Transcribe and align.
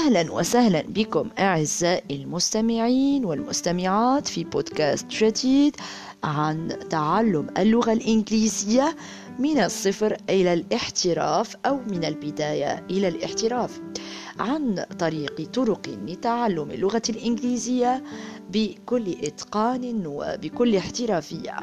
أهلا 0.00 0.32
وسهلا 0.32 0.82
بكم 0.82 1.28
أعزائي 1.38 2.16
المستمعين 2.22 3.24
والمستمعات 3.24 4.28
في 4.28 4.44
بودكاست 4.44 5.06
جديد 5.10 5.76
عن 6.24 6.78
تعلم 6.90 7.46
اللغة 7.58 7.92
الإنجليزية 7.92 8.96
من 9.38 9.58
الصفر 9.60 10.16
إلى 10.30 10.52
الاحتراف 10.52 11.56
أو 11.66 11.80
من 11.90 12.04
البداية 12.04 12.86
إلى 12.90 13.08
الاحتراف 13.08 13.80
عن 14.38 14.84
طريق 14.98 15.50
طرق 15.52 15.88
لتعلم 16.06 16.70
اللغة 16.70 17.02
الإنجليزية 17.08 18.04
بكل 18.50 19.16
إتقان 19.22 20.06
وبكل 20.06 20.76
احترافية. 20.76 21.56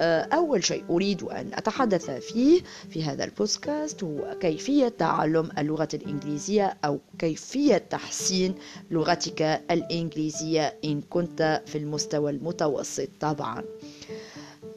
أول 0.00 0.64
شيء 0.64 0.84
أريد 0.90 1.22
أن 1.22 1.50
أتحدث 1.54 2.10
فيه 2.10 2.60
في 2.90 3.04
هذا 3.04 3.24
البودكاست 3.24 4.04
هو 4.04 4.36
كيفية 4.40 4.88
تعلم 4.88 5.48
اللغة 5.58 5.88
الإنجليزية 5.94 6.76
أو 6.84 6.98
كيفية 7.18 7.78
تحسين 7.78 8.54
لغتك 8.90 9.42
الإنجليزية 9.70 10.74
إن 10.84 11.00
كنت 11.10 11.62
في 11.66 11.78
المستوى 11.78 12.30
المتوسط. 12.30 13.08
طبعاً. 13.20 13.58
آه، 13.58 13.75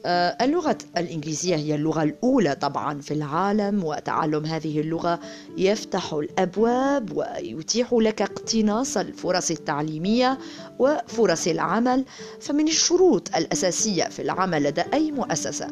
اللغة 0.06 0.78
الإنجليزية 0.96 1.56
هي 1.56 1.74
اللغة 1.74 2.02
الأولى 2.02 2.54
طبعا 2.54 3.00
في 3.00 3.14
العالم 3.14 3.84
وتعلم 3.84 4.44
هذه 4.46 4.80
اللغة 4.80 5.20
يفتح 5.58 6.12
الأبواب 6.12 7.16
ويتيح 7.16 7.92
لك 7.92 8.22
اقتناص 8.22 8.96
الفرص 8.96 9.50
التعليمية 9.50 10.38
وفرص 10.78 11.46
العمل. 11.46 12.04
فمن 12.40 12.68
الشروط 12.68 13.36
الأساسية 13.36 14.04
في 14.04 14.22
العمل 14.22 14.62
لدى 14.62 14.82
أي 14.94 15.12
مؤسسة 15.12 15.66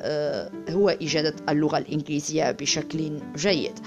آه، 0.00 0.50
هو 0.70 0.88
إجادة 0.88 1.34
اللغة 1.48 1.78
الإنجليزية 1.78 2.50
بشكل 2.50 3.20
جيد. 3.36 3.78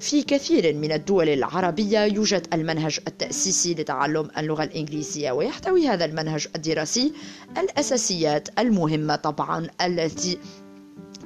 في 0.00 0.22
كثير 0.22 0.74
من 0.74 0.92
الدول 0.92 1.28
العربية 1.28 1.98
يوجد 1.98 2.46
المنهج 2.52 2.98
التأسيسي 3.08 3.74
لتعلم 3.74 4.28
اللغة 4.38 4.64
الإنجليزية 4.64 5.32
ويحتوي 5.32 5.88
هذا 5.88 6.04
المنهج 6.04 6.46
الدراسي 6.56 7.12
الأساسيات 7.58 8.48
المهمة 8.58 9.16
طبعا 9.16 9.68
التي 9.80 10.38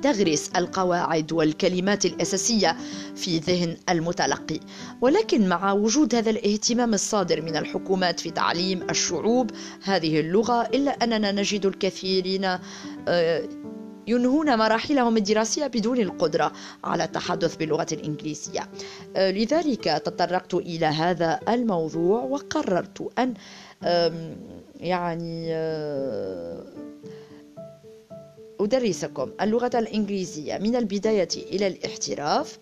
تغرس 0.02 0.50
القواعد 0.56 1.32
والكلمات 1.32 2.04
الأساسية 2.04 2.76
في 3.16 3.38
ذهن 3.38 3.76
المتلقي. 3.88 4.60
ولكن 5.00 5.48
مع 5.48 5.72
وجود 5.72 6.14
هذا 6.14 6.30
الاهتمام 6.30 6.94
الصادر 6.94 7.42
من 7.42 7.56
الحكومات 7.56 8.20
في 8.20 8.30
تعليم 8.30 8.90
الشعوب 8.90 9.50
هذه 9.82 10.20
اللغة 10.20 10.62
إلا 10.62 10.90
أننا 10.90 11.32
نجد 11.32 11.66
الكثيرين 11.66 12.44
آه، 13.08 13.48
ينهون 14.06 14.58
مراحلهم 14.58 15.16
الدراسية 15.16 15.66
بدون 15.66 15.98
القدرة 15.98 16.52
على 16.84 17.04
التحدث 17.04 17.56
باللغة 17.56 17.86
الإنجليزية. 17.92 18.68
آه، 19.16 19.30
لذلك 19.30 19.84
تطرقت 19.84 20.54
إلى 20.54 20.86
هذا 20.86 21.40
الموضوع 21.48 22.22
وقررت 22.22 23.10
أن 23.18 23.34
يعني 24.80 25.46
آه، 25.54 26.64
أدرسكم 28.60 29.30
اللغة 29.40 29.70
الإنجليزية 29.74 30.58
من 30.58 30.76
البداية 30.76 31.28
إلى 31.36 31.66
الاحتراف 31.66 32.58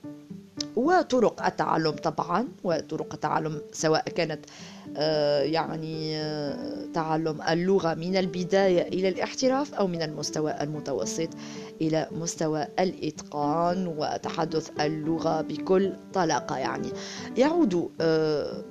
وطرق 0.77 1.46
التعلم 1.46 1.90
طبعا 1.90 2.48
وطرق 2.64 3.14
التعلم 3.14 3.60
سواء 3.72 4.08
كانت 4.08 4.46
يعني 5.42 6.16
آه، 6.16 6.86
تعلم 6.94 7.42
اللغة 7.42 7.94
من 7.94 8.16
البداية 8.16 8.88
إلى 8.88 9.08
الاحتراف 9.08 9.74
أو 9.74 9.86
من 9.86 10.02
المستوى 10.02 10.54
المتوسط 10.60 11.28
إلى 11.80 12.08
مستوى 12.12 12.66
الإتقان 12.78 13.86
وتحدث 13.86 14.70
اللغة 14.80 15.40
بكل 15.40 15.92
طلاقة 16.12 16.56
يعني. 16.58 16.88
يعود 17.36 17.90
آه، 18.00 18.64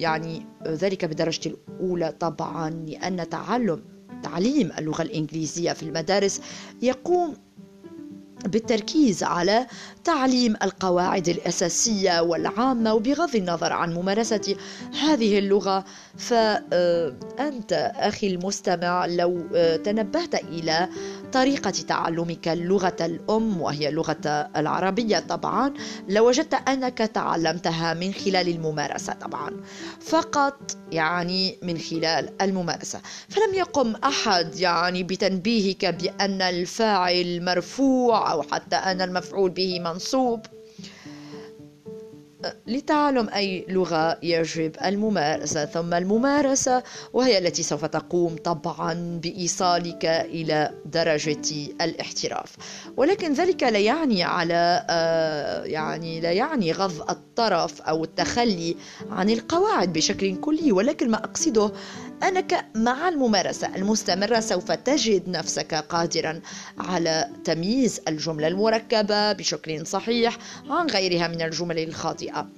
يعني 0.00 0.46
ذلك 0.66 1.04
بالدرجة 1.04 1.48
الأولى 1.48 2.12
طبعا 2.20 2.70
لأن 2.70 3.28
تعلم 3.28 3.82
تعليم 4.22 4.72
اللغة 4.78 5.02
الإنجليزية 5.02 5.72
في 5.72 5.82
المدارس 5.82 6.40
يقوم 6.82 7.34
بالتركيز 8.46 9.22
على 9.22 9.66
تعليم 10.04 10.56
القواعد 10.62 11.28
الأساسية 11.28 12.20
والعامة 12.20 12.94
وبغض 12.94 13.36
النظر 13.36 13.72
عن 13.72 13.94
ممارسة 13.94 14.56
هذه 15.02 15.38
اللغة. 15.38 15.84
فأنت 16.18 17.92
أخي 17.96 18.26
المستمع 18.26 19.06
لو 19.06 19.40
تنبهت 19.84 20.34
إلى 20.34 20.88
طريقة 21.32 21.70
تعلمك 21.70 22.48
اللغة 22.48 22.96
الأم 23.00 23.60
وهي 23.60 23.88
اللغة 23.88 24.50
العربية 24.56 25.18
طبعا 25.18 25.74
لوجدت 26.08 26.54
أنك 26.54 26.98
تعلمتها 26.98 27.94
من 27.94 28.12
خلال 28.12 28.48
الممارسة 28.48 29.12
طبعا. 29.12 29.50
فقط 30.00 30.76
يعني 30.92 31.58
من 31.62 31.78
خلال 31.78 32.42
الممارسة. 32.42 33.00
فلم 33.28 33.54
يقم 33.54 33.94
أحد 33.94 34.56
يعني 34.56 35.02
بتنبيهك 35.02 35.84
بأن 35.84 36.42
الفاعل 36.42 37.44
مرفوع 37.44 38.32
أو 38.32 38.42
حتى 38.42 38.76
أن 38.76 39.00
المفعول 39.00 39.50
به 39.50 39.80
منصوب. 39.80 40.40
لتعلم 42.66 43.28
أي 43.28 43.66
لغة 43.68 44.18
يجب 44.22 44.72
الممارسة. 44.84 45.64
ثم 45.64 45.94
الممارسة 45.94 46.82
وهي 47.12 47.38
التي 47.38 47.62
سوف 47.62 47.84
تقوم 47.84 48.36
طبعا 48.36 49.20
بإيصالك 49.22 50.04
إلى 50.04 50.74
درجة 50.86 51.72
الاحتراف. 51.80 52.56
ولكن 52.96 53.32
ذلك 53.32 53.62
لا 53.62 53.78
يعني 53.78 54.22
على 54.22 54.86
آه، 54.90 55.64
يعني 55.64 56.20
لا 56.20 56.32
يعني 56.32 56.72
غض 56.72 57.10
الطرف 57.10 57.82
أو 57.82 58.04
التخلي 58.04 58.76
عن 59.10 59.30
القواعد 59.30 59.92
بشكل 59.92 60.36
كلي. 60.36 60.72
ولكن 60.72 61.10
ما 61.10 61.16
أقصده 61.24 61.72
أنك 62.22 62.66
مع 62.74 63.08
الممارسة 63.08 63.76
المستمرة 63.76 64.40
سوف 64.40 64.72
تجد 64.72 65.28
نفسك 65.28 65.74
قادرا 65.74 66.40
على 66.78 67.28
تمييز 67.44 68.00
الجملة 68.08 68.48
المركبة 68.48 69.32
بشكل 69.32 69.86
صحيح 69.86 70.38
عن 70.70 70.86
غيرها 70.86 71.28
من 71.28 71.42
الجمل 71.42 71.78
الخاطئة. 71.78 72.48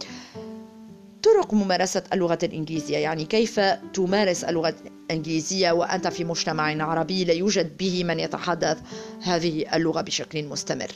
طرق 1.22 1.54
ممارسة 1.54 2.02
اللغة 2.12 2.38
الإنجليزية 2.42 2.98
يعني 2.98 3.24
كيف 3.24 3.60
تمارس 3.94 4.44
اللغة 4.44 4.74
الإنجليزية 5.10 5.72
وأنت 5.72 6.08
في 6.08 6.24
مجتمع 6.24 6.84
عربي 6.84 7.24
لا 7.24 7.32
يوجد 7.32 7.76
به 7.76 8.04
من 8.04 8.20
يتحدث 8.20 8.78
هذه 9.22 9.76
اللغة 9.76 10.00
بشكل 10.00 10.44
مستمر. 10.44 10.90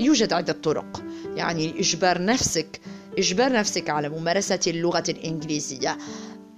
يوجد 0.00 0.32
عدة 0.32 0.52
طرق 0.52 1.02
يعني 1.36 1.80
إجبار 1.80 2.24
نفسك 2.24 2.80
إجبار 3.18 3.52
نفسك 3.52 3.90
على 3.90 4.08
ممارسة 4.08 4.60
اللغة 4.66 5.04
الإنجليزية. 5.08 5.98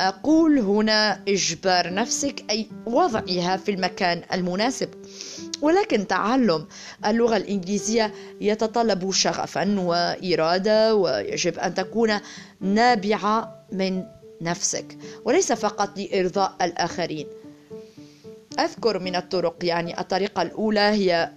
أقول 0.09 0.59
هنا 0.59 1.23
إجبار 1.29 1.95
نفسك 1.95 2.45
أي 2.51 2.67
وضعها 2.87 3.57
في 3.57 3.71
المكان 3.71 4.23
المناسب. 4.33 4.89
ولكن 5.63 6.07
تعلم 6.07 6.67
اللغة 7.07 7.37
الإنجليزية 7.37 8.13
يتطلب 8.41 9.11
شغفا 9.13 9.81
وإرادة 9.81 10.95
ويجب 10.95 11.59
أن 11.59 11.75
تكون 11.75 12.13
نابعة 12.61 13.67
من 13.73 14.05
نفسك 14.41 14.99
وليس 15.25 15.53
فقط 15.53 15.99
لإرضاء 15.99 16.57
الآخرين. 16.63 17.27
أذكر 18.59 18.99
من 18.99 19.17
الطرق 19.17 19.57
يعني 19.63 20.01
الطريقة 20.01 20.43
الأولى 20.43 20.81
هي 20.81 21.33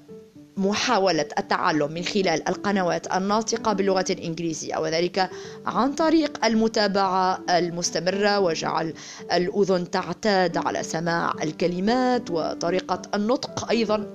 محاولة 0.57 1.27
التعلم 1.39 1.91
من 1.91 2.03
خلال 2.03 2.47
القنوات 2.49 3.13
الناطقة 3.15 3.73
باللغة 3.73 4.05
الإنجليزية 4.09 4.77
وذلك 4.77 5.29
عن 5.65 5.93
طريق 5.93 6.45
المتابعة 6.45 7.39
المستمرة 7.49 8.39
وجعل 8.39 8.93
الأذن 9.33 9.91
تعتاد 9.91 10.57
على 10.57 10.83
سماع 10.83 11.33
الكلمات 11.43 12.31
وطريقة 12.31 13.01
النطق 13.13 13.69
أيضا. 13.69 14.07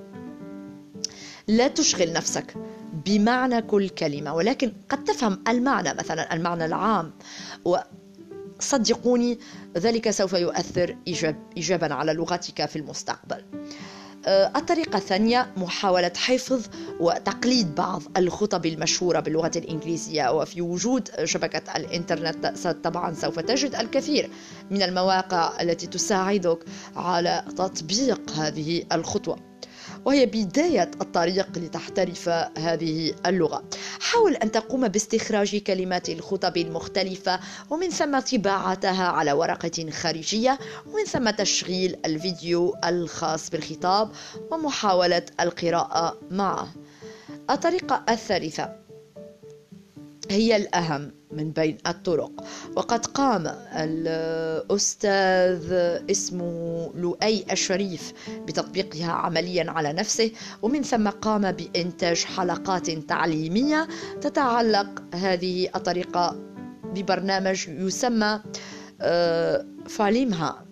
لا 1.47 1.67
تشغل 1.67 2.13
نفسك 2.13 2.53
بمعنى 3.05 3.61
كل 3.61 3.89
كلمة 3.89 4.33
ولكن 4.33 4.73
قد 4.89 5.03
تفهم 5.03 5.43
المعنى 5.47 5.93
مثلا 5.93 6.33
المعنى 6.33 6.65
العام. 6.65 7.13
وصدقوني 8.59 9.39
ذلك 9.77 10.09
سوف 10.09 10.33
يؤثر 10.33 10.95
إيجاب 11.07 11.35
إيجابا 11.57 11.93
على 11.93 12.13
لغتك 12.13 12.65
في 12.65 12.75
المستقبل. 12.75 13.43
الطريقة 14.27 14.97
الثانية 14.97 15.47
محاولة 15.57 16.11
حفظ 16.15 16.65
وتقليد 16.99 17.75
بعض 17.75 18.01
الخطب 18.17 18.65
المشهورة 18.65 19.19
باللغة 19.19 19.51
الإنجليزية 19.55 20.31
وفي 20.31 20.61
وجود 20.61 21.09
شبكة 21.23 21.75
الإنترنت 21.75 22.47
طبعا 22.83 23.13
سوف 23.13 23.39
تجد 23.39 23.75
الكثير 23.75 24.29
من 24.71 24.81
المواقع 24.81 25.61
التي 25.61 25.87
تساعدك 25.87 26.59
على 26.95 27.43
تطبيق 27.57 28.31
هذه 28.31 28.83
الخطوة. 28.91 29.50
وهي 30.05 30.25
بداية 30.25 30.91
الطريق 31.01 31.57
لتحترف 31.57 32.29
هذه 32.57 33.13
اللغة. 33.25 33.63
حاول 33.99 34.35
أن 34.35 34.51
تقوم 34.51 34.87
باستخراج 34.87 35.55
كلمات 35.55 36.09
الخطب 36.09 36.57
المختلفة 36.57 37.39
ومن 37.69 37.89
ثم 37.89 38.19
طباعتها 38.19 39.07
على 39.07 39.31
ورقة 39.31 39.89
خارجية 39.91 40.59
ومن 40.87 41.05
ثم 41.05 41.29
تشغيل 41.29 41.95
الفيديو 42.05 42.75
الخاص 42.85 43.49
بالخطاب 43.49 44.11
ومحاولة 44.51 45.25
القراءة 45.39 46.17
معه. 46.31 46.67
الطريقة 47.49 48.03
الثالثة. 48.09 48.80
هي 50.31 50.55
الأهم 50.55 51.11
من 51.31 51.51
بين 51.51 51.77
الطرق. 51.87 52.31
وقد 52.75 53.05
قام 53.05 53.47
الأستاذ 53.75 55.73
اسمه 56.11 56.91
لؤي 56.95 57.45
الشريف 57.51 58.13
بتطبيقها 58.47 59.11
عمليا 59.11 59.71
على 59.71 59.93
نفسه 59.93 60.31
ومن 60.61 60.83
ثم 60.83 61.09
قام 61.09 61.51
بإنتاج 61.51 62.23
حلقات 62.23 62.89
تعليمية 62.89 63.87
تتعلق 64.21 65.03
هذه 65.15 65.69
الطريقة 65.75 66.35
ببرنامج 66.83 67.67
يسمى 67.67 68.39
آه، 69.01 69.65
فاليمها 69.87 70.65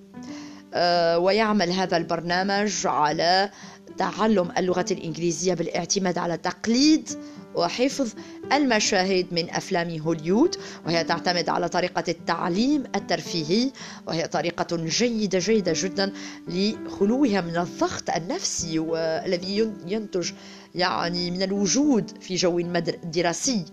آه، 0.74 1.20
ويعمل 1.20 1.72
هذا 1.72 1.98
البرنامج 1.98 2.88
على 2.88 3.50
تعلم 4.00 4.52
اللغة 4.58 4.86
الإنجليزية 4.92 5.54
بالاعتماد 5.54 6.18
على 6.18 6.38
تقليد 6.38 7.10
وحفظ 7.56 8.10
المشاهد 8.52 9.28
من 9.32 9.50
أفلام 9.50 10.00
هوليود 10.00 10.56
وهي 10.86 11.04
تعتمد 11.04 11.50
على 11.50 11.70
طريقة 11.70 12.04
التعليم 12.08 12.84
الترفيهي 12.96 13.72
وهي 14.08 14.28
طريقة 14.28 14.78
جيدة 14.86 15.40
جيدة 15.40 15.74
جدا 15.76 16.14
لخلوها 16.48 17.42
من 17.42 17.58
الضغط 17.58 18.10
النفسي 18.10 18.80
والذي 18.80 19.72
ينتج 19.86 20.32
يعني 20.76 21.32
من 21.32 21.42
الوجود 21.42 22.12
في 22.22 22.36
جو 22.36 22.60
دراسي 23.04 23.66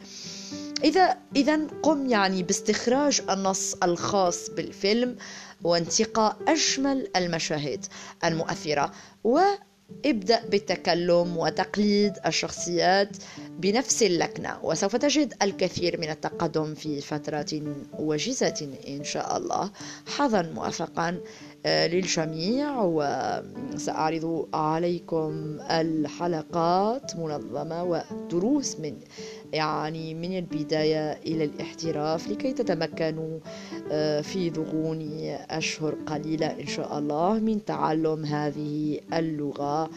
إذا 0.84 1.16
إذا 1.36 1.66
قم 1.82 2.06
يعني 2.06 2.42
باستخراج 2.42 3.20
النص 3.30 3.74
الخاص 3.82 4.50
بالفيلم 4.50 5.16
وانتقاء 5.62 6.36
أجمل 6.48 7.08
المشاهد 7.16 7.86
المؤثرة 8.24 8.92
ابدأ 10.06 10.46
بالتكلم 10.46 11.36
وتقليد 11.36 12.12
الشخصيات 12.26 13.16
بنفس 13.48 14.02
اللكنة 14.02 14.58
وسوف 14.62 14.96
تجد 14.96 15.34
الكثير 15.42 16.00
من 16.00 16.10
التقدم 16.10 16.74
في 16.74 17.00
فترة 17.00 17.46
وجيزة 17.98 18.68
إن 18.88 19.04
شاء 19.04 19.36
الله. 19.36 19.70
حظا 20.06 20.42
موفقا 20.42 21.20
آه، 21.66 21.86
للجميع 21.86 22.82
وسأعرض 22.82 24.48
عليكم 24.54 25.58
الحلقات 25.70 27.16
منظمة 27.16 27.84
ودروس 27.84 28.76
من 28.80 28.96
يعني 29.52 30.14
من 30.14 30.38
البداية 30.38 31.12
إلى 31.12 31.44
الاحتراف 31.44 32.28
لكي 32.28 32.52
تتمكنوا 32.52 33.38
آه، 33.90 34.20
في 34.20 34.50
ضغون 34.50 35.20
أشهر 35.50 35.94
قليلة 36.06 36.46
إن 36.46 36.66
شاء 36.66 36.98
الله 36.98 37.38
من 37.38 37.64
تعلم 37.64 38.24
هذه 38.24 39.00
اللغة. 39.12 39.90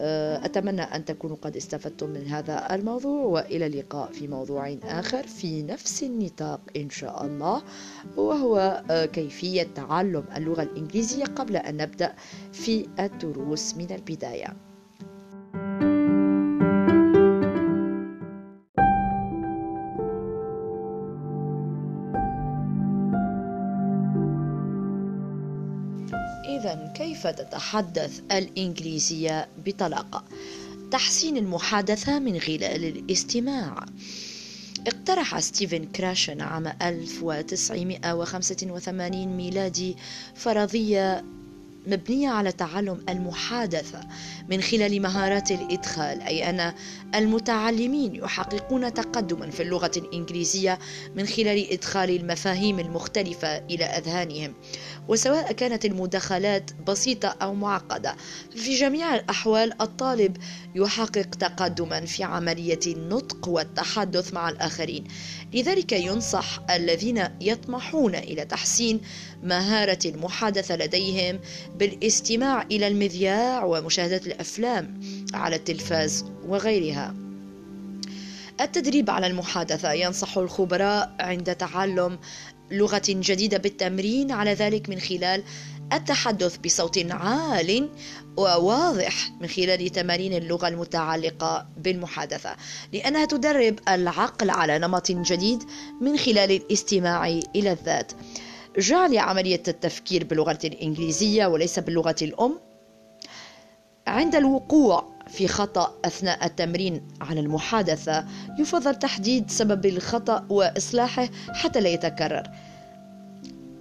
آه، 0.00 0.44
أتمنى 0.44 0.82
أن 0.82 1.04
تكونوا 1.04 1.36
قد 1.42 1.56
استفدتم 1.56 2.10
من 2.10 2.26
هذا 2.26 2.74
الموضوع 2.74 3.24
وإلى 3.24 3.66
اللقاء 3.66 4.12
في 4.12 4.28
موضوع 4.28 4.76
آخر 4.84 5.26
في 5.26 5.62
نفس 5.62 6.02
النطاق 6.02 6.60
إن 6.76 6.90
شاء 6.90 7.26
الله 7.26 7.62
وهو 8.16 8.84
آه، 8.90 9.04
كيفية 9.04 9.62
تعلم 9.62 10.24
اللغة 10.36 10.62
الإنجليزية 10.62 11.24
قبل 11.24 11.56
أن 11.56 11.76
نبدأ 11.76 12.14
في 12.52 12.86
الدروس 13.00 13.76
من 13.76 13.90
البداية. 13.90 14.56
كيف 27.14 27.26
تتحدث 27.26 28.20
الإنجليزية 28.32 29.48
بطلاقة؟ 29.66 30.24
تحسين 30.90 31.36
المحادثة 31.36 32.18
من 32.18 32.40
خلال 32.40 32.84
الاستماع. 32.84 33.86
اقترح 34.86 35.40
ستيفن 35.40 35.84
كراشن 35.84 36.40
عام 36.40 36.66
1985 36.82 39.26
ميلادي 39.26 39.96
فرضية 40.34 41.24
مبنية 41.86 42.28
على 42.28 42.52
تعلم 42.52 43.04
المحادثة 43.08 44.00
من 44.48 44.60
خلال 44.60 45.02
مهارات 45.02 45.50
الإدخال 45.50 46.20
أي 46.22 46.50
أن 46.50 46.72
المتعلمين 47.14 48.14
يحققون 48.14 48.94
تقدما 48.94 49.50
في 49.50 49.62
اللغة 49.62 49.90
الإنجليزية 49.96 50.78
من 51.16 51.26
خلال 51.26 51.72
إدخال 51.72 52.10
المفاهيم 52.10 52.78
المختلفة 52.78 53.58
إلى 53.58 53.84
أذهانهم 53.84 54.54
وسواء 55.08 55.52
كانت 55.52 55.84
المداخلات 55.84 56.70
بسيطة 56.86 57.28
أو 57.28 57.54
معقدة. 57.54 58.16
في 58.56 58.74
جميع 58.74 59.14
الأحوال 59.14 59.82
الطالب 59.82 60.36
يحقق 60.74 61.22
تقدما 61.34 62.06
في 62.06 62.24
عملية 62.24 62.80
النطق 62.86 63.48
والتحدث 63.48 64.34
مع 64.34 64.48
الآخرين. 64.48 65.04
لذلك 65.54 65.92
ينصح 65.92 66.60
الذين 66.70 67.24
يطمحون 67.40 68.14
إلى 68.14 68.44
تحسين 68.44 69.00
مهارة 69.42 69.98
المحادثة 70.04 70.76
لديهم 70.76 71.40
بالاستماع 71.78 72.62
إلى 72.62 72.86
المذياع 72.88 73.64
ومشاهدة 73.64 74.20
الأفلام 74.26 75.00
على 75.34 75.56
التلفاز 75.56 76.24
وغيرها. 76.46 77.14
التدريب 78.60 79.10
على 79.10 79.26
المحادثة 79.26 79.92
ينصح 79.92 80.38
الخبراء 80.38 81.14
عند 81.20 81.54
تعلم 81.54 82.18
لغة 82.70 83.02
جديدة 83.08 83.58
بالتمرين 83.58 84.32
على 84.32 84.54
ذلك 84.54 84.88
من 84.88 85.00
خلال 85.00 85.42
التحدث 85.92 86.56
بصوت 86.56 86.98
عال 87.10 87.88
وواضح 88.36 89.30
من 89.40 89.48
خلال 89.48 89.88
تمارين 89.88 90.32
اللغة 90.32 90.68
المتعلقة 90.68 91.66
بالمحادثة. 91.76 92.56
لأنها 92.92 93.24
تدرب 93.24 93.78
العقل 93.88 94.50
على 94.50 94.78
نمط 94.78 95.10
جديد 95.10 95.62
من 96.00 96.16
خلال 96.16 96.50
الاستماع 96.50 97.28
إلى 97.28 97.72
الذات. 97.72 98.12
جعل 98.78 99.18
عملية 99.18 99.62
التفكير 99.68 100.24
باللغة 100.24 100.58
الإنجليزية 100.64 101.46
وليس 101.46 101.78
باللغة 101.78 102.16
الأم 102.22 102.60
عند 104.06 104.34
الوقوع 104.34 105.14
في 105.28 105.48
خطأ 105.48 105.94
أثناء 106.04 106.46
التمرين 106.46 107.08
على 107.20 107.40
المحادثة 107.40 108.24
يفضل 108.58 108.94
تحديد 108.94 109.50
سبب 109.50 109.86
الخطأ 109.86 110.46
وإصلاحه 110.48 111.28
حتى 111.52 111.80
لا 111.80 111.88
يتكرر. 111.88 112.50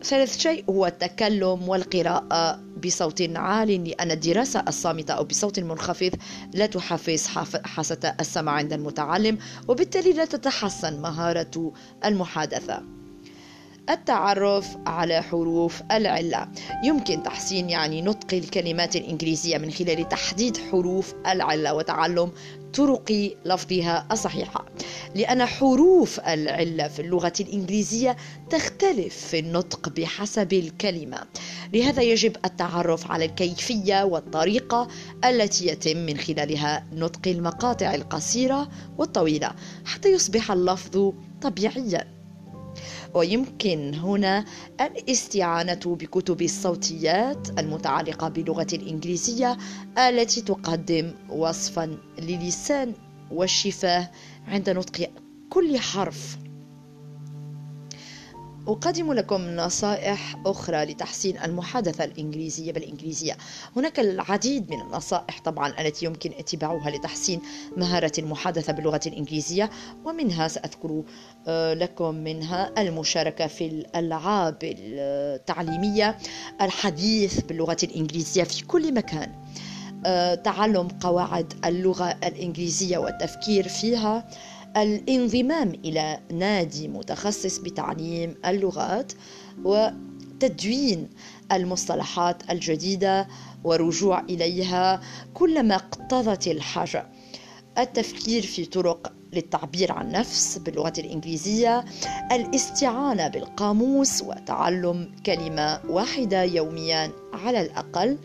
ثالث 0.04 0.40
شيء 0.40 0.66
هو 0.70 0.86
التكلم 0.86 1.70
والقراءة 1.70 2.60
بصوت 2.86 3.22
عال 3.36 3.90
لأن 3.90 4.12
الدراسة 4.12 4.64
الصامتة 4.68 5.14
أو 5.14 5.24
بصوت 5.24 5.60
منخفض 5.60 6.12
لا 6.54 6.66
تحفز 6.66 7.28
حاسة 7.66 8.16
السمع 8.20 8.52
عند 8.52 8.74
المتعلم 8.74 9.38
وبالتالي 9.68 10.14
لا 10.14 10.26
تتحسن 10.26 11.02
مهارة 11.02 11.74
المحادثة. 12.06 13.03
التعرف 13.90 14.78
على 14.88 15.22
حروف 15.22 15.82
العلة. 15.92 16.48
يمكن 16.84 17.24
تحسين 17.24 17.70
يعني 17.70 18.02
نطق 18.02 18.34
الكلمات 18.34 18.96
الإنجليزية 18.96 19.58
من 19.58 19.72
خلال 19.72 20.10
تحديد 20.10 20.58
حروف 20.58 21.14
العلة 21.28 21.74
وتعلم 21.74 22.32
طرق 22.74 23.32
لفظها 23.46 24.08
الصحيحة. 24.12 24.66
لأن 25.16 25.46
حروف 25.46 26.20
العلة 26.20 26.88
في 26.88 27.02
اللغة 27.02 27.34
الإنجليزية 27.40 28.18
تختلف 28.50 29.16
في 29.16 29.40
النطق 29.40 29.90
بحسب 29.90 30.54
الكلمة. 30.54 31.20
لهذا 31.74 32.02
يجب 32.02 32.36
التعرف 32.46 33.12
على 33.12 33.26
الكيفية 33.26 34.04
والطريقة 34.04 34.88
التي 35.26 35.68
يتم 35.68 35.98
من 35.98 36.18
خلالها 36.18 36.86
نطق 36.94 37.28
المقاطع 37.28 37.96
القصيرة 37.96 38.70
والطويلة 38.98 39.52
حتى 39.86 40.10
يصبح 40.10 40.52
اللفظ 40.52 41.12
طبيعيا. 41.42 42.23
ويمكن 43.14 43.94
هنا 43.94 44.46
الاستعانة 44.82 45.82
بكتب 45.86 46.42
الصوتيات 46.42 47.60
المتعلقة 47.60 48.30
باللغة 48.30 48.68
الإنجليزية 48.74 49.58
التي 49.98 50.42
تقدم 50.42 51.14
وصفا 51.30 51.98
للسان 52.20 52.94
والشفاه 53.32 54.12
عند 54.48 54.70
نطق 54.70 55.10
كل 55.50 55.80
حرف. 55.80 56.38
أقدم 58.68 59.14
لكم 59.14 59.42
نصائح 59.56 60.36
أخرى 60.46 60.86
لتحسين 60.86 61.38
المحادثة 61.38 62.04
الإنجليزية 62.04 62.72
بالإنجليزية. 62.72 63.38
هناك 63.76 64.00
العديد 64.00 64.72
من 64.72 64.82
النصائح 64.82 65.42
طبعا 65.46 65.82
التي 65.82 66.06
يمكن 66.06 66.32
اتباعها 66.40 66.90
لتحسين 66.90 67.42
مهارة 67.78 68.12
المحادثة 68.18 68.74
باللغة 68.74 69.00
الإنجليزية 69.06 69.70
ومنها 70.06 70.48
سأذكر 70.48 71.04
آه، 71.48 71.74
لكم 71.74 72.16
منها 72.16 72.82
المشاركة 72.82 73.48
في 73.48 73.66
الألعاب 73.66 74.58
التعليمية 74.64 76.18
الحديث 76.62 77.40
باللغة 77.42 77.78
الإنجليزية 77.84 78.44
في 78.44 78.66
كل 78.66 78.94
مكان. 78.94 79.32
آه، 80.06 80.36
تعلم 80.36 80.88
قواعد 80.88 81.54
اللغة 81.66 82.10
الإنجليزية 82.24 82.98
والتفكير 82.98 83.68
فيها. 83.68 84.28
الانضمام 84.78 85.70
إلى 85.86 86.20
نادي 86.32 86.88
متخصص 86.88 87.58
بتعليم 87.58 88.36
اللغات 88.46 89.12
وتدوين 89.64 91.10
المصطلحات 91.52 92.52
الجديدة 92.52 93.28
ورجوع 93.64 94.20
إليها 94.20 95.02
كلما 95.34 95.76
اقتضت 95.76 96.48
الحاجة. 96.48 97.08
التفكير 97.78 98.42
في 98.42 98.66
طرق 98.66 99.14
للتعبير 99.34 99.92
عن 99.92 100.12
نفس 100.12 100.58
باللغة 100.58 100.94
الإنجليزية 100.98 101.86
الاستعانة 102.32 103.28
بالقاموس 103.28 104.22
وتعلم 104.22 105.12
كلمة 105.26 105.80
واحدة 105.90 106.44
يوميا 106.44 107.12
على 107.34 107.62
الأقل 107.62 108.18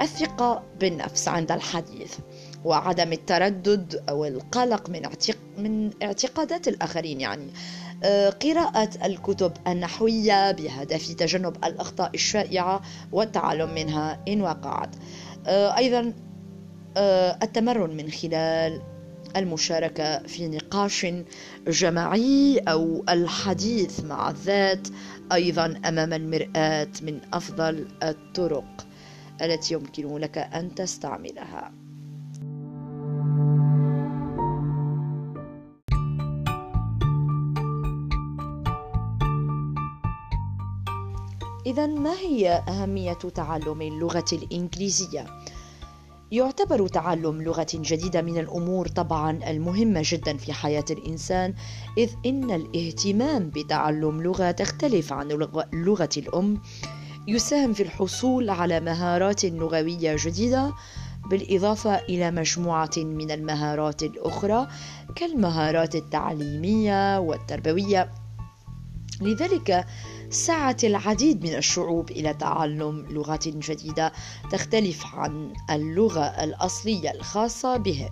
الثقة 0.00 0.62
بالنفس 0.80 1.28
عند 1.28 1.52
الحديث. 1.52 2.14
وعدم 2.64 3.12
التردد 3.12 4.02
أو 4.08 4.24
القلق 4.24 4.90
من 4.90 5.02
من 5.58 5.90
اعتقادات 6.02 6.68
الآخرين 6.68 7.20
يعني. 7.20 7.46
آه، 8.04 8.30
قراءة 8.30 8.90
الكتب 9.04 9.52
النحوية 9.66 10.52
بهدف 10.52 11.12
تجنب 11.12 11.56
الأخطاء 11.64 12.10
الشائعة 12.14 12.82
والتعلم 13.12 13.74
منها 13.74 14.20
إن 14.28 14.42
وقعت. 14.42 14.88
آه، 15.46 15.76
أيضا 15.76 16.12
آه، 16.96 17.38
التمرن 17.42 17.96
من 17.96 18.10
خلال 18.10 18.82
المشاركة 19.36 20.18
في 20.18 20.48
نقاش 20.48 21.06
جماعي 21.68 22.58
أو 22.58 23.04
الحديث 23.08 24.04
مع 24.04 24.30
الذات 24.30 24.88
أيضا 25.32 25.80
أمام 25.84 26.12
المرآة 26.12 26.88
من 27.02 27.20
أفضل 27.32 27.88
الطرق 28.02 28.86
التي 29.42 29.74
يمكن 29.74 30.16
لك 30.16 30.38
أن 30.38 30.74
تستعملها. 30.74 31.81
إذا 41.66 41.86
ما 41.86 42.12
هي 42.12 42.62
أهمية 42.68 43.12
تعلم 43.12 43.82
اللغة 43.82 44.24
الإنجليزية؟ 44.32 45.26
يعتبر 46.32 46.88
تعلم 46.88 47.42
لغة 47.42 47.66
جديدة 47.74 48.22
من 48.22 48.38
الأمور 48.38 48.88
طبعا 48.88 49.50
المهمة 49.50 50.02
جدا 50.04 50.36
في 50.36 50.52
حياة 50.52 50.84
الإنسان 50.90 51.54
إذ 51.98 52.10
إن 52.26 52.50
الاهتمام 52.50 53.50
بتعلم 53.50 54.22
لغة 54.22 54.50
تختلف 54.50 55.12
عن 55.12 55.30
اللغة 55.72 56.08
الأم 56.16 56.60
يساهم 57.28 57.72
في 57.72 57.82
الحصول 57.82 58.50
على 58.50 58.80
مهارات 58.80 59.44
لغوية 59.44 60.16
جديدة 60.18 60.72
بالإضافة 61.30 61.94
إلى 61.94 62.30
مجموعة 62.30 62.90
من 62.96 63.30
المهارات 63.30 64.02
الأخرى 64.02 64.68
كالمهارات 65.16 65.94
التعليمية 65.94 67.18
والتربوية 67.18 68.10
لذلك 69.20 69.86
سعت 70.32 70.84
العديد 70.84 71.44
من 71.44 71.54
الشعوب 71.54 72.10
إلى 72.10 72.34
تعلم 72.34 73.06
لغة 73.10 73.40
جديدة 73.46 74.12
تختلف 74.52 75.06
عن 75.14 75.52
اللغة 75.70 76.24
الأصلية 76.24 77.10
الخاصة 77.10 77.76
بهم 77.76 78.10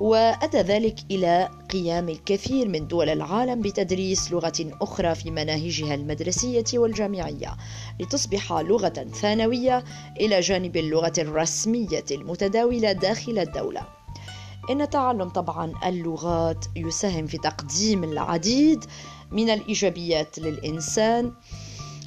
وأدى 0.00 0.58
ذلك 0.58 0.96
إلى 1.10 1.48
قيام 1.70 2.08
الكثير 2.08 2.68
من 2.68 2.86
دول 2.86 3.08
العالم 3.08 3.60
بتدريس 3.60 4.32
لغة 4.32 4.52
أخرى 4.60 5.14
في 5.14 5.30
مناهجها 5.30 5.94
المدرسية 5.94 6.64
والجامعية 6.74 7.56
لتصبح 8.00 8.52
لغة 8.52 9.06
ثانوية 9.14 9.84
إلى 10.20 10.40
جانب 10.40 10.76
اللغة 10.76 11.12
الرسمية 11.18 12.04
المتداولة 12.10 12.92
داخل 12.92 13.38
الدولة. 13.38 13.86
إن 14.70 14.90
تعلم 14.90 15.28
طبعا 15.28 15.72
اللغات 15.86 16.64
يساهم 16.76 17.26
في 17.26 17.38
تقديم 17.38 18.04
العديد 18.04 18.84
من 19.34 19.50
الإيجابيات 19.50 20.38
للإنسان. 20.38 21.32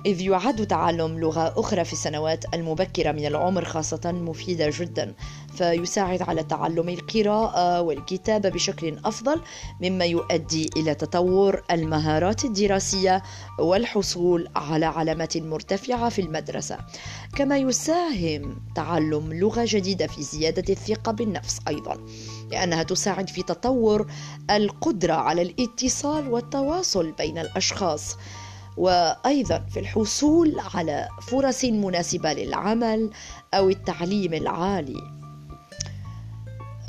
إذ 0.06 0.22
يعد 0.22 0.68
تعلم 0.68 1.20
لغة 1.20 1.54
أخرى 1.58 1.86
في 1.86 1.94
السنوات 1.94 2.46
المبكرة 2.54 3.12
من 3.12 3.26
العمر 3.26 3.66
خاصة 3.66 4.12
مفيدة 4.12 4.70
جدا 4.80 5.14
فيساعد 5.58 6.22
على 6.22 6.44
تعلم 6.44 6.90
القراءة 6.90 7.82
والكتابة 7.82 8.50
بشكل 8.50 8.98
أفضل 9.06 9.42
مما 9.82 10.06
يؤدي 10.06 10.70
إلى 10.78 10.96
تطور 10.96 11.64
المهارات 11.72 12.46
الدراسية 12.46 13.24
والحصول 13.60 14.48
على 14.56 14.86
علامات 14.86 15.38
مرتفعة 15.38 16.10
في 16.10 16.22
المدرسة. 16.22 16.78
كما 17.36 17.58
يساهم 17.58 18.62
تعلم 18.76 19.34
لغة 19.34 19.66
جديدة 19.68 20.08
في 20.08 20.24
زيادة 20.24 20.74
الثقة 20.74 21.12
بالنفس 21.12 21.60
أيضا. 21.68 21.98
لأنها 22.52 22.84
تساعد 22.84 23.30
في 23.30 23.44
تطور 23.44 24.12
القدرة 24.52 25.14
على 25.14 25.42
الاتصال 25.42 26.28
والتواصل 26.28 27.12
بين 27.12 27.38
الأشخاص 27.38 28.18
وأيضا 28.78 29.66
في 29.74 29.80
الحصول 29.80 30.60
على 30.76 31.08
فرص 31.22 31.66
مناسبة 31.66 32.34
للعمل 32.34 33.10
أو 33.54 33.70
التعليم 33.70 34.34
العالي. 34.34 35.18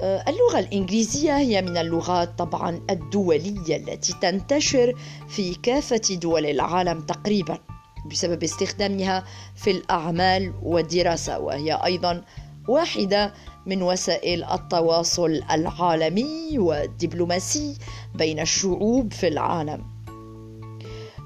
آه، 0.00 0.24
اللغة 0.28 0.58
الإنجليزية 0.58 1.36
هي 1.38 1.62
من 1.62 1.76
اللغات 1.76 2.38
طبعا 2.38 2.80
الدولية 2.90 3.76
التي 3.76 4.14
تنتشر 4.22 4.94
في 5.28 5.54
كافة 5.54 6.00
دول 6.22 6.46
العالم 6.46 7.00
تقريبا 7.00 7.58
بسبب 8.10 8.42
استخدامها 8.42 9.24
في 9.54 9.70
الأعمال 9.70 10.52
والدراسة 10.62 11.38
وهي 11.38 11.72
أيضا 11.72 12.24
واحدة 12.68 13.34
من 13.66 13.82
وسائل 13.82 14.44
التواصل 14.44 15.42
العالمي 15.50 16.58
والدبلوماسي 16.58 17.76
بين 18.14 18.40
الشعوب 18.40 19.12
في 19.12 19.28
العالم. 19.28 19.98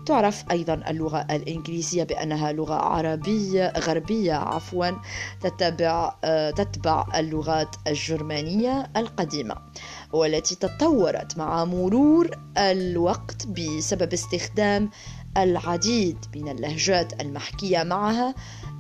تعرف 0.06 0.44
أيضا 0.50 0.74
اللغة 0.74 1.26
الإنجليزية 1.30 2.04
بأنها 2.04 2.52
لغة 2.52 2.74
عربية 2.74 3.72
غربية 3.78 4.32
عفوا 4.32 4.86
تتبع 5.40 6.14
آه، 6.24 6.50
تتبع 6.50 7.06
اللغات 7.14 7.76
الجرمانية 7.86 8.90
القديمة 8.96 9.56
والتي 10.12 10.54
تطورت 10.54 11.38
مع 11.38 11.64
مرور 11.64 12.30
الوقت 12.58 13.46
بسبب 13.46 14.12
استخدام 14.12 14.90
العديد 15.36 16.18
من 16.36 16.48
اللهجات 16.48 17.20
المحكية 17.20 17.82
معها 17.82 18.34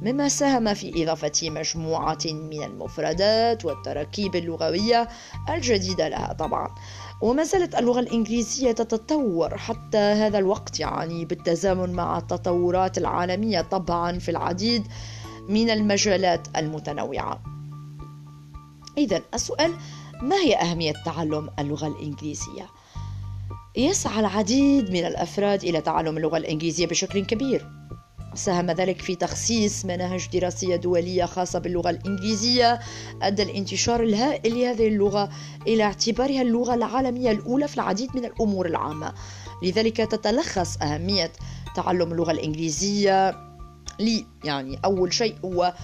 مما 0.04 0.28
ساهم 0.28 0.74
في 0.74 1.04
إضافة 1.04 1.50
مجموعة 1.50 2.18
من 2.24 2.62
المفردات 2.62 3.64
والتراكيب 3.64 4.36
اللغوية 4.36 5.08
الجديدة 5.48 6.08
لها 6.08 6.32
طبعا. 6.32 6.74
وما 7.20 7.44
زالت 7.44 7.74
اللغة 7.74 8.00
الإنجليزية 8.00 8.72
تتطور 8.72 9.58
حتى 9.58 9.98
هذا 9.98 10.38
الوقت 10.38 10.80
يعني 10.80 11.24
بالتزامن 11.24 11.92
مع 11.92 12.18
التطورات 12.18 12.98
العالمية 12.98 13.60
طبعا 13.60 14.18
في 14.18 14.30
العديد 14.30 14.86
من 15.48 15.70
المجالات 15.70 16.48
المتنوعة. 16.56 17.42
إذا 18.98 19.22
السؤال 19.34 19.72
ما 20.22 20.36
هي 20.36 20.56
أهمية 20.56 20.92
تعلم 21.04 21.50
اللغة 21.58 21.86
الإنجليزية؟ 21.86 22.66
يسعى 23.76 24.20
العديد 24.20 24.90
من 24.90 25.04
الأفراد 25.04 25.64
إلى 25.64 25.80
تعلم 25.80 26.16
اللغة 26.16 26.36
الإنجليزية 26.36 26.86
بشكل 26.86 27.24
كبير. 27.24 27.81
ساهم 28.34 28.70
ذلك 28.70 29.00
في 29.00 29.14
تخصيص 29.14 29.84
مناهج 29.84 30.28
دراسية 30.32 30.76
دولية 30.76 31.24
خاصة 31.24 31.58
باللغة 31.58 31.90
الإنجليزية. 31.90 32.80
أدى 33.22 33.42
الانتشار 33.42 34.02
الهائل 34.02 34.54
لهذه 34.54 34.88
اللغة 34.88 35.28
إلى 35.66 35.82
اعتبارها 35.82 36.42
اللغة 36.42 36.74
العالمية 36.74 37.30
الأولى 37.30 37.68
في 37.68 37.74
العديد 37.74 38.16
من 38.16 38.24
الأمور 38.24 38.66
العامة. 38.66 39.14
لذلك 39.62 39.96
تتلخص 39.96 40.76
أهمية 40.82 41.32
تعلم 41.74 42.12
اللغة 42.12 42.32
الإنجليزية 42.32 43.52
لي 44.00 44.26
يعني 44.44 44.78
أول 44.84 45.12
شيء 45.12 45.36
هو 45.44 45.74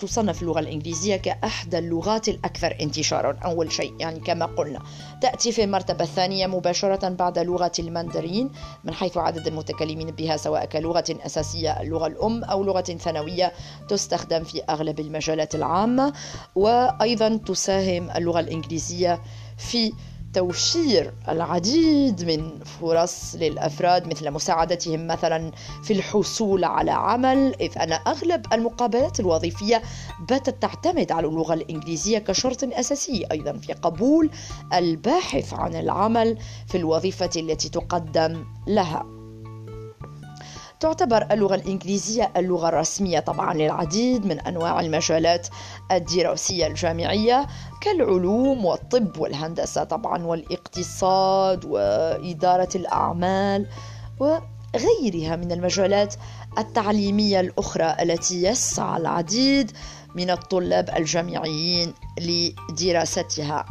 تصنف 0.00 0.42
اللغة 0.42 0.60
الإنجليزية 0.60 1.16
كأحدى 1.16 1.78
اللغات 1.78 2.28
الأكثر 2.28 2.76
انتشارا 2.80 3.36
أول 3.44 3.72
شيء 3.72 3.94
يعني 4.00 4.20
كما 4.20 4.46
قلنا. 4.46 4.78
تأتي 5.22 5.52
في 5.52 5.64
المرتبة 5.64 6.04
الثانية 6.04 6.46
مباشرة 6.46 7.08
بعد 7.08 7.38
لغة 7.38 7.72
الماندرين 7.78 8.50
من 8.84 8.94
حيث 8.94 9.16
عدد 9.16 9.46
المتكلمين 9.46 10.10
بها 10.10 10.36
سواء 10.36 10.64
كلغة 10.64 11.04
أساسية 11.10 11.80
اللغة 11.80 12.06
الأم 12.06 12.44
أو 12.44 12.64
لغة 12.64 12.80
ثانوية 12.82 13.52
تستخدم 13.88 14.44
في 14.44 14.62
أغلب 14.70 15.00
المجالات 15.00 15.54
العامة. 15.54 16.12
وأيضا 16.54 17.36
تساهم 17.36 18.10
اللغة 18.10 18.40
الإنجليزية 18.40 19.20
في 19.58 19.92
توفير 20.32 21.12
العديد 21.28 22.24
من 22.24 22.64
فرص 22.64 23.34
للأفراد 23.34 24.06
مثل 24.06 24.30
مساعدتهم 24.30 25.06
مثلا 25.06 25.52
في 25.82 25.92
الحصول 25.92 26.64
على 26.64 26.90
عمل 26.90 27.54
إذ 27.60 27.78
أن 27.78 27.92
أغلب 27.92 28.52
المقابلات 28.52 29.20
الوظيفية 29.20 29.82
باتت 30.28 30.62
تعتمد 30.62 31.12
على 31.12 31.26
اللغة 31.26 31.54
الإنجليزية 31.54 32.18
كشرط 32.18 32.64
أساسي 32.64 33.24
أيضا 33.32 33.52
في 33.52 33.72
قبول 33.72 34.30
الباحث 34.74 35.54
عن 35.54 35.74
العمل 35.74 36.38
في 36.66 36.78
الوظيفة 36.78 37.30
التي 37.36 37.68
تقدم 37.68 38.44
لها. 38.66 39.21
تعتبر 40.82 41.26
اللغة 41.30 41.54
الإنجليزية 41.54 42.32
اللغة 42.36 42.68
الرسمية 42.68 43.20
طبعا 43.20 43.54
للعديد 43.54 44.26
من 44.26 44.40
أنواع 44.40 44.80
المجالات 44.80 45.48
الدراسية 45.90 46.66
الجامعية 46.66 47.46
كالعلوم 47.80 48.64
والطب 48.64 49.18
والهندسة 49.18 49.84
طبعا 49.84 50.24
والاقتصاد 50.24 51.64
وإدارة 51.64 52.68
الأعمال 52.74 53.68
وغيرها 54.20 55.36
من 55.36 55.52
المجالات 55.52 56.14
التعليمية 56.58 57.40
الأخرى 57.40 57.96
التي 58.02 58.42
يسعى 58.42 59.00
العديد 59.00 59.70
من 60.14 60.30
الطلاب 60.30 60.90
الجامعيين 60.96 61.94
لدراستها. 62.20 63.66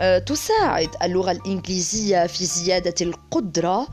آه، 0.00 0.18
تساعد 0.18 0.88
اللغة 1.02 1.30
الإنجليزية 1.30 2.26
في 2.26 2.44
زيادة 2.44 2.94
القدرة 3.00 3.86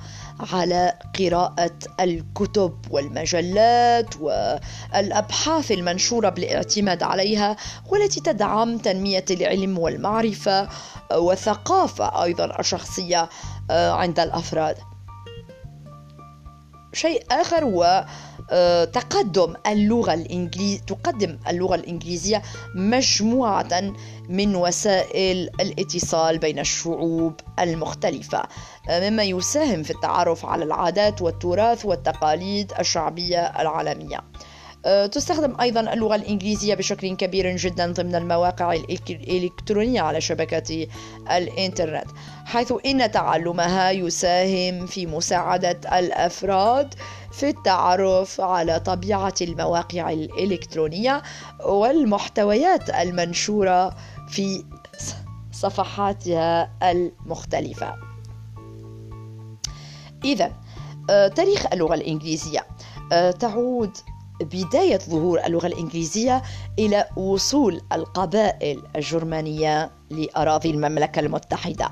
على 0.54 0.94
قراءة 1.20 1.78
الكتب 2.00 2.74
والمجلات 2.90 4.16
والأبحاث 4.18 5.72
المنشورة 5.72 6.30
بالاعتماد 6.30 7.04
عليها 7.04 7.56
والتي 7.90 8.22
تدعم 8.22 8.78
تنمية 8.78 9.26
العلم 9.32 9.80
والمعرفة 9.80 10.70
والثقافة 11.14 12.24
أيضا 12.24 12.60
الشخصية 12.60 13.30
آه، 13.72 13.92
عند 13.92 14.20
الأفراد. 14.20 14.78
شيء 16.94 17.24
آخر 17.32 17.64
هو 17.64 18.06
آه، 18.52 18.86
تقدم 18.86 19.54
اللغة 19.68 20.14
الإنجليزية 20.14 20.80
تقدم 20.80 21.38
اللغة 21.48 21.76
الإنجليزية 21.76 22.42
مجموعة 22.76 23.94
من 24.30 24.56
وسائل 24.56 25.50
الاتصال 25.60 26.38
بين 26.38 26.60
الشعوب 26.60 27.34
المختلفة. 27.60 28.44
مما 28.90 29.24
يساهم 29.24 29.84
في 29.84 29.92
التعرف 29.92 30.46
على 30.46 30.64
العادات 30.64 31.22
والتراث 31.22 31.86
والتقاليد 31.86 32.74
الشعبية 32.80 33.62
العالمية 33.62 34.20
آه، 34.86 35.06
تستخدم 35.06 35.62
أيضا 35.62 35.94
اللغة 35.94 36.16
الإنجليزية 36.16 36.76
بشكل 36.76 37.16
كبير 37.16 37.56
جدا 37.56 37.92
ضمن 37.92 38.16
المواقع 38.16 38.74
الإلكترونية 38.74 40.02
على 40.02 40.22
شبكة 40.22 40.88
الإنترنت 41.32 42.08
حيث 42.46 42.74
إن 42.86 43.12
تعلمها 43.12 43.92
يساهم 43.92 44.86
في 44.86 45.06
مساعدة 45.06 46.00
الأفراد 46.00 46.94
في 47.32 47.50
التعرف 47.50 48.42
على 48.42 48.80
طبيعة 48.80 49.34
المواقع 49.42 50.10
الإلكترونية 50.10 51.22
والمحتويات 51.66 52.90
المنشورة 52.90 53.96
في 54.30 54.64
صفحاتها 55.52 56.72
المختلفة. 56.84 58.11
إذا 60.26 60.52
آه، 61.10 61.28
تاريخ 61.28 61.66
اللغة 61.74 61.94
الإنجليزية 61.94 62.66
آه، 63.12 63.32
تعود 63.32 63.98
بداية 64.42 64.98
ظهور 64.98 65.46
اللغة 65.46 65.68
الإنجليزية 65.68 66.42
إلى 66.80 67.06
وصول 67.18 67.82
القبائل 67.94 68.84
الجرمانية 68.96 69.92
لأراضي 70.10 70.72
المملكة 70.72 71.20
المتحدة. 71.20 71.90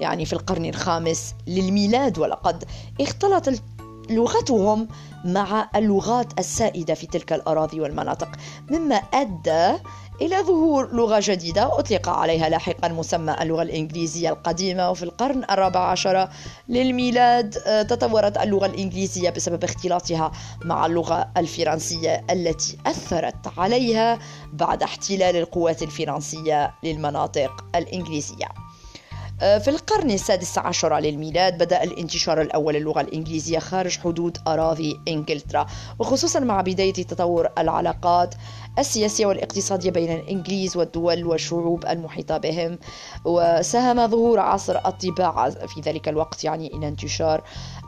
يعني 0.00 0.24
في 0.24 0.32
القرن 0.32 0.64
الخامس 0.64 1.34
للميلاد 1.46 2.18
ولقد 2.18 2.64
اختلطت 3.00 3.62
لغتهم 4.10 4.88
مع 5.24 5.70
اللغات 5.76 6.38
السائدة 6.38 6.94
في 6.94 7.06
تلك 7.06 7.32
الأراضي 7.32 7.80
والمناطق 7.80 8.28
مما 8.70 8.94
أدى 8.94 9.78
إلى 10.22 10.36
ظهور 10.42 10.94
لغة 10.94 11.20
جديدة 11.22 11.78
أطلق 11.78 12.08
عليها 12.08 12.48
لاحقا 12.48 12.88
مسمى 12.88 13.36
اللغة 13.40 13.62
الإنجليزية 13.62 14.30
القديمة 14.30 14.90
وفي 14.90 15.02
القرن 15.02 15.44
الرابع 15.50 15.80
عشر 15.80 16.28
للميلاد 16.68 17.56
آه، 17.66 17.82
تطورت 17.82 18.38
اللغة 18.38 18.66
الإنجليزية 18.66 19.30
بسبب 19.30 19.64
اختلاطها 19.64 20.32
مع 20.64 20.86
اللغة 20.86 21.30
الفرنسية 21.36 22.24
التي 22.30 22.78
أثرت 22.86 23.58
عليها 23.58 24.18
بعد 24.52 24.82
احتلال 24.82 25.36
القوات 25.36 25.82
الفرنسية 25.82 26.74
للمناطق 26.82 27.64
الإنجليزية. 27.74 28.48
في 29.42 29.68
القرن 29.68 30.10
السادس 30.10 30.58
عشر 30.58 30.98
للميلاد 30.98 31.58
بدأ 31.58 31.82
الانتشار 31.82 32.40
الأول 32.40 32.74
للغة 32.74 33.00
الإنجليزية 33.00 33.58
خارج 33.58 33.98
حدود 33.98 34.38
أراضي 34.48 35.00
إنجلترا 35.08 35.66
وخصوصا 35.98 36.40
مع 36.40 36.60
بداية 36.60 36.92
تطور 36.92 37.48
العلاقات 37.58 38.34
السياسية 38.78 39.26
والاقتصادية 39.26 39.90
بين 39.90 40.12
الإنجليز 40.12 40.76
والدول 40.76 41.24
والشعوب 41.26 41.86
المحيطة 41.86 42.38
بهم. 42.38 42.78
وساهم 43.24 44.06
ظهور 44.06 44.40
عصر 44.40 44.76
الطباعة 44.86 45.50
في 45.50 45.80
ذلك 45.80 46.08
الوقت 46.08 46.44
يعني 46.44 46.74
إلى 46.74 46.88
انتشار 46.88 47.42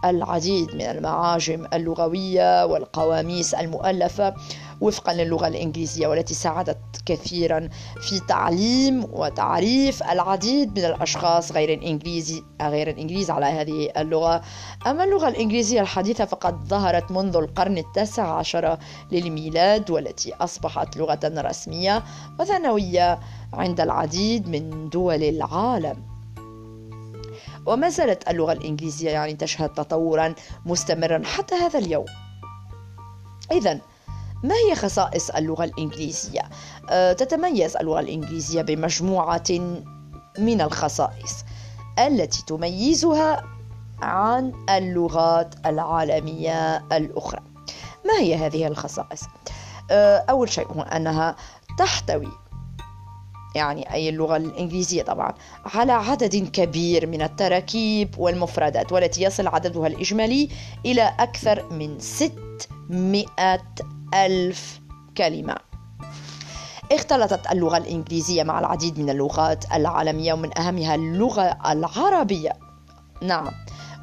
العديد 0.04 0.74
من 0.74 0.82
المعاجم 0.82 1.66
اللغوية 1.72 2.66
والقواميس 2.66 3.54
المؤلفة. 3.54 4.34
وفقا 4.80 5.14
للغة 5.14 5.46
الإنجليزية 5.48 6.06
والتي 6.06 6.34
ساعدت 6.34 6.78
كثيرا 7.06 7.68
في 8.00 8.20
تعليم 8.28 9.06
وتعريف 9.12 10.02
العديد 10.02 10.78
من 10.78 10.84
الأشخاص 10.84 11.52
غير 11.52 11.72
الإنجليزي 11.72 12.42
غير 12.62 12.90
الإنجليز 12.90 13.30
على 13.30 13.46
هذه 13.46 13.90
اللغة. 13.96 14.42
أما 14.86 15.04
اللغة 15.04 15.28
الإنجليزية 15.28 15.80
الحديثة 15.80 16.24
فقد 16.24 16.64
ظهرت 16.64 17.10
منذ 17.10 17.36
القرن 17.36 17.78
التاسع 17.78 18.38
عشر 18.38 18.78
للميلاد 19.12 19.90
والتي 19.90 20.34
أصبحت 20.34 20.96
لغة 20.96 21.20
رسمية 21.24 22.02
وثانوية 22.40 23.20
عند 23.52 23.80
العديد 23.80 24.48
من 24.48 24.88
دول 24.88 25.22
العالم. 25.22 26.14
وما 27.66 27.88
زالت 27.88 28.30
اللغة 28.30 28.52
الإنجليزية 28.52 29.10
يعني 29.10 29.34
تشهد 29.34 29.68
تطورا 29.68 30.34
مستمرا 30.66 31.22
حتى 31.24 31.54
هذا 31.54 31.78
اليوم. 31.78 32.04
إذا 33.52 33.80
ما 34.44 34.54
هي 34.54 34.74
خصائص 34.74 35.30
اللغة 35.30 35.64
الإنجليزية؟ 35.64 36.42
أه 36.90 37.12
تتميز 37.12 37.76
اللغة 37.76 38.00
الإنجليزية 38.00 38.62
بمجموعة 38.62 39.44
من 40.38 40.60
الخصائص 40.60 41.44
التي 41.98 42.44
تميزها 42.46 43.44
عن 44.02 44.52
اللغات 44.70 45.54
العالمية 45.66 46.76
الأخرى. 46.76 47.40
ما 48.06 48.20
هي 48.20 48.34
هذه 48.34 48.66
الخصائص؟ 48.66 49.22
أه 49.90 50.24
أول 50.30 50.48
شيء 50.48 50.72
هو 50.72 50.82
أنها 50.82 51.36
تحتوي 51.78 52.28
يعني 53.54 53.94
أي 53.94 54.08
اللغة 54.08 54.36
الإنجليزية 54.36 55.02
طبعا 55.02 55.34
على 55.64 55.92
عدد 55.92 56.50
كبير 56.52 57.06
من 57.06 57.22
التراكيب 57.22 58.14
والمفردات 58.18 58.92
والتي 58.92 59.22
يصل 59.22 59.46
عددها 59.46 59.86
الإجمالي 59.86 60.48
إلى 60.86 61.14
أكثر 61.18 61.72
من 61.72 61.98
600 61.98 63.26
ألف 64.14 64.80
كلمة. 65.16 65.56
اختلطت 66.92 67.52
اللغة 67.52 67.76
الإنجليزية 67.76 68.42
مع 68.42 68.58
العديد 68.58 68.98
من 68.98 69.10
اللغات 69.10 69.64
العالمية 69.72 70.32
ومن 70.32 70.58
أهمها 70.58 70.94
اللغة 70.94 71.58
العربية. 71.66 72.52
نعم 73.22 73.50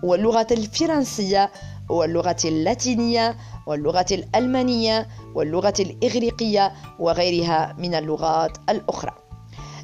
واللغة 0.03 0.47
الفرنسية 0.51 1.51
واللغة 1.89 2.37
اللاتينية 2.45 3.37
واللغة 3.67 4.05
الألمانية 4.11 5.07
واللغة 5.35 5.73
الإغريقية 5.79 6.73
وغيرها 6.99 7.75
من 7.77 7.95
اللغات 7.95 8.57
الأخرى. 8.69 9.11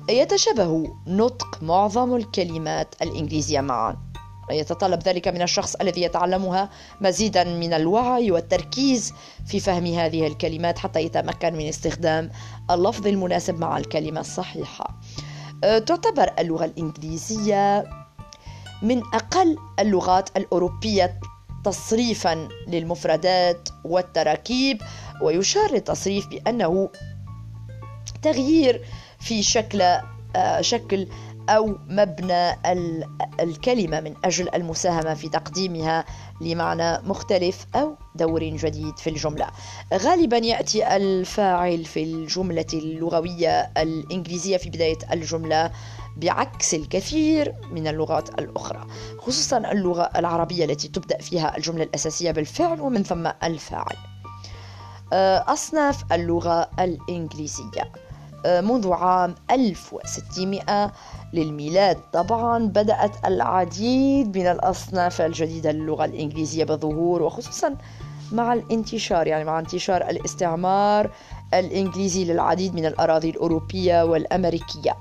يتشابه 0.10 0.84
نطق 1.08 1.63
معظم 1.63 2.16
الكلمات 2.16 2.96
الإنجليزية 3.02 3.62
معا. 3.62 4.07
يتطلب 4.52 5.04
ذلك 5.04 5.28
من 5.28 5.42
الشخص 5.42 5.76
الذي 5.76 6.02
يتعلمها 6.02 6.70
مزيدا 7.02 7.44
من 7.44 7.74
الوعي 7.74 8.32
والتركيز 8.32 9.14
في 9.46 9.60
فهم 9.60 9.86
هذه 9.86 10.28
الكلمات 10.28 10.80
حتى 10.80 11.02
يتمكن 11.02 11.54
من 11.54 11.68
استخدام 11.68 12.32
اللفظ 12.72 13.08
المناسب 13.08 13.60
مع 13.60 13.78
الكلمة 13.78 14.20
الصحيحة. 14.20 15.00
أه، 15.64 15.80
تعتبر 15.80 16.34
اللغة 16.40 16.66
الإنجليزية 16.66 17.86
من 18.82 19.02
أقل 19.14 19.58
اللغات 19.80 20.38
الأوروبية 20.38 21.20
تصريفا 21.66 22.48
للمفردات 22.68 23.70
والتراكيب 23.86 24.82
ويشار 25.22 25.72
للتصريف 25.72 26.28
بأنه 26.28 26.90
تغيير 28.22 28.86
في 29.20 29.44
شكل 29.44 29.82
آه، 30.36 30.62
شكل 30.62 31.08
أو 31.50 31.78
مبنى 31.88 32.56
الكلمة 33.40 34.00
من 34.00 34.14
أجل 34.26 34.56
المساهمة 34.56 35.14
في 35.14 35.30
تقديمها 35.30 36.06
لمعنى 36.42 37.08
مختلف 37.08 37.66
أو 37.76 37.96
دور 38.16 38.44
جديد 38.44 38.98
في 38.98 39.10
الجملة. 39.10 39.48
غالبا 39.94 40.38
يأتي 40.38 40.96
الفاعل 40.96 41.86
في 41.86 42.04
الجملة 42.04 42.66
اللغوية 42.74 43.72
الإنجليزية 43.78 44.58
في 44.58 44.70
بداية 44.70 44.98
الجملة 45.12 45.72
بعكس 46.18 46.74
الكثير 46.74 47.54
من 47.72 47.88
اللغات 47.88 48.30
الأخرى 48.40 48.88
خصوصا 49.20 49.58
اللغة 49.58 50.10
العربية 50.16 50.66
التي 50.66 50.88
تبدأ 50.88 51.18
فيها 51.18 51.58
الجملة 51.58 51.84
الأساسية 51.84 52.32
بالفعل 52.32 52.82
ومن 52.82 53.04
ثم 53.04 53.32
الفاعل. 53.44 53.96
أصناف 55.48 56.14
اللغة 56.14 56.70
الإنجليزية. 56.80 57.92
منذ 58.45 58.91
عام 58.91 59.36
1600 59.52 60.91
للميلاد. 61.34 61.97
طبعا 62.13 62.65
بدأت 62.67 63.26
العديد 63.26 64.38
من 64.38 64.47
الأصناف 64.47 65.21
الجديدة 65.21 65.71
للغة 65.71 66.06
الإنجليزية 66.06 66.63
بالظهور 66.63 67.21
وخصوصا 67.21 67.76
مع 68.32 68.54
الانتشار 68.54 69.28
يعني 69.28 69.43
مع 69.43 69.60
انتشار 69.60 70.02
الاستعمار 70.02 71.12
الإنجليزي 71.54 72.26
للعديد 72.26 72.76
من 72.76 72.86
الأراضي 72.86 73.30
الأوروبية 73.30 74.04
والأمريكية. 74.06 74.95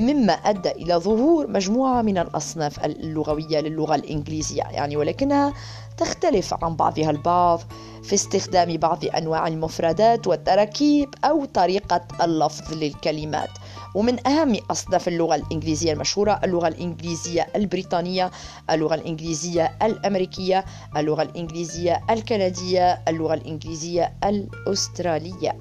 مما 0.00 0.32
أدى 0.32 0.70
إلى 0.70 0.94
ظهور 0.94 1.46
مجموعة 1.46 2.02
من 2.02 2.18
الأصناف 2.18 2.84
اللغوية 2.84 3.60
للغة 3.60 3.94
الإنجليزية 3.94 4.62
يعني 4.62 4.96
ولكنها 4.96 5.52
تختلف 5.96 6.54
عن 6.64 6.76
بعضها 6.76 7.10
البعض 7.10 7.60
في 8.02 8.14
استخدام 8.14 8.76
بعض 8.76 9.04
أنواع 9.04 9.48
المفردات 9.48 10.26
والتراكيب 10.26 11.14
أو 11.24 11.44
طريقة 11.44 12.00
اللفظ 12.22 12.72
للكلمات. 12.74 13.50
ومن 13.94 14.26
أهم 14.26 14.56
أصناف 14.70 15.08
اللغة 15.08 15.34
الإنجليزية 15.34 15.92
المشهورة 15.92 16.40
اللغة 16.44 16.68
الإنجليزية 16.68 17.46
البريطانية 17.56 18.30
اللغة 18.70 18.94
الإنجليزية 18.94 19.76
الأمريكية 19.82 20.64
اللغة 20.96 21.22
الإنجليزية 21.22 22.00
الكندية 22.10 23.02
اللغة 23.08 23.34
الإنجليزية 23.34 24.12
الأسترالية. 24.24 25.58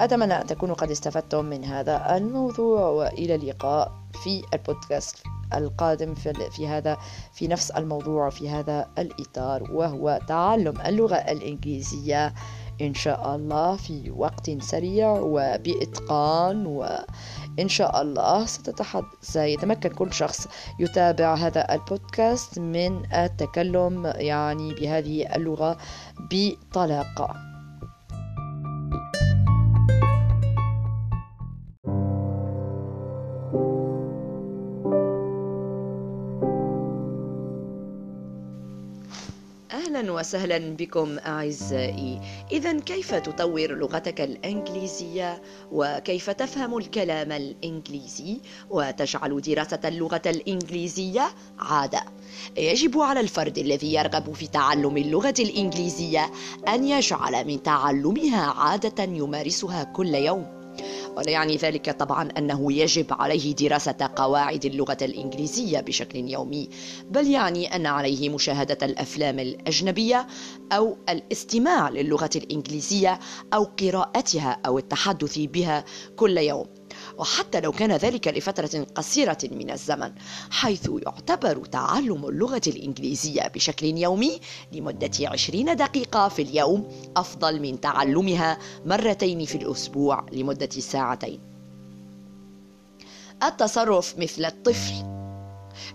أتمنى 0.00 0.40
أن 0.40 0.46
تكونوا 0.46 0.74
قد 0.74 0.90
استفدتم 0.90 1.44
من 1.44 1.64
هذا 1.64 2.16
الموضوع 2.16 2.88
وإلى 2.88 3.34
اللقاء. 3.34 3.92
في 4.24 4.42
البودكاست 4.54 5.16
القادم 5.54 6.14
في 6.50 6.68
هذا 6.68 6.98
في 7.32 7.48
نفس 7.48 7.70
الموضوع 7.70 8.30
في 8.30 8.50
هذا 8.50 8.88
الإطار 8.98 9.72
وهو 9.72 10.20
تعلم 10.28 10.80
اللغة 10.80 11.16
الإنجليزية. 11.16 12.34
إن 12.80 12.94
شاء 12.94 13.36
الله 13.36 13.76
في 13.76 14.10
وقت 14.10 14.50
سريع 14.50 15.10
وبإتقان 15.10 16.66
وإن 16.66 17.68
شاء 17.68 18.02
الله 18.02 18.46
ستتحد 18.46 19.04
سيتمكن 19.20 19.88
كل 19.90 20.12
شخص 20.12 20.48
يتابع 20.78 21.34
هذا 21.34 21.74
البودكاست 21.74 22.58
من 22.58 23.14
التكلم 23.14 24.12
يعني 24.16 24.74
بهذه 24.74 25.34
اللغة 25.36 25.78
بطلاقة. 26.30 27.47
وسهلا 40.18 40.58
بكم 40.58 41.18
أعزائي. 41.18 42.20
إذا 42.52 42.80
كيف 42.80 43.14
تطور 43.14 43.72
لغتك 43.72 44.20
الإنجليزية؟ 44.20 45.42
وكيف 45.72 46.30
تفهم 46.30 46.78
الكلام 46.78 47.32
الإنجليزي؟ 47.32 48.40
وتجعل 48.70 49.40
دراسة 49.40 49.80
اللغة 49.84 50.22
الإنجليزية 50.26 51.28
عادة. 51.58 52.02
يجب 52.56 53.00
على 53.00 53.20
الفرد 53.20 53.58
الذي 53.58 53.94
يرغب 53.94 54.32
في 54.32 54.46
تعلم 54.46 54.96
اللغة 54.96 55.34
الإنجليزية 55.38 56.30
أن 56.68 56.84
يجعل 56.84 57.46
من 57.46 57.62
تعلمها 57.62 58.42
عادة 58.46 59.04
يمارسها 59.04 59.84
كل 59.84 60.14
يوم. 60.14 60.57
ولا 61.16 61.30
يعني 61.30 61.56
ذلك 61.56 61.90
طبعا 61.90 62.28
أنه 62.38 62.72
يجب 62.72 63.06
عليه 63.10 63.54
دراسة 63.54 64.10
قواعد 64.16 64.64
اللغة 64.64 64.96
الإنجليزية 65.02 65.80
بشكل 65.80 66.18
يومي 66.18 66.68
بل 67.10 67.26
يعني 67.30 67.76
أن 67.76 67.86
عليه 67.86 68.28
مشاهدة 68.28 68.86
الأفلام 68.86 69.38
الأجنبية 69.38 70.26
أو 70.72 70.96
الاستماع 71.08 71.88
للغة 71.88 72.30
الإنجليزية 72.36 73.18
أو 73.54 73.64
قراءتها 73.64 74.60
أو 74.66 74.78
التحدث 74.78 75.38
بها 75.38 75.84
كل 76.16 76.38
يوم. 76.38 76.66
وحتى 77.18 77.60
لو 77.60 77.72
كان 77.72 77.92
ذلك 77.92 78.28
لفترة 78.28 78.86
قصيرة 78.94 79.38
من 79.42 79.70
الزمن 79.70 80.12
حيث 80.50 80.90
يعتبر 81.06 81.64
تعلم 81.64 82.26
اللغة 82.26 82.62
الإنجليزية 82.66 83.48
بشكل 83.54 83.86
يومي 83.86 84.40
لمدة 84.72 85.10
عشرين 85.20 85.76
دقيقة 85.76 86.28
في 86.28 86.42
اليوم 86.42 86.88
أفضل 87.16 87.60
من 87.60 87.80
تعلمها 87.80 88.58
مرتين 88.86 89.44
في 89.44 89.54
الأسبوع 89.54 90.26
لمدة 90.32 90.70
ساعتين. 90.70 91.40
التصرف 93.42 94.18
مثل 94.18 94.44
الطفل 94.44 95.17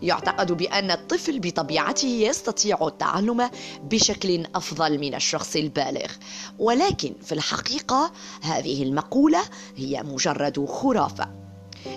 يعتقد 0.02 0.52
بأن 0.52 0.92
الطفل 0.92 1.40
بطبيعته 1.40 2.08
يستطيع 2.08 2.88
التعلم 2.88 3.50
بشكل 3.84 4.46
أفضل 4.56 5.00
من 5.00 5.16
الشخص 5.16 5.56
البالغ. 5.56 6.12
ولكن 6.60 7.14
في 7.24 7.32
الحقيقة 7.32 8.12
هذه 8.42 8.84
المقولة 8.84 9.42
هي 9.76 10.04
مجرد 10.04 10.66
خرافة. 10.66 11.43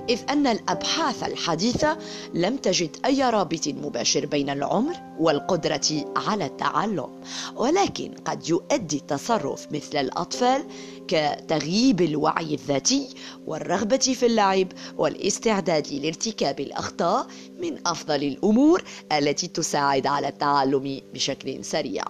إذ 0.09 0.21
أن 0.31 0.47
الأبحاث 0.47 1.23
الحديثة 1.23 1.99
لم 2.35 2.57
تجد 2.57 2.97
أي 3.05 3.23
رابط 3.23 3.69
مباشر 3.69 4.27
بين 4.27 4.51
العمر 4.51 4.95
والقدرة 5.19 6.13
على 6.17 6.47
التعلم 6.47 7.23
ولكن 7.57 8.15
قد 8.25 8.49
يؤدي 8.49 8.97
التصرف 8.97 9.67
مثل 9.73 9.99
الأطفال 9.99 10.65
كتغييب 11.09 12.01
الوعي 12.01 12.55
الذاتي 12.55 13.09
والرغبة 13.47 13.97
في 13.97 14.27
اللعب 14.27 14.69
والاستعداد 14.97 15.93
لارتكاب 15.93 16.61
الأخطاء 16.61 17.27
من 17.61 17.79
أفضل 17.87 18.25
الأمور 18.25 18.83
التي 19.13 19.47
تساعد 19.49 20.07
على 20.07 20.29
التعلم 20.29 21.01
بشكل 21.15 21.65
سريع. 21.65 22.05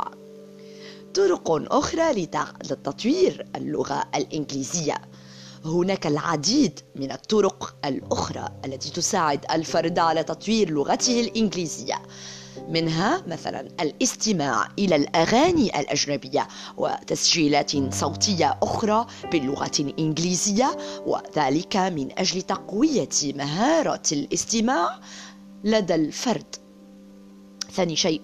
طرق 1.14 1.72
أخرى 1.72 2.12
لتطوير 2.64 3.46
اللغة 3.56 4.04
الإنجليزية. 4.14 4.94
هناك 5.66 6.06
العديد 6.06 6.80
من 6.96 7.12
الطرق 7.12 7.76
الأخرى 7.84 8.48
التي 8.64 8.90
تساعد 8.90 9.44
الفرد 9.50 9.98
على 9.98 10.22
تطوير 10.22 10.70
لغته 10.70 11.20
الإنجليزية. 11.20 12.02
منها 12.68 13.22
مثلا 13.26 13.60
الاستماع 13.60 14.68
إلى 14.78 14.96
الأغاني 14.96 15.80
الأجنبية 15.80 16.48
وتسجيلات 16.76 17.94
صوتية 17.94 18.58
أخرى 18.62 19.06
باللغة 19.32 19.70
الإنجليزية 19.80 20.76
وذلك 21.06 21.76
من 21.76 22.18
أجل 22.18 22.42
تقوية 22.42 23.08
مهارة 23.24 24.02
الاستماع 24.12 25.00
لدى 25.64 25.94
الفرد. 25.94 26.56
ثاني 27.72 27.96
شيء 27.96 28.20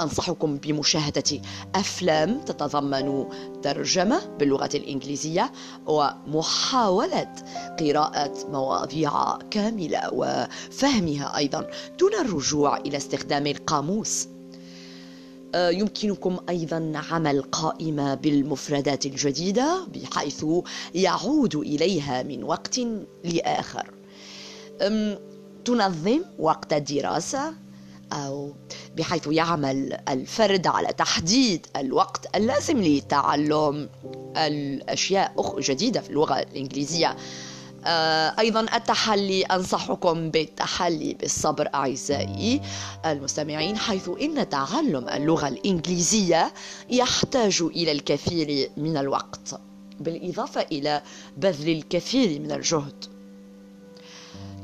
أنصحكم 0.00 0.56
بمشاهدة 0.56 1.40
أفلام 1.74 2.40
تتضمن 2.40 3.26
ترجمة 3.62 4.36
باللغة 4.38 4.70
الإنجليزية 4.74 5.52
ومحاولة 5.86 7.32
قراءة 7.80 8.32
مواضيع 8.50 9.38
كاملة 9.50 10.00
وفهمها 10.12 11.36
أيضا 11.36 11.66
دون 11.98 12.14
الرجوع 12.14 12.76
إلى 12.76 12.96
استخدام 12.96 13.46
القاموس. 13.46 14.28
آه، 15.54 15.70
يمكنكم 15.70 16.36
أيضا 16.48 16.92
عمل 17.10 17.42
قائمة 17.42 18.14
بالمفردات 18.14 19.06
الجديدة 19.06 19.86
بحيث 19.94 20.44
يعود 20.94 21.56
إليها 21.56 22.22
من 22.22 22.44
وقت 22.44 22.80
لآخر. 23.24 23.90
تنظم 25.64 26.20
وقت 26.38 26.72
الدراسة 26.72 27.54
أو 28.12 28.52
بحيث 28.96 29.26
يعمل 29.26 29.98
الفرد 30.08 30.66
على 30.66 30.88
تحديد 30.88 31.66
الوقت 31.76 32.36
اللازم 32.36 32.82
لتعلم 32.82 33.88
الأشياء 34.36 35.60
جديدة 35.60 36.00
في 36.00 36.10
اللغة 36.10 36.38
الإنجليزية. 36.38 37.16
آه، 37.86 38.34
أيضا 38.38 38.60
التحلي 38.60 39.42
أنصحكم 39.42 40.30
بالتحلي 40.30 41.14
بالصبر 41.14 41.68
أعزائي 41.74 42.60
المستمعين 43.06 43.76
حيث 43.76 44.10
إن 44.20 44.48
تعلم 44.48 45.08
اللغة 45.08 45.48
الإنجليزية 45.48 46.52
يحتاج 46.90 47.62
إلى 47.62 47.92
الكثير 47.92 48.70
من 48.76 48.96
الوقت 48.96 49.60
بالإضافة 50.00 50.60
إلى 50.72 51.02
بذل 51.36 51.68
الكثير 51.68 52.40
من 52.40 52.52
الجهد. 52.52 53.13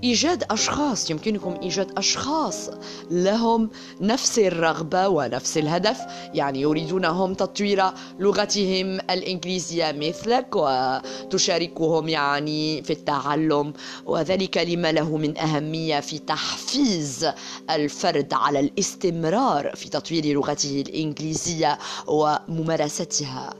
إيجاد 0.04 0.44
أشخاص 0.50 1.10
يمكنكم 1.10 1.58
إيجاد 1.62 1.98
أشخاص 1.98 2.70
لهم 3.10 3.70
نفس 4.00 4.38
الرغبة 4.38 5.08
ونفس 5.08 5.58
الهدف. 5.58 5.98
يعني 6.34 6.60
يريدون 6.60 7.04
هم 7.04 7.34
تطوير 7.34 7.84
لغتهم 8.18 9.00
الإنجليزية 9.10 9.92
مثلك 9.92 10.46
وتشاركهم 10.56 12.08
يعني 12.08 12.82
في 12.82 12.92
التعلم. 12.92 13.72
وذلك 14.06 14.58
لما 14.58 14.92
له 14.92 15.16
من 15.16 15.38
أهمية 15.38 16.00
في 16.00 16.18
تحفيز 16.18 17.28
الفرد 17.70 18.32
على 18.32 18.60
الاستمرار 18.60 19.76
في 19.76 19.88
تطوير 19.88 20.26
لغته 20.26 20.84
الإنجليزية 20.88 21.78
وممارستها. 22.06 23.54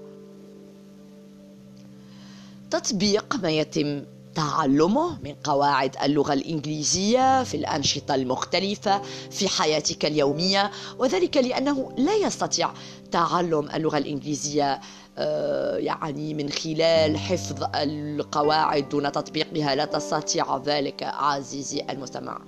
تطبيق 2.71 3.37
ما 3.43 3.51
يتم 3.51 4.03
تعلمه 4.35 5.19
من 5.23 5.35
قواعد 5.45 5.97
اللغة 6.03 6.33
الإنجليزية 6.33 7.43
في 7.45 7.57
الأنشطة 7.57 8.15
المختلفة 8.15 9.03
في 9.31 9.49
حياتك 9.49 10.05
اليومية 10.05 10.71
وذلك 10.99 11.37
لأنه 11.37 11.93
لا 11.99 12.15
يستطيع 12.15 12.71
تعلم 13.11 13.71
اللغة 13.75 13.99
الإنجليزية 13.99 14.81
آه، 15.19 15.77
يعني 15.77 16.35
من 16.35 16.49
خلال 16.49 17.19
حفظ 17.19 17.65
القواعد 17.75 18.89
دون 18.89 19.13
تطبيقها. 19.13 19.75
لا 19.75 19.85
تستطيع 19.85 20.57
ذلك 20.57 21.03
عزيزي 21.03 21.85
المستمع. 21.91 22.39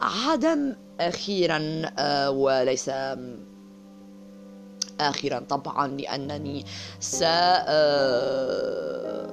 عدم 0.00 0.76
أخيرا 1.00 1.82
آه، 1.98 2.30
وليس 2.30 2.90
آخرا 5.00 5.38
طبعا 5.38 5.88
لأنني 5.88 6.64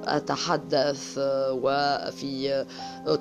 سأتحدث 0.06 1.18
وفي 1.50 2.64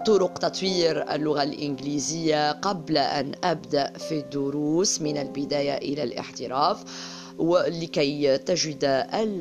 طرق 0.05 0.37
تطوير 0.37 1.15
اللغة 1.15 1.43
الإنجليزية 1.43 2.51
قبل 2.51 2.97
أن 2.97 3.31
أبدأ 3.43 3.93
في 3.97 4.19
الدروس 4.19 5.01
من 5.01 5.17
البداية 5.17 5.77
إلى 5.77 6.03
الاحتراف 6.03 6.83
ولكي 7.37 8.37
تجد 8.37 8.83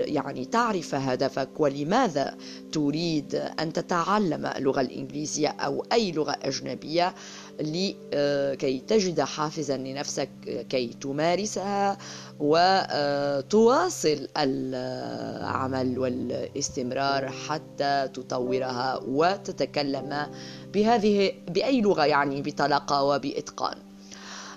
يعني 0.00 0.44
تعرف 0.44 0.94
هدفك 0.94 1.48
ولماذا 1.58 2.36
تريد 2.72 3.34
أن 3.34 3.72
تتعلم 3.72 4.46
اللغة 4.46 4.80
الإنجليزية 4.80 5.48
أو 5.48 5.84
أي 5.92 6.12
لغة 6.12 6.36
أجنبية. 6.42 7.14
لكي 7.60 8.80
تجد 8.88 9.20
حافزا 9.20 9.76
لنفسك 9.76 10.30
كي 10.68 10.88
تمارسها 10.88 11.98
وتواصل 12.40 14.28
العمل 14.36 15.98
والاستمرار 15.98 17.28
حتى 17.28 18.08
تطورها 18.14 19.00
وتتكلم 19.06 20.26
بهذه 20.74 21.32
بأي 21.48 21.80
لغة 21.80 22.04
يعني 22.04 22.42
بطلاقة 22.42 23.02
وبإتقان. 23.02 23.91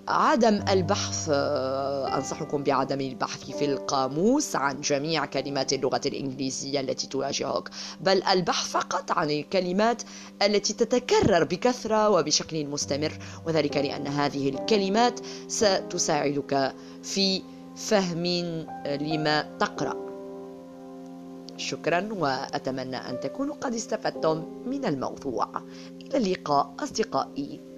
عدم 0.08 0.65
البحث 0.70 1.30
آه، 1.34 2.15
أنصحكم 2.18 2.63
بعدم 2.63 3.02
البحث 3.02 3.52
في 3.52 3.65
القاموس 3.65 4.56
عن 4.56 4.82
جميع 4.82 5.26
كلمات 5.26 5.74
اللغة 5.74 6.02
الإنجليزية 6.06 6.80
التي 6.80 7.08
تواجهك 7.08 7.70
بل 8.02 8.24
البحث 8.24 8.68
فقط 8.68 9.12
عن 9.12 9.32
الكلمات 9.32 10.04
التي 10.41 10.74
تتكرر 10.74 11.44
بكثرة 11.44 12.10
وبشكل 12.10 12.65
مستمر 12.65 13.12
وذلك 13.48 13.78
لأن 13.78 14.08
هذه 14.08 14.50
الكلمات 14.50 15.20
ستساعدك 15.48 16.74
في 17.04 17.41
فهم 17.76 18.26
لما 18.86 19.58
تقرأ. 19.60 20.06
شكرا 21.58 22.10
وأتمنى 22.12 22.98
أن 22.98 23.20
تكونوا 23.20 23.56
قد 23.56 23.74
استفدتم 23.74 24.46
من 24.65 24.86
الموضوع. 24.86 25.48
إلى 26.02 26.18
اللقاء 26.18 26.74
أصدقائي. 26.80 27.74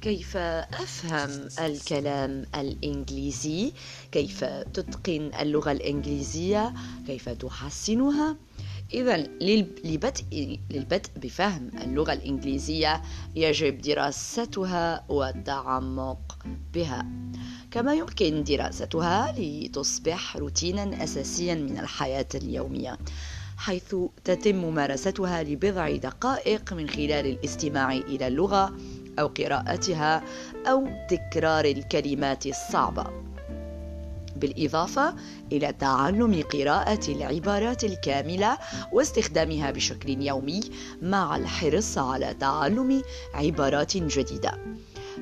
كيف 0.00 0.36
أفهم 0.36 1.48
الكلام 1.58 2.44
الإنجليزي؟ 2.54 3.72
كيف 4.12 4.44
تتقن 4.44 5.30
اللغة 5.40 5.72
الإنجليزية؟ 5.72 6.74
كيف 7.06 7.28
تحسنها؟ 7.28 8.36
إذا 8.94 9.16
للبدء 9.16 10.58
للبدء 10.70 11.10
بفهم 11.16 11.70
اللغة 11.82 12.12
الإنجليزية 12.12 13.02
يجب 13.36 13.80
دراستها 13.80 15.04
والتعمق 15.08 16.38
بها. 16.74 17.06
كما 17.70 17.94
يمكن 17.94 18.44
دراستها 18.44 19.34
لتصبح 19.38 20.36
روتينا 20.36 21.04
أساسيا 21.04 21.54
من 21.54 21.78
الحياة 21.78 22.28
اليومية 22.34 22.98
حيث 23.56 23.94
تتم 24.24 24.56
ممارستها 24.56 25.42
لبضع 25.42 25.96
دقائق 25.96 26.72
من 26.72 26.88
خلال 26.88 27.26
الاستماع 27.26 27.92
إلى 27.92 28.26
اللغة 28.26 28.76
أو 29.20 29.26
قراءتها 29.26 30.22
أو 30.66 30.88
تكرار 31.08 31.64
الكلمات 31.64 32.46
الصعبة 32.46 33.04
بالإضافة 34.36 35.14
إلى 35.52 35.72
تعلم 35.72 36.42
قراءة 36.52 37.00
العبارات 37.08 37.84
الكاملة 37.84 38.58
واستخدامها 38.92 39.70
بشكل 39.70 40.22
يومي 40.22 40.60
مع 41.02 41.36
الحرص 41.36 41.98
على 41.98 42.34
تعلم 42.34 43.02
عبارات 43.34 43.96
جديدة. 43.96 44.58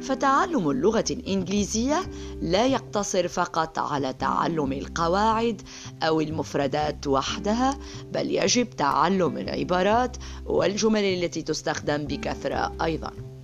فتعلم 0.02 0.70
اللغة 0.70 1.04
الإنجليزية 1.10 2.02
لا 2.42 2.66
يقتصر 2.66 3.28
فقط 3.28 3.78
على 3.78 4.12
تعلم 4.12 4.72
القواعد 4.72 5.62
أو 6.02 6.20
المفردات 6.20 7.06
وحدها، 7.06 7.78
بل 8.12 8.30
يجب 8.30 8.70
تعلم 8.70 9.38
العبارات 9.38 10.16
والجمل 10.46 11.04
التي 11.04 11.42
تستخدم 11.42 12.04
بكثرة 12.04 12.72
أيضاً. 12.84 13.37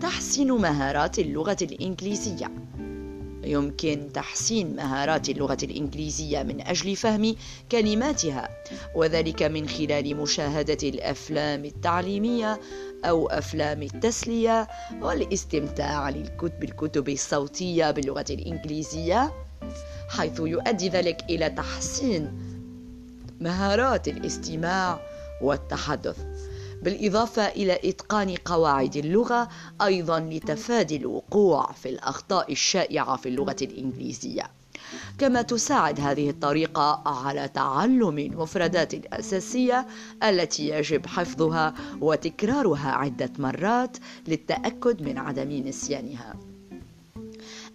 تحسين 0.00 0.52
مهارات 0.52 1.18
اللغة 1.18 1.56
الإنجليزية. 1.62 2.50
يمكن 3.44 4.08
تحسين 4.14 4.76
مهارات 4.76 5.28
اللغة 5.28 5.56
الإنجليزية 5.62 6.42
من 6.42 6.60
أجل 6.60 6.96
فهم 6.96 7.34
كلماتها 7.72 8.48
وذلك 8.94 9.42
من 9.42 9.68
خلال 9.68 10.16
مشاهدة 10.16 10.88
الأفلام 10.88 11.64
التعليمية 11.64 12.60
أو 13.04 13.26
أفلام 13.26 13.82
التسلية 13.82 14.68
والاستمتاع 15.00 16.10
بالكتب 16.60 17.08
الصوتية 17.08 17.90
باللغة 17.90 18.24
الإنجليزية 18.30 19.32
حيث 20.08 20.40
يؤدي 20.40 20.88
ذلك 20.88 21.24
إلى 21.30 21.50
تحسين 21.50 22.32
مهارات 23.40 24.08
الاستماع 24.08 25.00
والتحدث. 25.42 26.16
بالإضافة 26.82 27.48
إلى 27.48 27.78
إتقان 27.84 28.34
قواعد 28.44 28.96
اللغة 28.96 29.48
أيضا 29.82 30.20
لتفادي 30.20 30.96
الوقوع 30.96 31.72
في 31.72 31.88
الأخطاء 31.88 32.52
الشائعة 32.52 33.16
في 33.16 33.28
اللغة 33.28 33.56
الإنجليزية 33.62 34.50
كما 35.18 35.42
تساعد 35.42 36.00
هذه 36.00 36.30
الطريقة 36.30 37.02
على 37.06 37.48
تعلم 37.48 38.18
المفردات 38.18 38.94
الأساسية 38.94 39.86
التي 40.22 40.68
يجب 40.68 41.06
حفظها 41.06 41.74
وتكرارها 42.00 42.90
عدة 42.90 43.30
مرات 43.38 43.96
للتأكد 44.28 45.02
من 45.02 45.18
عدم 45.18 45.50
نسيانها. 45.50 46.34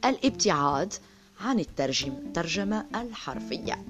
الابتعاد 0.06 0.93
عن 1.41 1.60
الترجمة 1.60 2.86
الحرفية 2.96 3.86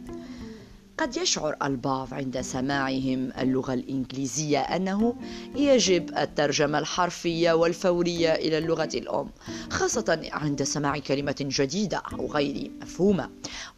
قد 0.97 1.17
يشعر 1.17 1.55
البعض 1.63 2.13
عند 2.13 2.41
سماعهم 2.41 3.31
اللغة 3.39 3.73
الإنجليزية 3.73 4.59
أنه 4.59 5.15
يجب 5.55 6.17
الترجمة 6.17 6.79
الحرفية 6.79 7.51
والفورية 7.51 8.33
إلى 8.35 8.57
اللغة 8.57 8.89
الأم 8.93 9.29
خاصة 9.69 10.19
عند 10.31 10.63
سماع 10.63 10.97
كلمة 10.99 11.35
جديدة 11.41 12.01
أو 12.13 12.31
غير 12.31 12.71
مفهومة. 12.81 13.29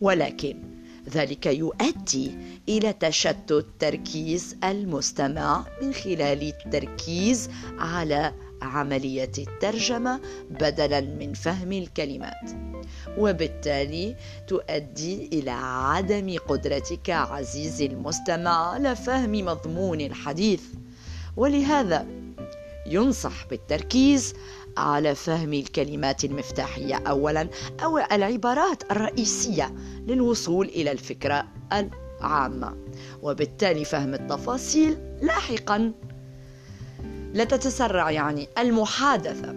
ولكن 0.01 0.79
ذلك 1.09 1.45
يؤدي 1.45 2.31
إلى 2.69 2.93
تشتت 2.93 3.65
تركيز 3.79 4.55
المستمع 4.63 5.65
من 5.81 5.93
خلال 5.93 6.53
التركيز 6.65 7.49
على 7.79 8.33
عملية 8.61 9.31
الترجمة 9.37 10.19
بدلا 10.49 11.01
من 11.01 11.33
فهم 11.33 11.71
الكلمات. 11.71 12.51
وبالتالي 13.17 14.15
تؤدي 14.47 15.29
إلى 15.33 15.51
عدم 15.51 16.37
قدرتك 16.47 17.09
عزيزي 17.09 17.85
المستمع 17.85 18.73
على 18.73 18.95
فهم 18.95 19.31
مضمون 19.31 20.01
الحديث. 20.01 20.61
ولهذا 21.37 22.07
ينصح 22.85 23.45
بالتركيز 23.49 24.33
على 24.77 25.15
فهم 25.15 25.53
الكلمات 25.53 26.23
المفتاحية 26.23 26.95
أولا 26.95 27.49
أو 27.83 27.97
العبارات 27.97 28.91
الرئيسية 28.91 29.73
للوصول 30.07 30.67
إلى 30.67 30.91
الفكرة 30.91 31.47
العامة. 31.73 32.77
وبالتالي 33.21 33.85
فهم 33.85 34.13
التفاصيل 34.13 34.97
لاحقا 35.21 35.91
لا 37.33 37.43
تتسرع 37.43 38.11
يعني. 38.11 38.47
المحادثة. 38.57 39.55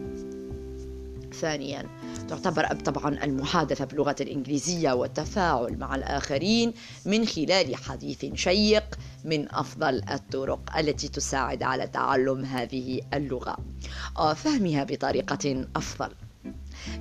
ثانيا 1.32 1.88
تعتبر 2.28 2.64
طبعا 2.64 3.24
المحادثة 3.24 3.84
باللغة 3.84 4.16
الإنجليزية 4.20 4.92
والتفاعل 4.92 5.78
مع 5.78 5.94
الآخرين 5.94 6.72
من 7.06 7.26
خلال 7.26 7.76
حديث 7.76 8.24
شيق 8.34 8.84
من 9.24 9.54
أفضل 9.54 10.02
الطرق 10.10 10.76
التي 10.78 11.08
تساعد 11.08 11.62
على 11.62 11.86
تعلم 11.86 12.44
هذه 12.44 13.00
اللغة. 13.14 13.56
وفهمها 14.20 14.84
بطريقة 14.84 15.66
أفضل. 15.76 16.10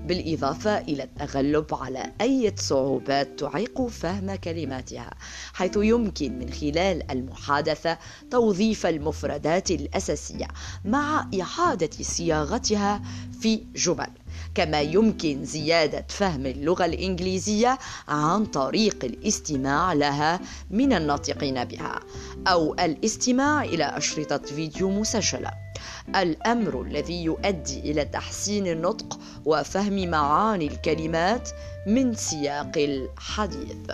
بالإضافة 0.06 0.78
إلى 0.78 1.04
التغلب 1.04 1.65
على 1.74 2.12
أي 2.22 2.54
صعوبات 2.58 3.39
تعيق 3.39 3.88
فهم 3.88 4.36
كلماتها 4.36 5.13
حيث 5.54 5.78
يمكن 5.78 6.39
من 6.39 6.50
خلال 6.54 7.12
المحادثة 7.12 7.98
توظيف 8.32 8.86
المفردات 8.86 9.72
الأساسية 9.72 10.48
مع 10.86 11.28
إعادة 11.41 11.89
صياغتها 12.02 13.02
في 13.41 13.63
جمل. 13.76 14.10
كما 14.56 14.82
يمكن 14.82 15.46
زيادة 15.46 16.06
فهم 16.10 16.46
اللغة 16.46 16.86
الإنجليزية 16.86 17.78
عن 18.08 18.46
طريق 18.46 19.06
الاستماع 19.06 19.94
لها 19.94 20.39
من 20.70 20.94
الناطقين 20.94 21.63
بها 21.65 22.00
أو 22.48 22.74
الاستماع 22.74 23.63
إلى 23.63 23.84
أشرطة 23.98 24.38
فيديو 24.38 24.89
مسجلة. 24.89 25.52
الأمر 26.16 26.82
الذي 26.82 27.24
يؤدي 27.24 27.80
إلى 27.80 28.06
تحسين 28.06 28.68
النطق 28.68 29.20
وفهم 29.46 30.08
معاني 30.08 30.68
الكلمات 30.68 31.50
من 31.88 32.14
سياق 32.14 32.78
الحديث. 32.78 33.92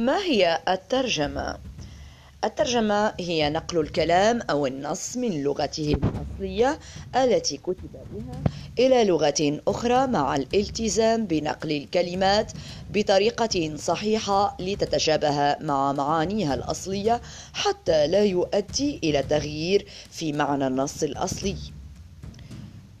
ما 0.00 0.18
هي 0.18 0.62
الترجمة؟ 0.68 1.71
الترجمة 2.44 3.14
هي 3.20 3.50
نقل 3.50 3.80
الكلام 3.80 4.40
أو 4.50 4.66
النص 4.66 5.16
من 5.16 5.42
لغته 5.42 5.92
الأصلية 5.92 6.78
التي 7.16 7.56
كتب 7.56 7.90
بها 8.12 8.42
إلى 8.78 9.04
لغة 9.04 9.60
أخرى 9.68 10.06
مع 10.06 10.36
الالتزام 10.36 11.26
بنقل 11.26 11.72
الكلمات 11.72 12.52
بطريقة 12.90 13.76
صحيحة 13.76 14.56
لتتشابه 14.60 15.56
مع 15.60 15.92
معانيها 15.92 16.54
الأصلية 16.54 17.20
حتى 17.52 18.06
لا 18.06 18.24
يؤدي 18.24 19.00
إلى 19.04 19.22
تغيير 19.22 19.86
في 20.10 20.32
معنى 20.32 20.66
النص 20.66 21.02
الأصلي. 21.02 21.56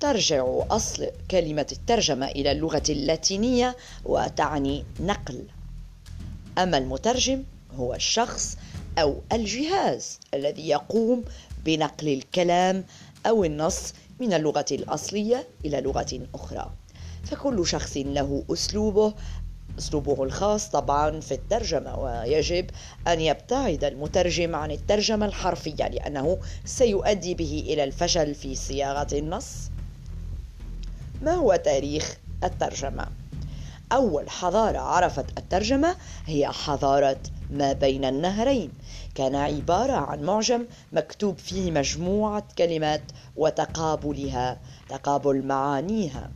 ترجع 0.00 0.46
أصل 0.70 1.06
كلمة 1.30 1.66
الترجمة 1.72 2.26
إلى 2.26 2.52
اللغة 2.52 2.82
اللاتينية 2.88 3.76
وتعني 4.04 4.84
نقل. 5.00 5.44
أما 6.58 6.78
المترجم 6.78 7.42
هو 7.76 7.94
الشخص 7.94 8.56
أو 8.98 9.20
الجهاز 9.32 10.18
الذي 10.34 10.68
يقوم 10.68 11.24
بنقل 11.64 12.08
الكلام 12.08 12.84
أو 13.26 13.44
النص 13.44 13.92
من 14.20 14.32
اللغة 14.32 14.66
الأصلية 14.72 15.48
إلى 15.64 15.80
لغة 15.80 16.20
أخرى. 16.34 16.70
فكل 17.24 17.66
شخص 17.66 17.96
له 17.96 18.44
أسلوبه 18.50 19.14
أسلوبه 19.78 20.22
الخاص 20.24 20.68
طبعا 20.68 21.20
في 21.20 21.34
الترجمة 21.34 21.98
ويجب 21.98 22.70
أن 23.08 23.20
يبتعد 23.20 23.84
المترجم 23.84 24.54
عن 24.54 24.70
الترجمة 24.70 25.26
الحرفية 25.26 25.88
لأنه 25.88 26.38
سيؤدي 26.64 27.34
به 27.34 27.64
إلى 27.66 27.84
الفشل 27.84 28.34
في 28.34 28.54
صياغة 28.54 29.18
النص. 29.18 29.54
ما 31.22 31.32
هو 31.32 31.56
تاريخ 31.56 32.16
الترجمة؟ 32.44 33.06
أول 33.92 34.30
حضارة 34.30 34.78
عرفت 34.78 35.38
الترجمة 35.38 35.96
هي 36.26 36.48
حضارة 36.48 37.20
ما 37.50 37.72
بين 37.72 38.04
النهرين. 38.04 38.70
كان 39.14 39.34
عبارة 39.34 39.92
عن 39.92 40.22
معجم 40.22 40.66
مكتوب 40.92 41.38
فيه 41.38 41.70
مجموعة 41.70 42.44
كلمات 42.58 43.02
وتقابلها 43.36 44.60
تقابل 44.88 45.46
معانيها. 45.46 46.30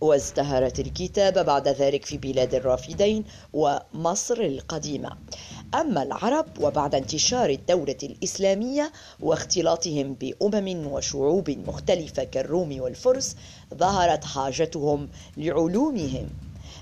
وازدهرت 0.00 0.80
الكتابة 0.80 1.42
بعد 1.42 1.68
ذلك 1.68 2.04
في 2.04 2.16
بلاد 2.18 2.54
الرافدين 2.54 3.24
ومصر 3.52 4.40
القديمة. 4.40 5.10
أما 5.74 6.02
العرب 6.02 6.46
وبعد 6.60 6.94
انتشار 6.94 7.50
الدولة 7.50 7.96
الإسلامية 8.02 8.92
واختلاطهم 9.20 10.14
بأمم 10.14 10.86
وشعوب 10.86 11.50
مختلفة 11.50 12.24
كالروم 12.24 12.80
والفرس 12.80 13.36
ظهرت 13.74 14.24
حاجتهم 14.24 15.08
لعلومهم 15.36 16.28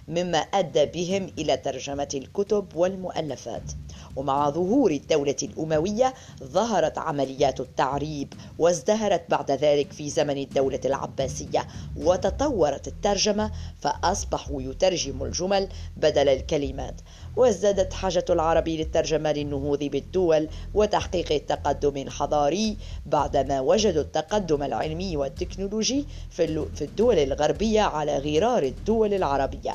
مما 0.09 0.39
أدى 0.39 0.87
بهم 0.87 1.31
إلى 1.39 1.57
ترجمة 1.57 2.09
الكتب 2.15 2.77
والمؤلفات. 2.77 3.73
ومع 4.17 4.51
ظهور 4.51 4.91
الدولة 4.91 5.37
الأموية 5.43 6.15
ظهرت 6.45 6.99
عمليات 6.99 7.61
التعريب 7.61 8.33
وازدهرت 8.59 9.23
بعد 9.29 9.51
ذلك 9.51 9.93
في 9.93 10.11
زمن 10.11 10.39
الدولة 10.39 10.81
العباسية 10.85 11.67
وتطورت 11.97 12.89
الترجمة 12.89 13.51
فأصبحوا 13.81 14.63
يترجموا 14.63 15.27
الجمل 15.27 15.69
بدل 15.97 16.29
الكلمات. 16.29 17.01
وازدادت 17.37 17.93
حاجة 17.93 18.25
العرب 18.31 18.69
للترجمة 18.69 19.33
للنهوض 19.33 19.85
بالدول 19.85 20.49
وتحقيق 20.75 21.33
التقدم 21.33 21.97
الحضاري 21.97 22.77
بعدما 23.07 23.61
وجدوا 23.61 24.03
التقدم 24.03 24.63
العلمي 24.63 25.17
والتكنولوجي 25.17 26.07
في 26.31 26.83
الدول 26.83 27.19
الغربية 27.19 27.81
على 27.81 28.19
غرار 28.19 28.63
الدول 28.63 29.15
العربية. 29.15 29.75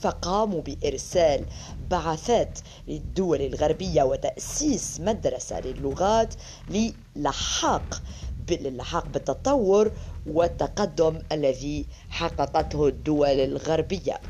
فقاموا 0.00 0.62
بإرسال 0.62 1.44
بعثات 1.90 2.58
للدول 2.88 3.40
الغربية 3.40 4.02
وتأسيس 4.02 5.00
مدرسة 5.00 5.60
للغات 5.60 6.34
للحاق 6.68 8.02
باللحاق 8.48 9.08
بالتطور 9.08 9.92
والتقدم 10.26 11.18
الذي 11.32 11.86
حققته 12.10 12.88
الدول 12.88 13.28
الغربية 13.40 14.20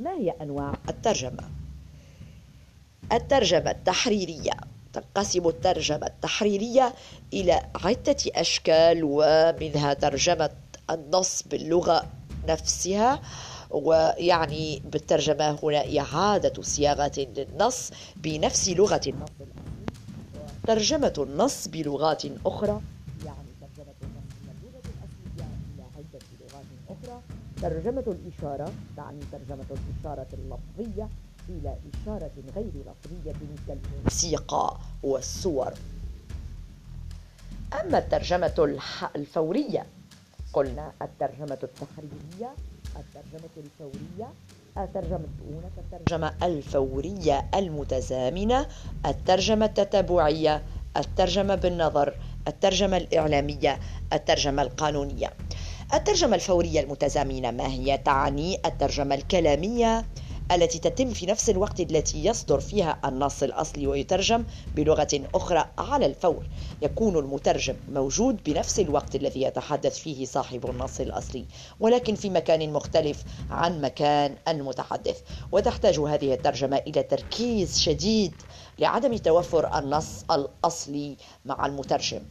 ما 0.00 0.10
هي 0.10 0.30
أنواع 0.30 0.74
الترجمة؟ 0.88 1.42
الترجمة 3.12 3.70
التحريرية 3.70 4.52
تنقسم 4.92 5.48
الترجمة 5.48 6.06
التحريرية 6.06 6.94
إلى 7.32 7.62
عدة 7.84 8.16
أشكال 8.28 9.00
ومنها 9.04 9.94
ترجمة 9.94 10.50
النص 10.90 11.42
باللغة 11.42 12.06
نفسها 12.48 13.20
ويعني 13.74 14.82
بالترجمة 14.92 15.58
هنا 15.62 16.00
إعادة 16.00 16.62
صياغة 16.62 17.12
للنص 17.36 17.90
بنفس 18.16 18.68
لغة 18.68 19.00
النص 19.06 19.28
ترجمة 20.66 21.14
النص 21.18 21.68
بلغات 21.68 22.22
أخرى 22.46 22.80
يعني 23.24 23.48
ترجمة 23.60 23.94
النص 24.02 24.24
من 24.42 24.54
اللغة 24.62 24.82
الأصلية 24.94 25.48
إلى 25.74 25.84
عدة 25.96 26.18
لغات 26.40 26.64
أخرى. 26.88 27.20
ترجمة 27.62 28.04
الإشارة 28.16 28.72
تعني 28.96 29.20
ترجمة 29.32 29.64
الإشارة 29.70 30.26
اللفظية 30.32 31.08
إلى 31.48 31.76
إشارة 31.92 32.30
غير 32.56 32.72
لفظية 32.86 33.34
كالموسيقى 33.68 34.76
والصور. 35.02 35.72
أما 37.80 37.98
الترجمة 37.98 38.78
الفورية 39.16 39.86
قلنا 40.52 40.92
الترجمة 41.02 41.58
التحريرية 41.62 42.54
الترجمة 42.96 43.50
الفورية. 43.56 44.28
الترجمة 44.78 45.28
هناك 45.50 45.72
الترجمة 45.78 46.32
الفورية 46.42 47.44
المتزامنة. 47.54 48.66
الترجمة 49.06 49.66
التتابعية 49.66 50.62
الترجمة 50.96 51.54
بالنظر. 51.54 52.14
الترجمة 52.48 52.96
الإعلامية. 52.96 53.80
الترجمة 54.12 54.62
القانونية. 54.62 55.30
الترجمة 55.94 56.34
الفورية 56.34 56.80
المتزامنة 56.80 57.50
ما 57.50 57.66
هي؟ 57.66 57.98
تعني 57.98 58.58
الترجمة 58.66 59.14
الكلامية. 59.14 60.04
التي 60.52 60.78
تتم 60.78 61.10
في 61.10 61.26
نفس 61.26 61.50
الوقت 61.50 61.80
التي 61.80 62.24
يصدر 62.24 62.60
فيها 62.60 63.00
النص 63.04 63.42
الأصلي 63.42 63.86
ويترجم 63.86 64.44
بلغة 64.74 65.08
أخرى 65.34 65.64
على 65.78 66.06
الفور. 66.06 66.46
يكون 66.82 67.18
المترجم 67.18 67.76
موجود 67.88 68.42
بنفس 68.46 68.80
الوقت 68.80 69.16
الذي 69.16 69.42
يتحدث 69.42 69.98
فيه 69.98 70.24
صاحب 70.24 70.70
النص 70.70 71.00
الأصلي 71.00 71.46
ولكن 71.80 72.14
في 72.14 72.30
مكان 72.30 72.72
مختلف 72.72 73.24
عن 73.50 73.80
مكان 73.80 74.36
المتحدث. 74.48 75.20
وتحتاج 75.52 75.98
هذه 76.00 76.34
الترجمة 76.34 76.76
إلى 76.76 77.02
تركيز 77.02 77.78
شديد 77.78 78.42
لعدم 78.78 79.16
توفر 79.16 79.78
النص 79.78 80.24
الأصلي 80.30 81.16
مع 81.44 81.66
المترجم. 81.66 82.22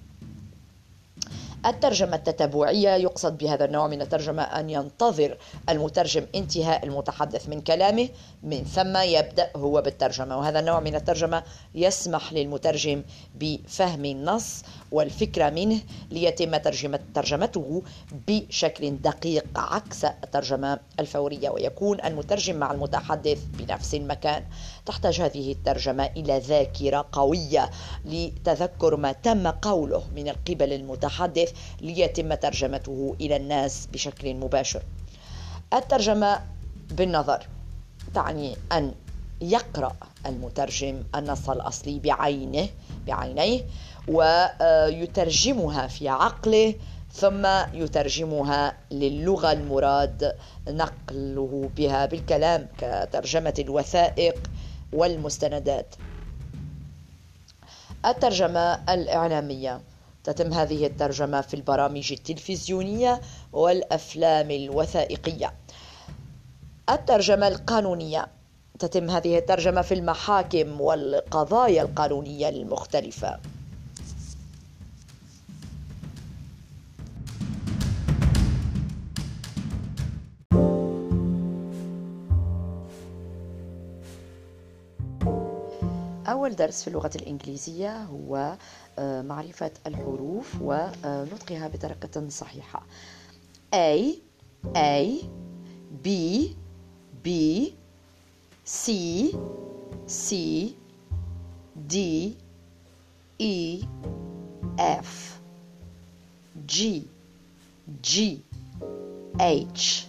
الترجمة 1.65 2.15
التتابعية 2.15 2.89
يقصد 2.89 3.37
بهذا 3.37 3.65
النوع 3.65 3.87
من 3.87 4.01
الترجمة 4.01 4.43
أن 4.43 4.69
ينتظر 4.69 5.37
المترجم 5.69 6.25
انتهاء 6.35 6.85
المتحدث 6.85 7.49
من 7.49 7.61
كلامه 7.61 8.09
من 8.43 8.63
ثم 8.63 8.97
يبدأ 8.97 9.49
هو 9.55 9.81
بالترجمة 9.81 10.37
وهذا 10.37 10.59
النوع 10.59 10.79
من 10.79 10.95
الترجمة 10.95 11.43
يسمح 11.75 12.33
للمترجم 12.33 13.03
بفهم 13.35 14.05
النص 14.05 14.63
والفكرة 14.91 15.49
منه 15.49 15.79
ليتم 16.11 16.57
ترجمة 16.57 16.99
ترجمته 17.15 17.83
بشكل 18.27 18.97
دقيق 18.97 19.45
عكس 19.55 20.05
الترجمة 20.05 20.79
الفورية 20.99 21.49
ويكون 21.49 22.01
المترجم 22.01 22.55
مع 22.55 22.71
المتحدث 22.71 23.43
بنفس 23.53 23.95
المكان. 23.95 24.43
تحتاج 24.85 25.21
هذه 25.21 25.51
الترجمة 25.51 26.05
إلى 26.05 26.39
ذاكرة 26.39 27.05
قوية 27.11 27.69
لتذكر 28.05 28.95
ما 28.95 29.11
تم 29.11 29.47
قوله 29.47 30.03
من 30.15 30.29
قبل 30.29 30.73
المتحدث 30.73 31.53
ليتم 31.81 32.33
ترجمته 32.33 33.15
إلى 33.21 33.35
الناس 33.35 33.87
بشكل 33.93 34.33
مباشر. 34.33 34.83
الترجمة 35.73 36.39
بالنظر. 36.91 37.47
تعني 38.13 38.55
أن 38.71 38.93
يقرأ 39.41 39.95
المترجم 40.25 41.03
النص 41.15 41.49
الأصلي 41.49 41.99
بعينه 41.99 42.69
بعينيه 43.07 43.61
ويترجمها 44.07 45.87
في 45.87 46.09
عقله 46.09 46.75
ثم 47.13 47.45
يترجمها 47.73 48.77
للغة 48.91 49.51
المراد 49.51 50.35
نقله 50.67 51.69
بها 51.77 52.05
بالكلام 52.05 52.67
كترجمة 52.77 53.53
الوثائق 53.59 54.35
والمستندات. 54.93 55.95
الترجمة 58.05 58.93
الإعلامية. 58.93 59.81
تتم 60.23 60.53
هذه 60.53 60.85
الترجمة 60.85 61.41
في 61.41 61.53
البرامج 61.53 62.11
التلفزيونية 62.11 63.21
والأفلام 63.53 64.51
الوثائقية. 64.51 65.53
الترجمة 66.89 67.47
القانونية. 67.47 68.27
تتم 68.79 69.09
هذه 69.09 69.37
الترجمة 69.37 69.81
في 69.81 69.93
المحاكم 69.93 70.81
والقضايا 70.81 71.81
القانونية 71.81 72.49
المختلفة. 72.49 73.39
أول 86.27 86.55
درس 86.55 86.81
في 86.81 86.87
اللغة 86.87 87.11
الإنجليزية 87.15 88.03
هو 88.03 88.57
آه، 88.99 89.21
معرفة 89.21 89.71
الحروف 89.87 90.55
ونطقها 90.61 91.67
بطريقة 91.67 92.29
صحيحة. 92.29 92.83
A 93.75 94.05
A 94.75 95.23
B 96.05 96.09
B 97.23 97.73
C 98.65 99.33
C 100.05 100.75
D 101.87 102.37
E 103.39 103.83
F 104.77 105.39
G 106.65 107.07
G 108.01 108.41
H 109.39 110.05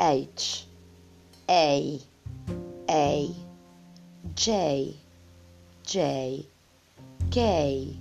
H 0.00 0.64
A 1.48 2.00
A 2.90 3.30
J 4.34 4.94
J 5.84 6.46
K 7.30 7.96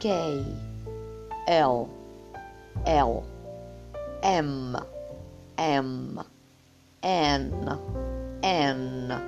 K 0.00 0.44
L 1.46 1.88
L 2.84 3.24
M 4.24 4.76
M 5.56 6.33
N 7.04 7.78
N 8.42 9.22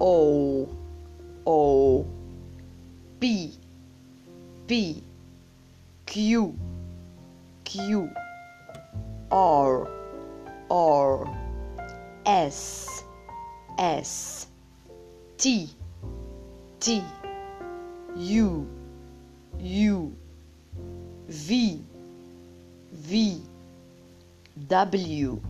O 0.00 0.68
O 1.46 2.06
P 3.20 3.52
P 4.66 5.04
Q 6.04 6.58
Q 7.64 8.10
R 9.30 9.88
R 10.68 11.38
S 12.26 13.04
S 13.78 14.48
T 15.38 15.70
T 16.80 17.02
U 18.16 18.68
U 19.60 20.16
V 21.28 21.80
V 22.92 23.42
W 24.66 25.40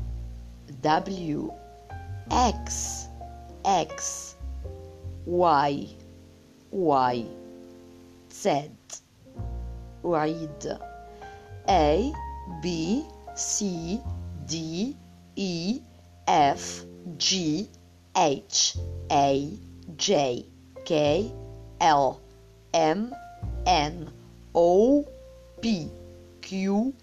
W 0.82 1.52
X 2.30 3.08
X 3.64 4.36
Y 5.26 5.88
Y 6.70 7.26
Z 8.30 8.70
A 11.68 12.12
B 12.62 13.04
C 13.34 14.00
D 14.46 14.96
E 15.36 15.80
F 16.26 16.84
G 17.16 17.68
H 18.16 18.76
A 19.10 19.50
J 19.96 20.46
K 20.84 21.32
L 21.80 22.20
M 22.72 23.14
N 23.66 24.10
O 24.54 25.06
P 25.60 25.88
Q 26.42 26.94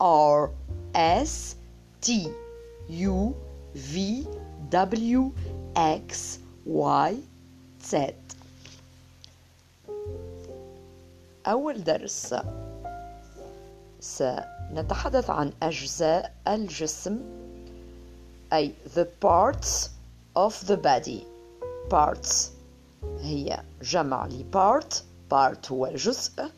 R 0.00 0.50
S 0.94 1.56
T. 2.00 2.45
U 2.88 3.34
V 3.74 4.26
W 4.70 5.32
X 5.76 6.38
Y 6.66 7.14
Z. 7.90 8.14
أول 11.46 11.84
درس 11.84 12.34
سنتحدث 14.00 15.30
عن 15.30 15.52
أجزاء 15.62 16.34
الجسم 16.48 17.20
أي 18.52 18.74
the 18.96 19.06
parts 19.24 19.90
of 20.36 20.66
the 20.66 20.76
body. 20.76 21.24
Parts 21.90 22.50
هي 23.20 23.62
جمع 23.82 24.26
ل 24.26 24.44
part 24.52 24.94
part 25.30 25.72
هو 25.72 25.86
الجزء 25.86 26.50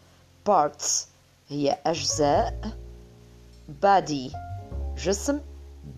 parts 0.49 1.07
هي 1.49 1.79
أجزاء 1.87 2.77
body 3.83 4.33
جسم. 4.97 5.41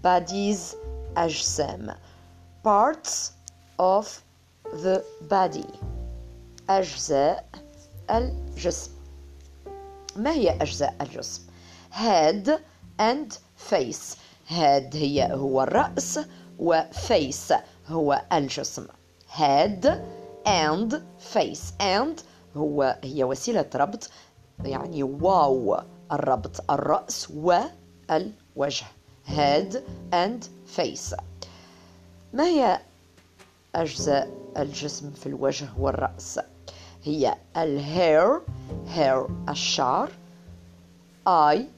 Bodies 0.03 0.77
أجسام 1.17 1.95
parts 2.65 3.33
of 3.79 4.23
the 4.83 5.03
body. 5.31 5.67
أجزاء 6.71 7.49
الجسم 8.11 8.91
ما 10.17 10.31
هي 10.33 10.51
أجزاء 10.51 10.95
الجسم 11.01 11.43
head 11.93 12.61
and 12.99 13.39
face. 13.71 14.17
Head 14.49 14.97
هي 14.97 15.33
هو 15.33 15.63
الرأس 15.63 16.21
و 16.59 16.81
face 17.09 17.55
هو 17.89 18.23
الجسم 18.33 18.87
head 19.39 19.87
and 20.47 20.95
face. 21.35 21.73
And 21.81 22.23
هو 22.57 22.99
هي 23.05 23.25
وسيلة 23.25 23.67
ربط 23.75 24.11
يعني 24.65 25.03
واو 25.03 25.83
الربط 26.13 26.71
الرأس 26.71 27.31
والوجه 27.31 28.87
head 29.37 29.83
and 30.13 30.49
face. 30.77 31.15
ما 32.33 32.45
هي 32.45 32.81
أجزاء 33.75 34.31
الجسم 34.57 35.11
في 35.11 35.27
الوجه 35.27 35.69
والرأس؟ 35.79 36.41
هي 37.05 37.35
ال 37.57 38.41
hair 38.89 39.08
hair 39.08 39.27
الشعر 39.49 40.11
eye 41.27 41.69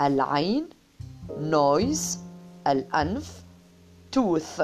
العين 0.00 0.68
nose 1.38 2.18
الأنف 2.66 3.42
tooth 4.12 4.62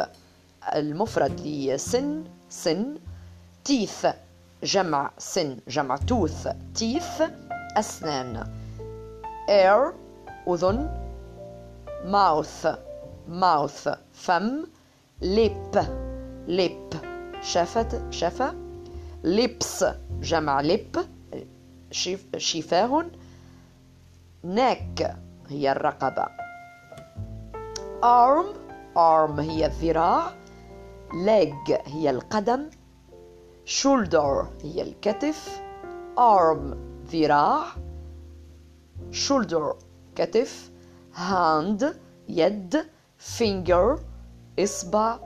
المفرد 0.75 1.41
لسن 1.41 2.25
سن 2.49 2.99
teeth 3.65 4.07
جمع 4.63 5.11
سن 5.19 5.59
جمع 5.69 5.97
توث 5.97 6.49
تيث 6.75 7.23
أسنان. 7.77 8.53
اير 9.49 9.93
أذن 10.49 11.08
ماوث 12.05 12.67
ماوث 13.29 13.89
فم 14.13 14.67
ليب 15.21 15.85
ليب 16.47 16.91
شفت 17.43 18.13
شفة 18.13 18.55
ليبس 19.25 19.85
جمع 20.21 20.61
لب 20.61 20.97
شفاه 22.37 23.05
نك 24.45 25.17
هي 25.49 25.73
الرقبة 25.73 26.27
arm. 28.03 28.47
Arm 28.97 29.41
هي 29.41 29.67
الذراع 29.67 30.31
leg 31.11 31.73
هي 31.87 32.11
القدم 32.11 32.71
shoulder 33.67 34.47
هي 34.63 34.83
الكتف 34.83 35.61
arm 36.19 36.77
ذراع 37.13 37.65
shoulder 39.13 39.75
كتف 40.17 40.71
hand 41.13 41.85
يد 42.29 42.87
finger 43.39 43.99
إصبع 44.59 45.19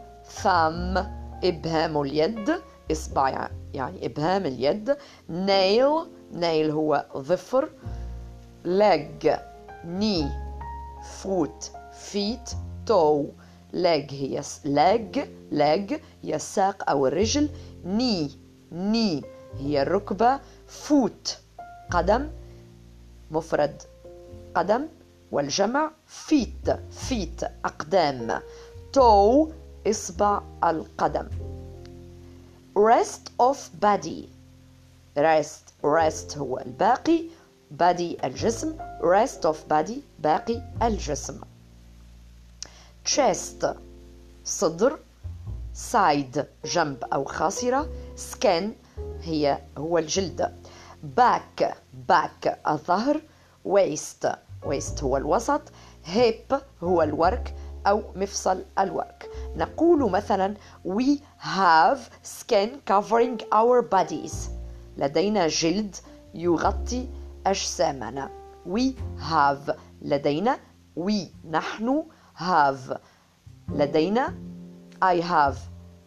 thumb 0.42 0.98
إبهام 1.44 2.02
اليد 2.02 2.50
إصبع 2.92 3.48
يعني 3.74 4.06
إبهام 4.06 4.46
اليد 4.46 4.96
nail 5.28 6.06
nail 6.34 6.70
هو 6.70 7.06
ظفر 7.16 7.68
leg 8.64 9.28
knee 9.84 10.28
foot 11.22 11.70
feet 11.92 12.54
toe 12.86 13.24
leg 13.72 14.12
هي 14.12 14.42
leg 14.64 15.18
leg 15.52 16.00
هي 16.22 16.34
الساق 16.34 16.90
أو 16.90 17.06
الرجل 17.06 17.48
knee 17.84 18.30
knee 18.72 19.24
هي 19.58 19.82
الركبة 19.82 20.40
foot 20.88 21.30
قدم 21.90 22.30
مفرد 23.30 23.82
قدم 24.54 24.88
والجمع 25.32 25.90
feet 26.28 26.70
feet 27.08 27.44
أقدام 27.64 28.40
toe 28.92 29.48
إصبع 29.86 30.42
القدم. 30.64 31.28
Rest 32.76 33.30
of 33.40 33.56
body. 33.80 34.28
Rest 35.16 35.72
rest 35.82 36.38
هو 36.38 36.58
الباقي 36.58 37.22
body 37.80 38.24
الجسم 38.24 38.76
rest 39.00 39.44
of 39.44 39.56
body 39.70 39.98
باقي 40.18 40.62
الجسم. 40.82 41.40
Chest 43.04 43.66
صدر 44.44 44.98
side 45.92 46.44
جنب 46.64 47.04
أو 47.12 47.24
خاصرة 47.24 47.88
skin 48.16 48.64
هي 49.22 49.58
هو 49.78 49.98
الجلد. 49.98 50.54
Back 51.16 51.64
back 52.08 52.68
الظهر 52.68 53.20
waist 53.68 54.26
waist 54.64 55.02
هو 55.02 55.16
الوسط 55.16 55.62
hip 56.14 56.54
هو 56.82 57.02
الورك 57.02 57.54
أو 57.86 58.02
مفصل 58.16 58.64
الورك. 58.78 59.30
نقول 59.56 60.10
مثلا 60.10 60.54
we 60.88 61.18
have 61.38 61.98
skin 62.22 62.68
covering 62.90 63.42
our 63.54 63.82
bodies. 63.82 64.34
لدينا 64.96 65.48
جلد 65.48 65.96
يغطي 66.34 67.08
أجسامنا. 67.46 68.30
we 68.66 68.82
have. 69.30 69.74
لدينا. 70.02 70.58
we. 70.96 71.46
نحن. 71.50 72.02
have. 72.38 72.96
لدينا. 73.68 74.34
I 75.04 75.20
have. 75.20 75.56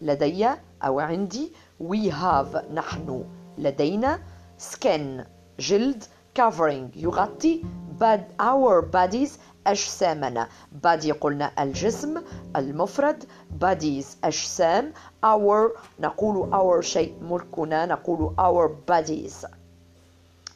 لدي 0.01 0.47
أو 0.83 0.99
عندي. 0.99 1.51
we 1.83 2.11
have. 2.11 2.71
نحن. 2.73 3.25
لدينا. 3.57 4.19
skin. 4.59 5.23
جلد 5.59 6.03
covering 6.39 6.97
يغطي 6.97 7.63
but 7.99 8.19
our 8.39 8.81
bodies 8.81 9.37
أجسامنا 9.67 10.47
body 10.83 11.11
قلنا 11.11 11.51
الجسم 11.59 12.21
المفرد 12.55 13.23
bodies 13.61 14.05
أجسام 14.23 14.93
our 15.23 15.71
نقول 15.99 16.53
our 16.53 16.81
شيء 16.81 17.13
ملكنا 17.21 17.85
نقول 17.85 18.35
our 18.39 18.69
bodies 18.91 19.45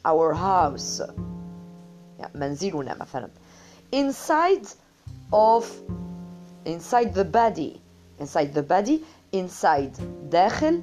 our 0.06 0.34
house 0.34 1.02
منزلنا 2.34 2.96
مثلا 3.00 3.28
inside 3.92 4.66
of 5.32 5.64
inside 6.66 7.14
the 7.14 7.24
body 7.24 7.80
inside 8.20 8.54
the 8.54 8.62
body 8.62 9.00
inside 9.32 9.96
داخل 10.30 10.82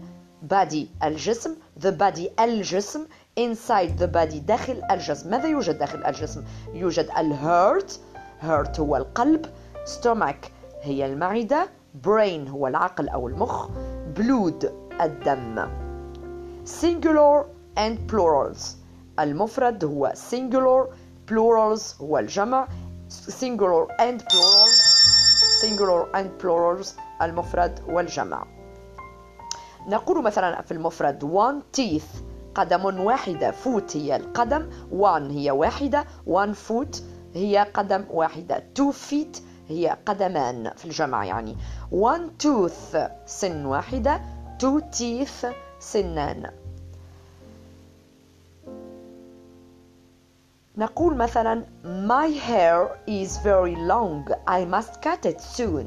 body 0.49 0.87
الجسم 1.03 1.55
the 1.79 1.91
body 1.91 2.29
الجسم 2.39 3.05
inside 3.37 3.97
the 3.99 4.07
body 4.07 4.39
داخل 4.39 4.81
الجسم 4.91 5.29
ماذا 5.29 5.47
يوجد 5.47 5.77
داخل 5.77 6.05
الجسم 6.05 6.43
يوجد 6.73 7.09
الهيرت 7.17 7.99
heart 8.41 8.79
هو 8.79 8.95
القلب 8.97 9.45
stomach 9.85 10.49
هي 10.81 11.05
المعدة 11.05 11.69
brain 12.05 12.49
هو 12.49 12.67
العقل 12.67 13.09
أو 13.09 13.27
المخ 13.27 13.67
blood 14.15 14.65
الدم 15.01 15.67
singular 16.65 17.45
and 17.77 17.97
plurals 18.11 18.61
المفرد 19.19 19.85
هو 19.85 20.13
singular 20.31 20.87
plurals 21.31 22.01
هو 22.01 22.17
الجمع 22.17 22.67
singular 23.29 23.87
and 23.99 24.21
plurals 24.21 24.77
singular 25.61 26.15
and 26.15 26.43
plurals 26.43 26.87
المفرد 27.21 27.79
والجمع 27.87 28.45
نقول 29.87 30.23
مثلا 30.23 30.61
في 30.61 30.71
المفرد 30.71 31.23
one 31.25 31.79
teeth 31.79 32.21
قدم 32.57 32.99
واحدة 32.99 33.51
foot 33.51 33.95
هي 33.95 34.15
القدم 34.15 34.69
one 34.91 35.31
هي 35.31 35.51
واحدة 35.51 36.05
one 36.27 36.55
foot 36.69 37.01
هي 37.33 37.67
قدم 37.73 38.05
واحدة. 38.09 38.63
two 38.79 38.91
feet 38.91 39.41
هي 39.69 39.97
قدمان 40.05 40.71
في 40.75 40.85
الجمع 40.85 41.25
يعني. 41.25 41.57
one 41.91 42.43
tooth 42.43 42.97
سن 43.25 43.65
واحدة 43.65 44.21
two 44.63 44.81
teeth 44.99 45.47
سنان. 45.79 46.51
نقول 50.77 51.15
مثلا 51.15 51.65
My 52.07 52.27
hair 52.27 52.87
is 53.07 53.37
very 53.37 53.75
long. 53.75 54.27
I 54.47 54.65
must 54.65 55.01
cut 55.01 55.25
it 55.25 55.41
soon. 55.41 55.85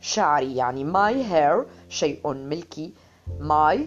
شعري 0.00 0.56
يعني 0.56 0.92
my 0.92 1.12
hair 1.32 1.66
شيء 1.88 2.32
ملكي. 2.32 2.92
My 3.40 3.78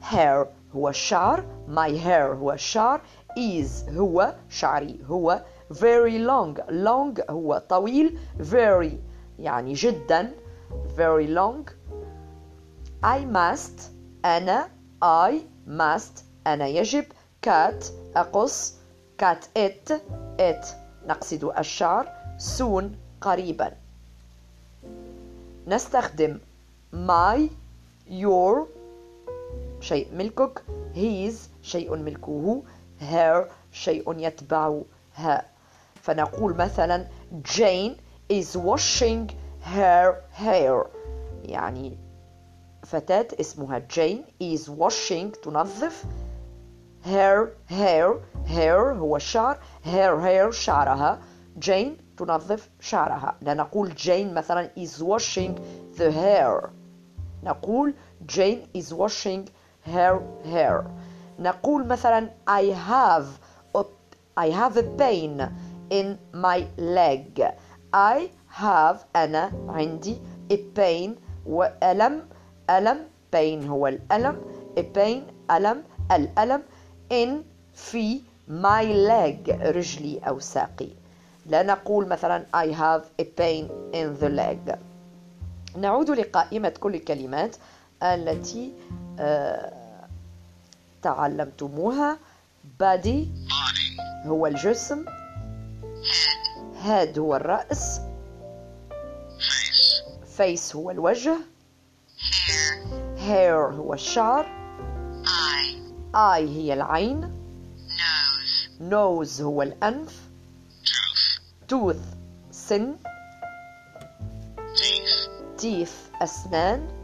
hair 0.00 0.46
هو 0.76 0.88
الشعر 0.88 1.44
my 1.68 1.90
hair 2.04 2.36
هو 2.38 2.52
الشعر 2.52 3.00
is 3.36 3.88
هو 3.96 4.34
شعري 4.48 4.98
هو 5.08 5.42
very 5.72 6.18
long 6.18 6.60
long 6.70 7.30
هو 7.30 7.62
طويل 7.68 8.18
very 8.52 8.92
يعني 9.38 9.72
جدا 9.72 10.30
very 10.96 11.26
long. 11.26 11.70
I 13.02 13.24
must 13.24 13.80
أنا 14.24 14.68
I 15.02 15.32
must 15.68 16.22
أنا 16.46 16.66
يجب. 16.66 17.04
cut 17.46 17.84
أقص. 18.16 18.74
cut 19.22 19.48
it 19.58 19.92
it. 20.40 20.66
نقصد 21.06 21.44
الشعر. 21.58 22.06
soon 22.38 22.84
قريبا. 23.20 23.72
نستخدم 25.66 26.38
my 26.92 27.48
your 28.08 28.66
شيء 29.84 30.08
ملكك. 30.14 30.62
his 30.94 31.34
شيء 31.62 31.96
ملكه. 31.96 32.62
her 33.00 33.44
شيء 33.72 34.18
يتبعها 34.18 35.44
فنقول 35.94 36.54
مثلا 36.56 37.06
Jane 37.42 37.96
is 38.32 38.56
washing 38.56 39.30
her 39.74 40.14
hair. 40.32 40.86
يعني 41.44 41.98
فتاة 42.82 43.28
اسمها 43.40 43.78
جين 43.78 44.24
is 44.42 44.68
washing 44.68 45.40
تنظف. 45.42 46.04
her 47.04 47.48
hair 47.68 48.20
hair 48.46 48.96
هو 48.96 49.16
الشعر 49.16 49.58
her 49.84 50.20
hair 50.20 50.50
شعرها. 50.50 51.18
جين 51.58 51.96
تنظف 52.16 52.68
شعرها. 52.80 53.34
لا 53.40 53.54
نقول 53.54 53.94
جين 53.94 54.34
مثلا 54.34 54.70
is 54.78 55.02
washing 55.02 55.58
the 55.98 56.10
hair. 56.10 56.70
نقول 57.42 57.94
جين 58.26 58.66
is 58.78 58.92
washing 58.92 59.50
her 59.86 60.20
hair. 60.44 60.84
نقول 61.38 61.86
مثلا 61.86 62.30
I 62.46 62.62
have 62.72 63.26
a, 63.76 63.84
I 64.36 64.50
have 64.50 64.76
a 64.76 64.82
pain 64.82 65.42
in 65.90 66.18
my 66.32 66.66
leg. 66.78 67.42
I 67.92 68.30
have 68.60 68.96
أنا 69.16 69.52
عندي 69.68 70.16
a 70.52 70.56
pain 70.76 71.10
وألم 71.46 72.22
ألم 72.70 72.98
pain 73.36 73.68
هو 73.68 73.86
الألم 73.86 74.36
a 74.78 74.82
pain 74.82 75.50
ألم 75.50 75.82
الألم 76.12 76.62
in 77.12 77.28
في 77.74 78.20
my 78.48 78.84
leg 78.84 79.50
رجلي 79.50 80.18
أو 80.18 80.38
ساقي. 80.38 80.88
لا 81.46 81.62
نقول 81.62 82.08
مثلا 82.08 82.46
I 82.54 82.66
have 82.66 83.04
a 83.20 83.24
pain 83.24 83.68
in 83.92 84.22
the 84.22 84.28
leg. 84.28 84.78
نعود 85.76 86.10
لقائمة 86.10 86.68
كل 86.68 86.94
الكلمات 86.94 87.56
التي 88.02 88.72
تعلمتموها. 91.02 92.18
Body 92.82 93.26
هو 94.26 94.46
الجسم. 94.46 95.04
Head 96.84 97.18
هو 97.18 97.36
الرأس. 97.36 98.00
Face 100.38 100.76
هو 100.76 100.90
الوجه. 100.90 101.36
Hair 103.16 103.74
هو 103.74 103.94
الشعر. 103.94 104.46
Eye 106.14 106.48
هي 106.48 106.74
العين. 106.74 107.34
Nose 108.80 109.40
هو 109.40 109.62
الأنف. 109.62 110.20
Tooth 111.72 112.04
سن. 112.50 112.96
Teeth 115.60 116.22
أسنان. 116.22 117.03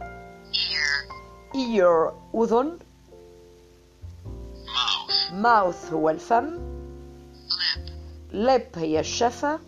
Ear 1.54 2.12
أذن. 2.34 2.78
Mouth. 5.32 5.92
هو 5.92 6.10
الفم. 6.10 6.58
Lip. 8.32 8.78
هي 8.78 9.00
الشفة. 9.00 9.58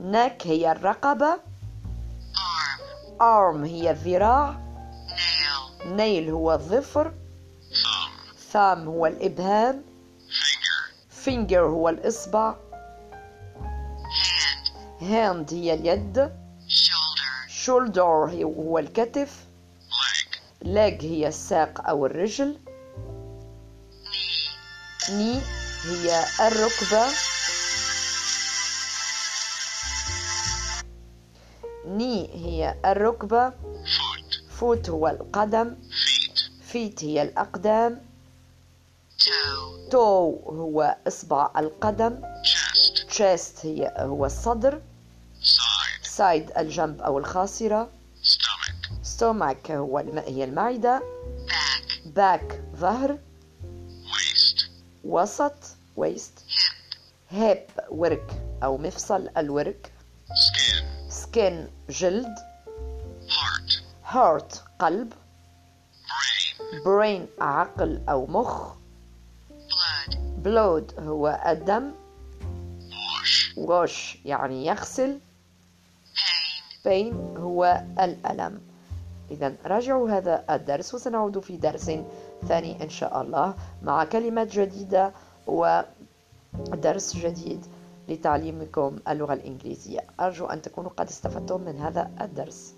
Neck. 0.00 0.46
هي 0.46 0.72
الرقبة. 0.72 1.40
Arm. 3.20 3.64
هي 3.64 3.90
الذراع. 3.90 4.60
Nail. 5.96 6.30
هو 6.30 6.52
الظفر. 6.52 7.12
Thumb. 8.52 8.86
هو 8.86 9.06
الإبهام. 9.06 9.82
Finger. 11.24 11.54
هو 11.54 11.88
الإصبع. 11.88 12.54
Hand. 15.00 15.52
هي 15.52 15.74
اليد. 15.74 16.32
Shoulder 17.64 17.98
هو 17.98 18.78
الكتف. 18.78 19.47
Leg 20.64 21.04
هي 21.04 21.28
الساق 21.28 21.88
أو 21.88 22.06
الرجل. 22.06 22.58
knee 25.06 25.40
هي 25.86 26.24
الركبة. 26.40 27.08
knee 31.84 32.30
هي 32.34 32.74
الركبة. 32.84 33.52
foot 34.60 34.90
هو 34.90 35.08
القدم. 35.08 35.76
feet 36.72 37.02
هي 37.04 37.22
الأقدام. 37.22 38.00
toe 39.90 39.94
هو 40.48 40.96
إصبع 41.06 41.50
القدم. 41.56 42.22
chest 43.08 43.64
هي 43.64 43.94
هو 43.98 44.26
الصدر. 44.26 44.82
side 46.16 46.58
الجنب 46.58 47.00
أو 47.00 47.18
الخاصرة. 47.18 47.97
Stomach 49.18 49.70
هو 49.70 49.98
الم... 49.98 50.18
هي 50.18 50.44
المعدة. 50.44 51.02
back 52.16 52.54
ظهر. 52.76 53.18
وسط 55.04 55.54
waist. 56.00 56.42
hip 57.32 57.90
ورك 57.90 58.42
أو 58.62 58.78
مفصل 58.78 59.28
الورك. 59.36 59.92
skin 61.10 61.54
جلد. 61.90 62.34
heart 64.12 64.58
قلب. 64.78 65.12
brain 66.84 67.42
عقل 67.42 68.02
أو 68.08 68.26
مخ. 68.26 68.74
blood 70.44 71.00
هو 71.00 71.42
الدم. 71.46 71.92
wash 73.56 74.16
يعني 74.24 74.66
يغسل. 74.66 75.18
Pain 76.84 77.14
هو 77.38 77.82
الألم. 78.00 78.68
إذا 79.30 79.54
راجعوا 79.66 80.10
هذا 80.10 80.44
الدرس 80.50 80.94
وسنعود 80.94 81.38
في 81.38 81.56
درس 81.56 81.90
ثاني 82.48 82.82
إن 82.82 82.88
شاء 82.88 83.22
الله 83.22 83.54
مع 83.82 84.04
كلمات 84.04 84.48
جديدة 84.48 85.12
ودرس 85.46 87.16
جديد 87.16 87.66
لتعليمكم 88.08 88.96
اللغة 89.08 89.32
الإنجليزية. 89.32 90.00
أرجو 90.20 90.46
أن 90.46 90.62
تكونوا 90.62 90.90
قد 90.90 91.06
استفدتم 91.06 91.60
من 91.60 91.78
هذا 91.78 92.10
الدرس. 92.20 92.74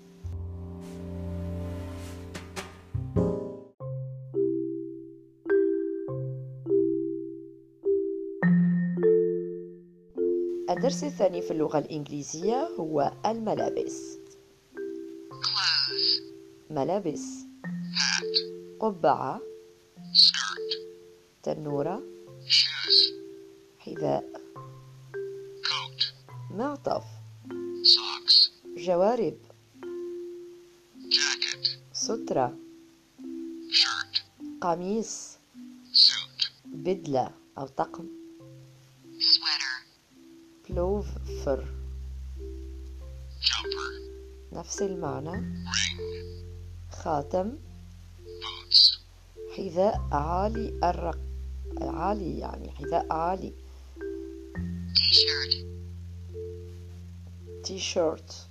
الدرس 10.69 11.03
الثاني 11.03 11.41
في 11.41 11.51
اللغة 11.51 11.77
الإنجليزية 11.77 12.67
هو 12.79 13.11
الملابس. 13.25 14.20
ملابس. 16.71 17.23
قبعة. 18.79 19.41
تنورة. 21.43 22.03
حذاء. 23.79 24.41
معطف. 26.51 27.03
جوارب. 28.77 29.37
سترة. 31.93 32.57
قميص. 34.61 35.37
بدلة 36.65 37.31
أو 37.57 37.67
طقم. 37.67 38.07
بلوفر 40.69 41.65
نفس 44.53 44.81
المعنى. 44.81 45.65
خاتم. 47.01 47.51
حذاء 49.57 50.01
عالي 50.11 50.79
الرق 50.83 51.19
عالي 51.81 52.39
يعني 52.39 52.71
حذاء 52.71 53.13
عالي. 53.13 53.53
تي 57.63 57.79
شيرت 57.79 58.47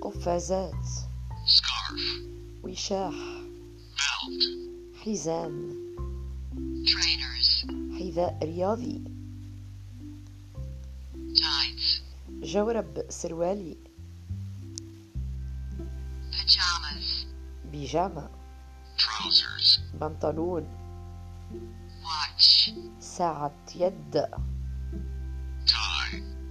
قفازات. 0.00 0.86
وشاح. 2.62 3.14
حزام. 5.04 5.72
حذاء 7.98 8.38
رياضي. 8.42 9.00
جورب 12.42 13.06
سروالي. 13.08 13.91
بيجامة 17.82 18.28
بنطلون. 19.94 20.66
ساعة 23.00 23.52
يد. 23.76 24.26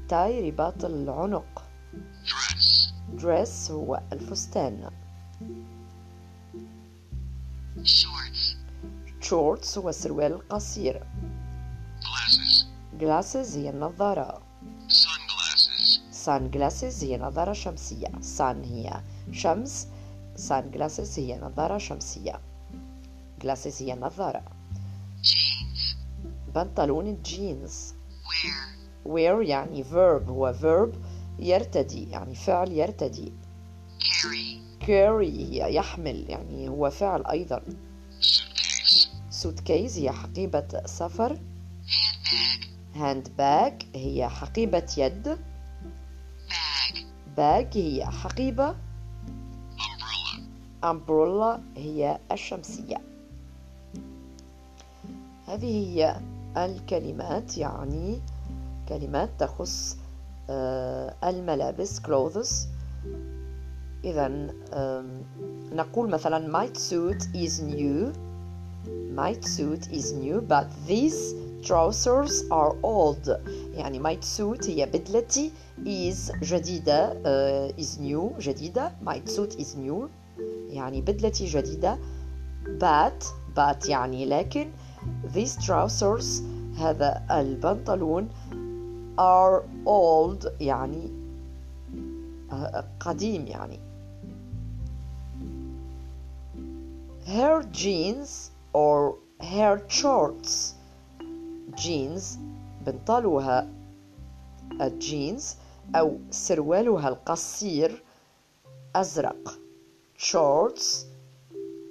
تاي 0.09 0.49
رباط 0.49 0.85
العنق 0.85 1.63
دريس 3.13 3.71
هو 3.71 4.01
الفستان. 4.13 4.91
shorts 9.21 9.77
هو 9.77 9.89
السروال 9.89 10.31
القصير. 10.33 11.03
Glasses. 12.99 13.55
هي 13.55 13.69
النظارة. 13.69 14.41
Sun 16.11 16.51
glasses 16.53 17.03
هي 17.03 17.17
نظارة 17.17 17.53
شمسية. 17.53 18.07
Sun 18.37 18.41
هي 18.41 19.01
شمس. 19.31 19.87
Sun 20.37 20.77
glasses 20.77 21.19
هي 21.19 21.39
نظارة 21.39 21.77
شمسية 21.77 22.41
glasses 23.43 23.81
هي 23.81 23.95
نظارة 23.95 24.43
بنطلون 26.55 27.07
الجينز 27.07 27.93
wear. 29.05 29.41
يعني 29.41 29.83
verb 29.83 30.29
هو 30.29 30.53
verb 30.53 30.95
يرتدي 31.39 32.11
يعني 32.11 32.35
فعل 32.35 32.71
يرتدي 32.71 33.33
carry. 34.81 35.21
هي 35.21 35.75
يحمل 35.75 36.25
يعني 36.29 36.69
هو 36.69 36.89
فعل 36.89 37.25
أيضا 37.25 37.63
suitcase. 39.41 39.97
هي 39.97 40.11
حقيبة 40.11 40.81
سفر 40.85 41.39
handbag 42.95 43.83
هي 43.95 44.29
حقيبة 44.29 44.87
يد 44.97 45.37
bag 47.37 47.77
هي 47.77 48.05
حقيبة 48.05 48.75
umbrella 50.83 51.59
هي 51.77 52.19
الشمسية. 52.31 52.97
هذه 55.47 55.87
هي 55.87 56.19
الكلمات 56.57 57.57
يعني 57.57 58.19
كلمات 58.89 59.29
تخص 59.39 59.97
الملابس 61.23 61.99
clothes. 61.99 62.53
إذا 64.03 64.27
نقول 65.73 66.09
مثلا 66.09 66.63
my 66.63 66.67
suit 66.77 67.23
is 67.35 67.61
new. 67.61 68.13
My 69.15 69.33
suit 69.33 69.91
is 69.91 70.13
new 70.13 70.41
but 70.41 70.67
these 70.87 71.35
trousers 71.63 72.43
are 72.51 72.75
old. 72.83 73.29
يعني 73.73 73.99
my 73.99 74.25
suit 74.25 74.69
هي 74.69 74.85
بدلتي 74.85 75.51
is 75.85 76.31
جديدة 76.43 77.13
uh, 77.13 77.81
is 77.81 77.99
new 77.99 78.39
جديدة. 78.39 78.91
My 79.05 79.19
suit 79.29 79.55
is 79.59 79.75
new. 79.75 80.09
يعني 80.69 81.01
بدلتي 81.01 81.45
جديدة. 81.45 81.97
But 82.65 83.25
but 83.55 83.89
يعني 83.89 84.25
لكن 84.25 84.71
these 85.33 85.57
trousers 85.67 86.41
هذا 86.77 87.25
البنطلون 87.31 88.29
are 89.19 89.61
old 89.85 90.47
يعني 90.61 91.11
قديم 92.99 93.47
يعني. 93.47 93.79
Her 97.25 97.63
jeans 97.63 98.51
or 98.73 99.15
her 99.41 99.79
shorts. 99.87 100.75
Jeans 101.75 102.37
بنطلوها. 102.85 103.67
الجينز 104.81 105.55
أو 105.95 106.17
سروالها 106.31 107.09
القصير 107.09 108.03
أزرق. 108.95 109.60
Shorts 110.21 111.05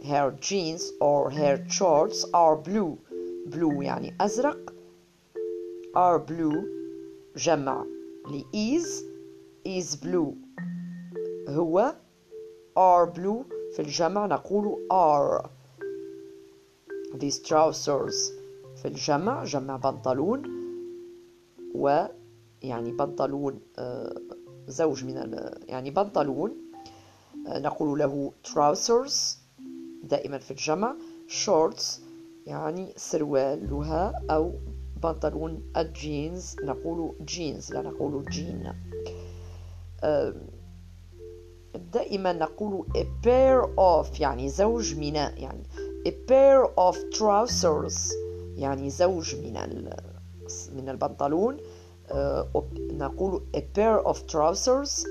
her 0.06 0.30
jeans 0.40 0.92
or 1.00 1.30
her 1.30 1.64
shorts 1.68 2.24
are 2.32 2.56
blue 2.56 2.96
blue 3.46 3.82
يعني 3.82 4.14
أزرق 4.20 4.72
are 5.96 6.18
blue 6.18 6.64
جمع 7.36 7.84
ل 8.26 8.42
is 8.54 9.02
is 9.66 9.96
blue 9.96 10.34
هو 11.48 11.94
are 12.76 13.06
blue 13.06 13.44
في 13.76 13.80
الجمع 13.82 14.26
نقول 14.26 14.88
are 14.92 15.48
these 17.18 17.38
trousers 17.38 18.32
في 18.76 18.84
الجمع 18.84 19.44
جمع 19.44 19.76
بنطلون 19.76 20.42
و 21.74 22.06
يعني 22.62 22.92
بنطلون 22.92 23.60
زوج 24.68 25.04
من 25.04 25.40
يعني 25.68 25.90
بنطلون 25.90 26.69
نقول 27.48 27.98
له 27.98 28.32
trousers 28.48 29.14
دائما 30.04 30.38
في 30.38 30.50
الجمع 30.50 30.94
shorts 31.44 31.84
يعني 32.46 32.92
سروالها 32.96 34.22
أو 34.30 34.52
بنطلون 35.02 35.62
الجينز 35.76 36.56
نقول 36.64 37.14
جينز 37.24 37.72
لا 37.72 37.82
نقول 37.82 38.24
جين 38.24 38.72
دائما 41.92 42.32
نقول 42.32 42.86
a 42.96 43.26
pair 43.26 43.66
of 43.78 44.20
يعني 44.20 44.48
زوج 44.48 44.94
من 44.94 45.14
يعني 45.14 45.62
a 46.08 46.10
pair 46.10 46.68
of 46.68 46.96
trousers 47.18 48.14
يعني 48.56 48.90
زوج 48.90 49.36
من 49.36 49.90
من 50.76 50.88
البنطلون. 50.88 51.56
نقول 52.76 53.42
a 53.56 53.60
pair 53.60 54.06
of 54.06 54.16
trousers 54.26 55.06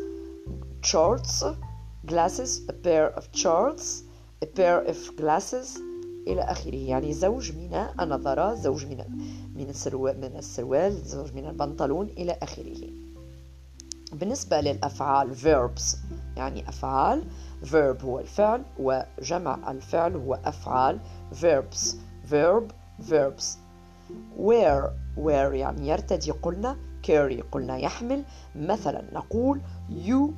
shorts. 0.83 1.45
Glasses 2.11 2.51
a 2.73 2.73
pair 2.85 3.07
of 3.19 3.23
shorts 3.41 3.85
a 4.41 4.47
pair 4.57 4.77
of 4.91 4.97
glasses 5.21 5.79
إلى 6.27 6.41
آخره. 6.41 6.75
يعني 6.75 7.13
زوج 7.13 7.51
من 7.51 7.85
النظارات 7.99 8.57
زوج 8.57 8.85
من 8.85 9.03
من 9.55 9.69
السروال 9.69 10.17
من 10.21 10.37
السروال 10.37 10.93
زوج 10.93 11.33
من 11.33 11.45
البنطلون 11.45 12.07
إلى 12.07 12.37
آخره. 12.41 12.89
بالنسبة 14.13 14.61
للأفعال 14.61 15.35
verbs. 15.35 15.97
يعني 16.37 16.69
أفعال 16.69 17.23
verb 17.63 18.03
هو 18.03 18.19
الفعل 18.19 18.63
وجمع 18.79 19.71
الفعل 19.71 20.15
هو 20.15 20.39
أفعال 20.45 20.99
verbs. 21.41 21.95
verb 22.31 22.63
verbs. 23.09 23.45
where 24.37 24.89
where 25.17 25.53
يعني 25.53 25.87
يرتدي 25.89 26.31
قلنا. 26.31 26.77
carry 27.07 27.43
قلنا 27.51 27.77
يحمل. 27.77 28.23
مثلا 28.55 29.03
نقول 29.13 29.61
you 30.07 30.33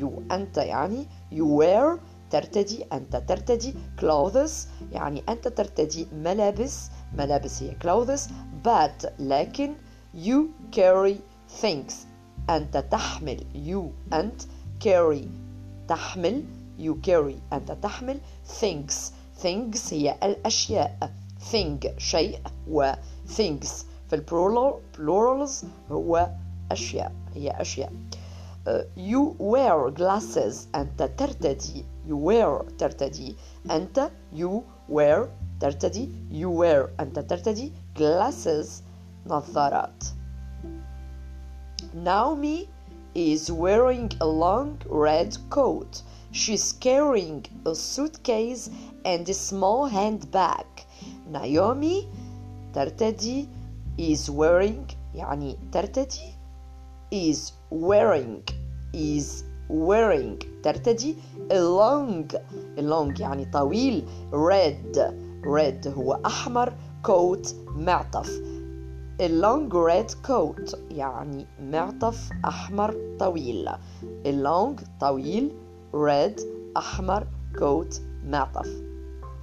you 0.00 0.32
أنت 0.32 0.56
يعني 0.56 1.06
you 1.32 1.44
wear 1.60 1.98
ترتدي 2.30 2.84
أنت 2.92 3.16
ترتدي 3.16 3.74
clothes 4.00 4.50
يعني 4.92 5.22
أنت 5.28 5.48
ترتدي 5.48 6.06
ملابس 6.12 6.90
ملابس 7.18 7.62
هي 7.62 7.76
clothes 7.84 8.20
but 8.64 9.06
لكن 9.18 9.74
you 10.14 10.46
carry 10.76 11.16
things. 11.62 11.92
أنت 12.50 12.76
تحمل 12.76 13.40
you 13.66 14.14
أنت 14.14 14.42
carry. 14.84 15.26
تحمل 15.88 16.44
you 16.78 17.06
carry. 17.08 17.54
أنت 17.54 17.72
تحمل 17.72 18.20
things. 18.60 18.92
Things 19.42 19.92
هي 19.92 20.18
الأشياء. 20.22 21.12
Thing 21.52 21.98
شيء 21.98 22.38
و 22.70 22.92
things. 23.36 23.84
في 24.10 24.12
البلورال 24.12 24.74
plurals 24.96 25.64
هو 25.92 26.30
أشياء 26.72 27.12
هي 27.34 27.50
أشياء. 27.50 27.92
uh, 28.67 28.83
you 28.95 29.35
wear 29.39 29.89
glasses 29.89 30.67
أنت 30.75 31.03
ترتدي 31.17 31.85
you 32.07 32.15
wear 32.15 32.63
ترتدي 32.77 33.35
أنت 33.71 34.11
you 34.35 34.61
wear 34.89 35.27
ترتدي 35.59 36.09
you 36.31 36.49
wear 36.49 36.89
أنت 36.99 37.19
ترتدي 37.19 37.71
glasses 37.97 38.67
نظارات 39.27 40.03
Naomi 41.93 42.69
is 43.15 43.51
wearing 43.51 44.11
a 44.21 44.27
long 44.27 44.79
red 44.85 45.35
coat. 45.49 46.03
She's 46.31 46.73
carrying 46.73 47.45
a 47.65 47.73
suitcase 47.73 48.69
and 49.03 49.27
a 49.27 49.33
small 49.33 49.87
handbag. 49.87 50.65
Naomi 51.27 52.07
ترتدي 52.73 53.47
is 53.97 54.29
wearing 54.29 54.85
يعني 55.15 55.57
ترتدي 55.71 56.32
is 57.14 57.52
wearing 57.70 58.42
is 58.92 59.44
wearing 59.68 60.38
ترتدي 60.62 61.16
a 61.50 61.54
long 61.54 62.34
a 62.78 62.82
long 62.82 63.20
يعني 63.20 63.44
طويل 63.52 64.04
red 64.32 64.98
red 65.44 65.86
هو 65.86 66.20
أحمر 66.26 66.72
coat 67.06 67.54
معطف 67.76 68.40
a 69.22 69.28
long 69.28 69.68
red 69.72 70.10
coat 70.26 70.76
يعني 70.90 71.46
معطف 71.60 72.30
أحمر 72.44 73.16
طويل 73.18 73.68
a 74.24 74.32
long 74.32 74.82
طويل 75.00 75.52
red 75.92 76.40
أحمر 76.76 77.26
coat 77.58 78.00
معطف 78.24 78.68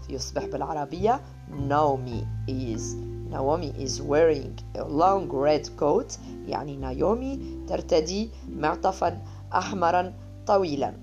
يصبح 0.09 0.45
بالعربية 0.45 1.22
Naomi 1.69 2.26
is 2.47 3.11
Naomi 3.32 3.73
is 3.86 4.01
wearing 4.01 4.59
a 4.75 4.84
long 4.84 5.29
red 5.29 5.69
coat 5.77 6.17
يعني 6.47 6.77
نايومي 6.77 7.65
ترتدي 7.69 8.29
معطفا 8.49 9.21
أحمرا 9.53 10.13
طويلا 10.47 10.93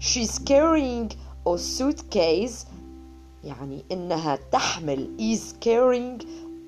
She's 0.00 0.38
carrying 0.38 1.12
a 1.46 1.58
suitcase 1.58 2.66
يعني 3.44 3.84
إنها 3.92 4.36
تحمل 4.52 5.16
is 5.18 5.52
carrying 5.60 6.22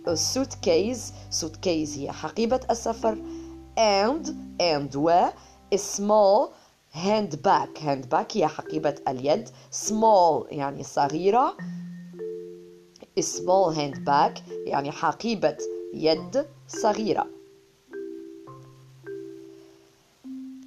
a 0.06 0.16
suitcase 0.16 1.12
suitcase 1.30 1.98
هي 1.98 2.12
حقيبة 2.12 2.60
السفر 2.70 3.18
and 3.78 4.26
and 4.60 4.96
و 4.96 5.28
a 5.74 5.78
small 5.78 6.52
handbag 6.94 7.78
handbag 7.78 8.36
هي 8.36 8.46
حقيبة 8.46 8.94
اليد 9.08 9.48
small 9.88 10.52
يعني 10.52 10.82
صغيرة 10.82 11.56
a 13.18 13.22
small 13.22 13.70
handbag 13.70 14.38
يعني 14.66 14.90
حقيبة 14.90 15.56
يد 15.94 16.46
صغيرة 16.68 17.26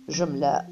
جملة 0.09 0.67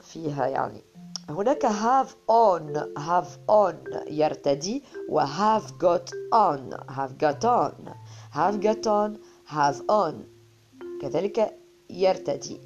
فيها 0.00 0.46
يعني 0.46 0.82
هناك 1.28 1.66
have 1.66 2.08
on 2.28 2.74
have 2.98 3.38
on 3.48 4.08
يرتدي 4.10 4.82
و 5.08 5.20
have 5.20 5.78
got 5.78 6.10
on 6.32 6.74
have 6.88 7.18
got 7.18 7.44
on 7.44 7.94
have 8.30 8.60
got 8.60 8.86
on 8.86 9.18
have 9.46 9.80
on 9.88 10.14
كذلك 11.02 11.58
يرتدي 11.90 12.60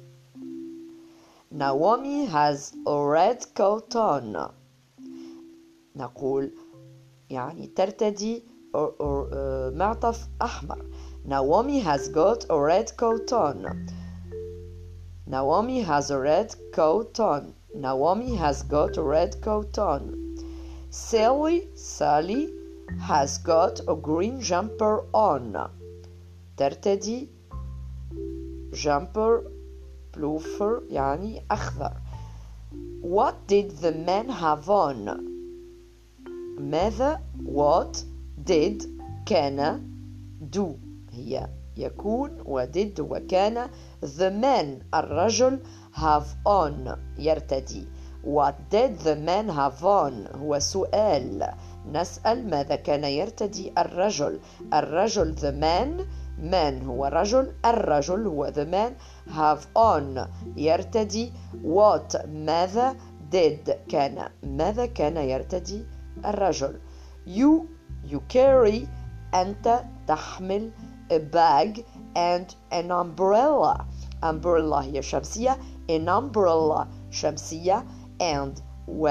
Naomi 1.51 2.25
has 2.25 2.73
a 2.87 2.97
red 2.99 3.45
coat 3.55 3.95
on 3.95 4.49
نقول 5.95 6.51
يعني 7.30 7.66
ترتدي 7.66 8.44
معطف 9.74 10.28
أحمر 10.42 10.84
Naomi 11.24 11.80
has 11.80 12.08
got 12.08 12.44
a 12.48 12.58
red 12.58 12.96
coat 12.96 13.32
on 13.32 13.86
Naomi 15.26 15.82
has 15.82 16.10
a 16.10 16.18
red 16.18 16.54
coat 16.72 17.20
on 17.20 17.54
Naomi 17.74 18.34
has 18.36 18.62
got 18.62 18.96
a 18.96 19.02
red 19.02 19.40
coat 19.42 19.78
on 19.78 20.02
Sally 20.90 21.68
Sally 21.74 22.54
has 22.98 23.38
got 23.38 23.80
a 23.88 23.94
green 23.94 24.40
jumper 24.40 25.04
on 25.14 25.68
ترتدي 26.56 27.28
jumper 28.72 29.50
بلوفر 30.14 30.82
يعني 30.88 31.42
أخضر 31.50 31.92
What 33.02 33.46
did 33.46 33.78
the 33.78 33.92
man 33.92 34.28
have 34.28 34.68
on? 34.68 35.33
ماذا؟ 36.57 37.19
what 37.45 38.03
did 38.45 38.83
كان 39.25 39.81
do. 40.55 40.65
هي 41.11 41.47
يكون 41.77 42.41
و 42.45 42.65
did 42.65 42.99
وكان 42.99 43.69
the 44.01 44.29
man 44.41 44.95
الرجل 44.95 45.59
have 45.93 46.27
on 46.45 46.97
يرتدي. 47.17 47.87
what 48.23 48.55
did 48.71 48.99
the 48.99 49.15
man 49.15 49.49
have 49.49 49.83
on 49.83 50.35
هو 50.35 50.59
سؤال. 50.59 51.53
نسأل 51.91 52.49
ماذا 52.49 52.75
كان 52.75 53.03
يرتدي 53.03 53.71
الرجل. 53.77 54.39
الرجل 54.73 55.35
the 55.35 55.51
man 55.61 56.05
man 56.51 56.83
هو 56.85 57.05
رجل 57.05 57.53
الرجل 57.65 58.27
هو 58.27 58.51
the 58.51 58.65
man 58.65 58.93
have 59.31 59.65
on 59.77 60.27
يرتدي. 60.57 61.31
what 61.63 62.25
ماذا 62.27 62.95
did 63.31 63.71
كان؟ 63.89 64.29
ماذا 64.43 64.85
كان 64.85 65.17
يرتدي؟ 65.17 65.94
الرجل 66.24 66.80
you 67.26 67.68
you 68.04 68.20
carry 68.28 68.86
أنت 69.34 69.84
تحمل 70.06 70.70
a 71.10 71.18
bag 71.18 71.84
and 72.16 72.54
an 72.72 72.90
umbrella 72.90 73.86
umbrella 74.22 74.82
هي 74.82 75.02
شمسية 75.02 75.56
an 75.88 76.08
umbrella 76.08 76.86
شمسية 77.10 77.84
and 78.20 78.62
و 78.88 79.08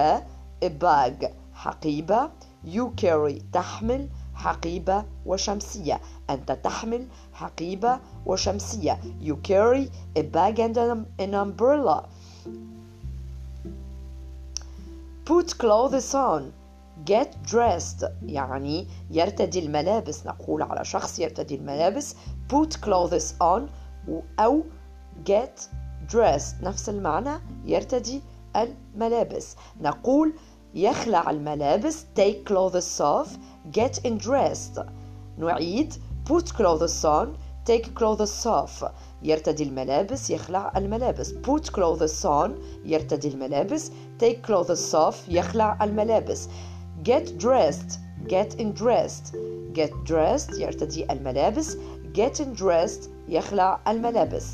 a 0.62 0.70
bag 0.70 1.34
حقيبة 1.54 2.32
you 2.66 2.92
carry 2.96 3.42
تحمل 3.54 4.10
حقيبة 4.34 5.06
وشمسية 5.26 6.02
أنت 6.30 6.52
تحمل 6.52 7.08
حقيبة 7.34 8.00
وشمسية 8.26 9.00
you 9.22 9.36
carry 9.44 9.90
a 10.16 10.22
bag 10.22 10.60
and 10.60 10.78
an 10.78 11.34
umbrella 11.34 12.08
put 15.26 15.58
clothes 15.58 16.14
on 16.14 16.54
Get 17.11 17.53
dressed 17.53 18.07
يعني 18.23 18.87
يرتدي 19.11 19.59
الملابس 19.59 20.27
نقول 20.27 20.63
على 20.63 20.85
شخص 20.85 21.19
يرتدي 21.19 21.55
الملابس 21.55 22.15
put 22.53 22.77
clothes 22.87 23.35
on 23.43 23.63
أو 24.39 24.63
get 25.31 25.61
dressed 26.13 26.63
نفس 26.63 26.89
المعنى 26.89 27.41
يرتدي 27.65 28.23
الملابس. 28.57 29.57
نقول 29.81 30.35
يخلع 30.75 31.31
الملابس 31.31 32.05
take 32.21 32.51
clothes 32.51 33.01
off 33.01 33.29
get 33.79 34.01
dressed 34.27 34.81
نعيد 35.39 35.95
put 36.31 36.49
clothes 36.49 37.05
on 37.05 37.27
take 37.71 37.87
clothes 37.99 38.47
off. 38.47 38.85
يرتدي 39.23 39.63
الملابس 39.63 40.31
يخلع 40.31 40.73
الملابس. 40.77 41.33
put 41.33 41.65
clothes 41.71 42.25
on 42.25 42.51
يرتدي 42.85 43.29
الملابس 43.29 43.91
take 44.23 44.47
clothes 44.49 44.95
off 44.95 45.15
يخلع 45.29 45.85
الملابس. 45.85 46.49
get 47.04 47.38
dressed 47.38 48.00
get 48.28 48.56
in 48.60 48.74
dressed 48.74 49.36
get 49.74 49.92
dressed 50.06 50.60
يرتدي 50.60 51.12
الملابس 51.12 51.78
get 52.14 52.40
in 52.40 52.54
dressed 52.62 53.10
يخلع 53.28 53.80
الملابس 53.88 54.54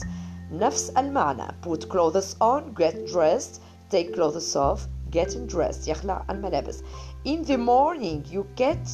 نفس 0.51 0.89
المعنى 0.89 1.47
put 1.63 1.89
clothes 1.89 2.36
on 2.41 2.61
get 2.82 2.95
dressed 3.13 3.61
take 3.91 4.13
clothes 4.13 4.55
off 4.55 4.82
get 5.11 5.34
in 5.36 5.47
dressed 5.47 5.88
يخلع 5.88 6.26
الملابس 6.30 6.82
in 7.28 7.43
the 7.43 7.57
morning 7.57 8.24
you 8.32 8.43
get 8.55 8.88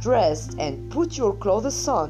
dressed 0.00 0.58
and 0.58 0.90
put 0.90 1.16
your 1.16 1.32
clothes 1.44 1.88
on 1.88 2.08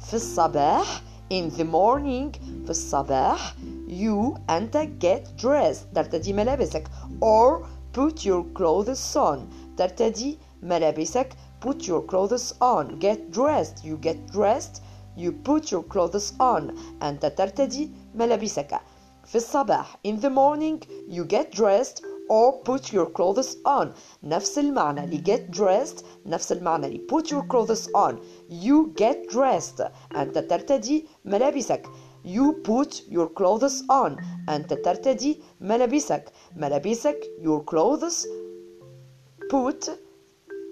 في 0.00 0.14
الصباح 0.14 1.02
in 1.32 1.50
the 1.58 1.64
morning 1.64 2.38
في 2.64 2.70
الصباح 2.70 3.54
you 3.88 4.38
أنت 4.50 4.76
get 4.76 5.42
dressed 5.42 5.94
ترتدي 5.94 6.32
ملابسك 6.32 6.88
or 7.22 7.66
put 7.96 8.24
your 8.24 8.44
clothes 8.58 9.16
on 9.16 9.38
ترتدي 9.80 10.38
ملابسك 10.62 11.28
put 11.64 11.82
your 11.82 12.02
clothes 12.10 12.52
on 12.60 12.98
get 12.98 13.30
dressed 13.30 13.84
you 13.84 13.96
get 14.06 14.18
dressed 14.32 14.82
you 15.16 15.32
put 15.32 15.72
your 15.72 15.82
clothes 15.92 16.32
on 16.40 16.74
أنت 17.02 17.26
ترتدي 17.26 17.90
ملابسك 18.14 18.80
في 19.24 19.36
الصباح 19.36 19.98
in 20.06 20.20
the 20.20 20.30
morning 20.30 20.86
you 21.08 21.24
get 21.24 21.50
dressed 21.60 22.02
or 22.28 22.52
put 22.68 22.92
your 22.92 23.06
clothes 23.06 23.56
on 23.66 23.86
نفس 24.22 24.58
المعنى 24.58 25.06
ل 25.06 25.22
get 25.24 25.56
dressed 25.58 26.04
نفس 26.26 26.52
المعنى 26.52 26.88
ل 26.88 27.06
put 27.12 27.24
your 27.30 27.42
clothes 27.52 27.86
on 27.94 28.14
you 28.50 28.92
get 29.02 29.34
dressed 29.34 29.82
أنت 30.16 30.38
ترتدي 30.38 31.06
ملابسك 31.24 31.86
you 32.24 32.52
put 32.68 32.92
your 33.08 33.28
clothes 33.38 33.82
on 33.90 34.22
أنت 34.48 34.72
ترتدي 34.74 35.40
ملابسك 35.60 36.32
ملابسك 36.56 37.20
your 37.42 37.60
clothes 37.74 38.26
put 39.51 39.89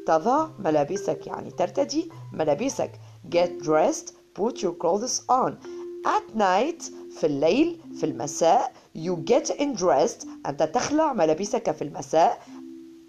تضع 0.08 0.50
ملابسك 0.60 1.28
يعني 1.28 1.52
ترتدي 1.52 2.10
ملابسك 2.34 2.92
get 3.36 3.64
dressed 3.64 4.14
put 4.40 4.62
your 4.62 4.74
clothes 4.84 5.22
on 5.30 5.52
at 6.08 6.36
night 6.36 6.84
في 7.12 7.24
الليل 7.24 7.80
في 8.00 8.06
المساء 8.06 8.74
you 8.98 9.16
get 9.32 9.50
undressed 9.60 10.28
أنت 10.46 10.64
تخلع 10.64 11.14
ملابسك 11.14 11.72
في 11.72 11.82
المساء 11.82 12.42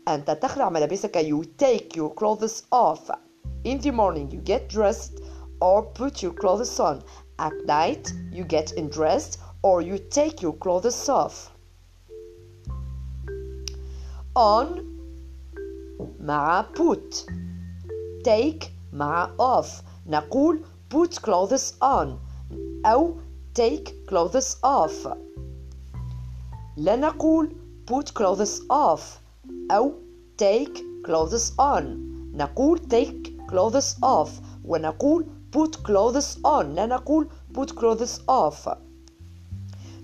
أنت 0.09 0.31
تخلع 0.31 0.71
ملابسك 0.71 1.19
you 1.19 1.45
take 1.65 1.97
your 1.97 2.11
clothes 2.21 2.63
off 2.73 3.11
in 3.65 3.79
the 3.79 3.93
morning 3.93 4.31
you 4.31 4.41
get 4.51 4.69
dressed 4.77 5.23
or 5.61 5.83
put 5.83 6.23
your 6.23 6.33
clothes 6.43 6.81
on 6.81 6.99
at 7.39 7.53
night 7.67 8.13
you 8.33 8.45
get 8.45 8.73
undressed 8.73 9.39
or 9.63 9.83
you 9.83 9.99
take 9.99 10.43
your 10.43 10.57
clothes 10.65 11.09
off 11.09 11.51
on 14.35 14.90
مع 16.21 16.63
put 16.63 17.15
take 18.29 18.67
مع 18.93 19.31
off 19.39 19.69
نقول 20.07 20.65
put 20.95 21.15
clothes 21.15 21.73
on 21.83 22.09
أو 22.87 23.17
take 23.59 23.89
clothes 24.11 24.57
off 24.65 25.09
لا 26.77 26.97
نقول 26.97 27.57
put 27.91 28.07
clothes 28.19 28.61
off 28.71 29.03
أو 29.71 29.93
take 30.43 30.79
clothes 31.07 31.53
on 31.59 31.85
نقول 32.35 32.79
take 32.79 33.31
clothes 33.51 33.97
off 34.03 34.31
ونقول 34.65 35.27
put 35.57 35.77
clothes 35.77 36.39
on 36.45 36.65
لا 36.75 36.87
نقول 36.87 37.29
put 37.59 37.71
clothes 37.71 38.21
off 38.29 38.69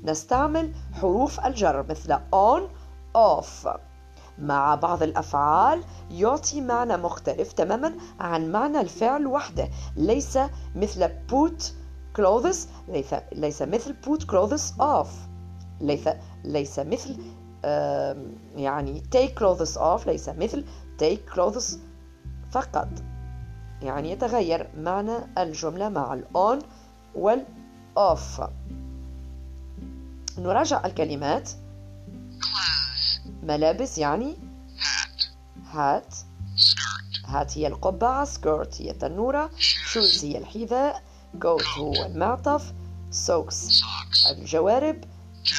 نستعمل 0.05 0.72
حروف 0.92 1.40
الجر 1.47 1.86
مثل 1.88 2.16
on 2.32 2.62
off 3.16 3.68
مع 4.39 4.74
بعض 4.74 5.03
الأفعال 5.03 5.82
يعطي 6.11 6.61
معنى 6.61 6.97
مختلف 6.97 7.53
تماما 7.53 7.93
عن 8.20 8.53
معنى 8.53 8.80
الفعل 8.80 9.26
وحده. 9.26 9.68
ليس 9.97 10.39
مثل 10.74 11.09
put 11.09 11.62
clothes 12.18 12.57
ليس, 12.89 13.14
ليس 13.32 13.62
مثل 13.62 13.95
put 14.05 14.22
clothes 14.22 14.80
off. 14.80 15.09
ليس, 15.80 16.09
ليس 16.45 16.78
مثل 16.78 17.16
يعني 18.57 19.03
take 19.16 19.41
clothes 19.41 19.76
off 19.78 20.07
ليس 20.07 20.28
مثل 20.28 20.64
take 21.03 21.34
clothes 21.34 21.76
فقط. 22.51 22.89
يعني 23.82 24.11
يتغير 24.11 24.70
معنى 24.76 25.16
الجملة 25.39 25.89
مع 25.89 26.14
الأون 26.14 26.59
والأوف 27.14 28.41
نراجع 30.39 30.87
الكلمات. 30.87 31.51
ملابس 33.47 33.99
يعني؟ 33.99 34.36
hat 35.70 36.14
hat 37.26 37.59
هي 37.59 37.66
القبعة. 37.66 38.24
skirt 38.24 38.82
هي 38.82 38.90
التنورة. 38.90 39.51
shoes 39.59 40.24
هي 40.24 40.38
الحذاء. 40.38 41.03
coat 41.42 41.64
هو 41.78 41.92
المعطف. 42.07 42.72
socks 43.11 43.82
الجوارب. 44.30 45.05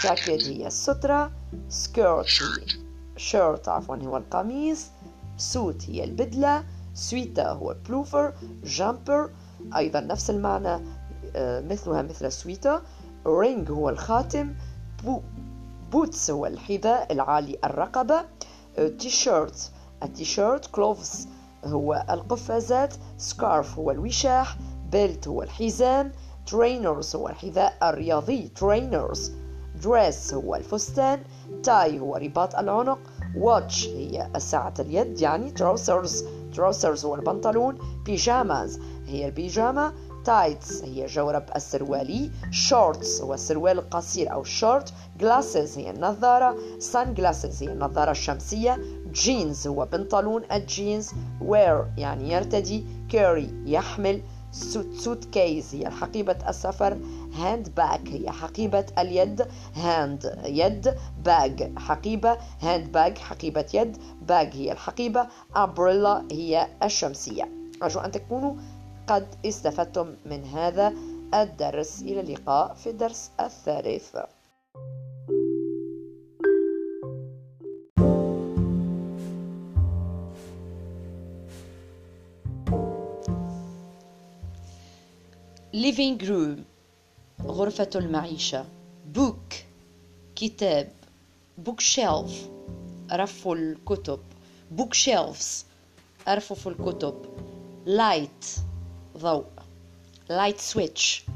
جاكيت 0.04 0.48
هي 0.48 0.68
السترة. 0.68 1.32
skirt 1.70 2.28
هي 2.28 2.66
shirt 3.18 3.70
عفوا 3.70 3.96
هو 3.96 4.18
القميص. 4.18 4.86
suit 5.38 5.90
هي 5.90 6.04
البدلة. 6.04 6.64
سويتا 6.94 7.50
هو 7.52 7.76
pullover 7.88 8.34
jumper 8.64 9.30
أيضا 9.76 10.00
نفس 10.00 10.30
المعنى 10.30 10.86
مثلها 11.70 12.02
مثل 12.02 12.32
sweater 12.32 12.82
ring 13.28 13.72
هو 13.72 13.90
الخاتم. 13.90 14.56
boo 15.04 15.22
boots 15.92 16.32
هو 16.32 16.46
الحذاء 16.46 17.14
العالي 17.14 17.58
الرقبة 17.64 18.26
T-shirt 19.00 19.72
ال 20.04 20.26
T-shirt 20.26 20.66
gloves 20.66 21.28
هو 21.66 22.06
القفازات 22.10 22.94
scarf 23.18 23.80
هو 23.80 23.92
الوشاح 23.92 24.58
belt 24.92 25.28
هو 25.28 25.44
الحزام 25.44 26.12
trainers 26.46 27.16
هو 27.16 27.28
الحذاء 27.30 27.78
الرياضي 27.84 28.48
trainers 28.48 29.32
dress 29.84 30.34
هو 30.34 30.56
الفستان 30.56 31.24
tie 31.64 32.00
هو 32.00 32.16
رباط 32.16 32.56
العنق 32.56 33.00
watch 33.38 33.88
هي 33.88 34.30
الساعة 34.36 34.74
اليد 34.80 35.22
يعني 35.22 35.52
trousers 35.52 36.24
trousers 36.56 37.06
هو 37.06 37.16
البنطلون 37.16 37.78
pyjamas 38.06 38.80
هي 39.06 39.26
البيجامة 39.26 39.94
tights 40.28 40.84
هي 40.84 41.06
جورب 41.06 41.44
السروالي. 41.56 42.32
shorts 42.52 43.22
هو 43.22 43.34
السروال 43.34 43.80
القصير 43.80 44.34
أو 44.34 44.44
شورت 44.44 44.94
glasses 45.20 45.78
هي 45.78 45.90
النظارة. 45.90 46.56
sunglasses 46.80 47.64
هي 47.64 47.72
النظارة 47.72 48.12
الشمسية. 48.12 48.80
جينز 49.12 49.68
هو 49.68 49.86
بنطلون. 49.86 50.44
الجينز 50.52 51.12
wear 51.42 51.86
يعني 51.98 52.32
يرتدي. 52.32 52.86
carry 53.10 53.50
يحمل. 53.66 54.22
suit 54.52 54.94
suitcase 54.94 55.76
هي 55.76 55.90
حقيبة 55.90 56.38
السفر. 56.50 56.98
handbag 57.34 58.08
هي 58.08 58.32
حقيبة 58.32 58.86
اليد. 59.00 59.48
hand 59.76 60.40
يد. 60.46 60.96
bag 61.26 61.80
حقيبة. 61.80 62.38
handbag 62.62 63.18
حقيبة 63.18 63.66
يد. 63.74 63.98
bag 64.22 64.50
هي 64.54 64.72
الحقيبة. 64.72 65.28
أمبريلا 65.58 66.24
هي 66.32 66.68
الشمسية. 66.84 67.52
أرجو 67.84 68.00
أن 68.00 68.12
تكونوا 68.12 68.54
قد 69.08 69.28
استفدتم 69.46 70.16
من 70.26 70.44
هذا 70.44 70.94
الدرس. 71.34 72.02
إلى 72.02 72.20
اللقاء 72.20 72.74
في 72.74 72.90
الدرس 72.90 73.32
الثالث. 73.40 74.18
Living 85.74 86.18
room 86.28 86.60
غرفة 87.42 87.90
المعيشة 87.96 88.66
book 89.16 89.56
كتاب 90.36 90.92
book 91.66 91.82
shelf 91.82 92.32
رف 93.12 93.48
الكتب 93.48 94.20
book 94.78 94.94
shelves 95.06 95.66
أرفف 96.28 96.68
الكتب 96.68 97.26
light 97.86 98.67
ضوء. 99.18 99.46
Light 100.30 100.60
switch. 100.60 101.30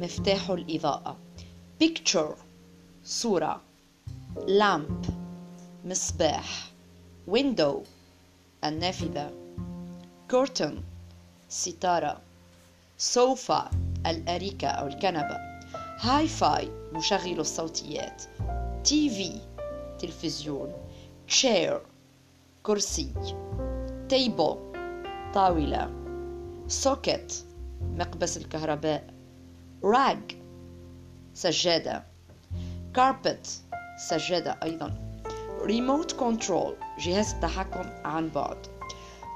مفتاح 0.00 0.50
الإضاءة. 0.50 1.16
Picture. 1.82 2.34
صورة. 3.04 3.60
Lamp. 4.36 5.10
مصباح 5.84 6.72
window. 7.30 7.76
النافذة. 8.64 9.30
Curtain. 10.32 10.74
ستارة. 11.48 12.20
سوفا 12.98 13.70
الأريكة 14.06 14.68
أو 14.68 14.86
الكنبة. 14.86 15.36
hi-fi 16.00 16.70
مشغل 16.92 17.40
الصوتيات. 17.40 18.22
TV 18.84 19.40
تلفزيون. 19.98 20.72
Chair. 21.28 21.74
كرسي. 22.62 23.12
Table. 24.08 24.56
طاولة. 25.34 26.05
Socket 26.68 27.32
مقبس 27.96 28.36
الكهرباء. 28.36 29.04
rug 29.84 30.34
سجادة. 31.34 32.02
carpet 32.98 33.48
سجادة 34.08 34.58
أيضا. 34.62 34.94
remote 35.62 36.12
control 36.12 37.00
جهاز 37.00 37.34
التحكم 37.34 37.90
عن 38.04 38.28
بعد. 38.28 38.66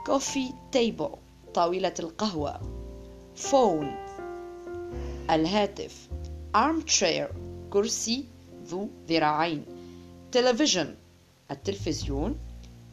coffee 0.08 0.52
table 0.76 1.16
طاولة 1.54 1.94
القهوة. 2.00 2.60
phone 3.50 3.86
الهاتف. 5.30 6.08
armchair 6.56 7.26
كرسي 7.70 8.24
ذو 8.66 8.88
ذراعين. 9.08 9.64
television 10.36 10.86
التلفزيون. 11.50 12.38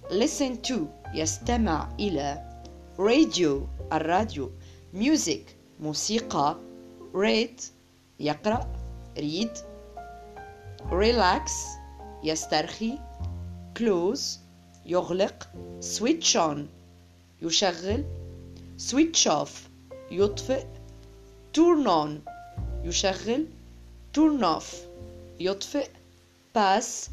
listen 0.09 0.67
to 0.69 0.75
يستمع 1.13 1.89
إلى 1.99 2.43
radio 2.97 3.67
الراديو 3.93 4.51
music 4.93 5.41
موسيقى 5.79 6.57
read 7.13 7.61
يقرأ 8.19 8.67
read 9.17 9.57
relax 10.91 11.51
يسترخي 12.23 12.99
close 13.79 14.39
يغلق 14.85 15.47
switch 15.81 16.35
on 16.35 16.57
يشغل 17.41 18.03
switch 18.77 19.27
off 19.27 19.51
يطفئ 20.11 20.65
turn 21.53 21.87
on 21.87 22.09
يشغل 22.83 23.45
turn 24.15 24.43
off 24.43 24.73
يطفئ 25.39 25.89
pass 26.57 27.09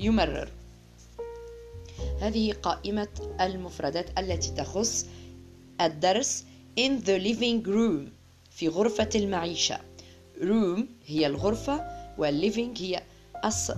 يمرر 0.00 0.57
هذه 2.20 2.52
قائمة 2.52 3.08
المفردات 3.40 4.18
التي 4.18 4.50
تخص 4.50 5.06
الدرس 5.80 6.44
in 6.78 7.04
the 7.04 7.18
living 7.18 7.66
room 7.66 8.10
في 8.50 8.68
غرفة 8.68 9.08
المعيشة. 9.14 9.80
Room 10.40 10.80
هي 11.06 11.26
الغرفة 11.26 11.84
والliving 12.18 12.80
هي 12.80 13.02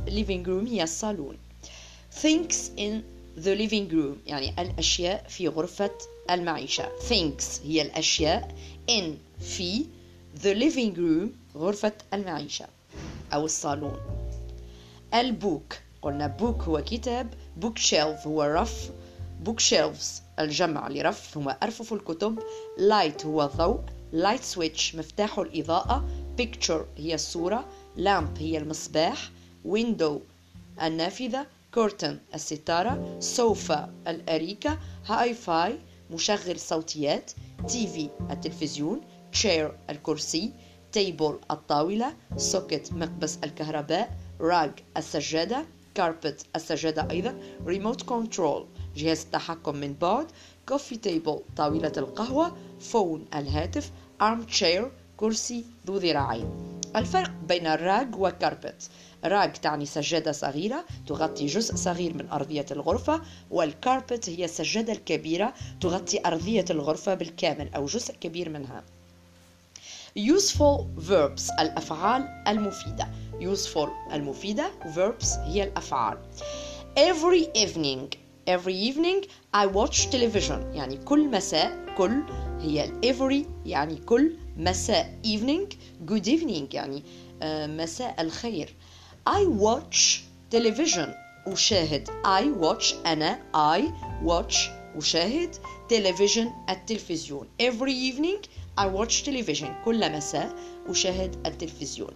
living 0.06 0.46
room 0.46 0.68
هي 0.68 0.82
الصالون. 0.82 1.38
Things 2.22 2.54
in 2.78 3.02
the 3.44 3.54
living 3.54 3.90
room 3.92 4.16
يعني 4.26 4.62
الأشياء 4.62 5.26
في 5.28 5.48
غرفة 5.48 5.90
المعيشة. 6.30 6.88
Things 7.08 7.44
هي 7.64 7.82
الأشياء 7.82 8.54
in 8.90 9.04
في 9.42 9.84
the 10.42 10.54
living 10.54 10.96
room 10.96 11.56
غرفة 11.56 11.92
المعيشة 12.14 12.66
أو 13.32 13.44
الصالون. 13.44 13.96
ال 15.14 15.27
book 15.27 15.78
قلنا 16.02 16.26
book 16.26 16.62
هو 16.62 16.82
كتاب 16.84 17.34
bookshelf 17.56 18.26
هو 18.26 18.42
رف 18.42 18.90
bookshelves 19.40 20.22
الجمع 20.38 20.88
لرف 20.88 21.38
هو 21.38 21.56
أرفف 21.62 21.92
الكتب 21.92 22.38
light 22.78 23.26
هو 23.26 23.46
ضوء 23.56 23.80
light 24.12 24.42
switch 24.42 24.94
مفتاح 24.94 25.38
الإضاءة 25.38 26.04
picture 26.36 26.86
هي 26.96 27.14
الصورة 27.14 27.64
lamp 27.96 28.38
هي 28.38 28.58
المصباح 28.58 29.30
window 29.64 30.20
النافذة 30.82 31.46
curtain 31.74 32.18
الستارة 32.34 33.16
سوفا 33.20 33.94
الأريكة 34.08 34.78
hi-fi 35.06 35.78
مشغل 36.10 36.60
صوتيات 36.60 37.30
TV 37.68 38.08
التلفزيون 38.30 39.00
chair 39.32 39.78
الكرسي 39.90 40.52
table 40.92 41.38
الطاولة 41.50 42.14
socket 42.36 42.92
مقبس 42.92 43.38
الكهرباء 43.44 44.16
rug 44.40 44.70
السجادة 44.96 45.64
carpet 46.00 46.46
السجادة 46.56 47.10
أيضا 47.10 47.34
remote 47.66 48.02
control 48.02 48.66
جهاز 48.96 49.22
التحكم 49.22 49.76
من 49.76 49.94
بعد 49.94 50.26
coffee 50.68 50.96
table 50.96 51.40
طاولة 51.56 51.92
القهوة 51.96 52.56
phone 52.80 53.24
الهاتف 53.34 53.90
arm 54.22 54.60
chair 54.60 54.82
كرسي 55.16 55.64
ذو 55.86 55.96
ذراعين. 55.96 56.80
الفرق 56.96 57.30
بين 57.48 57.66
الراج 57.66 58.16
وكاربت 58.16 58.90
راج 59.24 59.52
تعني 59.52 59.86
سجادة 59.86 60.32
صغيرة 60.32 60.84
تغطي 61.06 61.46
جزء 61.46 61.74
صغير 61.74 62.14
من 62.14 62.28
أرضية 62.28 62.66
الغرفة 62.70 63.22
والكاربت 63.50 64.28
هي 64.28 64.44
السجادة 64.44 64.92
الكبيرة 64.92 65.54
تغطي 65.80 66.26
أرضية 66.26 66.64
الغرفة 66.70 67.14
بالكامل 67.14 67.74
أو 67.74 67.86
جزء 67.86 68.14
كبير 68.14 68.48
منها. 68.48 68.84
Useful 70.18 70.82
verbs 71.08 71.60
الأفعال 71.60 72.42
المفيدة. 72.48 73.08
Useful 73.40 73.88
المفيدة 74.12 74.70
verbs 74.94 75.38
هي 75.38 75.62
الأفعال 75.64 76.18
every 76.96 77.46
evening 77.58 78.16
every 78.50 78.74
evening 78.90 79.26
I 79.54 79.66
watch 79.66 80.06
television 80.12 80.74
يعني 80.74 80.96
كل 80.96 81.28
مساء 81.30 81.94
كل 81.98 82.22
هي 82.60 82.92
every 83.06 83.46
يعني 83.66 83.96
كل 83.96 84.36
مساء 84.56 85.18
evening 85.24 85.74
good 86.10 86.26
evening 86.26 86.74
يعني 86.74 87.02
مساء 87.66 88.20
الخير 88.20 88.74
I 89.28 89.60
watch 89.62 90.20
television 90.56 91.08
أشاهد 91.46 92.08
I 92.24 92.62
watch 92.64 92.94
أنا 93.06 93.38
I 93.76 93.80
watch 94.28 94.56
أشاهد 94.96 95.54
television 95.92 96.70
التلفزيون 96.70 97.48
every 97.62 98.12
evening 98.12 98.46
I 98.80 98.86
watch 98.86 99.24
television 99.24 99.66
كل 99.84 100.12
مساء 100.12 100.54
أشاهد 100.88 101.46
التلفزيون 101.46 102.10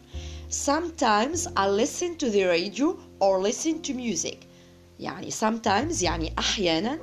sometimes 0.54 1.48
I 1.56 1.68
listen 1.68 2.18
to 2.18 2.30
the 2.30 2.44
radio 2.46 2.98
or 3.20 3.40
listen 3.42 3.82
to 3.82 3.94
music 3.94 4.38
يعني 5.00 5.32
sometimes 5.32 6.04
يعني 6.04 6.34
أحيانا 6.40 7.00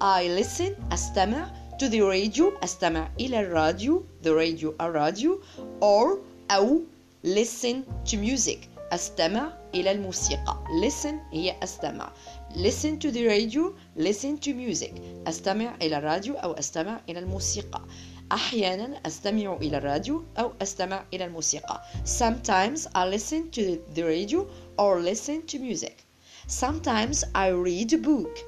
I 0.00 0.40
listen 0.40 0.92
أستمع 0.92 1.50
to 1.80 1.88
the 1.88 2.00
radio 2.00 2.64
أستمع 2.64 3.10
إلى 3.20 3.40
الراديو 3.40 4.04
the 4.24 4.28
radio 4.28 4.72
الراديو 4.80 5.40
or 5.80 6.18
أو 6.50 6.80
listen 7.24 7.76
to 8.10 8.16
music 8.16 8.58
أستمع 8.92 9.52
إلى 9.74 9.90
الموسيقى 9.92 10.64
listen 10.84 11.14
هي 11.32 11.56
أستمع 11.62 12.12
listen 12.54 12.98
to 12.98 13.10
the 13.10 13.26
radio 13.26 13.72
listen 13.96 14.38
to 14.46 14.48
music 14.54 14.92
أستمع 15.26 15.74
إلى 15.82 15.98
الراديو 15.98 16.34
أو 16.34 16.52
أستمع 16.52 17.00
إلى 17.08 17.18
الموسيقى 17.18 17.80
أحيانا 18.31 19.01
أستمع 19.05 19.53
إلى 19.61 19.77
الراديو 19.77 20.23
أو 20.37 20.53
أستمع 20.61 21.05
إلى 21.13 21.25
الموسيقى 21.25 21.81
Sometimes 22.05 22.87
I 22.95 23.05
listen 23.05 23.51
to 23.51 23.77
the 23.95 24.03
radio 24.03 24.47
or 24.77 24.99
listen 24.99 25.45
to 25.47 25.59
music 25.59 26.03
Sometimes 26.47 27.23
I 27.35 27.47
read 27.49 27.93
a 27.93 27.97
book 27.97 28.39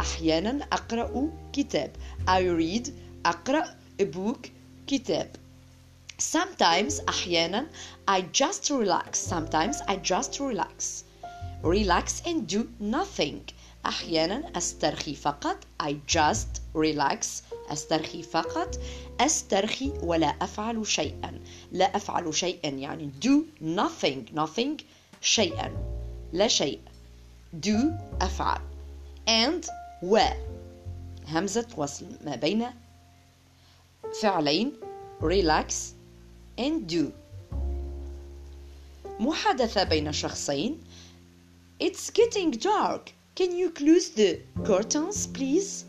أحيانا 0.00 0.64
أقرأ 0.72 1.30
كتاب 1.52 1.90
I 2.28 2.40
read 2.40 2.90
أقرأ 3.26 3.64
a 4.02 4.04
book 4.04 4.48
كتاب 4.86 5.30
Sometimes 6.18 7.00
أحيانا 7.08 7.66
I 8.08 8.20
just 8.20 8.70
relax 8.70 9.18
Sometimes 9.18 9.80
I 9.88 9.96
just 9.96 10.40
relax 10.40 11.04
Relax 11.62 12.22
and 12.26 12.46
do 12.46 12.68
nothing 12.80 13.40
أحيانا 13.86 14.52
أسترخي 14.56 15.14
فقط 15.14 15.56
I 15.82 15.94
just 16.06 16.60
relax 16.74 17.42
أسترخي 17.72 18.22
فقط 18.22 18.80
أسترخي 19.20 19.92
ولا 20.02 20.26
أفعل 20.26 20.86
شيئا. 20.86 21.40
لا 21.72 21.96
أفعل 21.96 22.34
شيئا 22.34 22.68
يعني 22.68 23.10
do 23.24 23.62
nothing 23.62 24.38
nothing 24.38 24.82
شيئا. 25.20 25.70
لا 26.32 26.48
شيء. 26.48 26.80
do 27.66 27.76
أفعل. 28.20 28.60
and 29.28 29.66
و. 30.02 30.18
همزة 31.28 31.66
وصل 31.76 32.06
ما 32.24 32.36
بين 32.36 32.66
فعلين 34.22 34.72
relax 35.20 35.72
and 36.58 36.92
do. 36.92 37.04
محادثة 39.20 39.84
بين 39.84 40.12
شخصين. 40.12 40.78
It's 41.80 42.10
getting 42.10 42.50
dark. 42.50 43.12
Can 43.34 43.52
you 43.52 43.70
close 43.70 44.08
the 44.08 44.40
curtains 44.64 45.26
please 45.26 45.84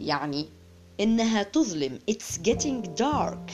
يعني 0.00 0.48
إنها 1.00 1.42
تظلم. 1.42 1.98
It's 2.10 2.38
getting 2.38 2.82
dark. 2.96 3.50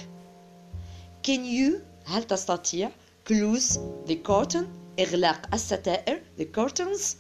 Can 1.23 1.45
you 1.45 1.83
هل 2.05 2.25
تستطيع؟ 2.25 2.91
Close 3.29 3.79
the 4.07 4.17
curtain. 4.17 4.65
إغلاق 5.01 5.55
الستائر. 5.55 6.23
The 6.39 6.45
curtains. 6.45 7.17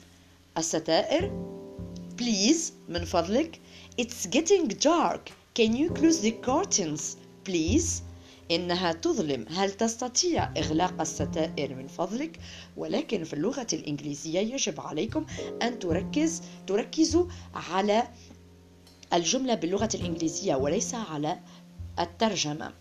الستائر. 0.58 1.30
Please 2.16 2.72
من 2.88 3.04
فضلك. 3.04 3.60
It's 4.00 4.26
getting 4.26 4.68
dark. 4.68 5.30
Can 5.58 5.74
you 5.74 5.90
close 5.90 6.20
the 6.20 6.32
curtains? 6.32 7.16
Please. 7.44 8.02
إنها 8.50 8.92
تظلم. 8.92 9.46
هل 9.48 9.70
تستطيع 9.70 10.52
إغلاق 10.56 11.00
الستائر؟ 11.00 11.74
من 11.74 11.86
فضلك. 11.86 12.38
ولكن 12.76 13.24
في 13.24 13.32
اللغة 13.32 13.66
الإنجليزية 13.72 14.40
يجب 14.40 14.80
عليكم 14.80 15.26
أن 15.62 15.78
تركز 15.78 16.42
تركزوا 16.66 17.26
على 17.54 18.08
الجملة 19.12 19.54
باللغة 19.54 19.88
الإنجليزية 19.94 20.54
وليس 20.54 20.94
على 20.94 21.38
الترجمة. 21.98 22.72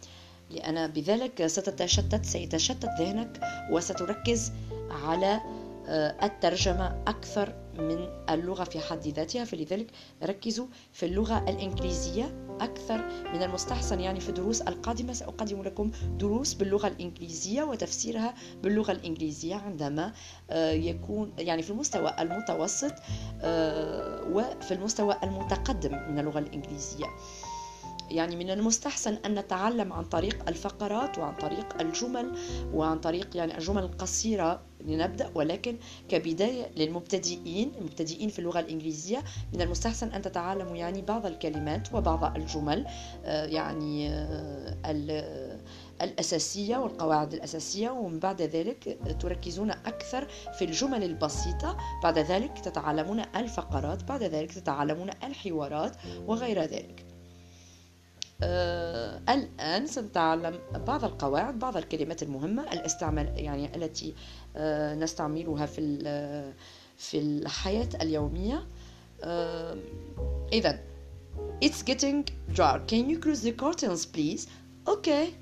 لأن 0.49 0.87
بذلك 0.87 1.47
ستتشتت 1.47 2.25
سيتشتت 2.25 2.89
ذهنك 2.99 3.39
وستركز 3.71 4.51
على 4.89 5.41
الترجمة 6.23 7.03
أكثر 7.07 7.55
من 7.79 8.07
اللغة 8.29 8.63
في 8.63 8.79
حد 8.79 9.07
ذاتها 9.07 9.45
فلذلك 9.45 9.91
ركزوا 10.23 10.65
في 10.91 11.05
اللغة 11.05 11.49
الإنجليزية 11.49 12.45
أكثر 12.61 12.97
من 13.33 13.43
المستحسن 13.43 13.99
يعني 13.99 14.19
في 14.19 14.29
الدروس 14.29 14.61
القادمة 14.61 15.13
سأقدم 15.13 15.63
لكم 15.63 15.91
دروس 16.17 16.53
باللغة 16.53 16.87
الإنجليزية 16.87 17.63
وتفسيرها 17.63 18.33
باللغة 18.63 18.91
الإنجليزية 18.91 19.55
عندما 19.55 20.13
آه، 20.49 20.71
يكون 20.71 21.33
يعني 21.37 21.61
في 21.61 21.69
المستوى 21.69 22.15
المتوسط 22.19 22.93
آه، 23.41 24.23
وفي 24.31 24.73
المستوى 24.73 25.15
المتقدم 25.23 25.91
من 26.09 26.19
اللغة 26.19 26.39
الإنجليزية. 26.39 27.05
يعني 28.11 28.35
من 28.35 28.49
المستحسن 28.49 29.13
أن 29.25 29.35
نتعلم 29.35 29.93
عن 29.93 30.03
طريق 30.03 30.49
الفقرات 30.49 31.17
وعن 31.17 31.35
طريق 31.35 31.81
الجمل 31.81 32.37
وعن 32.73 32.99
طريق 32.99 33.37
يعني 33.37 33.57
الجمل 33.57 33.83
القصيرة 33.83 34.61
لنبدأ 34.85 35.31
ولكن 35.35 35.77
كبداية 36.09 36.71
للمبتدئين 36.77 37.71
المبتدئين 37.77 38.29
في 38.29 38.39
اللغة 38.39 38.59
الإنجليزية 38.59 39.23
من 39.53 39.61
المستحسن 39.61 40.07
أن 40.11 40.21
تتعلموا 40.21 40.75
يعني 40.75 41.01
بعض 41.01 41.25
الكلمات 41.25 41.93
وبعض 41.93 42.35
الجمل 42.37 42.85
آه، 43.25 43.45
يعني 43.45 44.09
آه، 44.09 45.59
الأساسية 46.01 46.77
والقواعد 46.77 47.33
الأساسية 47.33 47.89
ومن 47.89 48.19
بعد 48.19 48.41
ذلك 48.41 48.97
تركزون 49.19 49.71
أكثر 49.71 50.27
في 50.57 50.65
الجمل 50.65 51.03
البسيطة 51.03 51.77
بعد 52.03 52.17
ذلك 52.19 52.59
تتعلمون 52.59 53.21
الفقرات 53.35 54.03
بعد 54.03 54.23
ذلك 54.23 54.51
تتعلمون 54.51 55.09
الحوارات 55.23 55.95
وغير 56.27 56.61
ذلك. 56.61 57.08
آه 58.43 59.21
الآن 59.29 59.87
سنتعلم 59.87 60.59
بعض 60.87 61.03
القواعد 61.03 61.59
بعض 61.59 61.77
الكلمات 61.77 62.23
المهمة 62.23 62.73
الاستعمال 62.73 63.33
يعني 63.35 63.75
التي 63.75 64.13
آه 64.55 64.95
نستعملها 64.95 65.65
في 65.65 65.81
في 66.97 67.19
الحياة 67.19 67.89
اليومية 68.01 68.63
آه 69.23 69.77
إذا 70.53 70.79
It's 71.61 71.81
getting 71.83 72.23
dark. 72.53 72.87
Can 72.87 73.09
you 73.09 73.17
close 73.19 73.41
the 73.41 73.51
curtains 73.51 74.05
please? 74.05 74.47
Okay. 74.87 75.33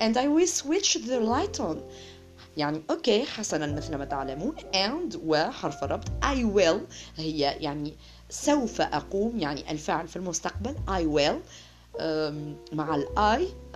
And 0.00 0.16
I 0.16 0.26
will 0.28 0.46
switch 0.46 0.94
the 0.94 1.20
light 1.20 1.60
on. 1.60 1.78
يعني 2.56 2.82
أوكي 2.90 3.24
حسنا 3.24 3.66
مثل 3.66 3.96
ما 3.96 4.04
تعلمون 4.04 4.56
and 4.56 5.16
وحرف 5.24 5.84
الربط 5.84 6.08
I 6.08 6.44
will 6.56 6.80
هي 7.16 7.38
يعني 7.38 7.94
سوف 8.30 8.80
أقوم 8.80 9.38
يعني 9.38 9.70
الفعل 9.70 10.08
في 10.08 10.16
المستقبل 10.16 10.74
I 10.88 11.02
will 11.16 11.36
مع 12.72 12.94
ال 12.94 13.06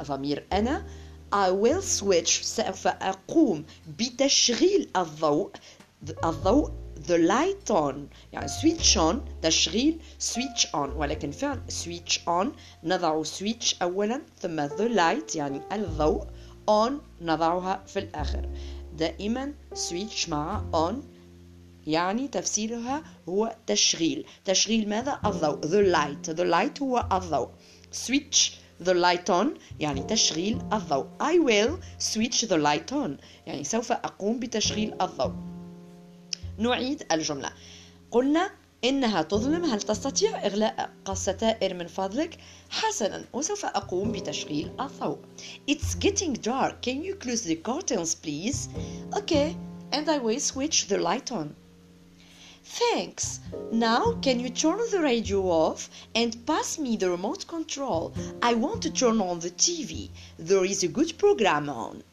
I 0.01 0.03
ضمير 0.03 0.47
أنا. 0.53 0.87
I 1.35 1.51
will 1.51 1.83
switch 1.83 2.43
سوف 2.43 2.87
أقوم 2.87 3.65
بتشغيل 3.99 4.91
الضوء 4.97 5.51
الضوء 6.25 6.71
the 7.09 7.19
light 7.29 7.71
on 7.71 7.95
يعني 8.33 8.49
switch 8.49 8.97
on 8.97 9.17
تشغيل 9.43 10.01
switch 10.21 10.67
on. 10.75 10.77
ولكن 10.97 11.31
فعل 11.31 11.61
switch 11.85 12.19
on 12.29 12.47
نضع 12.85 13.23
switch 13.23 13.75
أولا 13.83 14.23
ثم 14.41 14.69
the 14.69 14.97
light 14.97 15.37
يعني 15.37 15.61
الضوء 15.73 16.25
on 16.71 16.93
نضعها 17.21 17.83
في 17.87 17.99
الآخر. 17.99 18.49
دائما 18.97 19.55
switch 19.75 20.29
مع 20.29 20.63
on 20.91 20.95
يعني 21.87 22.29
تفسيرها 22.29 23.03
هو 23.29 23.57
تشغيل. 23.67 24.27
تشغيل 24.45 24.89
ماذا؟ 24.89 25.21
الضوء. 25.27 25.61
the 25.61 25.95
light. 25.97 26.37
the 26.37 26.45
light 26.45 26.83
هو 26.83 27.09
الضوء. 27.13 27.49
Switch 28.05 28.53
the 28.81 28.95
light 28.95 29.31
on 29.31 29.47
يعني 29.81 30.03
تشغيل 30.03 30.59
الضوء. 30.73 31.07
I 31.21 31.39
will 31.39 31.79
switch 31.99 32.49
the 32.49 32.57
light 32.57 32.93
on 32.93 33.11
يعني 33.47 33.65
سوف 33.65 33.93
أقوم 33.93 34.41
بتشغيل 34.41 35.03
الضوء. 35.03 35.33
نعيد 36.59 37.07
الجملة. 37.13 37.51
قلنا 38.11 38.51
إنها 38.85 39.23
تظلم 39.23 39.65
هل 39.65 39.83
تستطيع 39.83 40.47
إغلاق 40.47 40.91
الستائر 41.11 41.75
من 41.75 41.87
فضلك؟ 41.87 42.39
حسنا 42.71 43.25
وسوف 43.33 43.65
أقوم 43.65 44.13
بتشغيل 44.13 44.71
الضوء. 44.81 45.19
It's 45.71 45.95
getting 45.95 46.33
dark. 46.35 46.83
Can 46.83 47.03
you 47.03 47.15
close 47.15 47.43
the 47.43 47.57
curtains 47.57 48.15
please? 48.15 48.69
Okay. 49.17 49.57
And 49.93 50.09
I 50.09 50.19
will 50.19 50.41
switch 50.41 50.89
the 50.89 50.99
light 50.99 51.33
on. 51.33 51.55
Thanks. 52.66 53.40
Now 53.72 54.14
can 54.22 54.40
you 54.40 54.50
turn 54.50 54.80
the 54.92 55.02
radio 55.02 55.42
off 55.42 55.90
and 56.16 56.46
pass 56.46 56.80
me 56.80 56.96
the 56.96 57.10
remote 57.10 57.48
control? 57.48 58.14
I 58.42 58.54
want 58.54 58.82
to 58.84 58.92
turn 58.92 59.20
on 59.22 59.40
the 59.40 59.52
TV. 59.52 60.10
There 60.40 60.66
is 60.66 60.84
a 60.84 60.88
good 60.88 61.18
program 61.18 61.70
on. 61.70 62.04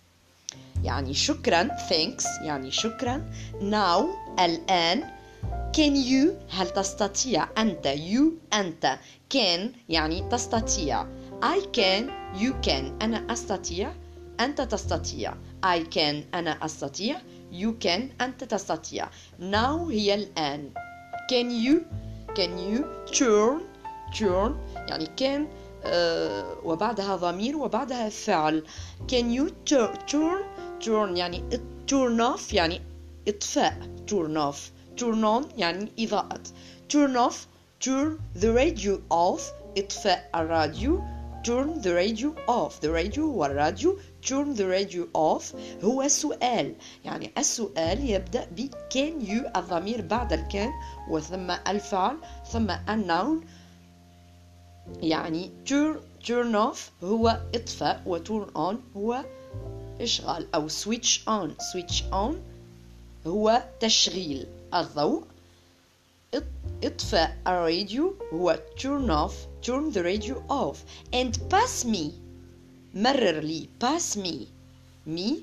يعني 0.84 1.14
شكرا 1.14 1.68
thanks 1.88 2.24
يعني 2.42 2.70
شكرا 2.70 3.30
now 3.60 4.04
الآن 4.40 5.04
can 5.72 5.94
you 5.96 6.34
هل 6.50 6.70
تستطيع 6.70 7.48
أنت 7.58 7.86
you 7.88 8.54
أنت 8.54 8.98
can 9.34 9.60
يعني 9.88 10.28
تستطيع 10.30 11.06
I 11.42 11.60
can 11.76 12.10
you 12.40 12.52
can 12.66 13.02
أنا 13.02 13.32
أستطيع 13.32 13.92
أنت 14.40 14.60
تستطيع 14.60 15.34
I 15.64 15.78
can 15.94 16.34
أنا 16.34 16.64
أستطيع 16.64 17.20
you 17.52 17.72
can 17.84 18.22
أنت 18.22 18.44
تستطيع 18.44 19.08
now 19.40 19.90
هي 19.90 20.14
الآن 20.14 20.70
can 21.30 21.50
you 21.50 21.76
can 22.34 22.58
you 22.58 22.84
turn 23.12 23.60
turn 24.18 24.52
يعني 24.88 25.06
can 25.20 25.46
uh, 25.84 25.88
وبعدها 26.64 27.16
ضمير 27.16 27.56
وبعدها 27.56 28.08
فعل 28.08 28.64
can 29.10 29.24
you 29.38 29.50
turn 29.70 30.38
turn 30.84 31.16
يعني 31.16 31.42
turn 31.90 32.20
off 32.20 32.54
يعني 32.54 32.80
إطفاء 33.28 33.78
turn 34.10 34.36
off 34.36 34.58
turn 35.00 35.24
on 35.24 35.58
يعني 35.58 35.92
إضاءة 35.98 36.42
turn 36.92 37.16
off 37.16 37.36
turn 37.80 38.40
the 38.40 38.52
radio 38.52 38.98
off 39.10 39.42
إطفاء 39.78 40.30
الراديو 40.34 41.02
turn 41.44 41.80
the 41.82 41.92
radio 41.94 42.34
off 42.48 42.80
the 42.80 42.90
radio 42.90 43.18
هو 43.18 43.44
الراديو 43.44 43.98
turn 44.27 44.55
the 44.55 44.65
radio 44.65 45.03
off 45.13 45.55
هو 45.83 46.07
سؤال. 46.07 46.75
يعني 47.05 47.31
السؤال 47.37 48.09
يبدأ 48.09 48.45
ب 48.45 48.69
can 48.93 49.25
you 49.27 49.57
الضمير 49.57 50.01
بعد 50.01 50.33
الكان 50.33 50.71
وثم 51.09 51.51
الفعل 51.51 52.17
ثم 52.51 52.71
النون. 52.89 53.45
يعني 55.01 55.51
turn, 55.65 56.25
turn 56.27 56.55
off 56.55 57.03
هو 57.03 57.39
إطفاء 57.55 58.01
و 58.05 58.17
turn 58.19 58.47
on 58.55 58.97
هو 58.97 59.25
إشغال 60.01 60.47
أو 60.55 60.69
switch 60.69 61.19
on. 61.27 61.49
switch 61.73 62.03
on 62.13 62.33
هو 63.27 63.63
تشغيل 63.79 64.47
الضوء. 64.73 65.23
اطفاء 66.83 67.37
الراديو 67.47 68.15
هو 68.33 68.59
turn 68.79 69.09
off 69.09 69.33
turn 69.67 69.93
the 69.93 70.03
radio 70.03 70.35
off. 70.49 70.77
and 71.13 71.37
pass 71.49 71.85
me 71.85 72.22
مرر 72.93 73.39
لي. 73.39 73.69
Pass 73.83 74.17
me. 74.17 74.35
Me. 75.07 75.33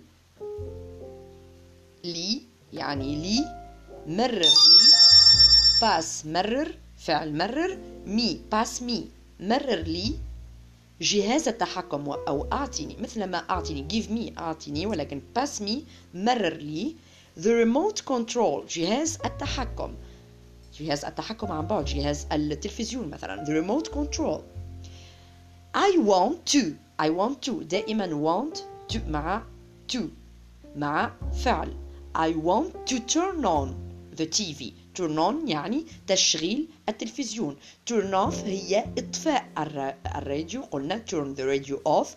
لي 2.04 2.42
يعني 2.72 3.16
لي. 3.16 3.44
مرر 4.06 4.38
لي. 4.40 4.90
Pass 5.80 6.26
مرر. 6.26 6.74
فعل 6.98 7.36
مرر. 7.36 7.78
Me. 8.06 8.54
Pass 8.54 8.80
me. 8.82 9.00
مرر 9.40 9.80
لي. 9.80 10.14
جهاز 11.00 11.48
التحكم 11.48 12.08
أو 12.08 12.46
أعطيني 12.52 12.96
مثل 13.00 13.24
ما 13.24 13.38
أعطيني 13.38 13.88
give 13.90 14.06
me. 14.06 14.38
أعطيني 14.38 14.86
ولكن 14.86 15.22
pass 15.38 15.62
me. 15.62 15.72
مرر 16.14 16.54
لي. 16.54 16.94
The 17.38 17.64
remote 17.64 18.00
control. 18.00 18.76
جهاز 18.76 19.18
التحكم. 19.24 19.94
جهاز 20.80 21.04
التحكم 21.04 21.52
عن 21.52 21.66
بعد. 21.66 21.84
جهاز 21.84 22.26
التلفزيون 22.32 23.08
مثلا. 23.08 23.44
The 23.44 23.64
remote 23.64 23.88
control. 23.90 24.40
I 25.74 25.98
want 25.98 26.52
to 26.52 26.74
I 27.00 27.08
want 27.08 27.40
to 27.48 27.64
دائما 27.64 28.06
want 28.06 28.62
to 28.92 28.98
مع 29.08 29.42
to 29.92 30.00
مع 30.76 31.12
فعل 31.44 31.74
I 32.14 32.32
want 32.32 32.86
to 32.86 32.98
turn 33.00 33.44
on 33.44 33.74
the 34.16 34.26
TV 34.26 34.72
turn 34.94 35.18
on 35.18 35.48
يعني 35.48 35.84
تشغيل 36.06 36.68
التلفزيون 36.88 37.56
turn 37.90 38.14
off 38.14 38.44
هي 38.44 38.84
إطفاء 38.98 39.48
الراديو 40.16 40.62
قلنا 40.62 41.04
turn 41.10 41.34
the 41.36 41.44
radio 41.44 41.78
off 41.86 42.08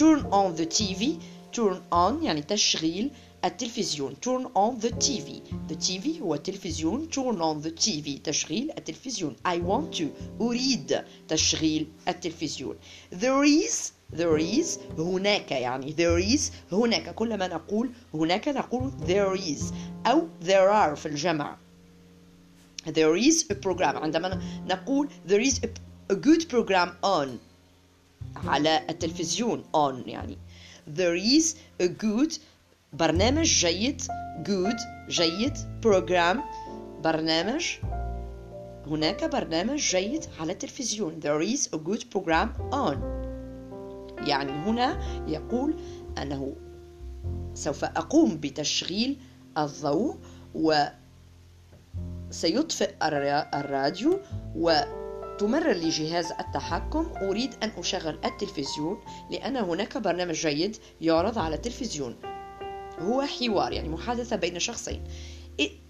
turn 0.00 0.24
on 0.32 0.56
the 0.56 0.66
TV 0.66 1.18
turn 1.52 1.82
on 1.92 2.24
يعني 2.24 2.42
تشغيل 2.42 3.10
التلفزيون 3.44 4.16
turn 4.20 4.46
on 4.56 4.80
the 4.80 4.90
TV 4.90 5.42
the 5.68 5.76
TV 5.76 6.20
هو 6.20 6.34
التلفزيون 6.34 7.08
turn 7.10 7.38
on 7.40 7.66
the 7.66 7.84
TV 7.86 8.22
تشغيل 8.24 8.70
التلفزيون 8.78 9.36
I 9.44 9.58
want 9.58 9.98
to 9.98 10.04
أريد 10.40 11.04
تشغيل 11.28 11.86
التلفزيون 12.08 12.76
there 13.12 13.44
is 13.44 13.93
there 14.16 14.38
is 14.38 14.78
هناك 14.98 15.50
يعني 15.50 15.94
there 15.94 16.34
is 16.36 16.40
هناك 16.72 17.14
كلما 17.14 17.48
نقول 17.48 17.90
هناك 18.14 18.48
نقول 18.48 18.90
there 19.06 19.40
is 19.40 19.64
أو 20.06 20.28
there 20.42 20.70
are 20.70 20.94
في 20.94 21.06
الجمع 21.06 21.56
there 22.86 23.16
is 23.16 23.44
a 23.50 23.54
program 23.54 23.96
عندما 23.96 24.40
نقول 24.66 25.08
there 25.28 25.44
is 25.50 25.54
a, 25.54 25.68
a 26.12 26.16
good 26.16 26.48
program 26.48 26.88
on 27.04 27.28
على 28.36 28.82
التلفزيون 28.90 29.64
on 29.76 30.08
يعني 30.08 30.38
there 30.96 31.16
is 31.16 31.56
a 31.82 31.88
good 31.88 32.38
برنامج 32.92 33.46
جيد 33.46 34.02
good 34.44 35.08
جيد 35.08 35.56
program 35.86 36.38
برنامج 37.04 37.66
هناك 38.86 39.24
برنامج 39.24 39.78
جيد 39.78 40.24
على 40.40 40.52
التلفزيون 40.52 41.20
there 41.20 41.56
is 41.56 41.60
a 41.66 41.78
good 41.78 42.02
program 42.14 42.48
on 42.72 43.23
يعني 44.18 44.52
هنا 44.52 45.00
يقول 45.28 45.74
أنه 46.18 46.56
سوف 47.54 47.84
أقوم 47.84 48.36
بتشغيل 48.36 49.20
الضوء 49.58 50.16
و 50.54 50.84
سيطفئ 52.30 52.94
الراديو 53.54 54.20
وتمرر 54.56 55.72
لي 55.72 55.88
جهاز 55.88 56.32
التحكم. 56.32 57.12
أريد 57.22 57.54
أن 57.62 57.68
أشغل 57.78 58.18
التلفزيون 58.24 58.98
لأن 59.30 59.56
هناك 59.56 59.98
برنامج 59.98 60.34
جيد 60.34 60.76
يعرض 61.00 61.38
على 61.38 61.54
التلفزيون. 61.54 62.16
هو 62.98 63.22
حوار 63.22 63.72
يعني 63.72 63.88
محادثة 63.88 64.36
بين 64.36 64.58
شخصين. 64.58 65.04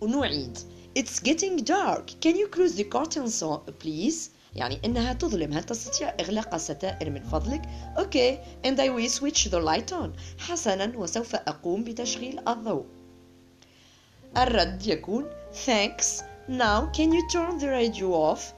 نعيد. 0.02 0.58
It's 0.98 1.20
getting 1.20 1.64
dark. 1.64 2.06
Can 2.20 2.36
you 2.36 2.46
close 2.48 2.74
the 2.76 2.84
curtains 2.84 3.42
please? 3.80 4.33
يعني 4.56 4.80
إنها 4.84 5.12
تظلم 5.12 5.52
هل 5.52 5.64
تستطيع 5.64 6.14
إغلاق 6.20 6.54
الستائر 6.54 7.10
من 7.10 7.22
فضلك؟ 7.22 7.62
أوكي 7.98 8.38
and 8.66 8.80
I 8.80 8.88
will 8.88 9.10
switch 9.10 9.44
the 9.50 9.60
light 9.60 9.92
on 9.92 10.38
حسنا 10.38 10.92
وسوف 10.96 11.34
أقوم 11.34 11.84
بتشغيل 11.84 12.48
الضوء 12.48 12.84
الرد 14.36 14.86
يكون 14.86 15.30
thanks 15.66 16.22
Now 16.48 16.90
can 16.92 17.10
you 17.12 17.26
turn 17.32 17.58
the 17.58 17.70
radio 17.70 18.12
off 18.12 18.52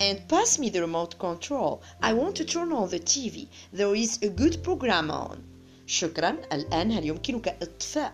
and 0.00 0.28
pass 0.28 0.58
me 0.58 0.68
the 0.68 0.82
remote 0.82 1.18
control. 1.18 1.82
I 2.02 2.12
want 2.12 2.36
to 2.36 2.44
turn 2.44 2.70
on 2.72 2.90
the 2.90 3.00
TV. 3.00 3.48
There 3.72 3.94
is 3.94 4.18
a 4.22 4.28
good 4.28 4.62
program 4.62 5.10
on. 5.10 5.47
شكرا. 5.88 6.36
الآن 6.52 6.92
هل 6.92 7.06
يمكنك 7.06 7.48
إطفاء 7.62 8.12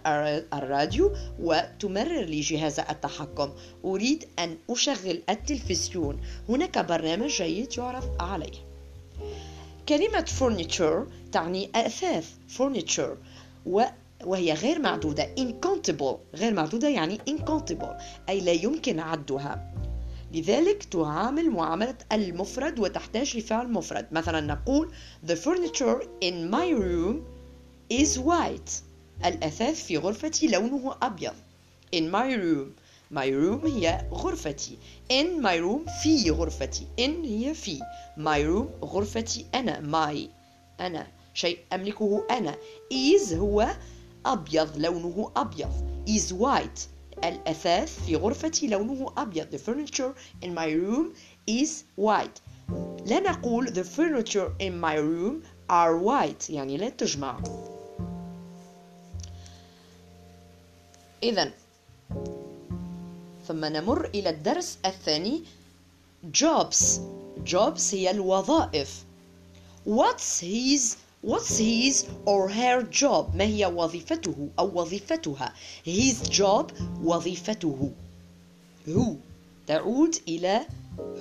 الراديو 0.53 1.13
وتمرر 1.41 2.25
لي 2.25 2.41
جهاز 2.41 2.81
التحكم؟ 2.81 3.51
أريد 3.85 4.25
أن 4.39 4.57
أشغل 4.71 5.23
التلفزيون. 5.31 6.21
هناك 6.49 6.79
برنامج 6.79 7.31
جيد 7.31 7.79
يعرض 7.79 8.23
عليه. 8.23 8.53
كلمة 9.89 10.25
furniture 10.41 11.31
تعني 11.33 11.71
أثاث 11.75 12.31
furniture 12.59 13.17
وهي 14.25 14.53
غير 14.53 14.79
معدودة. 14.79 15.35
incountable 15.39 16.37
غير 16.37 16.55
معدودة 16.55 16.89
يعني 16.89 17.19
incountable 17.31 18.03
أي 18.29 18.41
لا 18.41 18.53
يمكن 18.53 19.01
عدها. 19.01 19.75
لذلك 20.33 20.85
تعامل 20.85 21.51
معاملة 21.51 21.97
المفرد 22.13 22.79
وتحتاج 22.79 23.37
لفعل 23.37 23.73
مفرد. 23.73 24.07
مثلا 24.13 24.41
نقول 24.41 24.93
The 25.27 25.35
furniture 25.35 26.03
in 26.25 26.55
my 26.55 26.83
room 26.83 27.34
is 27.91 28.19
white. 28.19 28.83
الأثاث 29.25 29.85
في 29.85 29.99
غرفتي 29.99 30.49
لونه 30.49 30.97
أبيض. 31.03 31.35
In 31.95 32.11
my 32.11 32.35
room. 32.35 32.75
My 33.13 33.27
room 33.29 33.67
هي 33.67 34.09
غرفتي. 34.13 34.79
In 35.11 35.43
my 35.43 35.57
room 35.59 35.91
في 36.03 36.31
غرفتي. 36.31 36.87
In 36.99 37.25
هي 37.25 37.55
في. 37.55 37.81
My 38.19 38.43
room 38.43 38.85
غرفتي 38.85 39.47
أنا. 39.55 39.81
My 39.81 40.29
أنا. 40.81 41.07
شيء 41.35 41.59
أملكه 41.73 42.27
أنا. 42.31 42.57
Is 42.93 43.33
هو 43.33 43.77
أبيض. 44.27 44.79
لونه 44.79 45.33
أبيض. 45.37 45.71
Is 46.09 46.33
white. 46.33 46.89
الأثاث 47.25 48.05
في 48.07 48.17
غرفتي 48.17 48.67
لونه 48.67 49.13
أبيض. 49.17 49.51
The 49.51 49.59
furniture 49.59 50.15
in 50.43 50.55
my 50.55 50.69
room 50.73 51.15
is 51.47 51.85
white. 51.97 52.41
لا 53.07 53.21
نقول 53.21 53.69
the 53.69 53.85
furniture 53.85 54.51
in 54.61 54.81
my 54.81 54.97
room 54.97 55.43
are 55.71 55.97
white. 55.99 56.51
يعني 56.51 56.77
لا 56.77 56.89
تجمع. 56.89 57.41
إذا 61.25 61.51
ثم 63.49 63.65
نمر 63.65 64.05
إلى 64.07 64.31
الدرس 64.31 64.79
الثاني 64.85 65.43
jobs 66.33 67.01
jobs 67.45 67.95
هي 67.95 68.11
الوظائف 68.11 69.05
what's 69.87 70.41
his 70.41 70.97
What's 71.25 71.57
his 71.57 72.05
or 72.27 72.51
her 72.51 72.83
job؟ 72.83 73.35
ما 73.35 73.45
هي 73.45 73.67
وظيفته 73.67 74.49
أو 74.59 74.71
وظيفتها؟ 74.75 75.53
His 75.87 76.29
job 76.29 76.73
وظيفته. 77.03 77.91
Who 78.87 79.17
تعود 79.67 80.17
إلى 80.29 80.67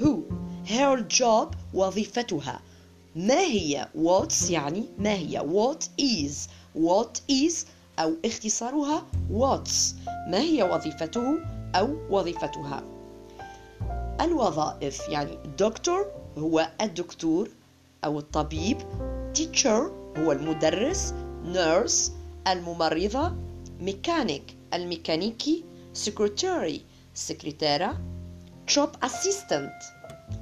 who. 0.01 0.23
Her 0.65 0.99
job 0.99 1.55
وظيفتها. 1.73 2.59
ما 3.15 3.39
هي 3.39 3.87
what's 3.95 4.49
يعني 4.51 4.83
ما 4.97 5.13
هي 5.13 5.39
what 5.39 5.87
is 5.97 6.49
what 6.75 7.21
is 7.29 7.65
أو 7.99 8.13
اختصارها 8.25 9.05
what's 9.31 9.95
ما 10.27 10.39
هي 10.39 10.63
وظيفته 10.63 11.39
أو 11.75 11.97
وظيفتها؟ 12.09 12.83
الوظائف 14.21 15.09
يعني 15.09 15.37
دكتور 15.59 16.05
هو 16.37 16.69
الدكتور 16.81 17.49
أو 18.05 18.19
الطبيب 18.19 18.77
teacher 19.37 19.91
هو 20.17 20.31
المدرس 20.31 21.13
nurse 21.53 22.11
الممرضة 22.47 23.31
mechanic 23.85 24.41
الميكانيكي 24.73 25.63
secretary 26.05 26.73
سكرتيرة 27.13 27.97
shop 28.71 29.05
assistant 29.05 29.83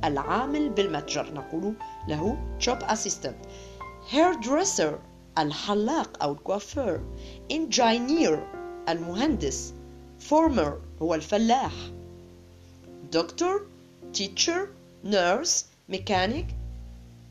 العامل 0.03 0.69
بالمتجر. 0.69 1.33
نقول 1.33 1.73
له 2.07 2.37
shop 2.59 2.83
assistant. 2.83 3.35
hairdresser 4.11 4.93
الحلاق 5.37 6.23
أو 6.23 6.31
الكوافير 6.33 7.01
engineer 7.53 8.37
المهندس 8.89 9.73
farmer 10.29 10.71
هو 11.01 11.15
الفلاح 11.15 11.71
doctor 13.15 13.61
teacher 14.13 14.67
nurse 15.05 15.63
mechanic 15.91 16.45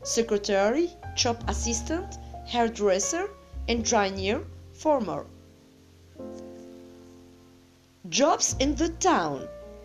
secretary 0.03 0.87
shop 1.15 1.37
assistant 1.47 2.17
hairdresser 2.53 3.25
engineer 3.69 4.39
farmer 4.83 5.23
jobs 8.09 8.55
in 8.59 8.75
the 8.75 8.89
town 8.99 9.39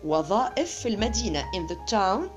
وظائف 0.05 0.71
في 0.71 0.89
المدينة 0.89 1.41
in 1.41 1.67
the 1.67 1.77
town 1.91 2.29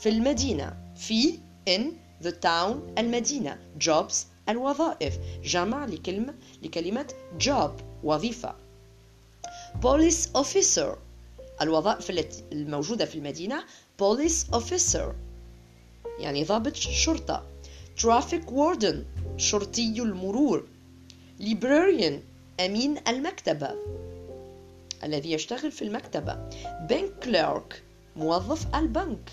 في 0.00 0.08
المدينة 0.08 0.76
في 0.96 1.38
in 1.68 1.82
the 2.22 2.32
town 2.32 2.98
المدينة 2.98 3.58
jobs 3.78 4.14
الوظائف. 4.50 5.18
جمع 5.44 5.84
لكلمة 5.84 6.34
لكلمة 6.62 7.06
job 7.44 7.70
وظيفة. 8.04 8.54
Police 9.82 10.28
officer. 10.36 10.96
الوظائف 11.62 12.10
التي 12.10 12.44
الموجودة 12.52 13.04
في 13.04 13.14
المدينة 13.14 13.64
police 14.02 14.54
officer. 14.54 15.12
يعني 16.18 16.44
ضابط 16.44 16.74
شرطة. 16.74 17.46
Traffic 18.00 18.50
warden. 18.50 18.96
شرطي 19.36 20.02
المرور. 20.02 20.66
Librarian. 21.40 22.14
أمين 22.60 22.98
المكتبة. 23.08 23.74
الذي 25.04 25.32
يشتغل 25.32 25.72
في 25.72 25.82
المكتبة. 25.82 26.50
Bank 26.88 27.24
clerk. 27.26 27.76
موظف 28.16 28.74
البنك. 28.74 29.30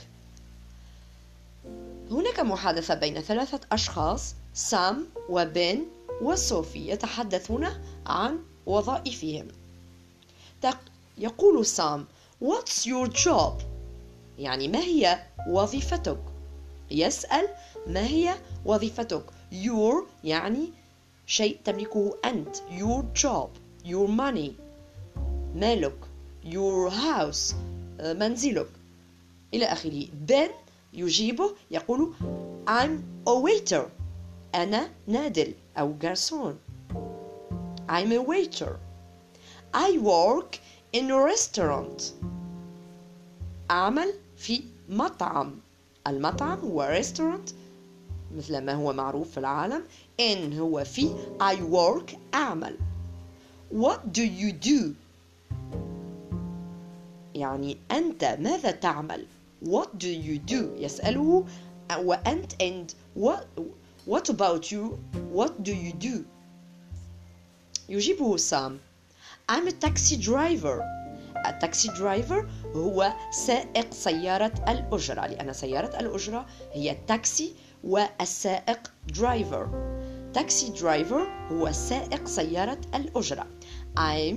هناك 2.12 2.40
محادثة 2.40 2.94
بين 2.96 3.22
ثلاثة 3.22 3.60
أشخاص. 3.72 4.36
سام 4.58 5.08
وبن 5.30 5.86
وصوفي 6.22 6.90
يتحدثون 6.90 7.68
عن 8.06 8.40
وظائفهم. 8.66 9.48
يقول 11.18 11.66
سام 11.66 12.06
What's 12.44 12.86
your 12.86 13.08
job؟ 13.08 13.54
يعني 14.40 14.68
ما 14.68 14.80
هي 14.80 15.24
وظيفتك؟ 15.50 16.20
يسأل 16.92 17.48
ما 17.88 18.08
هي 18.08 18.36
وظيفتك؟ 18.66 19.24
Your 19.52 20.04
يعني 20.24 20.70
شيء 21.28 21.58
تملكه 21.66 22.18
أنت. 22.26 22.56
Your 22.56 23.22
job. 23.24 23.50
Your 23.86 24.08
money. 24.10 24.52
مالك. 25.56 25.98
Your 26.46 26.92
house. 26.92 27.56
منزلك. 28.00 28.70
إلى 29.54 29.66
آخره. 29.66 30.08
بن 30.14 30.50
يجيبه 30.94 31.52
يقول 31.72 32.14
I'm 32.68 33.28
a 33.30 33.34
waiter. 33.34 33.97
أنا 34.58 34.90
نادل 35.08 35.54
أو 35.78 35.94
جارسون 36.02 36.58
I'm 37.90 38.12
a 38.12 38.22
waiter. 38.22 38.80
I 39.74 39.98
work 39.98 40.60
in 40.94 41.12
a 41.12 41.20
restaurant. 41.24 42.04
أعمل 43.72 44.14
في 44.38 44.64
مطعم. 44.90 45.60
المطعم 46.08 46.60
هو 46.60 47.02
restaurant. 47.02 47.54
مثل 48.38 48.58
ما 48.58 48.74
هو 48.74 48.94
معروف 48.94 49.32
في 49.32 49.38
العالم. 49.38 49.84
in 50.22 50.54
هو 50.54 50.84
في 50.84 51.10
I 51.40 51.56
work 51.56 52.16
أعمل. 52.34 52.78
What 53.72 54.00
do 54.18 54.24
you 54.24 54.52
do? 54.52 54.94
يعني 57.36 57.78
أنت 57.92 58.38
ماذا 58.40 58.72
تعمل؟ 58.72 59.26
What 59.66 59.88
do 60.00 60.08
you 60.08 60.52
do 60.52 60.64
يسأله 60.78 61.46
وأنت 61.98 62.54
and 62.54 62.94
what, 63.16 63.46
what 64.08 64.30
about 64.30 64.72
you? 64.72 64.84
What 65.38 65.64
do 65.64 65.74
you 65.74 65.94
do? 65.94 66.26
يجيبه 67.90 68.38
سام 68.38 68.80
I'm 69.50 69.68
a 69.68 69.72
taxi 69.72 70.18
driver. 70.18 70.82
ال 71.46 71.54
taxi 71.54 71.88
driver 71.88 72.50
هو 72.76 73.14
سائق 73.32 73.94
سيارة 73.94 74.52
الأجرة 74.68 75.28
لأن 75.28 75.54
سيارة 75.54 76.00
الأجرة 76.00 76.46
هي 76.74 76.92
التاكسي 76.92 77.54
والسائق 77.84 78.92
driver 79.18 79.70
taxi 80.34 80.70
driver 80.70 81.28
هو 81.52 81.72
سائق 81.72 82.28
سيارة 82.28 82.82
الأجرة. 82.96 83.48
I'm 83.98 84.36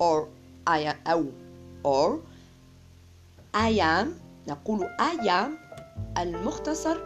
or 0.00 0.28
I 0.66 0.78
am 0.78 1.08
أو 1.08 1.24
or 1.84 2.20
I 3.54 3.70
am 3.78 4.08
نقول 4.48 4.88
I 5.00 5.26
am 5.26 5.50
المختصر. 6.18 6.96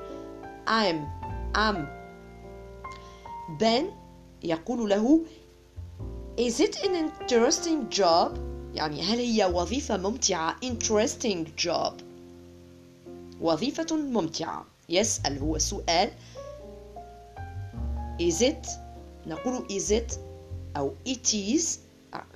I'm 0.67 1.16
am 1.57 1.87
Ben 3.59 3.85
يقول 4.43 4.91
له 4.91 5.21
Is 6.39 6.61
it 6.61 6.77
an 6.85 6.95
interesting 6.95 7.89
job? 7.89 8.39
يعني 8.75 9.03
هل 9.03 9.19
هي 9.19 9.45
وظيفة 9.45 9.97
ممتعة? 9.97 10.57
Interesting 10.65 11.47
job. 11.67 11.93
وظيفة 13.41 13.97
ممتعة. 13.97 14.65
يسأل 14.89 15.39
هو 15.39 15.59
سؤال. 15.59 16.11
Is 18.21 18.43
it 18.43 18.69
نقول 19.27 19.67
is 19.69 19.91
it? 19.91 20.19
أو 20.77 20.95
it 21.09 21.35
is. 21.35 21.79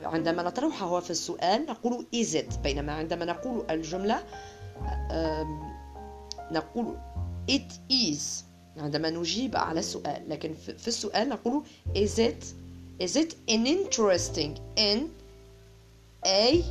عندما 0.02 0.42
نطرحها 0.42 1.00
في 1.00 1.10
السؤال 1.10 1.66
نقول 1.66 2.06
is 2.14 2.34
it? 2.34 2.58
بينما 2.58 2.92
عندما 2.92 3.24
نقول 3.24 3.64
الجملة 3.70 4.22
نقول 6.50 6.96
it 7.50 7.92
is. 7.92 8.49
عندما 8.80 9.10
نجيب 9.10 9.56
على 9.56 9.80
السؤال. 9.80 10.22
لكن 10.28 10.54
في 10.54 10.88
السؤال 10.88 11.28
نقول 11.28 11.62
is 11.94 12.18
it 12.18 12.44
is 13.02 13.16
it 13.16 13.34
an 13.48 13.66
interesting 13.66 14.58
in 14.76 14.98
a 16.26 16.62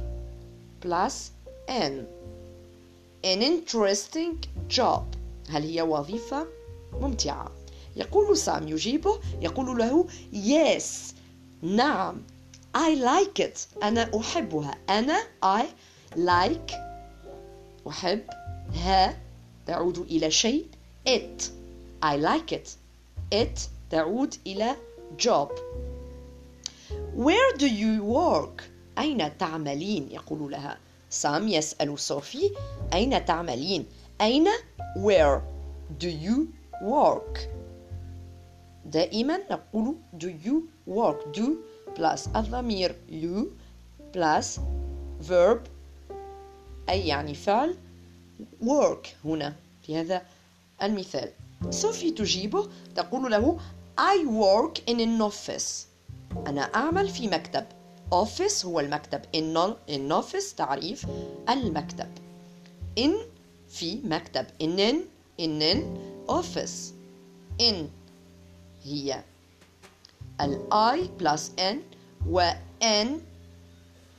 plus 0.82 1.32
n? 1.68 2.06
An 3.24 3.42
interesting 3.42 4.38
job. 4.68 5.04
هل 5.50 5.64
هي 5.64 5.82
وظيفة 5.82 6.48
ممتعة؟ 7.02 7.52
يقول 7.96 8.38
سام 8.38 8.68
يجيبه 8.68 9.20
يقول 9.42 9.78
له 9.78 10.08
yes. 10.34 11.14
نعم. 11.62 12.22
I 12.76 12.96
like 12.96 13.40
it. 13.40 13.84
أنا 13.84 14.12
أحبها. 14.20 14.78
أنا 14.90 15.20
I 15.44 15.66
like 16.16 16.74
أحب 17.88 18.22
ها 18.74 19.18
تعود 19.68 19.98
إلى 19.98 20.32
شيء 20.32 20.66
it. 21.08 21.59
I 22.02 22.16
like 22.18 22.52
it. 22.52 22.76
It 23.32 23.70
تعود 23.92 24.36
إلى 24.48 24.76
job. 25.18 25.52
Where 27.16 27.58
do 27.58 27.68
you 27.68 28.04
work? 28.04 28.64
أين 28.98 29.38
تعملين؟ 29.38 30.12
يقول 30.12 30.52
لها. 30.52 30.78
سام 31.10 31.48
يسأل 31.48 32.00
صوفي. 32.00 32.52
أين 32.94 33.26
تعملين؟ 33.26 33.86
أين؟ 34.22 34.48
Where 34.96 35.42
do 36.00 36.10
you 36.10 36.48
work? 36.82 37.40
دائما 38.86 39.40
نقول 39.52 39.96
do 40.18 40.28
you 40.46 40.70
work? 40.88 41.34
Do 41.34 41.58
plus 41.96 42.28
الضمير 42.36 42.96
you 43.10 43.48
plus 44.14 44.60
verb. 45.22 45.68
أي 46.90 47.08
يعني 47.08 47.34
فعل 47.34 47.76
work 48.64 49.08
هنا. 49.26 49.56
في 49.84 49.98
هذا 49.98 50.22
المثال. 50.84 51.32
صوفي 51.70 52.12
تجيبه 52.12 52.68
تقول 52.96 53.32
له 53.32 53.60
I 54.00 54.26
work 54.26 54.92
in 54.92 54.98
an 55.00 55.22
office 55.32 55.88
أنا 56.48 56.62
أعمل 56.62 57.10
في 57.10 57.28
مكتب 57.28 57.66
office 58.12 58.66
هو 58.66 58.80
المكتب 58.80 59.22
in, 59.22 59.58
in 59.90 60.24
office 60.24 60.56
تعريف 60.58 61.06
المكتب 61.50 62.08
in 63.00 63.12
في 63.70 64.00
مكتب 64.04 64.46
in 64.64 64.80
in 64.80 64.96
in 65.42 65.62
an 65.76 65.82
office 66.32 66.94
in 67.62 67.76
هي 68.84 69.24
ال 70.42 70.68
I 70.72 71.22
plus 71.22 71.42
N 71.60 71.78
و 72.28 72.52
N 72.82 73.08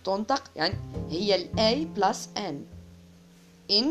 تنطق 0.04 0.42
يعني 0.56 0.74
هي 1.10 1.34
ال 1.34 1.48
A 1.58 1.98
plus 1.98 2.16
N 2.36 2.54
in 3.72 3.86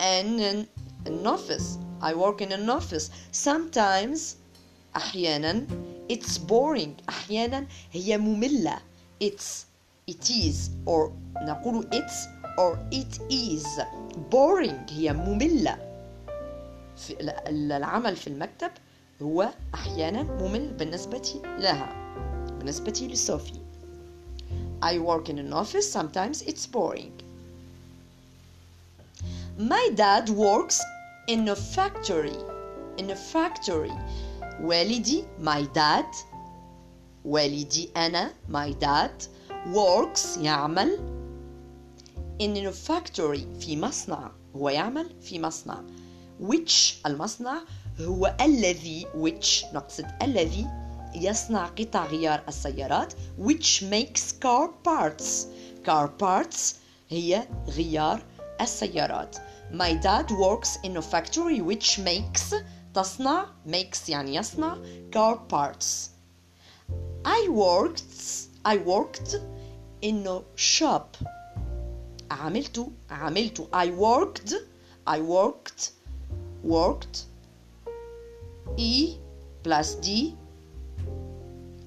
an, 0.00 0.66
an 1.06 1.26
office 1.26 1.83
I 2.03 2.13
work 2.13 2.41
in 2.41 2.51
an 2.51 2.69
office 2.69 3.09
sometimes 3.31 4.35
أحيانا 4.95 5.65
it's 6.09 6.37
boring 6.37 6.93
أحيانا 7.09 7.65
هي 7.91 8.17
مملة 8.17 8.79
it's 9.23 9.65
it 10.11 10.29
is 10.29 10.69
or 10.85 11.11
نقول 11.41 11.89
it's 11.93 12.27
or 12.57 12.77
it 12.91 13.19
is 13.31 13.65
boring 14.31 14.91
هي 14.91 15.13
مملة 15.13 15.77
في 16.97 17.15
العمل 17.49 18.15
في 18.15 18.27
المكتب 18.27 18.71
هو 19.21 19.49
أحيانا 19.73 20.23
ممل 20.23 20.67
بالنسبة 20.67 21.41
لها 21.59 22.15
بالنسبة 22.57 23.09
لصوفي 23.11 23.59
I 24.81 24.97
work 24.97 25.29
in 25.29 25.37
an 25.39 25.53
office 25.53 25.91
sometimes 25.91 26.41
it's 26.41 26.65
boring 26.65 27.11
My 29.57 29.89
dad 29.95 30.29
works 30.29 30.79
in 31.28 31.48
a 31.48 31.56
factory 31.56 32.54
in 32.98 33.10
a 33.10 33.16
factory. 33.16 33.92
والدي 34.60 35.24
my 35.40 35.62
dad. 35.74 36.06
والدي 37.24 37.90
أنا 37.96 38.32
my 38.48 38.72
dad. 38.72 39.26
Works 39.72 40.38
يعمل. 40.38 40.98
In 42.40 42.56
a 42.56 42.72
factory 42.72 43.60
في 43.60 43.76
مصنع. 43.76 44.30
هو 44.56 44.68
يعمل 44.68 45.22
في 45.22 45.38
مصنع. 45.38 45.82
Which 46.40 47.06
المصنع؟ 47.06 47.60
هو 48.00 48.36
الذي 48.40 49.06
which 49.14 49.74
نقصد 49.74 50.06
الذي 50.22 50.66
يصنع 51.14 51.66
قطع 51.66 52.06
غيار 52.06 52.42
السيارات. 52.48 53.12
Which 53.38 53.82
makes 53.82 54.32
car 54.32 54.68
parts. 54.84 55.46
Car 55.86 56.08
parts 56.22 56.74
هي 57.08 57.48
غيار 57.68 58.22
السيارات. 58.60 59.36
My 59.73 59.93
dad 59.93 60.31
works 60.31 60.77
in 60.83 60.97
a 60.97 61.01
factory 61.01 61.61
which 61.61 61.99
makes 61.99 62.55
تصنع 62.93 63.45
makes 63.67 64.09
يعني 64.09 64.35
يصنع 64.35 64.77
car 65.11 65.37
parts 65.53 66.09
I 67.25 67.49
worked 67.49 68.49
I 68.65 68.77
worked 68.77 69.35
in 70.01 70.27
a 70.27 70.41
shop 70.55 71.17
عملت 72.31 72.87
عملت 73.09 73.67
I 73.73 73.87
worked 73.89 74.53
I 75.07 75.19
worked 75.21 75.91
worked 76.63 77.25
E 78.77 79.15
plus 79.63 79.95
D 79.95 80.35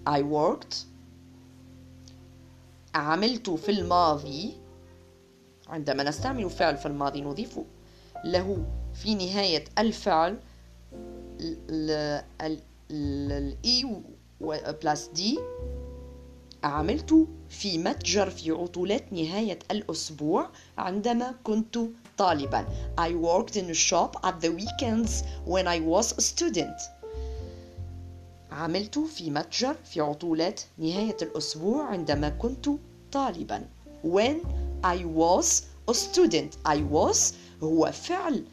I 0.07 0.23
worked 0.23 0.77
عملت 2.95 3.51
في 3.51 3.69
الماضي 3.71 4.57
عندما 5.69 6.03
نستعمل 6.03 6.51
فعل 6.51 6.77
في 6.77 6.87
الماضي 6.87 7.21
نضيف 7.21 7.59
له 8.26 8.64
في 8.94 9.16
نهاية 9.16 9.64
الفعل 9.78 10.40
الإي 12.92 14.02
بلس 14.84 15.08
دي 15.08 15.40
عملت 16.64 17.28
في 17.50 17.78
متجر 17.78 18.30
في 18.30 18.52
عطلات 18.52 19.14
نهاية 19.14 19.60
الأسبوع 19.72 20.50
عندما 20.78 21.36
كنت 21.44 21.80
طالبا. 22.18 22.66
I 22.98 23.10
worked 23.14 23.56
in 23.56 23.70
a 23.70 23.74
shop 23.74 24.16
at 24.24 24.42
the 24.42 24.52
weekends 24.52 25.24
when 25.46 25.68
I 25.68 25.80
was 25.80 26.18
a 26.18 26.22
student. 26.22 26.82
عملت 28.52 29.00
في 29.00 29.30
متجر 29.30 29.76
في 29.86 30.02
عطلات 30.02 30.62
نهاية 30.78 31.18
الأسبوع 31.22 31.84
عندما 31.84 32.30
كنت 32.30 32.70
طالبا. 33.12 33.66
When 34.04 34.36
I 34.84 34.98
was 35.04 35.64
a 35.90 35.94
student. 35.94 36.58
I 36.66 36.78
was 36.92 37.34
هو 37.64 37.92
فعل 37.92 38.44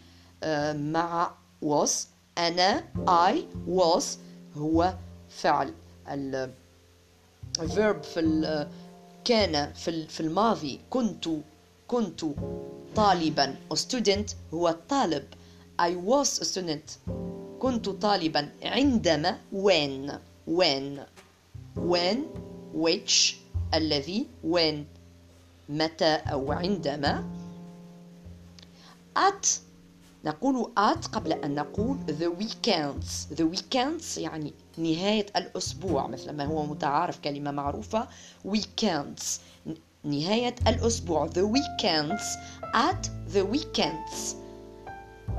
مع 0.75 1.31
was 1.65 1.91
أنا 2.39 2.85
I 3.07 3.35
was 3.69 4.05
هو 4.57 4.95
فعل. 5.29 5.75
ال 6.09 6.51
verb 7.59 8.03
في 8.03 8.67
كان 9.25 9.73
في 9.73 10.07
في 10.07 10.21
الماضي 10.21 10.81
كنت 10.91 11.29
كنت 11.89 12.25
طالبا. 12.97 13.57
A 13.75 13.77
student 13.77 14.35
هو 14.55 14.69
الطالب 14.69 15.25
I 15.83 15.91
was 16.09 16.41
a 16.41 16.45
student. 16.45 17.11
كنت 17.61 17.89
طالبا. 17.89 18.49
عندما 18.63 19.39
when 19.53 20.13
when. 20.49 21.01
When 21.77 22.19
which 22.75 23.35
الذي 23.75 24.27
when. 24.53 24.75
متى 25.69 26.15
أو 26.15 26.53
عندما. 26.53 27.25
At. 29.19 29.47
نقول 30.25 30.73
at 30.79 31.09
قبل 31.09 31.33
أن 31.33 31.55
نقول 31.55 31.99
the 32.09 32.43
weekends. 32.43 33.37
The 33.39 33.57
weekends 33.57 34.19
يعني 34.19 34.55
نهاية 34.79 35.27
الأسبوع 35.37 36.07
مثل 36.07 36.33
ما 36.33 36.45
هو 36.45 36.67
متعارف 36.67 37.21
كلمة 37.21 37.51
معروفة 37.51 38.09
weekends. 38.49 39.23
نهاية 40.05 40.55
الأسبوع. 40.69 41.29
The 41.29 41.47
weekends 41.57 42.23
at 42.75 43.07
the 43.35 43.57
weekends. 43.57 44.37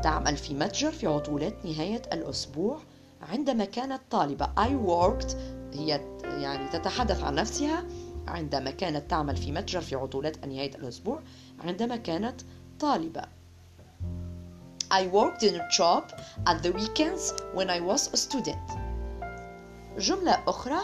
تعمل 0.03 0.37
في 0.37 0.53
متجر 0.53 0.91
في 0.91 1.07
عطولات 1.07 1.65
نهاية 1.65 2.01
الأسبوع. 2.13 2.79
عندما 3.21 3.65
كانت 3.65 4.01
طالبة 4.11 4.45
I 4.45 4.69
worked. 4.87 5.35
هي 5.73 6.01
يعني 6.23 6.69
تتحدث 6.69 7.23
عن 7.23 7.35
نفسها. 7.35 7.85
عندما 8.27 8.71
كانت 8.71 9.09
تعمل 9.09 9.37
في 9.37 9.51
متجر 9.51 9.81
في 9.81 9.95
عطولات 9.95 10.47
نهاية 10.47 10.75
الأسبوع 10.75 11.21
عندما 11.59 11.95
كانت 11.95 12.41
طالبة. 12.79 13.34
I 14.94 15.06
worked 15.08 15.42
in 15.42 15.56
a 15.56 15.68
shop 15.72 16.12
at 16.46 16.62
the 16.62 16.70
weekends 16.72 17.32
when 17.54 17.68
I 17.70 17.80
was 17.80 18.08
a 18.12 18.16
student 18.16 18.58
جملة 19.98 20.44
أخرى 20.46 20.80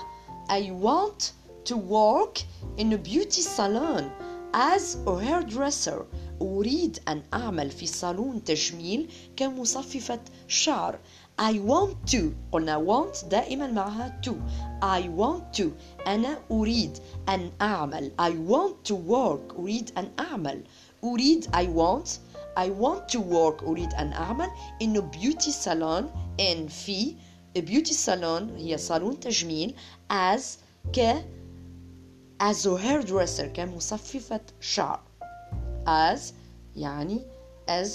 I 0.48 0.70
want 0.73 1.32
to 1.66 1.77
work 1.77 2.43
in 2.78 2.93
a 2.93 2.98
beauty 2.98 3.43
salon 3.43 4.11
as 4.53 4.97
a 5.07 5.15
hairdresser 5.20 6.05
أريد 6.43 6.98
أن 7.09 7.23
أعمل 7.35 7.70
في 7.70 7.86
صالون 7.86 8.44
تجميل 8.44 9.11
كمصففة 9.36 10.20
شعر 10.48 10.98
I 11.39 11.53
want 11.59 12.11
to 12.11 12.32
قلنا 12.53 12.78
want 12.86 13.24
دائما 13.24 13.66
معها 13.66 14.20
to 14.27 14.32
I 14.82 15.03
want 15.09 15.62
to 15.62 15.70
أنا 16.07 16.39
أريد 16.51 16.98
أن 17.28 17.51
أعمل 17.61 18.12
I 18.19 18.31
want 18.31 18.89
to 18.90 18.94
work 18.94 19.59
أريد 19.59 19.90
أن 19.98 20.11
أعمل 20.20 20.62
أريد 21.05 21.47
I 21.55 21.66
want 21.66 22.19
I 22.57 22.70
want 22.70 23.09
to 23.09 23.20
work 23.20 23.62
أريد 23.62 23.94
أن 23.94 24.12
أعمل 24.12 24.48
إنه 24.82 25.11
beauty 25.11 25.51
salon 25.51 26.05
in 26.40 26.69
في 26.69 27.16
beauty 27.57 27.93
salon 27.93 28.51
هي 28.57 28.78
صالون 28.78 29.20
تجميل 29.20 29.74
as 30.11 30.43
ك 30.93 31.24
as 32.43 32.66
a 32.66 32.77
hairdresser 32.78 33.43
كمصففة 33.55 34.40
شعر 34.61 35.01
as 35.86 36.20
يعني 36.77 37.20
as 37.69 37.89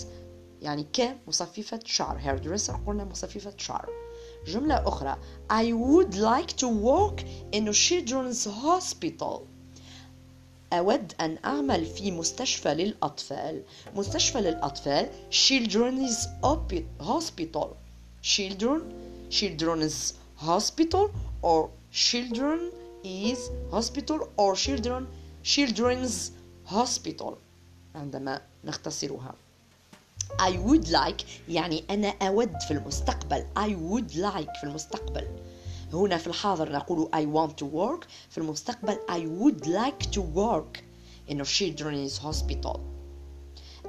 يعني 0.61 0.85
كمصففة 0.93 1.79
شعر 1.85 2.19
hairdresser 2.19 2.87
قلنا 2.87 3.03
مصففة 3.03 3.53
شعر 3.57 3.89
جملة 4.47 4.87
أخرى 4.87 5.17
I 5.49 5.73
would 5.73 6.15
like 6.15 6.55
to 6.57 6.67
work 6.67 7.23
in 7.51 7.67
a 7.67 7.73
children's 7.73 8.45
hospital 8.45 9.47
أود 10.72 11.12
أن 11.20 11.38
أعمل 11.44 11.86
في 11.86 12.10
مستشفى 12.10 12.74
للأطفال 12.74 13.62
مستشفى 13.96 14.40
للأطفال 14.40 15.08
children's 15.30 16.26
hospital 17.00 17.68
children 18.22 18.80
children's 19.30 20.12
hospital 20.36 21.04
or 21.42 21.68
children 21.92 22.58
is 23.04 23.38
hospital 23.70 24.18
or 24.36 24.54
children 24.56 25.06
children's 25.44 26.30
hospital 26.66 27.32
عندما 27.94 28.40
نختصرها 28.64 29.34
I 30.40 30.50
would 30.66 30.88
like 30.88 31.24
يعني 31.48 31.84
أنا 31.90 32.08
أود 32.22 32.52
في 32.68 32.70
المستقبل 32.70 33.46
I 33.58 33.68
would 33.68 34.14
like 34.16 34.60
في 34.60 34.64
المستقبل 34.64 35.26
هنا 35.92 36.16
في 36.16 36.26
الحاضر 36.26 36.72
نقول 36.72 37.08
I 37.14 37.24
want 37.36 37.52
to 37.52 37.64
work. 37.64 38.06
في 38.30 38.38
المستقبل 38.38 38.98
I 39.10 39.20
would 39.40 39.66
like 39.66 40.10
to 40.10 40.20
work 40.20 40.82
in 41.28 41.40
a 41.40 41.44
children's 41.44 42.18
hospital. 42.18 42.80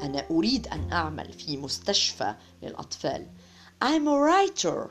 أنا 0.02 0.26
أريد 0.32 0.68
أن 0.68 0.92
أعمل 0.94 1.34
في 1.34 1.58
مستشفى 1.58 2.36
للأطفال. 2.64 3.28
I'm 3.84 4.08
a 4.08 4.18
writer. 4.28 4.88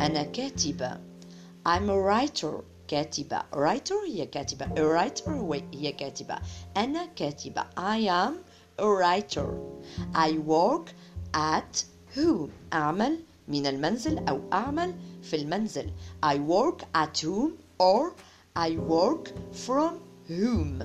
أنا 0.00 0.22
كاتبة. 0.22 1.00
I'm 1.66 1.88
a 1.88 1.98
writer. 2.08 2.62
كاتبة. 2.88 3.42
Writer 3.52 4.06
هي 4.08 4.26
كاتبة. 4.26 4.66
A 4.66 4.78
writer 4.78 5.28
هي 5.74 5.92
كاتبة. 5.92 6.38
أنا 6.76 7.06
كاتبة. 7.06 7.62
I 7.76 8.08
am 8.08 8.34
a 8.78 8.86
writer. 8.86 9.48
I 10.14 10.32
work 10.48 10.90
at 11.34 11.84
home 12.16 12.50
أعمل 12.72 13.18
من 13.48 13.66
المنزل 13.66 14.28
أو 14.28 14.40
أعمل 14.52 14.94
في 15.25 15.35
المنزل 15.35 15.91
I 16.25 16.35
work 16.35 16.83
at 16.95 17.17
home 17.21 17.51
or 17.79 18.13
I 18.55 18.69
work 18.77 19.31
from 19.65 19.93
home 20.29 20.83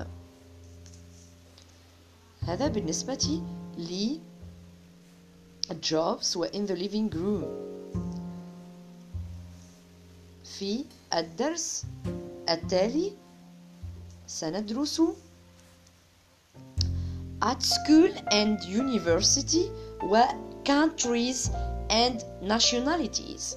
هذا 2.41 2.67
بالنسبة 2.67 3.41
لي 3.77 4.19
jobs 5.81 6.35
و 6.35 6.45
in 6.45 6.65
the 6.67 6.75
living 6.75 7.09
room 7.13 7.45
في 10.43 10.85
الدرس 11.13 11.83
التالي 12.49 13.13
سندرس 14.27 15.01
at 17.41 17.61
school 17.61 18.11
and 18.31 18.59
university 18.63 19.69
و 20.03 20.23
countries 20.65 21.49
and 21.89 22.23
nationalities 22.41 23.55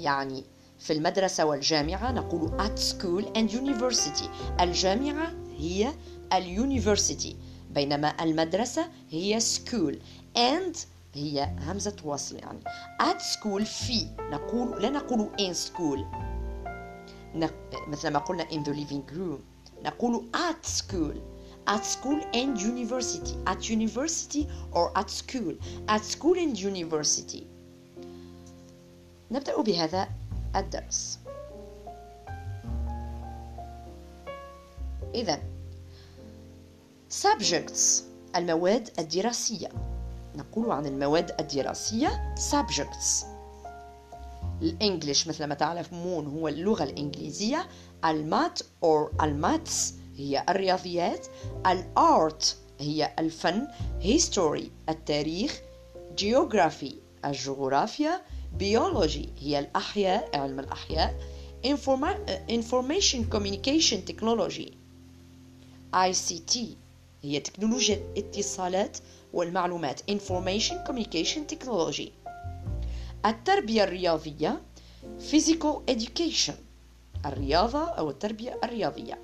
يعني 0.00 0.44
في 0.78 0.92
المدرسة 0.92 1.44
والجامعة 1.44 2.12
نقول 2.12 2.68
at 2.68 2.78
school 2.78 3.24
and 3.38 3.52
university 3.54 4.28
الجامعة 4.60 5.32
هي 5.58 5.92
اليونيفرسيتي 6.32 7.36
بينما 7.70 8.22
المدرسة 8.22 8.86
هي 9.10 9.40
school 9.40 9.94
and 10.36 10.78
هي 11.14 11.56
همزة 11.60 11.96
وصل 12.04 12.36
يعني 12.36 12.60
at 13.02 13.20
school 13.20 13.62
في 13.62 14.06
نقول 14.20 14.82
لا 14.82 14.90
نقول 14.90 15.30
in 15.40 15.54
school 15.54 16.00
مثل 17.88 18.08
ما 18.08 18.18
قلنا 18.18 18.44
in 18.44 18.64
the 18.64 18.72
living 18.72 19.12
room 19.16 19.40
نقول 19.84 20.28
at 20.34 20.66
school 20.66 21.16
at 21.70 21.84
school 21.84 22.20
and 22.34 22.60
university 22.60 23.34
at 23.46 23.70
university 23.70 24.46
or 24.72 24.98
at 24.98 25.10
school 25.10 25.54
at 25.88 26.04
school 26.04 26.36
and 26.38 26.58
university 26.58 27.46
نبدأ 29.30 29.62
بهذا 29.62 30.08
الدرس. 30.56 31.18
إذا 35.14 35.42
subjects 37.22 38.02
المواد 38.36 38.90
الدراسية. 38.98 39.68
نقول 40.36 40.70
عن 40.70 40.86
المواد 40.86 41.40
الدراسية 41.40 42.34
subjects. 42.50 43.24
الإنجليش 44.62 45.28
مثل 45.28 45.44
ما 45.44 45.54
تعلمون 45.54 46.26
هو 46.26 46.48
اللغة 46.48 46.84
الإنجليزية. 46.84 47.66
المات 48.04 48.60
or 48.84 49.22
الماتس 49.22 49.94
هي 50.16 50.44
الرياضيات. 50.48 51.26
الآرت 51.66 52.56
هي 52.80 53.14
الفن. 53.18 53.68
history 54.02 54.64
التاريخ. 54.88 55.60
geography 56.20 56.94
الجغرافيا. 57.24 58.20
بيولوجي 58.58 59.28
هي 59.38 59.58
الأحياء 59.58 60.38
علم 60.38 60.60
الأحياء 60.60 61.14
information 62.50 63.24
communication 63.34 63.98
technology 64.10 64.70
ICT 65.94 66.58
هي 67.22 67.40
تكنولوجيا 67.40 67.94
الاتصالات 68.16 68.98
والمعلومات 69.32 70.00
information 70.10 70.74
communication 70.88 71.54
technology. 71.54 72.08
التربية 73.26 73.84
الرياضية 73.84 74.62
physical 75.32 75.90
education 75.90 76.54
الرياضة 77.26 77.84
أو 77.84 78.10
التربية 78.10 78.60
الرياضية. 78.64 79.18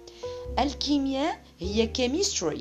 الكيمياء 0.58 1.42
هي 1.58 1.90
chemistry. 1.98 2.60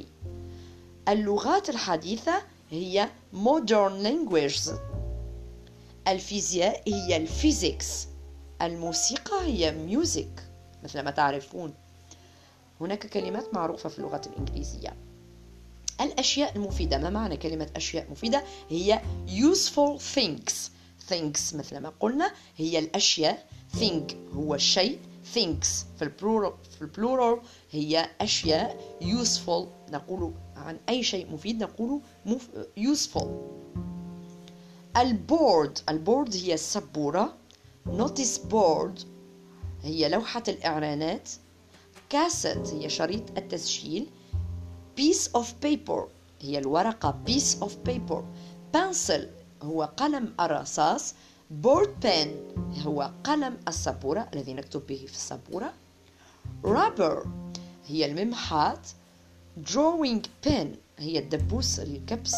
اللغات 1.09 1.69
الحديثة 1.69 2.41
هي 2.71 3.09
modern 3.33 4.05
languages. 4.05 4.71
الفيزياء 6.07 6.81
هي 6.87 7.17
ال 7.17 7.27
physics. 7.27 8.07
الموسيقى 8.61 9.41
هي 9.41 9.71
music 9.71 10.43
مثل 10.83 10.99
ما 10.99 11.11
تعرفون. 11.11 11.73
هناك 12.81 13.07
كلمات 13.07 13.53
معروفة 13.53 13.89
في 13.89 13.99
اللغة 13.99 14.21
الإنجليزية. 14.27 14.95
الأشياء 16.01 16.55
المفيدة 16.55 16.97
ما 16.97 17.09
معنى 17.09 17.37
كلمة 17.37 17.69
أشياء 17.75 18.11
مفيدة؟ 18.11 18.43
هي 18.69 19.01
useful 19.27 19.99
things. 20.15 20.53
Things 21.09 21.55
مثل 21.55 21.77
ما 21.77 21.93
قلنا 21.99 22.31
هي 22.57 22.79
الأشياء. 22.79 23.45
Thing 23.79 24.13
هو 24.35 24.55
الشيء 24.55 24.99
things 25.35 25.67
في 25.97 26.01
ال 26.01 26.09
plural 26.09 26.53
في 26.75 26.81
ال 26.81 26.90
plural 26.90 27.39
هي 27.71 28.09
أشياء. 28.21 28.97
Useful 29.01 29.91
نقول 29.93 30.33
عن 30.55 30.77
أي 30.89 31.03
شيء 31.03 31.31
مفيد 31.33 31.63
نقول 31.63 32.01
useful. 32.79 33.27
ال 34.97 35.09
board. 35.09 35.79
ال 35.89 35.97
board 35.97 36.35
هي 36.35 36.53
السبورة. 36.53 37.33
notice 37.85 38.37
board 38.37 38.99
هي 39.83 40.09
لوحة 40.09 40.43
الإعلانات. 40.47 41.29
كاسيت 42.09 42.67
هي 42.67 42.89
شريط 42.89 43.37
التسجيل. 43.37 44.09
Piece 44.99 45.39
of 45.39 45.45
paper 45.65 46.01
هي 46.41 46.57
الورقة. 46.57 47.19
Piece 47.27 47.63
of 47.63 47.71
paper. 47.89 48.21
Pencil 48.75 49.21
هو 49.63 49.83
قلم 49.97 50.33
الرصاص. 50.39 51.13
Board 51.63 51.89
pen 52.05 52.27
هو 52.79 53.11
قلم 53.23 53.57
السبورة 53.67 54.29
الذي 54.33 54.53
نكتب 54.53 54.87
به 54.87 55.05
في 55.07 55.13
السبورة. 55.13 55.73
Rubber 56.63 57.27
هي 57.87 58.05
الممحات. 58.05 58.87
Drawing 59.65 60.47
pin 60.47 60.67
هي 60.97 61.19
الدبوس 61.19 61.79
للكبس 61.79 62.35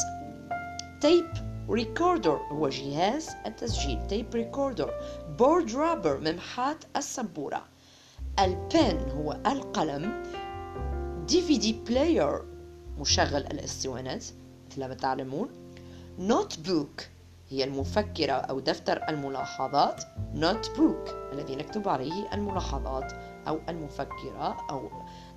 tape 1.02 1.47
recorder 1.70 2.40
هو 2.52 2.70
جهاز 2.70 3.30
التسجيل 3.46 4.08
tape 4.08 4.36
recorder 4.36 4.94
board 5.40 5.76
rubber 5.76 6.18
ممحات 6.20 6.84
السبورة 6.98 7.64
ال 8.40 8.57
pen 8.57 9.10
هو 9.10 9.32
القلم 9.48 10.24
DVD 11.28 11.74
player 11.74 12.42
مشغل 13.00 13.36
الاسطوانات 13.36 14.26
مثل 14.70 14.86
ما 14.86 14.94
تعلمون 14.94 15.50
notebook 16.20 17.02
هي 17.50 17.64
المفكرة 17.64 18.34
أو 18.34 18.60
دفتر 18.60 19.10
الملاحظات 19.10 20.04
notebook 20.34 21.10
الذي 21.34 21.56
نكتب 21.56 21.90
عليه 21.90 22.34
الملاحظات 22.34 23.12
أو 23.48 23.60
المفكرة 23.70 24.58
أو 24.70 24.90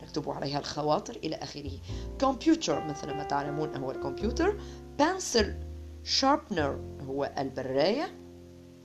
نكتب 0.02 0.30
عليها 0.30 0.58
الخواطر 0.58 1.16
إلى 1.16 1.36
آخره 1.36 1.70
كمبيوتر 2.18 2.84
مثل 2.84 3.14
ما 3.14 3.24
تعلمون 3.24 3.76
هو 3.76 3.90
الكمبيوتر 3.90 4.60
pencil 4.98 5.69
sharpener 6.04 7.02
هو 7.08 7.32
البراية 7.38 8.14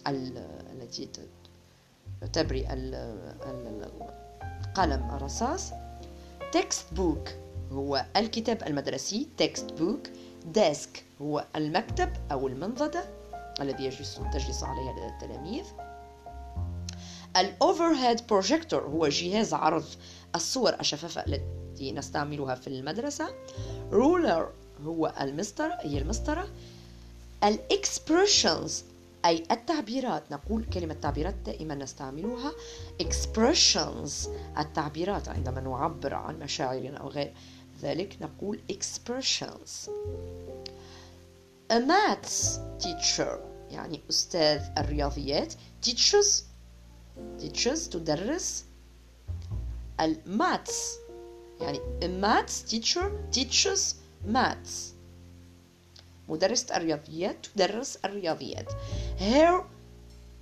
التي 0.08 1.10
تبري 2.34 2.68
القلم 4.64 5.10
الرصاص. 5.16 5.72
Text 6.56 6.98
book 6.98 7.30
هو 7.72 8.06
الكتاب 8.18 8.64
المدرسي. 8.68 9.28
Text 9.42 9.72
book 9.80 10.10
desk 10.58 10.90
هو 11.22 11.46
المكتب 11.56 12.10
أو 12.32 12.48
المنضدة 12.48 13.04
الذي 13.62 13.84
يجلس 13.86 14.20
تجلس 14.34 14.64
عليها 14.64 15.08
التلاميذ. 15.08 15.66
ال 17.38 17.48
overhead 17.48 18.28
projector 18.28 18.82
هو 18.82 19.08
جهاز 19.08 19.54
عرض 19.54 19.86
الصور 20.36 20.74
الشفافة 20.80 21.26
التي 21.28 21.92
نستعملها 21.92 22.56
في 22.56 22.68
المدرسة. 22.68 23.30
ruler 23.92 24.52
هو 24.84 25.14
المسطرة 25.22 25.78
هي 25.82 25.98
المسطرة. 25.98 26.48
الإكسبريشنز 27.44 28.84
أي 29.26 29.44
التعبيرات. 29.52 30.32
نقول 30.32 30.66
كلمة 30.74 30.94
تعبيرات 30.94 31.36
دائما 31.46 31.76
نستعملها 31.76 32.52
expressions 33.04 34.30
التعبيرات 34.60 35.28
عندما 35.28 35.62
نعبر 35.62 36.14
عن 36.14 36.40
مشاعرنا 36.40 36.98
أو 36.98 37.08
غير 37.08 37.34
ذلك 37.82 38.18
نقول 38.22 38.60
expressions 38.72 39.90
a 41.74 41.80
maths 41.80 42.60
teacher 42.84 43.40
يعني 43.72 44.02
أستاذ 44.10 44.62
الرياضيات. 44.78 45.54
Teaches 45.86 46.44
teaches 47.40 47.90
تدرس. 47.90 48.64
الماثs 50.02 51.00
يعني 51.62 51.80
a 52.02 52.08
maths 52.08 52.72
teacher 52.72 53.12
teaches 53.36 53.96
maths. 54.28 54.95
مدرسة 56.30 56.78
الرياضيات 56.78 57.46
تدرس 57.46 57.98
الرياضيات. 58.06 58.72
Her 59.20 59.64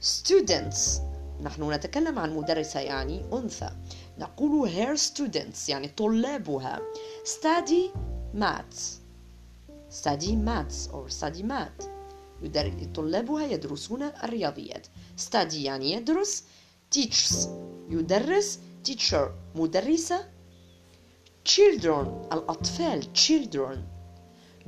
students. 0.01 1.01
نحن 1.41 1.71
نتكلم 1.71 2.19
عن 2.19 2.35
مدرسة 2.35 2.79
يعني 2.79 3.25
أنثى. 3.33 3.69
نقول 4.19 4.69
her 4.69 4.99
students 4.99 5.69
يعني 5.69 5.87
طلابها. 5.87 6.81
Study 7.25 7.97
maths. 8.35 8.99
Study 10.03 10.35
maths 10.45 10.91
or 10.91 11.09
study 11.21 11.43
math. 11.43 11.87
طلابها 12.95 13.45
يدرسون 13.45 14.03
الرياضيات. 14.03 14.87
Study 15.29 15.53
يعني 15.53 15.91
يدرس. 15.91 16.43
Teaches 16.95 17.47
يدرس. 17.89 18.59
Teacher. 18.89 19.27
مدرسة. 19.55 20.25
Children. 21.45 22.33
الأطفال. 22.33 23.07
Children. 23.15 23.92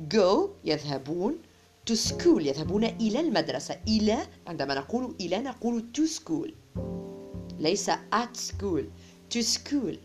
Go 0.00 0.48
يذهبون 0.64 1.38
to 1.86 1.94
school 1.94 2.40
يذهبون 2.42 2.84
إلى 2.84 3.20
المدرسة. 3.20 3.80
إلى 3.88 4.18
عندما 4.46 4.74
نقول 4.74 5.14
إلى 5.20 5.38
نقول 5.38 5.84
to 5.98 6.06
school. 6.06 6.50
ليس 7.58 7.90
at 7.90 8.36
school 8.36 8.84
to 9.30 9.42
school. 9.42 9.96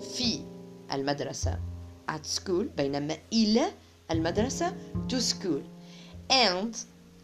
في 0.00 0.40
المدرسة 0.92 1.58
at 2.10 2.26
school 2.38 2.64
بينما 2.76 3.16
إلى 3.32 3.72
المدرسة 4.10 4.74
to 5.08 5.20
school. 5.20 5.62
And 6.30 6.76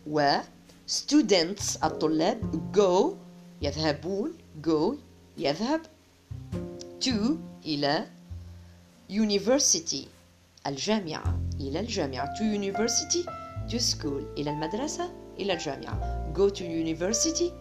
و 0.07 0.39
students 0.87 1.85
الطلاب 1.85 2.73
go 2.77 3.15
يذهبون 3.63 4.33
go 4.67 4.97
يذهب 5.39 5.81
to 7.01 7.37
إلى 7.67 8.07
university. 9.09 10.09
الجامعة 10.67 11.39
إلى 11.61 11.81
الجامعة. 11.81 12.35
To 12.39 12.43
university 12.43 13.27
to 13.69 13.79
school. 13.79 14.23
إلى 14.39 14.51
المدرسة 14.51 15.11
إلى 15.39 15.53
الجامعة. 15.53 16.33
Go 16.35 16.49
to 16.51 16.63
university 16.63 17.53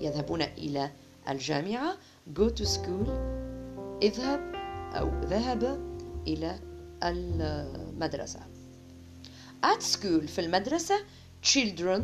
يذهبون 0.00 0.42
إلى 0.42 0.90
الجامعة. 1.28 1.96
Go 2.34 2.48
to 2.48 2.64
school 2.64 3.08
اذهب 4.02 4.40
أو 4.94 5.10
ذهب 5.24 5.80
إلى 6.26 6.58
المدرسة. 7.02 8.40
At 9.64 9.82
school 9.82 10.26
في 10.26 10.38
المدرسة 10.38 10.94
children 11.42 12.02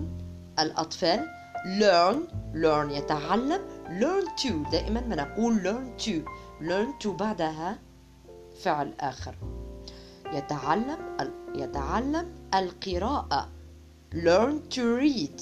الأطفال 0.59 1.27
learn 1.79 2.17
learn 2.55 2.91
يتعلم 2.91 3.61
learn 3.89 4.43
to. 4.43 4.71
دائما 4.71 5.01
ما 5.01 5.17
نقول 5.17 5.63
learn 5.63 6.03
to. 6.03 6.25
Learn 6.61 7.05
to 7.05 7.09
بعدها 7.09 7.79
فعل 8.63 8.95
آخر. 9.01 9.35
يتعلم 10.33 10.99
يتعلم 11.55 12.35
القراءة 12.55 13.49
learn 14.15 14.75
to 14.75 14.83
read 15.01 15.41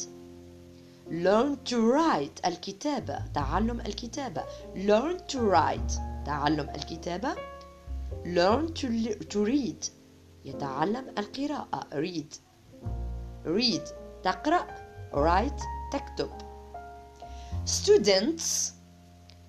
learn 1.11 1.57
to 1.71 1.77
write 1.93 2.47
الكتابة 2.47 3.27
تعلم 3.35 3.81
الكتابة 3.81 4.45
learn 4.75 5.19
to 5.33 5.39
write 5.39 5.93
تعلم 6.27 6.71
الكتابة 6.71 7.35
learn 8.25 8.73
to, 8.75 8.87
to 9.35 9.45
read 9.45 9.91
يتعلم 10.45 11.05
القراءة 11.19 11.87
read 11.93 12.35
read 13.47 13.89
تقرأ 14.23 14.67
write 15.15 15.63
تكتب 15.93 16.31
students 17.65 18.73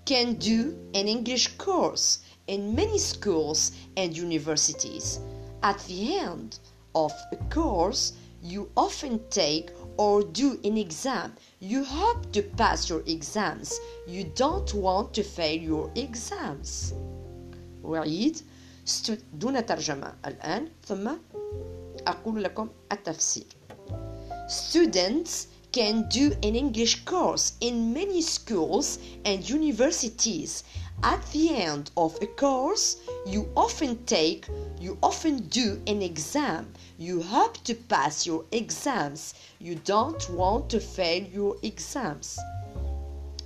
can 0.05 0.34
do 0.34 0.76
an 0.93 1.07
English 1.07 1.57
course 1.57 2.23
in 2.47 2.74
many 2.74 2.98
schools 2.98 3.73
and 3.97 4.16
universities. 4.16 5.20
At 5.62 5.78
the 5.86 6.16
end 6.16 6.59
of 6.94 7.12
a 7.32 7.36
course, 7.51 8.12
you 8.43 8.70
often 8.77 9.20
take 9.31 9.70
or 9.97 10.23
do 10.23 10.59
an 10.65 10.77
exam. 10.78 11.35
You 11.60 11.85
hope 11.85 12.32
to 12.32 12.43
pass 12.43 12.89
your 12.89 13.02
exams. 13.06 13.78
You 14.06 14.24
don't 14.35 14.73
want 14.74 15.12
to 15.15 15.23
fail 15.23 15.60
your 15.60 15.90
exams. 15.94 16.94
أعيد 17.85 18.43
دون 19.35 19.66
ترجمة 19.66 20.15
الآن 20.27 20.69
ثم 20.86 21.10
أقول 22.06 22.44
لكم 22.44 22.69
التفسير. 22.93 23.47
Students 24.48 25.48
can 25.73 26.09
do 26.09 26.32
an 26.43 26.55
English 26.56 27.05
course 27.05 27.52
in 27.60 27.93
many 27.93 28.23
schools 28.23 28.98
and 29.24 29.48
universities 29.48 30.65
at 31.03 31.21
the 31.34 31.55
end 31.55 31.91
of 31.97 32.17
a 32.21 32.27
course, 32.27 32.97
you 33.25 33.49
often 33.55 34.05
take, 34.05 34.47
you 34.80 34.97
often 35.03 35.38
do 35.49 35.81
an 35.88 36.01
exam. 36.01 36.73
You 36.97 37.21
hope 37.21 37.57
to 37.65 37.75
pass 37.75 38.25
your 38.25 38.45
exams. 38.51 39.34
You 39.59 39.75
don't 39.75 40.30
want 40.30 40.69
to 40.69 40.80
fail 40.80 41.23
your 41.23 41.57
exams. 41.61 42.39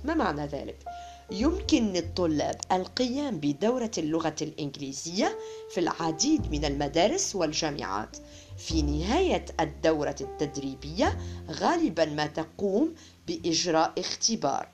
ما 0.04 0.14
معنى 0.14 0.46
ذلك؟ 0.46 0.84
يمكن 1.30 1.92
للطلاب 1.92 2.60
القيام 2.72 3.40
بدورة 3.40 3.90
اللغة 3.98 4.36
الإنجليزية 4.42 5.38
في 5.70 5.80
العديد 5.80 6.50
من 6.50 6.64
المدارس 6.64 7.36
والجامعات. 7.36 8.16
في 8.56 8.82
نهاية 8.82 9.44
الدورة 9.60 10.16
التدريبية 10.20 11.18
غالبا 11.50 12.04
ما 12.04 12.26
تقوم 12.26 12.94
بإجراء 13.26 13.92
اختبار 13.98 14.68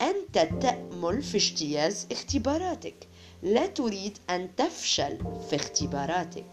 أنت 0.00 0.62
تأمل 0.62 1.22
في 1.22 1.36
اجتياز 1.36 2.06
اختباراتك. 2.12 3.08
لا 3.42 3.66
تريد 3.66 4.18
أن 4.30 4.56
تفشل 4.56 5.18
في 5.50 5.56
اختباراتك. 5.56 6.46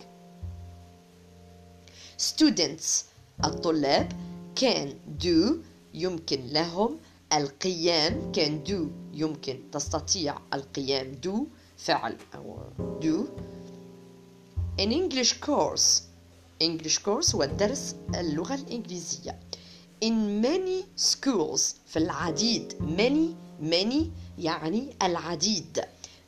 Students 2.18 3.04
الطلاب 3.46 4.12
can 4.60 4.90
do 5.24 5.54
يمكن 5.94 6.48
لهم. 6.48 7.00
القيام 7.34 8.32
can 8.36 8.70
do 8.70 8.76
يمكن 9.14 9.60
تستطيع 9.72 10.38
القيام 10.54 11.22
do 11.26 11.40
فعل 11.78 12.18
أو 12.36 12.58
do. 13.02 13.28
An 14.82 14.92
English 14.92 15.34
course 15.46 16.02
English 16.64 16.98
course 16.98 17.36
هو 17.36 17.46
درس 17.46 17.96
اللغة 18.16 18.56
الإنجليزية. 18.56 19.40
In 20.02 20.42
many 20.42 20.86
schools 20.96 21.76
في 21.86 21.98
العديد 22.00 22.74
many 22.98 23.36
many 23.72 24.10
يعني 24.38 24.96
العديد 25.04 25.82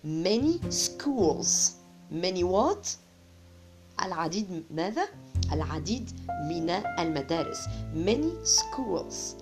many 0.04 0.60
schools 0.70 1.72
many 2.12 2.44
what 2.44 2.88
العديد 4.02 4.64
ماذا 4.72 5.08
العديد 5.52 6.12
من 6.50 6.70
المدارس 7.00 7.60
many 7.96 8.46
schools 8.46 9.36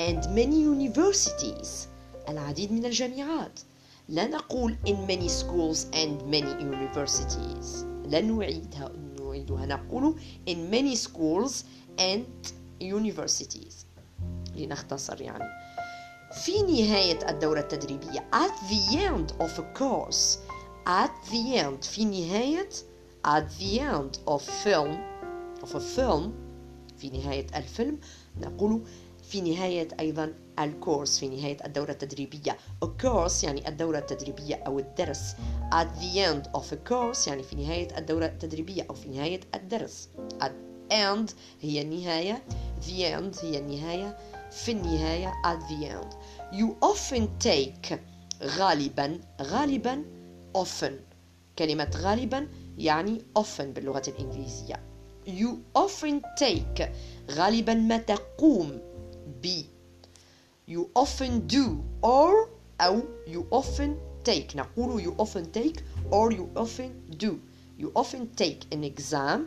and 0.00 0.26
many 0.34 0.58
universities 0.64 1.86
العديد 2.28 2.72
من 2.72 2.84
الجامعات 2.84 3.60
لا 4.08 4.26
نقول 4.26 4.76
in 4.86 4.96
many 5.10 5.28
schools 5.28 5.78
and 5.94 6.22
many 6.30 6.52
universities 6.62 7.84
لا 8.06 8.20
نعيدها 8.20 8.92
نعيدها 9.20 9.66
نقول 9.66 10.14
in 10.50 10.56
many 10.74 10.96
schools 10.96 11.52
and 11.98 12.52
universities. 12.80 13.74
لنختصر 14.56 15.20
يعني. 15.20 15.44
في 16.44 16.62
نهاية 16.62 17.30
الدورة 17.30 17.60
التدريبية. 17.60 18.30
At 18.32 18.70
the 18.70 18.96
end 18.96 19.32
of 19.42 19.58
a 19.58 19.78
course. 19.78 20.38
At 20.86 21.30
the 21.30 21.56
end. 21.62 21.84
في 21.84 22.04
نهاية. 22.04 22.68
At 23.26 23.44
the 23.60 23.80
end 23.80 24.18
of 24.26 24.42
film. 24.64 24.96
Of 25.62 25.74
a 25.74 25.80
film. 25.96 26.30
في 26.98 27.10
نهاية 27.10 27.46
الفيلم. 27.54 27.98
نقول 28.40 28.82
في 29.22 29.40
نهاية 29.40 29.88
أيضا 30.00 30.34
الكورس. 30.58 31.18
في 31.18 31.28
نهاية 31.28 31.56
الدورة 31.64 31.90
التدريبية. 31.90 32.56
A 32.84 32.88
course 33.02 33.44
يعني 33.44 33.68
الدورة 33.68 33.98
التدريبية 33.98 34.54
أو 34.54 34.78
الدرس. 34.78 35.34
At 35.74 35.86
the 36.00 36.18
end 36.18 36.60
of 36.60 36.64
a 36.72 36.90
course 36.90 37.28
يعني 37.28 37.42
في 37.42 37.56
نهاية 37.56 37.98
الدورة 37.98 38.26
التدريبية 38.26 38.86
أو 38.90 38.94
في 38.94 39.08
نهاية 39.08 39.40
الدرس. 39.54 40.08
At 40.42 40.67
end 40.91 41.31
هي 41.61 41.81
النهاية 41.81 42.43
the 42.81 42.91
end 42.91 43.43
هي 43.45 43.59
النهاية 43.59 44.17
في 44.51 44.71
النهاية 44.71 45.33
at 45.45 45.59
the 45.69 45.85
end 45.85 46.13
you 46.59 46.67
often 46.85 47.27
take 47.47 47.95
غالبا 48.43 49.19
غالبا 49.41 50.03
often 50.57 50.93
كلمة 51.59 51.91
غالبا 51.95 52.47
يعني 52.77 53.21
often 53.39 53.61
باللغة 53.61 54.03
الإنجليزية 54.07 54.83
you 55.27 55.49
often 55.77 56.21
take 56.43 56.83
غالبا 57.31 57.73
ما 57.73 57.97
تقوم 57.97 58.79
ب 59.43 59.47
you 60.71 60.81
often 60.95 61.47
do 61.53 61.67
or 62.05 62.49
أو 62.81 63.01
you 63.27 63.43
often 63.51 63.91
take 64.29 64.55
نقول 64.55 65.03
you 65.03 65.11
often 65.23 65.45
take 65.57 65.79
or 66.11 66.31
you 66.31 66.47
often 66.55 67.17
do 67.17 67.33
you 67.79 67.91
often 67.95 68.27
take 68.41 68.75
an 68.75 68.83
exam 68.83 69.39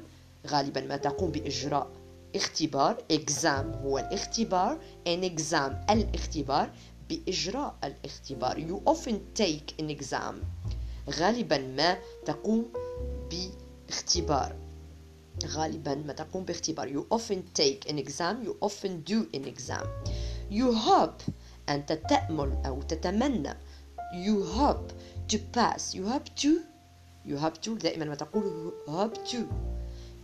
غالبا 0.48 0.82
ما 0.82 0.98
تقوم 0.98 1.32
بإجراء 1.32 1.88
اختبار 2.36 2.98
exam 3.14 3.76
هو 3.84 3.98
الاختبار 4.00 4.80
an 5.08 5.24
exam 5.24 5.92
الاختبار. 5.92 6.70
بإجراء 7.10 7.76
الاختبار 7.84 8.56
you 8.68 8.90
often 8.90 9.42
take 9.42 9.82
an 9.82 9.90
exam. 9.90 10.36
غالبا 11.10 11.58
ما 11.58 11.98
تقوم 12.26 12.66
باختبار. 13.30 14.56
غالبا 15.46 15.96
ما 15.96 16.14
تقوم 16.14 16.46
باختبار. 16.46 16.88
You 16.94 17.16
often 17.16 17.44
take 17.60 17.90
an 17.90 17.98
exam 17.98 18.46
you 18.46 18.56
often 18.62 19.04
do 19.04 19.28
an 19.36 19.46
exam. 19.46 19.88
You 20.50 20.74
hope 20.74 21.32
أنت 21.70 21.92
تأمل 21.92 22.58
أو 22.66 22.82
تتمنى. 22.82 23.54
You 24.14 24.44
hope 24.58 24.92
to 25.32 25.38
pass. 25.38 25.96
You 25.96 26.08
hope 26.08 26.30
to 26.42 26.50
you 27.26 27.38
hope 27.38 27.62
to 27.62 27.70
دائما 27.70 28.06
ما 28.06 28.16
تقول 28.16 28.74
hope 28.88 29.18
to. 29.32 29.71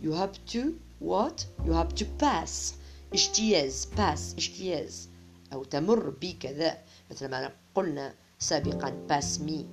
You 0.02 0.12
hope 0.12 0.36
to 0.46 0.62
what 1.00 1.46
you 1.64 1.72
hope 1.72 1.92
to 1.94 2.04
pass 2.24 2.74
اجتياز 3.14 3.88
pass 3.96 4.34
اجتياز 4.34 5.08
أو 5.52 5.64
تمر 5.64 6.10
بكذا 6.10 6.78
مثل 7.10 7.28
ما 7.28 7.50
قلنا 7.74 8.14
سابقا 8.38 9.06
pass 9.10 9.38
me 9.40 9.64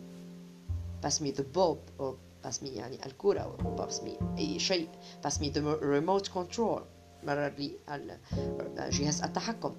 pass 1.06 1.22
me 1.22 1.32
the 1.32 1.44
bulb 1.58 1.80
or 2.00 2.14
pass 2.46 2.62
me 2.64 2.68
يعني 2.68 3.06
الكرة 3.06 3.40
أو 3.40 3.78
pass 3.78 3.94
me 3.94 4.38
أي 4.38 4.60
شيء 4.60 4.90
pass 5.28 5.34
me 5.34 5.46
the 5.46 5.62
remote 5.82 6.30
control 6.34 6.82
مرر 7.24 7.54
لي 7.58 7.72
جهاز 8.90 9.22
التحكم 9.24 9.76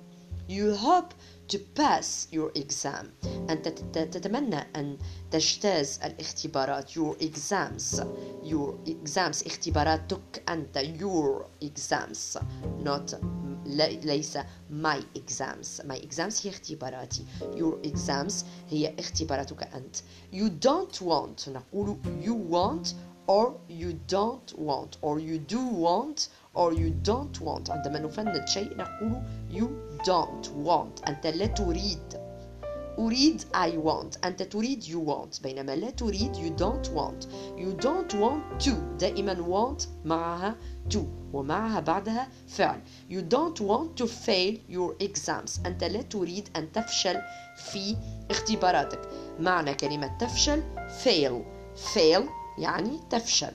you 0.48 0.74
hope 0.76 1.12
to 1.48 1.58
pass 1.58 2.28
your 2.32 2.50
exam 2.54 3.06
أنت 3.50 3.68
تتمنى 3.98 4.56
أن 4.76 4.98
تجتاز 5.30 6.00
الاختبارات 6.04 6.90
your 6.90 7.14
exams 7.20 8.00
your 8.44 8.74
exams 8.88 9.46
اختباراتك 9.46 10.42
أنت 10.48 10.78
your 10.78 11.44
exams 11.64 12.38
not 12.84 13.16
ليس 13.66 14.38
my 14.70 15.00
exams 15.18 15.80
my 15.88 15.96
exams 15.96 16.46
هي 16.46 16.50
اختباراتي 16.50 17.24
your 17.54 17.86
exams 17.88 18.34
هي 18.70 18.94
اختباراتك 18.98 19.62
أنت 19.62 19.96
you 20.32 20.50
don't 20.66 21.00
want 21.02 21.48
نقول 21.48 21.96
you 22.22 22.52
want 22.54 22.94
or 23.28 23.54
you 23.68 23.92
don't 24.08 24.52
want 24.58 24.98
or 25.02 25.18
you 25.18 25.38
do 25.38 25.62
want 25.86 26.28
or 26.56 26.72
you 26.72 26.90
don't 26.90 27.40
want. 27.40 27.70
عندما 27.70 27.98
نفند 27.98 28.48
شيء 28.48 28.76
نقول 28.76 29.22
you 29.50 29.68
don't 30.04 30.46
want. 30.66 31.08
أنت 31.08 31.26
لا 31.26 31.46
تريد. 31.46 32.26
أريد 32.98 33.42
I 33.54 33.70
want. 33.86 34.24
أنت 34.24 34.42
تريد 34.42 34.84
you 34.84 35.08
want. 35.08 35.42
بينما 35.42 35.76
لا 35.76 35.90
تريد 35.90 36.36
you 36.36 36.60
don't 36.60 36.88
want. 36.88 37.26
You 37.58 37.84
don't 37.84 38.14
want 38.14 38.64
to. 38.66 38.70
دائما 38.98 39.34
want 39.34 39.86
معها 40.04 40.56
to. 40.94 40.98
ومعها 41.32 41.80
بعدها 41.80 42.28
فعل. 42.48 42.80
You 43.10 43.20
don't 43.20 43.60
want 43.60 44.02
to 44.02 44.06
fail 44.06 44.56
your 44.68 44.94
exams. 45.06 45.66
أنت 45.66 45.84
لا 45.84 46.02
تريد 46.02 46.48
أن 46.56 46.72
تفشل 46.72 47.20
في 47.56 47.96
اختباراتك. 48.30 49.00
معنى 49.40 49.74
كلمة 49.74 50.18
تفشل 50.18 50.62
fail. 51.04 51.42
Fail 51.94 52.22
يعني 52.58 53.00
تفشل. 53.10 53.52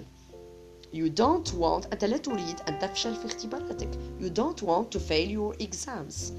You 0.93 1.09
don't 1.09 1.53
want 1.53 1.87
أنت 1.93 2.05
لا 2.05 2.17
تريد 2.17 2.59
أن 2.67 2.79
تفشل 2.79 3.15
في 3.15 3.25
اختباراتك 3.25 3.89
You 4.19 4.29
don't 4.29 4.63
want 4.63 4.97
to 4.97 4.99
fail 4.99 5.29
your 5.29 5.55
exams 5.65 6.31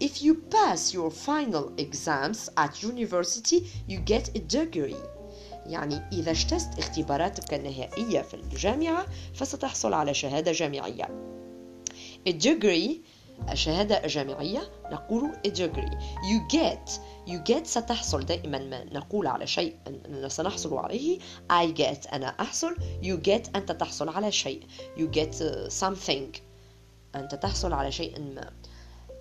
If 0.00 0.22
you 0.22 0.34
pass 0.34 0.94
your 0.94 1.10
final 1.10 1.72
exams 1.78 2.48
at 2.56 2.82
university 2.82 3.66
you 3.88 3.98
get 3.98 4.30
a 4.34 4.40
degree 4.40 4.96
يعني 5.66 6.00
إذا 6.12 6.30
اجتزت 6.30 6.78
اختباراتك 6.78 7.54
النهائية 7.54 8.22
في 8.22 8.34
الجامعة 8.34 9.06
فستحصل 9.34 9.92
على 9.92 10.14
شهادة 10.14 10.52
جامعية 10.52 11.08
A 12.28 12.32
degree 12.32 12.90
الشهادة 13.52 14.04
الجامعية 14.04 14.60
نقول 14.92 15.32
a 15.46 15.50
degree 15.50 15.94
you 16.30 16.56
get 16.56 17.00
you 17.26 17.38
get 17.52 17.64
ستحصل 17.64 18.26
دائما 18.26 18.58
ما 18.58 18.84
نقول 18.84 19.26
على 19.26 19.46
شيء 19.46 19.76
أننا 19.86 20.28
سنحصل 20.28 20.78
عليه. 20.78 21.18
I 21.52 21.66
get 21.78 22.12
أنا 22.12 22.26
أحصل. 22.40 22.76
You 23.02 23.28
get 23.28 23.56
أنت 23.56 23.72
تحصل 23.72 24.08
على 24.08 24.32
شيء. 24.32 24.66
You 24.96 25.18
get 25.18 25.34
something 25.68 26.40
أنت 27.14 27.34
تحصل 27.34 27.72
على 27.72 27.92
شيء 27.92 28.20
ما. 28.20 28.52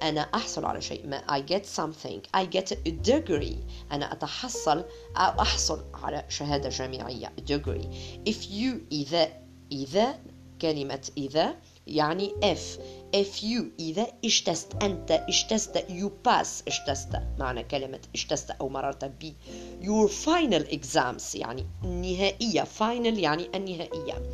أنا 0.03 0.21
أحصل 0.21 0.65
على 0.65 0.81
شيء 0.81 1.07
ما. 1.07 1.21
I 1.27 1.41
get 1.41 1.65
something. 1.65 2.21
I 2.41 2.45
get 2.45 2.71
a 2.71 2.91
degree. 2.91 3.57
أنا 3.91 4.13
أتحصل 4.13 4.85
أو 5.17 5.41
أحصل 5.41 5.85
على 5.93 6.25
شهادة 6.29 6.69
جامعية. 6.69 7.33
A 7.37 7.41
degree. 7.41 7.87
If 8.29 8.49
you 8.51 8.73
إذا 8.91 9.29
إذا 9.71 10.19
كلمة 10.61 11.09
إذا 11.17 11.55
يعني 11.89 12.31
if 12.43 12.79
if 13.15 13.43
you 13.43 13.63
إذا 13.79 14.07
اجتزت 14.25 14.83
أنت 14.83 15.11
اجتزت 15.11 15.77
you 15.77 16.09
pass 16.27 16.47
اجتزت 16.67 17.21
معنى 17.39 17.63
كلمة 17.63 17.99
اجتزت 18.15 18.51
أو 18.51 18.69
مررت 18.69 19.05
ب. 19.05 19.33
Your 19.81 20.09
final 20.09 20.71
exams 20.71 21.35
يعني 21.35 21.65
النهائية. 21.83 22.63
Final 22.63 23.17
يعني 23.19 23.49
النهائية. 23.55 24.31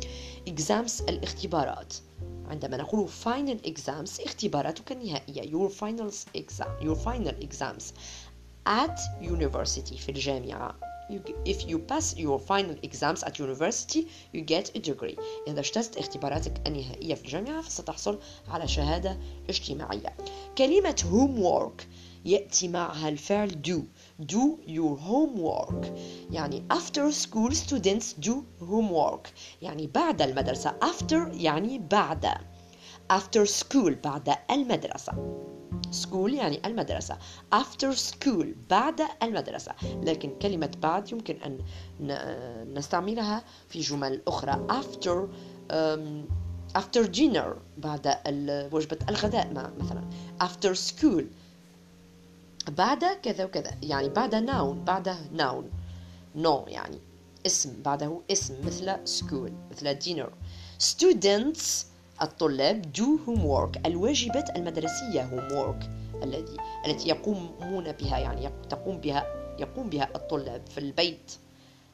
Exams 0.48 1.08
الاختبارات. 1.08 1.94
عندما 2.48 2.76
نقول 2.76 3.08
final 3.08 3.66
exams 3.66 4.24
اختباراتك 4.26 4.92
النهائية. 4.92 5.42
Your 5.42 5.70
final 5.70 6.12
exam 6.38 6.84
your 6.84 6.96
final 6.96 7.34
exams. 7.44 7.84
At 8.66 8.98
university 9.22 9.96
في 9.96 10.08
الجامعة. 10.08 10.95
You, 11.10 11.20
if 11.44 11.68
you 11.68 11.78
pass 11.78 12.16
your 12.16 12.38
final 12.38 12.76
exams 12.82 13.22
at 13.22 13.38
university 13.38 14.08
you 14.32 14.40
get 14.40 14.70
a 14.74 14.78
degree 14.78 15.16
إذا 15.48 15.60
اجتزت 15.60 15.96
اختباراتك 15.96 16.52
النهائية 16.66 17.14
في 17.14 17.24
الجامعة 17.24 17.62
فستحصل 17.62 18.18
على 18.48 18.68
شهادة 18.68 19.18
اجتماعية 19.48 20.16
كلمة 20.58 21.04
homework 21.12 21.84
يأتي 22.24 22.68
معها 22.68 23.08
الفعل 23.08 23.50
do 23.50 23.80
do 24.32 24.68
your 24.68 24.96
homework 25.08 25.86
يعني 26.30 26.62
after 26.72 27.12
school 27.12 27.54
students 27.54 28.26
do 28.28 28.34
homework 28.60 29.28
يعني 29.62 29.86
بعد 29.86 30.22
المدرسة 30.22 30.74
after 30.84 31.34
يعني 31.34 31.78
بعد 31.78 32.26
after 33.12 33.46
school 33.46 33.92
بعد 34.04 34.36
المدرسة 34.50 35.12
school 35.92 36.32
يعني 36.32 36.66
المدرسة. 36.66 37.18
After 37.54 37.96
school 37.96 38.46
بعد 38.70 39.00
المدرسة. 39.22 39.72
لكن 40.02 40.38
كلمة 40.42 40.70
بعد 40.82 41.12
يمكن 41.12 41.36
أن 41.42 41.58
نستعملها 42.74 43.44
في 43.68 43.80
جمل 43.80 44.22
أخرى. 44.28 44.66
After 44.70 45.28
um, 45.72 46.32
after 46.78 47.06
dinner 47.16 47.46
بعد 47.78 48.16
وجبة 48.72 48.98
الغداء 49.08 49.72
مثلا. 49.78 50.04
After 50.42 50.76
school 50.90 51.24
بعد 52.68 53.04
كذا 53.04 53.44
وكذا. 53.44 53.70
يعني 53.82 54.08
بعد 54.08 54.34
noun 54.46 54.86
بعد 54.86 55.16
noun. 55.38 55.64
No 56.42 56.68
يعني 56.68 56.98
اسم 57.46 57.82
بعده 57.84 58.20
اسم 58.30 58.54
مثل 58.66 58.96
school 59.06 59.50
مثل 59.70 59.98
dinner. 60.00 60.28
Students 60.78 61.86
الطلاب 62.22 62.82
do 62.96 63.18
homework 63.26 63.86
الواجبات 63.86 64.56
المدرسية 64.56 65.30
homework 65.30 65.84
الذي 66.22 66.56
التي 66.86 67.08
يقومون 67.08 67.92
بها 67.92 68.18
يعني 68.18 68.50
تقوم 68.70 68.98
بها 68.98 69.26
يقوم 69.58 69.90
بها 69.90 70.08
الطلاب 70.14 70.66
في 70.66 70.78
البيت. 70.78 71.32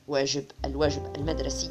واجب 0.09 0.45
الواجب 0.65 1.17
المدرسي. 1.17 1.71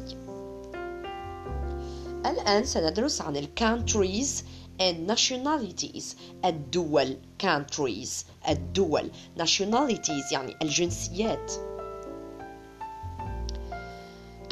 الآن 2.26 2.64
سندرس 2.64 3.20
عن 3.20 3.36
ال 3.36 3.48
countries 3.60 4.42
and 4.80 5.10
nationalities. 5.12 6.04
الدول 6.44 7.16
countries 7.42 8.10
الدول. 8.48 9.10
nationalities 9.38 10.32
يعني 10.32 10.56
الجنسيات. 10.62 11.52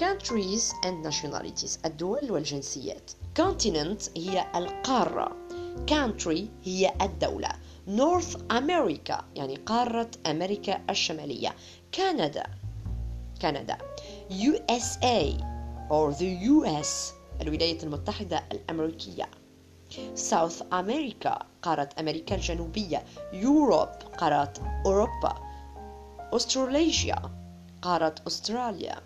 countries 0.01 0.73
and 0.85 1.07
nationalities 1.07 1.79
الدول 1.85 2.31
والجنسيات. 2.33 3.11
Continent 3.41 4.11
هي 4.17 4.47
القارة. 4.55 5.37
Country 5.91 6.41
هي 6.65 6.93
الدولة. 7.03 7.49
نورث 7.89 8.37
أمريكا 8.51 9.25
يعني 9.35 9.57
قارة 9.57 10.11
أمريكا 10.27 10.81
الشمالية. 10.91 11.55
كندا 11.95 12.47
كندا 13.43 13.79
USA 14.31 15.43
or 15.91 16.13
the 16.19 16.49
US 16.49 17.13
الولايات 17.41 17.85
المتحدة 17.85 18.45
الأمريكية. 18.53 19.31
ساوث 20.15 20.63
أمريكا 20.73 21.39
قارة 21.63 21.89
أمريكا 21.99 22.35
الجنوبية. 22.35 23.05
يوروب 23.33 23.89
قارة 24.19 24.53
أوروبا. 24.87 25.35
Australia 26.33 27.23
قارة 27.83 28.15
أستراليا. 28.27 28.97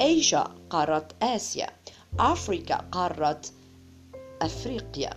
إيجا 0.00 0.44
قارة 0.70 1.08
آسيا. 1.22 1.66
أفريقيا 2.18 2.76
قارة 2.76 3.40
أفريقيا. 4.42 5.10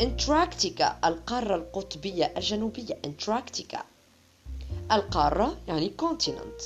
Antarctica 0.00 0.98
القارة 1.04 1.54
القطبية 1.54 2.32
الجنوبية 2.36 2.98
Antarctica 3.04 3.82
القارة 4.92 5.56
يعني 5.68 5.88
continent 5.88 6.60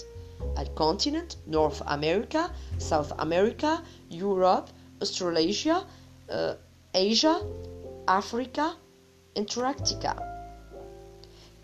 ال 0.59 0.66
continent 0.66 1.33
North 1.49 1.83
America 1.89 2.51
South 2.79 3.13
America 3.21 3.79
Europe 4.11 4.65
Australia 5.03 5.87
Asia 6.95 7.37
Africa 8.09 8.71
Antarctica 9.37 10.17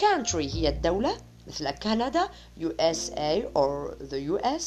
country 0.02 0.34
هي 0.34 0.68
الدولة 0.68 1.16
مثل 1.46 1.70
Canada 1.70 2.28
USA 2.60 3.42
or 3.56 3.94
the 4.10 4.40
US 4.40 4.62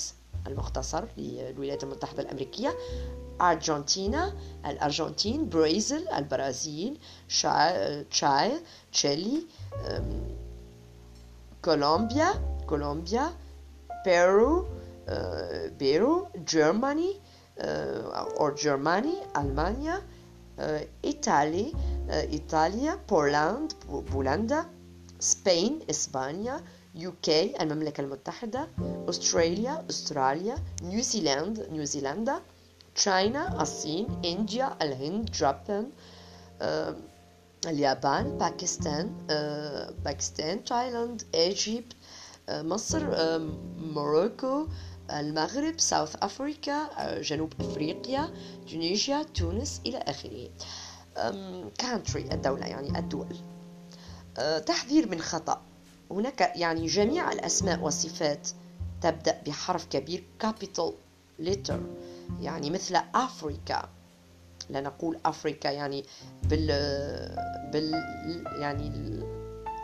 المختصر 0.48 1.06
للولايات 1.18 1.84
المتحدة 1.84 2.24
الأمريكية. 2.24 2.76
Argentina 3.42 4.34
الأرجنتين 4.66 5.50
برازيل 5.50 6.08
البرازيل 6.10 6.98
تشاي 8.12 8.52
تشيلي 8.92 9.44
Colombia 11.66 12.00
كولومبيا 12.00 12.30
Peru 12.70 13.32
بيرو 14.06 14.66
Germany 15.80 17.14
or 18.38 18.52
Germany 18.64 19.14
ألمانيا 19.38 20.02
إيطالي 21.06 21.74
إيطاليا 22.10 23.00
Poland 23.10 23.46
بولندا 23.46 23.76
Spain 24.12 25.80
إسبانيا 25.90 26.62
UK 26.96 27.62
المملكة 27.62 28.02
المتحدة 28.02 28.68
Australia 29.10 29.55
أستراليا 29.55 29.86
New 29.90 30.56
Zealand 30.84 31.68
نيوزيلندا 31.72 32.40
China 32.96 33.62
الصين 33.62 34.08
India 34.26 34.78
الهند 34.82 35.32
Japan 35.32 35.90
اليابان 37.68 38.38
Pakistan 38.38 38.85
باكستان 38.85 39.14
Thailand 40.06 41.24
Egypt 41.36 41.94
مصر 42.50 43.04
Morocco 43.78 44.68
المغرب 45.12 45.80
South 45.80 46.16
Africa 46.16 46.90
جنوب 47.22 47.54
أفريقيا 47.62 48.34
Tunisia 48.72 49.24
تونس 49.24 49.82
إلى 49.86 49.98
آخره. 49.98 50.50
country 51.78 52.22
الدولة 52.32 52.66
يعني 52.66 53.00
الدول. 53.00 53.36
تحذير 54.66 55.10
من 55.10 55.22
خطأ. 55.22 55.62
هناك 56.12 56.52
يعني 56.56 56.86
جميع 56.86 57.32
الأسماء 57.32 57.80
والصفات 57.80 58.50
تبدأ 59.02 59.42
بحرف 59.48 59.86
كبير 59.86 60.24
capital 60.44 60.92
letter. 61.42 61.80
يعني 62.42 62.70
مثل 62.70 62.96
أفريكا. 63.16 63.90
لا 64.70 64.82
نقول 64.82 65.20
أفريكا 65.26 65.70
يعني 65.70 66.04
بال 66.44 66.68
بال 67.72 67.94
يعني 68.60 68.92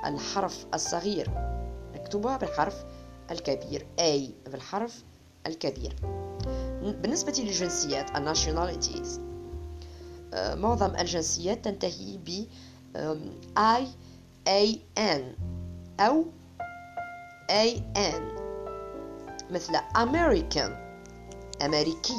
الحرف 0.06 0.66
الصغير. 0.74 1.30
نكتبها 1.96 2.38
بالحرف 2.38 2.86
الكبير 3.32 3.88
A 4.00 4.50
بالحرف 4.50 5.04
الكبير. 5.48 5.96
بالنسبة 6.82 7.34
للجنسيات 7.40 8.18
الناشوناليتيز 8.18 9.22
معظم 10.34 10.96
الجنسيات 10.96 11.66
تنتهي 11.66 12.18
ب 12.18 12.46
I 13.58 13.86
A 14.48 14.78
N 14.98 15.22
أو 16.00 16.26
A 17.52 17.80
N. 17.98 18.42
مثل 19.52 19.74
American. 19.78 20.91
أمريكي 21.66 22.18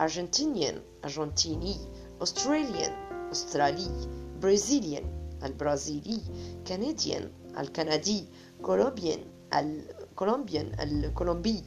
Argentinian 0.00 0.74
أرجنتيني 1.04 1.76
Australian 2.22 2.92
أسترالي 3.32 4.08
Brazilian 4.42 5.04
البرازيلي 5.44 6.20
Canadian 6.68 7.22
الكندي 7.58 8.24
Colombian 8.62 9.18
ال 9.54 9.67
Colombian 9.67 10.80
الكولومبي 10.80 11.64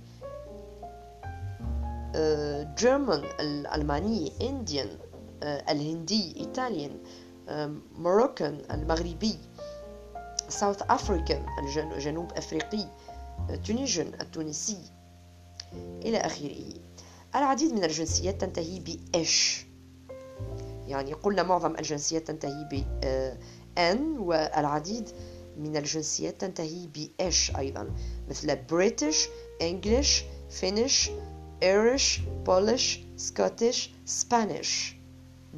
German 2.78 3.24
الألماني 3.40 4.32
Indian 4.42 4.90
الهندي 5.44 6.36
Italian 6.40 6.98
Moroccan 7.98 8.62
المغربي 8.72 9.38
South 10.50 10.82
African 10.82 11.46
الجنوب 11.60 12.32
أفريقي 12.32 12.86
Tunisian 13.66 14.08
التونسي. 14.22 14.78
إلى 16.06 16.18
آخره. 16.18 16.74
العديد 17.36 17.74
من 17.74 17.84
الجنسيات 17.84 18.42
تنتهي 18.42 18.80
ب 18.80 19.00
ish 19.16 19.66
يعني 20.88 21.14
قلنا 21.14 21.44
معظم 21.44 21.76
الجنسيات 21.76 22.28
تنتهي 22.28 22.68
ب 22.72 22.84
an 23.78 24.18
والعديد 24.18 25.10
من 25.58 25.78
الجنسيات 25.78 26.42
تنتهي 26.42 26.88
ب 26.88 27.10
ish 27.22 27.56
أيضا. 27.56 27.96
مثل 28.30 28.56
British 28.56 29.28
English 29.62 30.24
Finnish 30.50 31.10
Irish 31.64 32.20
Polish 32.46 33.00
Scottish 33.18 33.92
Spanish 34.06 34.96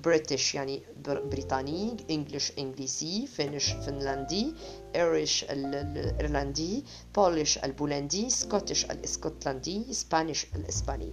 British 0.03 0.56
يعني 0.55 0.81
بريطاني 1.05 1.97
English 2.10 2.52
انجليزي 2.57 3.27
Finnish 3.27 3.69
فنلندي 3.72 4.53
Irish 4.95 5.44
الايرلندي 5.43 6.84
Polish 7.15 7.57
البولندي 7.57 8.30
Scottish 8.30 8.86
الاسكتلندي 8.85 9.93
Spanish 9.94 10.48
الاسباني 10.55 11.09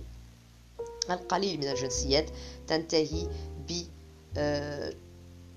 القليل 1.11 1.59
من 1.59 1.69
الجنسيات 1.69 2.31
تنتهي 2.67 3.29
ب 3.69 3.83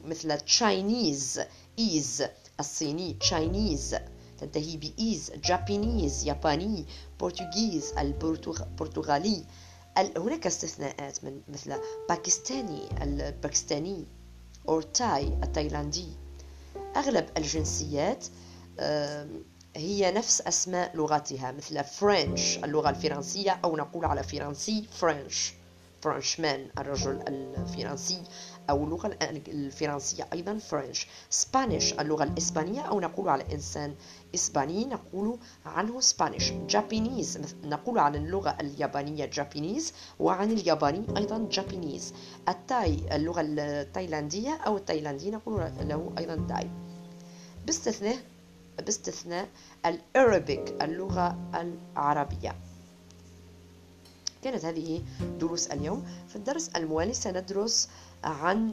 مثل 0.06 0.38
Chinese 0.38 1.42
ese 1.80 2.24
الصيني 2.60 3.14
Chinese 3.14 3.96
تنتهي 4.40 4.78
ب 4.78 4.91
ese 4.91 5.32
Japanese 5.46 6.28
ياباني 6.28 6.86
Portuguese 7.20 7.94
البرتغالي 7.98 9.44
هناك 9.98 10.46
استثناءات 10.46 11.24
من 11.24 11.42
مثل 11.48 11.74
Pakistani 12.10 13.04
الباكستاني 13.04 14.06
أو 14.70 14.82
Thai 14.82 15.28
التايلاندي. 15.28 16.08
أغلب 16.96 17.26
الجنسيات 17.38 18.26
هي 19.76 20.12
نفس 20.12 20.42
أسماء 20.42 20.96
لغتها 20.96 21.52
مثل 21.52 21.84
French 21.84 22.58
اللغة 22.58 22.90
الفرنسية 22.90 23.60
أو 23.64 23.78
نقول 23.78 24.06
على 24.06 24.24
فرنسي 24.24 24.88
French 24.92 25.54
Frenchman 26.02 26.70
الرجل 26.78 27.24
الفرنسي. 27.28 28.24
أو 28.70 28.84
اللغة 28.84 29.18
الفرنسية 29.48 30.28
أيضا 30.34 30.58
French 30.58 31.08
Spanish 31.30 31.94
اللغة 31.94 32.24
الإسبانية 32.24 32.82
أو 32.82 33.00
نقول 33.00 33.30
على 33.30 33.54
إنسان 33.54 33.96
إسباني 34.36 34.86
نقول 34.86 35.40
عنه 35.66 36.00
Spanish 36.00 36.52
Japanese 36.52 37.40
نقول 37.64 38.00
عن 38.00 38.16
اللغة 38.16 38.58
اليابانية 38.62 39.26
Japanese 39.26 39.94
وعن 40.20 40.52
الياباني 40.52 41.06
أيضا 41.18 41.48
Japanese 41.52 42.14
ال 42.50 42.63
Thai 42.63 43.16
اللغة 43.16 43.42
التايلاندية 43.42 44.54
أو 44.54 44.78
التايلاندي 44.78 45.32
نقول 45.32 45.72
له 45.82 46.14
أيضا 46.18 46.46
Thai. 46.50 46.70
باستثناء 47.66 48.18
باستثناء 48.86 49.48
ال 49.86 50.00
Arabic 50.00 50.84
اللغة 50.84 51.38
العربية. 51.56 52.56
كانت 54.44 54.66
هذه 54.66 55.02
دروس 55.40 55.68
اليوم. 55.68 56.06
في 56.28 56.36
الدرس 56.36 56.70
الموالي 56.70 57.14
سندرس 57.14 57.90
عن 58.26 58.72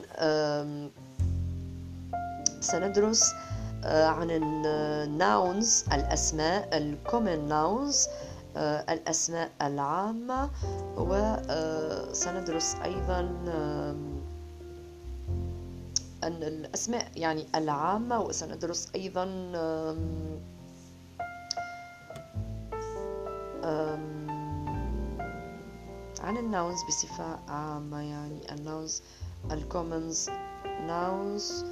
سندرس 2.61 3.35
عن 3.85 4.31
ال 4.31 4.56
nouns 4.56 5.85
الأسماء 5.93 6.77
ال 6.77 6.87
common 6.87 7.49
nouns 7.49 8.09
الأسماء 8.57 9.51
العامة 9.63 10.51
وسندرس 10.97 12.77
أيضا 12.85 13.21
الأسماء 16.25 17.11
يعني 17.17 17.47
العامة 17.55 18.21
وسندرس 18.21 18.89
أيضا 18.95 19.25
عن 26.21 26.37
الناونز 26.37 26.79
بصفة 26.89 27.39
عامة 27.49 28.01
يعني 28.01 28.53
الناونز 28.53 29.03
الكومنز 29.51 30.31
ناونز 30.87 31.65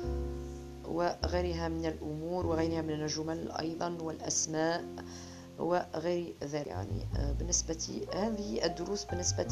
وغيرها 0.89 1.69
من 1.69 1.87
الأمور 1.87 2.47
وغيرها 2.47 2.83
من 2.83 2.91
الجمل 3.03 3.53
أيضا 3.53 3.99
والأسماء 4.03 4.85
وغير 5.59 6.35
ذلك. 6.43 6.67
يعني 6.67 7.07
آه، 7.17 7.33
بالنسبة 7.33 8.07
هذه 8.15 8.65
الدروس 8.65 9.05
بالنسبة 9.05 9.47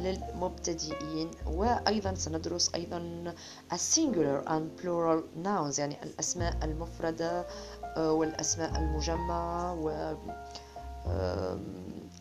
للمبتدئين 0.00 1.30
وأيضا 1.46 2.14
سندرس 2.14 2.74
أيضا 2.74 3.32
ال 3.72 3.80
singular 3.80 4.44
and 4.44 4.80
plural 4.82 5.44
nouns 5.46 5.78
يعني 5.78 6.02
الأسماء 6.02 6.58
المفردة 6.62 7.46
آه، 7.96 8.12
والأسماء 8.12 8.78
المجمعة 8.78 9.74
و 9.74 10.14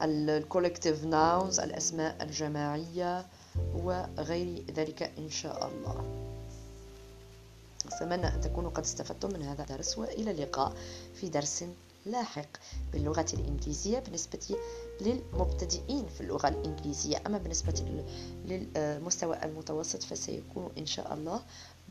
ال 0.01 0.11
collective 0.11 1.05
nouns 1.05 1.59
الأسماء 1.59 2.23
الجماعية. 2.23 3.25
وغير 3.73 4.63
ذلك 4.71 5.03
إن 5.17 5.29
شاء 5.29 5.67
الله. 5.67 6.27
أتمنى 7.87 8.27
أن 8.27 8.41
تكونوا 8.41 8.69
قد 8.69 8.83
استفدتم 8.83 9.33
من 9.33 9.41
هذا 9.43 9.63
الدرس 9.63 9.97
وإلى 9.97 10.31
اللقاء 10.31 10.73
في 11.15 11.29
درس 11.29 11.65
لاحق. 12.05 12.47
باللغة 12.93 13.25
الإنجليزية 13.33 13.99
بالنسبة 13.99 14.55
للمبتدئين 15.01 16.05
في 16.07 16.21
اللغة 16.21 16.47
الإنجليزية. 16.47 17.21
أما 17.27 17.37
بالنسبة 17.37 18.03
للمستوى 18.45 19.43
المتوسط 19.43 20.03
فسيكون 20.03 20.71
إن 20.77 20.85
شاء 20.85 21.13
الله 21.13 21.41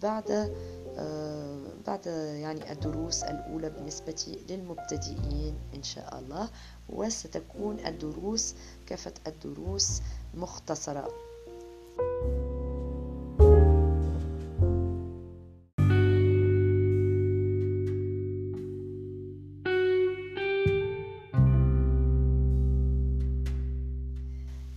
بعد 0.03 0.55
آه، 0.99 1.63
بعد 1.87 2.07
يعني 2.41 2.73
الدروس 2.73 3.23
الأولى 3.23 3.71
بالنسبة 3.71 4.39
للمبتدئين 4.49 5.55
إن 5.75 5.83
شاء 5.83 6.19
الله. 6.19 6.49
وستكون 6.89 7.87
الدروس 7.87 8.55
كافة 8.87 9.15
الدروس 9.27 10.01
مختصرة. 10.35 11.30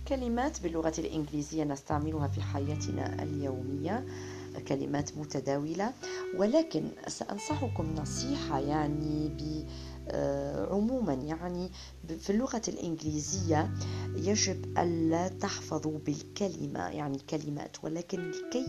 كلمات 0.08 0.62
باللغة 0.62 0.92
الإنجليزية 0.98 1.64
نستعملها 1.64 2.28
في 2.28 2.42
حياتنا 2.42 3.22
اليومية 3.22 4.04
كلمات 4.68 5.18
متداولة 5.18 5.92
ولكن 6.36 6.82
سأنصحكم 7.08 7.94
نصيحة 7.98 8.58
يعني 8.60 9.28
ب 9.28 9.64
عموما 10.70 11.14
يعني 11.14 11.70
في 12.18 12.30
اللغة 12.30 12.62
الإنجليزية 12.68 13.70
يجب 14.16 14.78
ألا 14.78 15.28
تحفظوا 15.28 15.98
بالكلمة 15.98 16.80
يعني 16.88 17.16
الكلمات 17.16 17.76
ولكن 17.84 18.30
لكي 18.30 18.66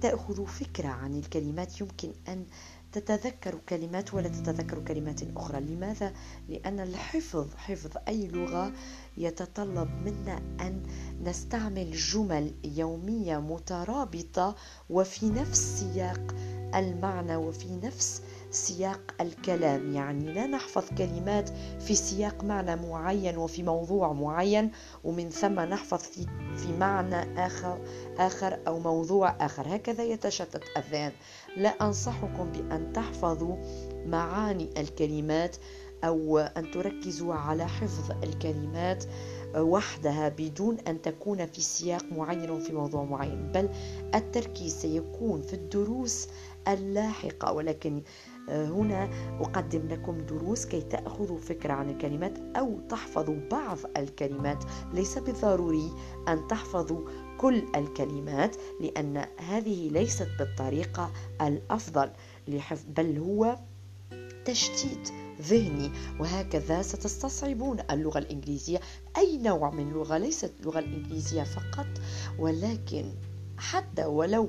تأخذوا 0.00 0.46
فكرة 0.46 0.88
عن 0.88 1.14
الكلمات 1.14 1.80
يمكن 1.80 2.12
أن 2.28 2.44
تتذكر 2.92 3.58
كلمات 3.68 4.14
ولا 4.14 4.28
تتذكر 4.28 4.78
كلمات 4.84 5.20
أخرى 5.36 5.60
لماذا؟ 5.60 6.12
لأن 6.48 6.80
الحفظ 6.80 7.46
حفظ 7.56 7.90
أي 8.08 8.26
لغة 8.28 8.72
يتطلب 9.16 9.88
منا 10.04 10.36
أن 10.60 10.82
نستعمل 11.24 11.92
جمل 11.92 12.52
يومية 12.64 13.38
مترابطة 13.38 14.56
وفي 14.90 15.28
نفس 15.30 15.58
سياق 15.80 16.34
المعنى 16.74 17.36
وفي 17.36 17.76
نفس 17.76 18.22
سياق 18.50 19.00
الكلام. 19.20 19.94
يعني 19.94 20.32
لا 20.32 20.46
نحفظ 20.46 20.84
كلمات 20.98 21.50
في 21.80 21.94
سياق 21.94 22.44
معنى 22.44 22.76
معين 22.76 23.36
وفي 23.36 23.62
موضوع 23.62 24.12
معين 24.12 24.70
ومن 25.04 25.30
ثم 25.30 25.60
نحفظ 25.60 25.98
في, 25.98 26.26
في 26.56 26.72
معنى 26.80 27.46
آخر, 27.46 27.78
آخر 28.18 28.58
أو 28.66 28.78
موضوع 28.80 29.36
آخر. 29.40 29.76
هكذا 29.76 30.04
يتشتت 30.04 30.62
الذهن. 30.76 31.12
لا 31.56 31.68
أنصحكم 31.68 32.52
بأن 32.52 32.92
تحفظوا 32.92 33.56
معاني 34.06 34.70
الكلمات 34.80 35.56
أو 36.04 36.38
أن 36.38 36.70
تركزوا 36.70 37.34
على 37.34 37.66
حفظ 37.66 38.10
الكلمات 38.22 39.04
وحدها 39.56 40.28
بدون 40.28 40.78
أن 40.78 41.02
تكون 41.02 41.46
في 41.46 41.60
سياق 41.60 42.04
معين 42.12 42.50
وفي 42.50 42.72
موضوع 42.72 43.04
معين 43.04 43.52
بل 43.52 43.68
التركيز 44.14 44.76
سيكون 44.76 45.42
في 45.42 45.54
الدروس 45.54 46.28
اللاحقة. 46.68 47.52
ولكن 47.52 48.02
هنا 48.48 49.08
أقدم 49.40 49.88
لكم 49.88 50.18
دروس 50.18 50.66
كي 50.66 50.80
تأخذوا 50.80 51.38
فكرة 51.38 51.72
عن 51.72 51.90
الكلمات 51.90 52.38
أو 52.56 52.78
تحفظوا 52.88 53.36
بعض 53.50 53.78
الكلمات. 53.96 54.64
ليس 54.94 55.18
بالضروري 55.18 55.92
أن 56.28 56.48
تحفظوا 56.48 57.08
كل 57.38 57.62
الكلمات 57.76 58.56
لأن 58.80 59.24
هذه 59.38 59.88
ليست 59.88 60.28
بالطريقة 60.38 61.12
الأفضل. 61.42 62.10
لحفظ 62.48 62.84
بل 62.96 63.18
هو 63.18 63.58
تشتيت 64.44 65.08
ذهني. 65.42 65.90
وهكذا 66.20 66.82
ستصعبون 66.82 67.78
اللغة 67.90 68.18
الإنجليزية. 68.18 68.80
أي 69.16 69.38
نوع 69.38 69.70
من 69.70 69.90
لغة؟ 69.90 70.18
ليست 70.18 70.52
اللغة 70.60 70.78
الإنجليزية 70.78 71.42
فقط 71.42 71.86
ولكن 72.38 73.04
حتى 73.58 74.04
ولو 74.04 74.48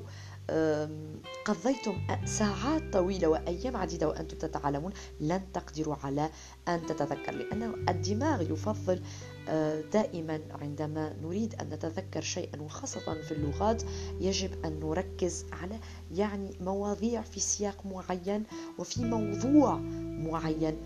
قضيتم 1.45 1.97
ساعات 2.25 2.93
طويلة 2.93 3.27
وأيام 3.27 3.77
عديدة 3.77 4.07
وأنتم 4.07 4.37
تتعلمون 4.37 4.93
لن 5.19 5.41
تقدروا 5.53 5.95
على 6.03 6.29
أن 6.67 6.85
تتذكر 6.85 7.31
لأن 7.31 7.89
الدماغ 7.89 8.51
يفضل 8.51 9.01
آه، 9.49 9.81
دائما 9.81 10.39
عندما 10.61 11.13
نريد 11.21 11.55
أن 11.61 11.69
نتذكر 11.69 12.21
شيئا 12.21 12.61
وخاصة 12.61 13.21
في 13.21 13.31
اللغات 13.31 13.83
يجب 14.19 14.65
أن 14.65 14.79
نركز 14.79 15.45
على 15.51 15.79
يعني 16.11 16.51
مواضيع 16.61 17.21
في 17.21 17.39
سياق 17.39 17.85
معين 17.85 18.43
وفي 18.79 19.05
موضوع 19.05 19.75
معين 20.05 20.77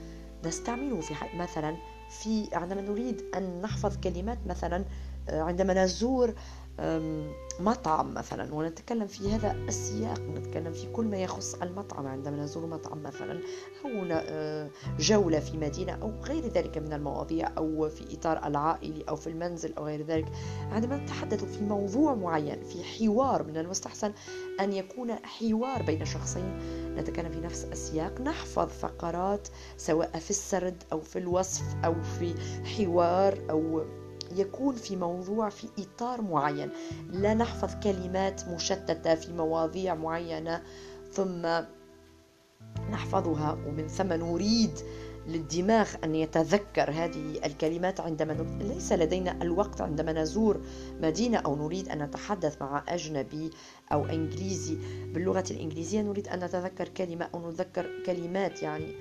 نستعمله 0.45 1.01
في 1.01 1.13
مثلا 1.37 1.77
في 2.09 2.47
عندما 2.53 2.81
نريد 2.81 3.21
أن 3.35 3.61
نحفظ 3.61 3.97
كلمات 3.97 4.37
مثلا 4.47 4.85
آه، 5.29 5.41
عندما 5.41 5.83
نزور 5.83 6.33
مطعم 7.59 8.13
مثلا 8.13 8.53
ونتكلم 8.53 9.07
في 9.07 9.31
هذا 9.31 9.51
السياق 9.51 10.19
نتكلم 10.19 10.73
في 10.73 10.91
كل 10.91 11.05
ما 11.05 11.17
يخص 11.17 11.55
المطعم 11.55 12.07
عندما 12.07 12.43
نزور 12.43 12.65
مطعم 12.65 13.03
مثلا 13.03 13.39
أو 13.85 13.89
آه، 14.11 14.69
جولة 14.99 15.39
في 15.39 15.57
مدينة 15.57 15.93
أو 15.93 16.11
غير 16.23 16.47
ذلك 16.47 16.77
من 16.77 16.93
المواضيع 16.93 17.51
أو 17.57 17.89
في 17.89 18.17
إطار 18.17 18.47
العائلي 18.47 19.03
أو 19.09 19.15
في 19.15 19.27
المنزل 19.27 19.73
أو 19.73 19.85
غير 19.85 20.05
ذلك. 20.05 20.25
عندما 20.71 20.97
نتحدث 20.97 21.43
في 21.43 21.63
موضوع 21.63 22.15
معين 22.15 22.63
في 22.63 22.83
حوار 22.83 23.43
من 23.43 23.57
المستحسن 23.57 24.13
أن 24.59 24.73
يكون 24.73 25.15
حوار 25.15 25.81
بين 25.81 26.05
شخصين 26.05 26.57
نتكلم 26.95 27.31
في 27.31 27.39
نفس 27.39 27.65
السياق. 27.65 28.21
نحفظ 28.21 28.67
فقرات 28.67 29.47
سواء 29.77 30.19
في 30.19 30.29
السرد 30.29 30.83
أو 30.91 31.01
في 31.01 31.19
الوصف 31.19 31.63
أو 31.85 32.01
في 32.01 32.35
حوار 32.65 33.37
أو 33.49 33.83
يكون 34.35 34.75
في 34.75 34.95
موضوع 34.95 35.49
في 35.49 35.67
إطار 35.79 36.21
معين. 36.21 36.69
لا 37.09 37.33
نحفظ 37.33 37.83
كلمات 37.83 38.47
مشتتة 38.47 39.15
في 39.15 39.33
مواضيع 39.33 39.95
معينة 39.95 40.63
ثم 41.11 41.61
نحفظها. 42.91 43.57
ومن 43.67 43.87
ثم 43.87 44.13
نريد 44.13 44.79
للدماغ 45.27 45.89
أن 46.03 46.15
يتذكر 46.15 46.91
هذه 46.91 47.45
الكلمات 47.45 47.99
عندما 47.99 48.33
ليس 48.61 48.93
لدينا 48.93 49.41
الوقت 49.41 49.81
عندما 49.81 50.13
نزور 50.13 50.61
مدينة 51.01 51.37
أو 51.37 51.55
نريد 51.55 51.89
أن 51.89 52.03
نتحدث 52.03 52.61
مع 52.61 52.83
أجنبي 52.87 53.49
أو 53.91 54.05
إنجليزي. 54.05 54.77
باللغة 55.13 55.43
الإنجليزية 55.51 56.01
نريد 56.01 56.27
أن 56.27 56.43
نتذكر 56.43 56.87
كلمة 56.87 57.29
أو 57.33 57.49
نتذكر 57.49 58.03
كلمات 58.05 58.63
يعني 58.63 58.95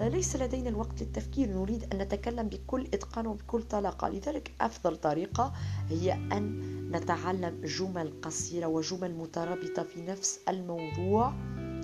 ليس 0.00 0.36
لدينا 0.36 0.68
الوقت 0.68 1.02
للتفكير. 1.02 1.48
نريد 1.48 1.84
أن 1.92 1.98
نتكلم 1.98 2.48
بكل 2.48 2.82
إتقان 2.94 3.26
وبكل 3.26 3.62
طلاقة. 3.62 4.08
لذلك 4.08 4.52
أفضل 4.60 4.96
طريقة 4.96 5.52
هي 5.88 6.12
أن 6.12 6.60
نتعلم 6.90 7.60
جمل 7.64 8.20
قصيرة 8.22 8.66
وجمل 8.66 9.14
مترابطة 9.14 9.82
في 9.82 10.02
نفس 10.02 10.40
الموضوع 10.48 11.32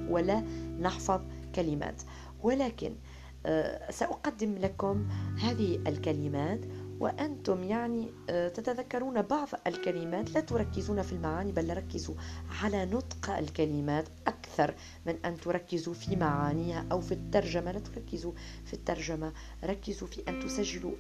ولا 0.09 0.41
نحفظ 0.81 1.21
كلمات. 1.55 2.03
ولكن 2.43 2.95
آه، 3.47 3.91
سأقدم 3.91 4.55
لكم 4.59 5.09
هذه 5.39 5.79
الكلمات 5.87 6.61
وأنتم 7.01 7.65
يعني 7.65 8.13
آه، 8.31 8.49
تتذكرون 8.49 9.23
بعض 9.23 9.49
الكلمات 9.67 10.35
لا 10.35 10.41
تركزون 10.41 11.03
في 11.03 11.13
المعاني 11.13 11.53
بل 11.53 11.77
ركزوا 11.77 12.15
على 12.63 12.85
نطق 12.87 13.31
الكلمات 13.31 14.09
أكثر 14.27 14.75
من 15.07 15.17
أن 15.25 15.37
تركزوا 15.41 15.95
في 15.95 16.17
معانيها 16.17 16.87
أو 16.93 17.01
في 17.01 17.13
الترجمة. 17.13 17.73
لا 17.73 17.79
تركزوا 17.79 18.33
في 18.65 18.75
الترجمة 18.75 19.33
ركزوا 19.65 20.09
في 20.09 20.23
أن 20.29 20.39
تسجلوا 20.39 20.93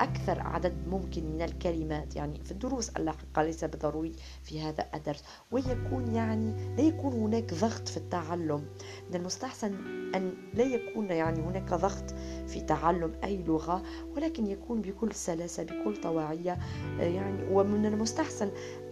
أكثر 0.00 0.40
عدد 0.40 0.74
ممكن 0.88 1.24
من 1.24 1.42
الكلمات 1.42 2.16
يعني 2.16 2.40
في 2.44 2.50
الدروس 2.50 2.88
اللاحقة 2.88 3.42
ليس 3.42 3.64
بالضروري 3.64 4.12
في 4.42 4.62
هذا 4.62 4.86
الدرس. 4.94 5.24
ويكون 5.52 6.14
يعني 6.14 6.76
لا 6.76 6.82
يكون 6.82 7.12
هناك 7.12 7.54
ضغط 7.54 7.88
في 7.88 7.96
التعلم. 7.96 8.64
من 9.10 9.16
المستحسن 9.16 9.74
أن 10.14 10.34
لا 10.54 10.64
يكون 10.64 11.10
يعني 11.10 11.40
هناك 11.40 11.74
ضغط 11.74 12.10
في 12.46 12.60
تعلم 12.60 13.12
أي 13.24 13.42
لغة 13.42 13.82
ولكن 14.16 14.46
يكون 14.46 14.80
بكل 14.80 15.12
سلاسة 15.14 15.62
بكل 15.62 15.96
طواعية. 15.96 16.58
يعني 16.98 17.48
ومن 17.50 17.86
المستحسن 17.86 18.50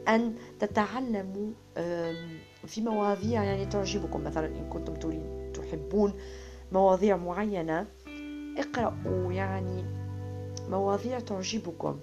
أن 0.08 0.34
تتعلموا 0.58 1.50
في 2.66 2.80
مواضيع 2.80 3.44
يعني 3.44 3.66
تعجبكم. 3.66 4.24
مثلا 4.24 4.46
إن 4.46 4.68
كنتم 4.68 4.94
تحبون 5.52 6.14
مواضيع 6.72 7.16
معينة 7.16 7.86
اقرأوا 8.58 9.32
يعني 9.32 9.99
مواضيع 10.70 11.20
تعجبكم. 11.20 11.96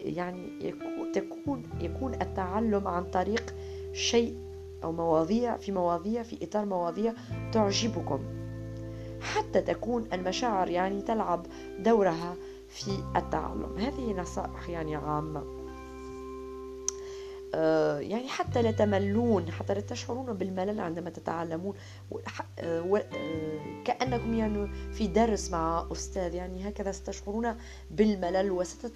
يعني 0.00 0.68
يكون 0.68 1.12
تكون 1.12 1.62
يكون 1.80 2.14
التعلم 2.14 2.88
عن 2.88 3.04
طريق 3.04 3.54
شيء 3.92 4.36
أو 4.84 4.92
مواضيع 4.92 5.56
في 5.56 5.72
مواضيع 5.72 6.22
في 6.22 6.38
إطار 6.42 6.64
مواضيع 6.64 7.12
تعجبكم. 7.52 8.20
حتى 9.20 9.60
تكون 9.60 10.08
المشاعر 10.12 10.68
يعني 10.70 11.02
تلعب 11.02 11.46
دورها 11.78 12.36
في 12.68 12.90
التعلم. 13.16 13.76
هذه 13.78 14.12
نصائح 14.20 14.68
يعني 14.68 14.96
عامة. 14.96 15.40
آه، 15.40 15.57
يعني 18.00 18.28
حتى 18.28 18.62
لا 18.62 18.70
تملون 18.70 19.50
حتى 19.50 19.74
لا 19.74 19.80
تشعرون 19.80 20.32
بالملل 20.32 20.80
عندما 20.80 21.10
تتعلمون. 21.10 21.76
آه، 22.58 22.96
آه، 22.96 23.82
كأنكم 23.84 24.34
يعني 24.34 24.68
في 24.92 25.06
درس 25.06 25.50
مع 25.50 25.88
أستاذ 25.92 26.34
يعني 26.34 26.68
هكذا 26.68 26.92
ستشعرون 26.92 27.56
بالملل 27.90 28.50
وست 28.50 28.92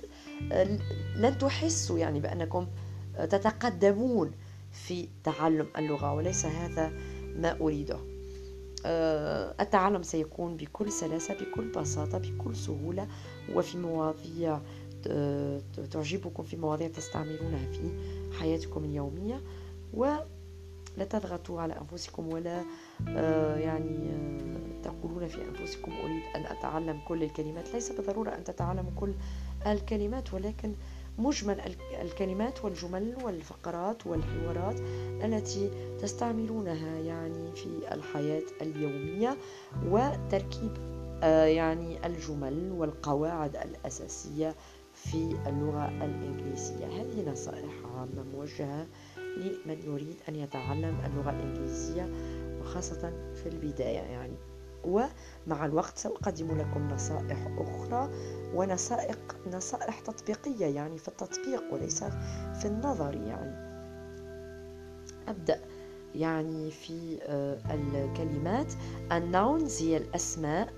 لن 1.16 1.38
تحسوا 1.40 1.98
يعني 1.98 2.20
بأنكم 2.20 2.66
تتقدمون 3.18 4.32
في 4.72 5.08
تعلم 5.24 5.66
اللغة 5.78 6.14
وليس 6.14 6.46
هذا 6.46 6.92
ما 7.36 7.60
أريده. 7.60 7.98
التعلم 9.60 10.02
سيكون 10.02 10.56
بكل 10.56 10.92
سلاسة 10.92 11.34
بكل 11.34 11.68
بساطة 11.68 12.18
بكل 12.18 12.56
سهولة 12.56 13.08
وفي 13.54 13.78
مواضيع 13.78 14.60
تعجبكم 15.90 16.42
في 16.42 16.56
مواضيع 16.56 16.88
تستعملونها 16.88 17.72
في 17.72 17.90
حياتكم 18.40 18.84
اليومية 18.84 19.40
ولا 19.94 21.04
تضغطوا 21.10 21.60
على 21.60 21.74
أنفسكم 21.80 22.32
ولا 22.32 22.64
آه، 23.08 23.56
يعني 23.56 24.10
آه، 24.10 24.82
تقولون 24.82 25.28
في 25.28 25.38
أنفسكم 25.48 25.92
أريد 25.92 26.22
أن 26.36 26.46
أتعلم 26.46 27.00
كل 27.08 27.22
الكلمات. 27.22 27.74
ليس 27.74 27.92
بالضرورة 27.92 28.30
أن 28.30 28.44
تتعلموا 28.44 28.90
كل 28.96 29.12
الكلمات 29.66 30.34
ولكن 30.34 30.74
مجمل 31.18 31.60
الكلمات 32.02 32.64
والجمل 32.64 33.16
والفقرات 33.24 34.06
والحوارات 34.06 34.80
التي 35.24 35.70
تستعملونها 36.00 36.98
يعني 36.98 37.52
في 37.56 37.68
الحياة 37.92 38.42
اليومية 38.62 39.36
وتركيب 39.86 40.72
آه، 41.24 41.44
يعني 41.44 42.06
الجمل 42.06 42.72
والقواعد 42.72 43.56
الأساسية 43.56 44.54
في 45.02 45.36
اللغة 45.46 45.88
الإنجليزية. 45.88 46.86
هذه 46.86 47.30
نصائح 47.30 47.72
عامة 47.96 48.22
موجهة 48.34 48.86
لمن 49.16 49.78
يريد 49.84 50.16
أن 50.28 50.34
يتعلم 50.34 51.00
اللغة 51.06 51.30
الإنجليزية 51.30 52.10
وخاصة 52.60 53.32
في 53.34 53.48
البداية 53.48 53.98
يعني. 53.98 54.36
ومع 54.84 55.64
الوقت 55.66 55.98
سأقدم 55.98 56.58
لكم 56.58 56.88
نصائح 56.88 57.46
أخرى 57.58 58.10
ونصائح 58.54 59.14
نصائح 59.52 60.00
تطبيقية 60.00 60.66
يعني 60.66 60.98
في 60.98 61.08
التطبيق 61.08 61.62
وليس 61.72 62.04
في 62.54 62.64
النظر 62.64 63.14
يعني. 63.14 63.72
أبدأ 65.28 65.60
يعني 66.14 66.70
في 66.70 67.18
آه، 67.22 67.58
الكلمات. 67.74 68.72
الناونز 69.12 69.82
هي 69.82 69.96
الأسماء 69.96 70.72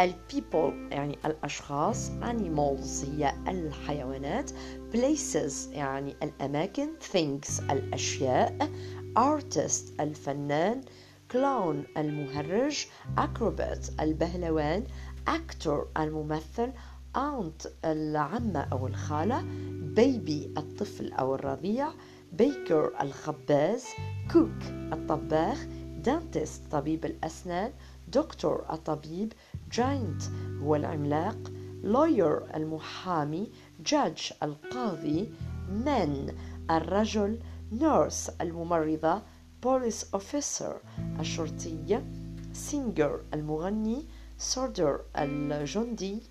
البيبل 0.00 0.88
يعني 0.92 1.18
الأشخاص 1.24 2.10
animals 2.10 3.04
هي 3.08 3.34
الحيوانات 3.48 4.50
places 4.92 5.68
يعني 5.72 6.14
الأماكن 6.22 6.88
things 7.12 7.70
الأشياء 7.70 8.70
artist 9.18 10.00
الفنان 10.00 10.80
clown 11.32 11.98
المهرج 11.98 12.86
acrobat 13.18 14.00
البهلوان 14.00 14.84
actor 15.28 15.98
الممثل 16.00 16.72
aunt 17.16 17.68
العمة 17.84 18.60
أو 18.72 18.86
الخالة 18.86 19.40
baby 19.96 20.58
الطفل 20.58 21.12
أو 21.12 21.34
الرضيع 21.34 21.88
baker 22.38 23.00
الخباز 23.00 23.84
cook 24.32 24.64
الطباخ 24.92 25.58
dentist 26.04 26.70
طبيب 26.70 27.04
الأسنان 27.04 27.72
دكتور 28.08 28.64
الطبيب 28.72 29.32
giant 29.76 30.22
هو 30.62 30.76
العملاق 30.76 31.36
lawyer 31.82 32.54
المحامي 32.56 33.50
judge 33.90 34.32
القاضي 34.42 35.28
man 35.84 36.32
الرجل 36.70 37.38
nurse 37.80 38.30
الممرضة 38.40 39.22
police 39.66 40.04
officer 40.16 40.72
الشرطية 41.20 42.04
singer 42.70 43.34
المغني 43.34 44.06
soldier 44.54 45.00
الجندي 45.16 46.22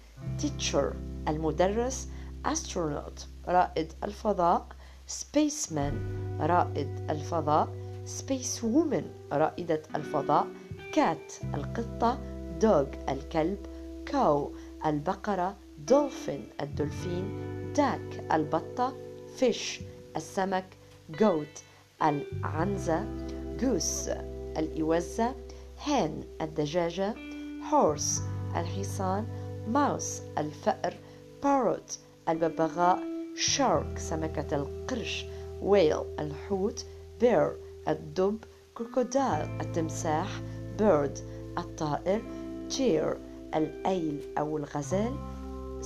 teacher 0.41 0.95
المدرس 1.27 2.07
astronaut 2.47 3.21
رائد 3.47 3.93
الفضاء 4.03 4.67
spaceman 5.07 5.93
رائد 6.39 7.05
الفضاء 7.09 7.67
space 8.19 8.61
woman 8.61 9.33
رائدة 9.33 9.81
الفضاء 9.95 10.47
cat 10.93 11.45
القطة 11.55 12.38
dog 12.61 13.09
الكلب 13.09 13.57
cow 14.11 14.47
البقرة 14.85 15.55
dolphin 15.91 16.61
الدولفين 16.61 17.49
duck 17.75 18.33
البطة 18.33 18.93
fish 19.39 19.81
السمك 20.15 20.65
goat 21.17 21.61
العنزة 22.03 23.05
goose 23.59 24.09
الإوزة 24.57 25.35
hen 25.85 26.41
الدجاجة 26.41 27.13
horse 27.71 28.21
الحصان 28.55 29.25
mouse 29.73 30.37
الفأر 30.37 30.93
parrot 31.43 31.97
الببغاء 32.29 32.99
shark 33.35 33.97
سمكة 33.99 34.55
القرش 34.55 35.25
whale 35.61 36.19
الحوت 36.19 36.85
bear 37.21 37.49
الدب 37.87 38.37
crocodile 38.79 39.61
التمساح 39.61 40.27
bird 40.79 41.19
الطائر 41.57 42.21
deer 42.69 43.17
الأيل 43.55 44.33
أو 44.37 44.57
الغزال 44.57 45.15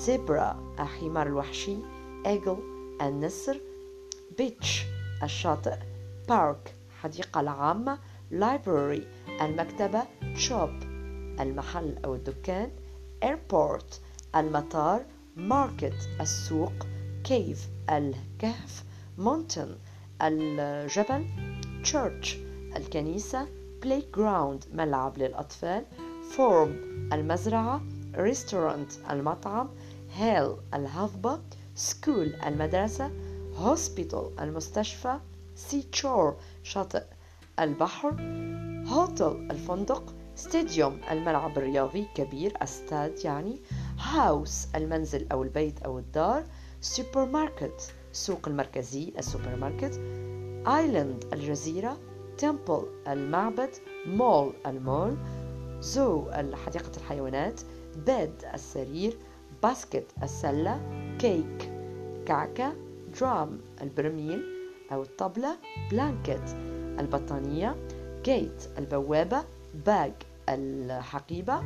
zebra 0.06 0.80
الحمار 0.80 1.28
الوحشي 1.28 1.78
eagle 2.26 2.60
النسر 3.02 3.60
beach 4.42 4.68
الشاطئ 5.24 5.76
park 6.32 6.70
حديقة 7.02 7.40
العامة 7.42 8.00
library 8.32 9.02
المكتبة 9.42 10.02
shop 10.50 10.84
المحل 11.42 11.98
أو 12.06 12.16
الدكان 12.16 12.72
airport 13.26 13.96
المطار 14.36 15.06
market 15.38 16.22
السوق 16.22 16.74
cave 17.28 17.90
الكهف 17.90 18.84
mountain 19.20 19.70
الجبل 20.22 21.26
church 21.84 22.36
الكنيسة 22.78 23.48
playground 23.86 24.74
ملعب 24.74 25.18
للأطفال 25.18 25.86
farm 26.38 26.70
المزرعة 27.14 27.82
restaurant 28.16 29.12
المطعم 29.12 29.70
hell 30.20 30.74
الهضبة 30.74 31.40
school 31.76 32.46
المدرسة 32.46 33.12
hospital 33.66 34.42
المستشفى 34.42 35.20
seashore 35.56 36.34
شاطئ 36.64 37.04
البحر 37.60 38.12
hotel 38.86 39.52
الفندق 39.52 40.14
stadium 40.44 41.12
الملعب 41.12 41.58
الرياضي 41.58 42.06
كبير 42.16 42.54
استاد 42.64 43.26
يعني 43.26 43.60
house 43.98 44.76
المنزل 44.76 45.28
أو 45.32 45.44
البيت 45.44 45.82
أو 45.82 46.00
الدار 46.00 46.44
supermarket 46.96 47.82
سوق 48.12 48.48
المركزي 48.48 49.14
السوبر 49.18 49.56
ماركت 49.56 49.94
island 50.66 51.34
الجزيرة 51.34 51.98
temple 52.42 53.08
المعبد 53.08 53.70
مول 54.06 54.54
المول 54.66 55.18
zoo 55.84 56.32
حديقة 56.66 56.92
الحيوانات. 56.98 57.62
bed 57.96 58.46
السرير. 58.54 59.18
basket 59.64 60.06
السلة. 60.24 60.82
كيك 61.20 61.72
كعكة. 62.26 62.74
drum 63.20 63.60
البرميل. 63.82 64.44
أو 64.92 65.02
الطبلة. 65.02 65.58
blanket 65.92 66.56
البطانية. 67.00 67.76
gate 68.24 68.64
البوابة. 68.78 69.44
bag 69.86 70.14
الحقيبة. 70.50 71.62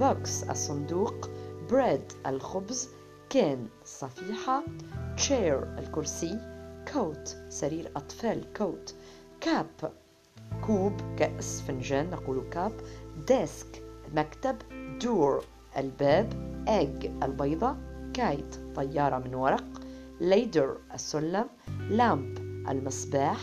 box 0.00 0.42
الصندوق. 0.42 1.30
bread 1.70 2.12
الخبز. 2.26 2.88
can 3.30 3.66
الصفيحة 3.82 4.62
chair 5.16 5.78
الكرسي. 5.78 6.38
cot 6.92 7.36
سرير 7.48 7.90
أطفال. 7.96 8.52
cot 8.52 8.94
cup 9.40 9.66
كوب 10.66 10.92
كأس 11.16 11.60
فنجان 11.60 12.10
نقول 12.10 12.50
cup. 12.50 12.72
desk 13.26 13.82
مكتب 14.14 14.56
door. 15.02 15.44
الباب 15.76 16.32
اج 16.68 17.10
البيضة 17.22 17.76
kite 18.14 18.56
طيارة 18.76 19.18
من 19.18 19.34
ورق. 19.34 19.64
ladder 20.20 20.76
السلم. 20.94 21.44
lamp 21.90 22.40
المصباح. 22.70 23.38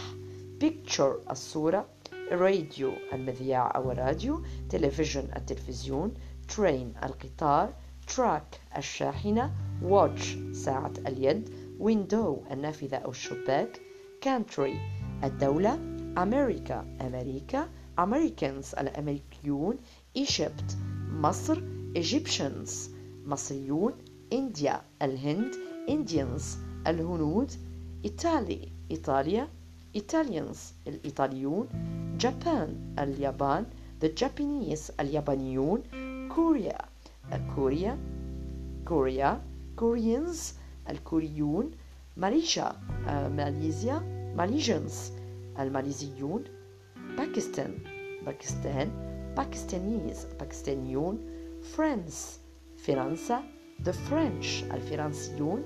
picture 0.63 1.31
الصورة. 1.31 1.85
راديو 2.31 2.91
المذياع 3.13 3.75
أو 3.75 3.91
الراديو. 3.91 4.41
تلفزيون 4.69 5.29
التلفزيون. 5.35 6.13
train 6.55 7.03
القطار. 7.03 7.73
truck 8.15 8.77
الشاحنة. 8.77 9.51
watch 9.89 10.53
ساعة 10.53 10.93
اليد. 11.07 11.49
window 11.79 12.51
النافذة 12.51 12.97
أو 12.97 13.09
الشباك. 13.09 13.81
country 14.25 14.75
الدولة. 15.23 15.73
America 16.17 16.85
أمريكا. 17.01 17.69
Americans 17.99 18.73
الأمريكيون 18.79 19.77
Egypt 20.17 20.75
مصر 21.11 21.61
Egyptians 21.97 22.71
مصريون 23.25 23.93
إنديا 24.33 24.81
الهند 25.01 25.51
Indians 25.89 26.43
الهنود 26.87 27.51
إيطالي 28.05 28.69
إيطاليا 28.91 29.47
Italians 29.97 30.57
الإيطاليون 30.87 31.67
Japan 32.23 32.99
اليابان 32.99 33.65
The 34.01 34.07
Japanese 34.23 34.91
اليابانيون 34.99 35.83
كوريا 36.35 36.77
كوريا 37.55 37.97
كوريا 38.87 39.41
Koreans 39.81 40.37
الكوريون 40.89 41.71
ماليزيا 42.17 42.71
ماليزيا 43.37 44.15
Malaysians 44.37 44.93
الماليزيون 45.59 46.43
Pakistan 47.17 47.54
باكستان 47.54 47.77
Pakistanis 48.25 50.27
باكستانيون 50.39 51.29
فرانس 51.61 52.39
فرنسا 52.77 53.43
The 53.83 53.91
French 54.09 54.73
الفرنسيون 54.73 55.63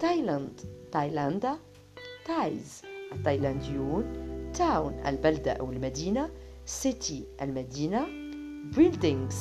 Thailand 0.00 0.60
تايلاندا 0.92 1.58
Thais 2.26 2.82
التايلانديون 3.12 4.04
town 4.54 4.94
البلدة 5.06 5.52
أو 5.52 5.72
المدينة 5.72 6.30
city 6.66 7.24
المدينة 7.42 8.06
buildings 8.72 9.34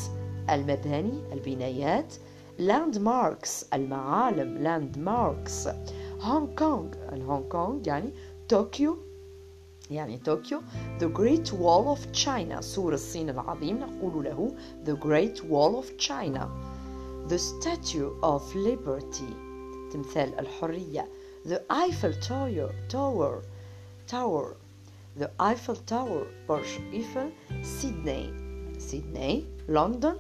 المباني 0.50 1.34
البنايات 1.34 2.14
landmarks 2.60 3.74
المعالم 3.74 4.64
landmarks 4.64 5.68
Hong 6.22 6.56
Kong 6.56 6.94
الهونغ 7.14 7.48
كونغ 7.48 7.88
يعني 7.88 8.14
Tokyo 8.50 8.98
يعني 9.91 10.19
طوكيو 10.19 10.61
The 10.99 11.09
Great 11.19 11.51
Wall 11.51 11.99
of 11.99 12.25
China 12.25 12.61
سور 12.61 12.95
الصين 12.95 13.31
العظيم 13.31 13.79
نقول 13.79 14.25
له 14.25 14.57
The 14.85 14.97
Great 14.97 15.41
Wall 15.43 15.85
of 15.85 16.07
China 16.09 16.49
The 17.29 17.39
Statue 17.39 18.11
of 18.23 18.43
Liberty 18.55 19.33
تمثال 19.93 20.39
الحرية 20.39 21.09
The 21.47 21.61
Eiffel 21.71 22.15
Tower 22.29 22.73
Tower 22.93 23.43
Tower 24.11 24.57
The 25.19 25.29
Eiffel 25.41 25.77
Tower 25.91 26.49
برج 26.49 26.79
إيفل 26.93 27.31
سيدني 27.63 28.33
سيدني 28.79 29.45
لندن 29.69 30.17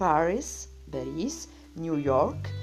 باريس 0.00 0.68
باريس 0.88 1.48
نيويورك 1.76 2.54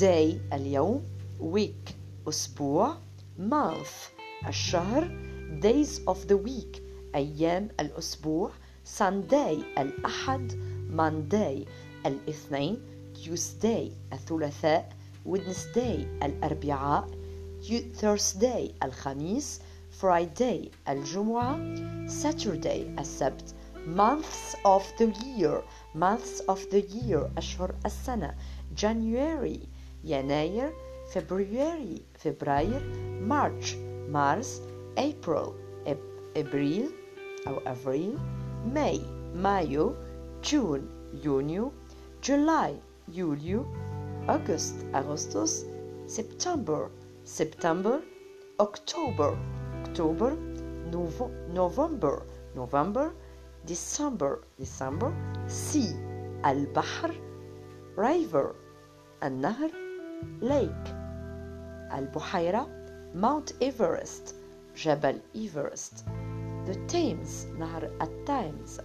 Day 0.00 0.54
اليوم 0.54 1.04
week 1.40 1.92
أسبوع 2.28 2.96
month 3.38 4.18
الشهر 4.48 5.28
days 5.60 6.00
of 6.06 6.26
the 6.28 6.36
week 6.36 6.82
أيام 7.14 7.68
الأسبوع 7.80 8.50
Sunday 8.98 9.78
الأحد 9.78 10.52
Monday 10.90 11.66
الاثنين 12.06 12.80
Tuesday 13.14 13.90
الثلاثاء 14.12 14.88
Wednesday 15.26 16.06
الأربعاء 16.22 17.08
Thursday 18.00 18.70
الخميس 18.84 19.60
Friday 20.00 20.70
الجمعة 20.88 21.58
Saturday 22.08 22.98
السبت 22.98 23.54
Months 23.86 24.54
of 24.64 24.82
the 24.98 25.12
year 25.26 25.62
Months 25.94 26.40
of 26.48 26.60
the 26.70 26.80
year 26.80 27.30
أشهر 27.38 27.74
السنة 27.86 28.34
January 28.76 29.58
يناير 30.04 30.72
February 31.14 32.00
فبراير 32.18 32.80
March 33.28 33.74
مارس 34.08 34.62
April 34.98 35.52
إبريل 36.36 36.90
أو 37.46 37.58
أفريل 37.58 38.18
May 38.74 38.98
مايو 39.36 39.94
June 40.50 40.82
يونيو 41.24 41.72
July 42.26 42.72
يوليو 43.08 43.64
August 44.28 44.94
أغسطس 44.94 45.64
September 46.06 46.88
September 47.24 48.00
October 48.60 49.36
October 49.84 50.32
November 51.54 52.22
November 52.56 53.10
December 53.66 54.38
December 54.58 55.12
Sea 55.48 55.94
البحر 56.46 57.14
River 57.96 58.54
النهر 59.22 59.70
Lake 60.42 60.88
البحيرة 61.92 62.68
Mount 63.14 63.52
Everest 63.62 64.34
جبل 64.77 65.19
إيفرست 65.35 66.05
The 66.65 66.93
Thames 66.93 67.59
نهر 67.59 67.97
التايمز 68.01 68.79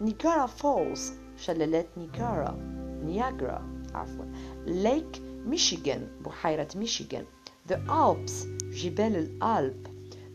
Niagara 0.00 0.46
Falls 0.46 1.12
شلالات 1.36 1.86
نيجارا 1.96 2.56
نياجرا 3.04 3.82
عفوا. 3.94 4.24
Lake 4.66 5.22
Michigan 5.46 6.08
بحيرة 6.20 6.68
ميشيغان 6.76 7.24
The 7.68 7.76
Alps 7.88 8.46
جبال 8.62 9.16
الألب 9.16 9.86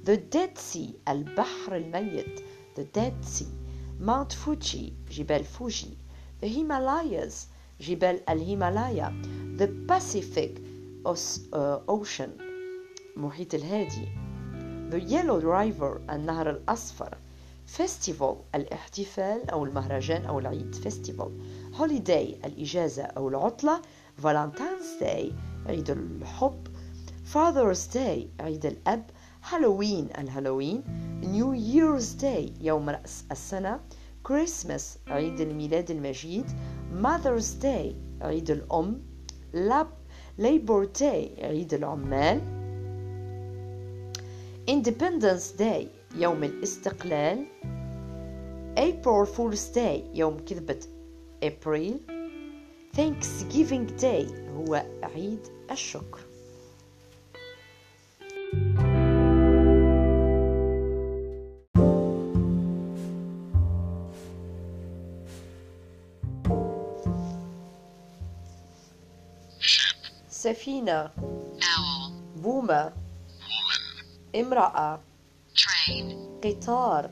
The 0.06 0.18
Dead 0.36 0.58
Sea 0.60 1.10
البحر 1.10 1.76
الميت 1.76 2.40
The 2.76 2.84
Dead 2.98 3.26
Sea 3.38 3.54
Mount 4.02 4.34
Fuji 4.34 4.92
جبال 5.12 5.44
فوجي 5.44 5.98
The 6.44 6.48
Himalayas 6.48 7.36
جبال 7.82 8.30
الهيمالايا 8.30 9.22
The 9.58 9.92
Pacific 9.92 10.60
Ocean 11.90 12.30
محيط 13.18 13.54
الهادي 13.54 14.29
The 14.90 15.00
Yellow 15.00 15.40
River 15.40 16.00
النهر 16.10 16.50
الأصفر. 16.50 17.18
Festival 17.78 18.36
الاحتفال 18.56 19.50
أو 19.50 19.66
المهرجان 19.66 20.26
أو 20.26 20.40
العيد 20.40 20.76
Festival. 20.76 21.30
Holiday 21.78 22.46
الإجازة 22.46 23.04
أو 23.04 23.30
العطلة. 23.30 23.82
Valentine's 24.24 25.02
Day 25.02 25.32
عيد 25.68 25.90
الحب. 25.90 26.68
Father's 27.34 27.94
Day 27.94 28.42
عيد 28.42 28.66
الأب. 28.66 29.10
هالوين 29.44 30.10
الهالوين. 30.18 30.84
New 31.24 31.54
Year's 31.54 32.22
Day 32.22 32.52
يوم 32.62 32.90
رأس 32.90 33.24
السنة. 33.32 33.80
Christmas 34.28 34.98
عيد 35.08 35.42
الميلاد 35.42 35.92
المجيد. 35.92 36.46
Mother's 37.04 37.64
Day 37.64 37.94
عيد 38.22 38.52
الأم. 38.52 39.02
Labor 40.40 40.88
Day 41.00 41.44
عيد 41.44 41.74
العمال. 41.74 42.59
Independence 44.70 45.52
Day 45.60 45.88
يوم 46.16 46.44
الاستقلال 46.44 47.46
April 48.78 49.26
Fool's 49.26 49.74
Day 49.76 50.02
يوم 50.14 50.38
كذبة 50.46 50.80
أبريل 51.44 52.00
Thanksgiving 52.98 54.02
Day 54.02 54.32
هو 54.56 54.86
عيد 55.04 55.40
الشكر 55.72 56.20
سفينة 70.30 71.12
بومة 72.36 72.99
امرأة. 74.36 75.00
Train, 75.56 76.16
قطار. 76.44 77.10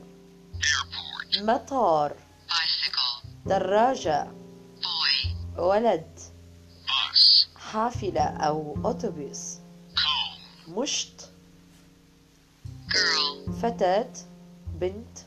Airport, 0.54 1.42
مطار. 1.42 2.12
Bicycle, 2.48 3.26
دراجة. 3.46 4.32
Boy, 4.80 5.58
ولد. 5.58 6.18
Bus, 6.86 7.46
حافلة 7.56 8.20
أو 8.22 8.76
أوتوبيس. 8.84 9.60
Comb, 9.94 10.68
مشط 10.68 11.28
girl, 12.88 13.50
فتاة. 13.62 14.12
بنت. 14.80 15.18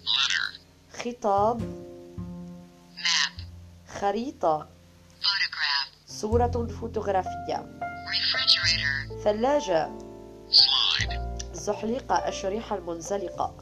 Letter, 0.00 0.60
خطاب. 1.02 1.60
Map, 2.96 3.42
خريطة. 4.00 4.68
Photograph, 5.20 6.10
صورة 6.10 6.66
فوتوغرافية. 6.80 7.80
Refrigerator, 8.06 9.22
ثلاجة. 9.24 10.09
زحليقة 11.60 12.28
الشريحة 12.28 12.76
المنزلقة 12.76 13.54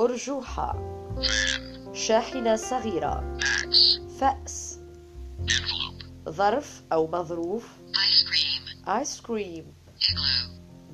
أرجوحة 0.00 0.78
شاحنة 1.92 2.56
صغيرة 2.56 3.38
فأس. 4.20 4.78
ظرف 6.28 6.82
أو 6.92 7.06
مظروف. 7.06 7.68
آيس 8.88 9.20
كريم. 9.20 9.74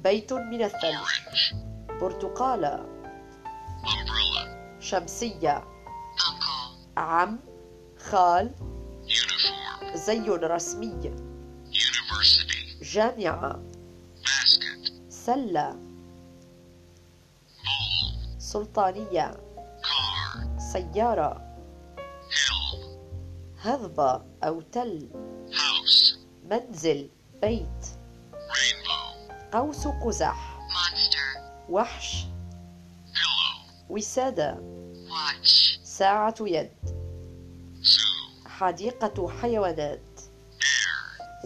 بيت 0.05 0.33
من 0.33 0.63
الثلج. 0.63 1.55
برتقالة 2.01 2.87
شمسية. 4.81 5.65
عم. 6.97 7.39
خال. 8.11 8.51
زي 9.95 10.29
رسمي. 10.29 11.15
جامعة. 12.83 13.74
سلة 15.27 15.77
سلطانية 18.39 19.37
سيارة 20.59 21.57
هضبة 23.61 24.23
أو 24.45 24.61
تل 24.61 25.09
منزل 26.51 27.11
بيت 27.43 27.87
قوس 29.53 29.87
قزح 29.89 30.59
وحش 31.71 32.27
وسادة 33.91 34.59
ساعة 35.83 36.35
يد 36.41 36.73
حديقة 38.47 39.29
حيوانات 39.29 40.21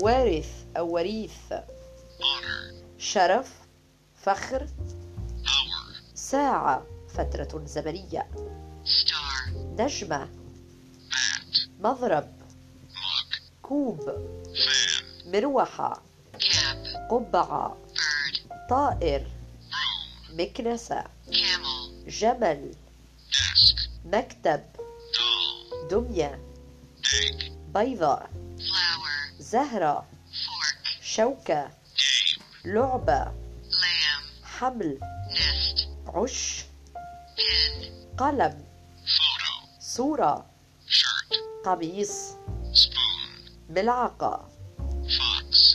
وارث 0.02 0.64
أو 0.76 0.94
وريث 0.94 1.52
شرف 2.98 3.57
فخر؟ 4.28 4.66
ساعة 6.14 6.86
فترة 7.14 7.62
زمنية. 7.64 8.28
نجمة. 9.56 10.28
مضرب. 11.80 12.32
كوب. 13.62 14.00
مروحة. 15.26 16.02
قبعة. 17.10 17.76
طائر. 18.70 19.26
مكنسة. 20.32 21.05
جمل. 22.06 22.74
مكتب. 24.05 24.64
دمية. 25.90 26.40
بيضة 27.74 28.20
زهرة. 29.38 30.06
شوكة. 31.02 31.70
لعبة. 32.64 33.47
حبل 34.59 34.98
عش 36.06 36.64
قلم 38.18 38.64
صورة 39.80 40.47
قميص 41.64 42.35
ملعقة 43.70 44.48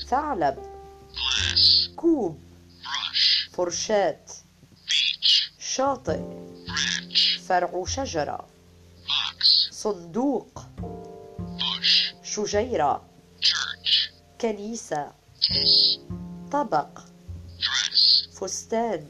ثعلب 0.08 0.58
كوب 1.96 2.40
فرشاة 3.52 4.26
شاطئ 5.60 6.22
فرع 7.48 7.84
شجرة 7.88 8.48
صندوق 9.72 10.64
شجيرة 12.24 13.06
كنيسة 14.42 15.12
طبق. 16.52 17.13
فستان 18.44 19.08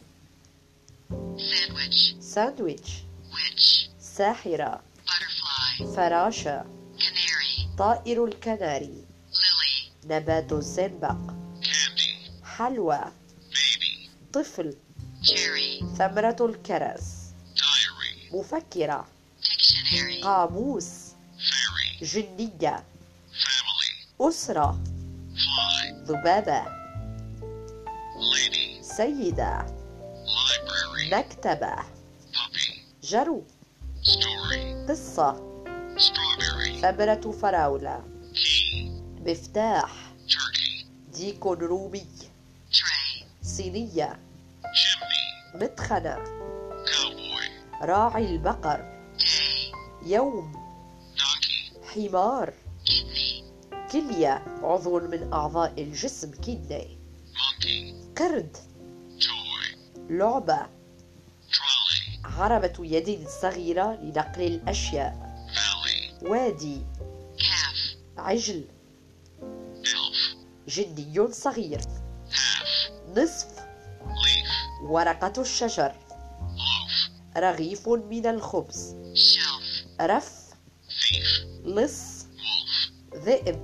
sandwich, 1.38 2.22
ساندويتش 2.22 2.92
witch, 3.32 3.90
ساحرة. 4.00 4.82
Butterfly, 5.06 5.96
فراشة. 5.96 6.66
Canary, 6.98 7.78
طائر 7.78 8.26
الكناري. 8.26 9.06
Lily, 9.32 10.06
نبات 10.06 10.52
الزنبق 10.54 11.18
candy, 11.62 12.46
حلوى. 12.46 13.00
Baby, 13.00 14.10
طفل. 14.34 14.78
Cherry, 15.24 15.98
ثمرة 15.98 16.38
الكرز. 16.42 17.04
Diary, 17.56 18.36
مفكرة. 18.36 19.08
Dictionary, 19.42 20.24
قاموس. 20.24 20.88
Fairy, 21.38 22.04
جنية 22.04 22.84
family, 23.32 24.22
أسرة. 24.22 24.84
Fly, 25.34 26.08
ذبابة. 26.08 26.83
سيدة. 28.98 29.66
مكتبة. 31.12 31.76
جرو. 33.04 33.44
قصة. 34.90 35.34
ثمرة 36.82 37.32
فراولة. 37.32 38.04
مفتاح. 39.26 40.14
ديك 41.14 41.46
رومي. 41.46 42.08
صينية. 43.42 44.20
مدخنة. 45.56 46.18
راعي 47.82 48.26
البقر. 48.26 49.10
يوم. 50.06 50.54
حمار. 51.94 52.54
كلية. 53.92 54.46
عضو 54.64 55.00
من 55.00 55.34
أعضاء 55.34 55.74
الجسم 55.82 56.32
كدني 56.32 56.98
قرد. 58.18 58.73
لعبة. 60.10 60.68
عربة 62.24 62.74
يد 62.80 63.28
صغيرة 63.28 63.96
لنقل 63.96 64.42
الأشياء. 64.42 65.34
وادي. 66.22 66.82
عجل. 68.18 68.66
جني 70.68 71.28
صغير. 71.32 71.82
نصف. 73.18 73.48
ورقة 74.84 75.42
الشجر. 75.42 75.96
رغيف 77.38 77.90
من 77.90 78.26
الخبز. 78.26 78.96
رف. 80.02 80.50
لص. 81.66 82.26
ذئب. 83.16 83.60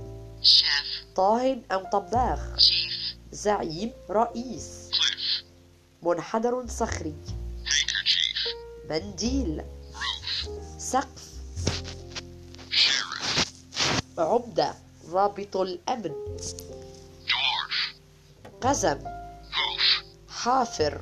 طاهن 1.16 1.62
أو 1.72 1.84
طباخ. 1.92 2.40
زعيم 3.32 3.92
رئيس. 4.10 4.79
منحدر 6.02 6.66
صخري. 6.66 7.14
منديل. 8.90 9.62
سقف. 10.78 11.30
عمدة. 14.18 14.74
ضابط 15.06 15.56
الأمن. 15.56 16.12
قزم. 18.60 18.98
حافر. 20.28 21.00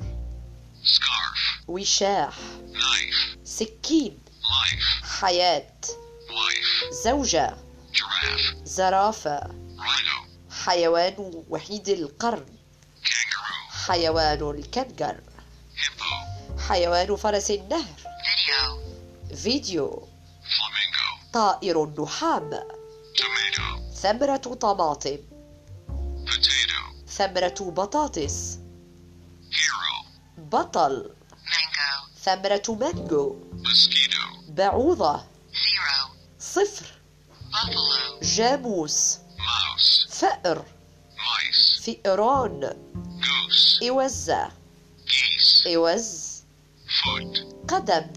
وشاح. 1.67 2.37
سكين. 3.43 4.19
حياة. 5.03 5.73
زوجة. 6.91 7.57
زرافة. 8.63 9.41
حيوان 10.65 11.43
وحيد 11.49 11.89
القرن. 11.89 12.58
حيوان 13.89 14.49
الكنغر 14.49 15.15
حيوان 16.67 17.15
فرس 17.15 17.51
النهر. 17.51 17.99
فيديو. 19.35 20.07
طائر 21.33 21.83
النحام 21.83 22.49
ثمرة 23.93 24.35
طماطم. 24.37 25.17
ثمرة 27.07 27.55
بطاطس. 27.59 28.59
بطل. 30.37 31.13
ثمرة 32.23 32.63
مانجو. 32.69 33.35
بعوضة. 34.49 35.23
صفر. 36.39 36.85
جاموس. 38.21 39.19
فأر. 40.09 40.65
فئران. 41.83 42.89
Goose, 43.19 43.83
إوزة 43.83 44.51
geese, 45.07 45.67
إوز 45.67 46.43
foot, 46.87 47.39
قدم 47.67 48.07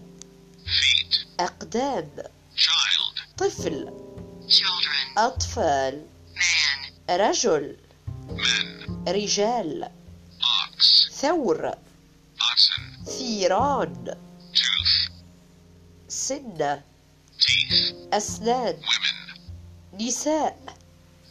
feet, 0.65 1.39
أقدام 1.39 2.09
child, 2.55 3.37
طفل 3.37 3.93
children, 4.47 5.17
أطفال 5.17 6.05
man, 6.35 7.09
رجل 7.09 7.77
men, 8.29 9.07
رجال 9.09 9.91
ox, 10.41 11.09
ثور 11.21 11.71
oxen, 12.39 13.05
ثيران 13.05 14.15
tooth, 14.53 15.11
سنة 16.07 16.81
teeth, 17.39 18.13
أسنان 18.13 18.81
women, 18.81 20.01
نساء 20.01 20.59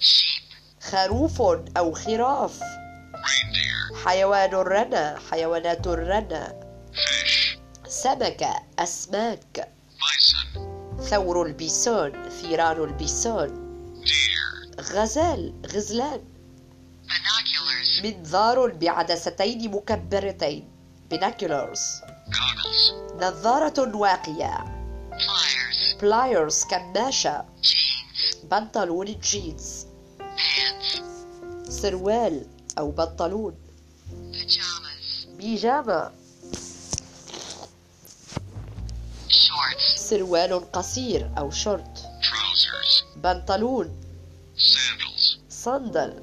sheep, 0.00 0.82
خروف 0.82 1.42
أو 1.76 1.92
خراف 1.92 2.60
حيوان 4.04 4.54
الرنة 4.54 5.18
حيوانات 5.30 5.86
fish, 6.92 7.58
سمكة 7.88 8.62
أسماك. 8.78 9.68
bison, 9.98 10.58
ثور 11.02 11.46
البيسون 11.46 12.28
ثيران 12.28 12.76
البيسون. 12.84 13.48
deer, 14.04 14.80
غزال 14.80 15.54
غزلان. 15.66 16.20
binoculars, 17.06 18.04
منظار 18.04 18.66
بعدستين 18.72 19.70
مكبرتين. 19.70 20.68
binoculars. 21.10 21.80
goggles, 22.28 22.92
نظارة 23.22 23.96
واقية. 23.96 24.64
pliers, 25.10 26.00
pliers 26.00 26.64
كماشة. 26.64 27.44
Jeans, 27.62 28.36
بنطلون 28.44 29.20
جينز 29.20 29.86
سروال. 31.68 32.46
أو 32.78 32.90
بنطلون 32.90 33.54
بيجامة. 35.36 36.10
سروال 39.96 40.72
قصير 40.72 41.30
أو 41.38 41.50
شورت. 41.50 42.04
بنطلون. 43.16 44.00
صندل. 45.48 46.22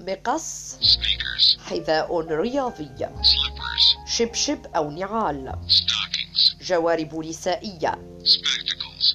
مقص. 0.00 0.76
حذاء 1.64 2.20
رياضي. 2.20 3.08
شبشب 4.06 4.66
أو 4.76 4.90
نعال. 4.90 5.52
جوارب 6.62 7.14
نسائية. 7.14 8.18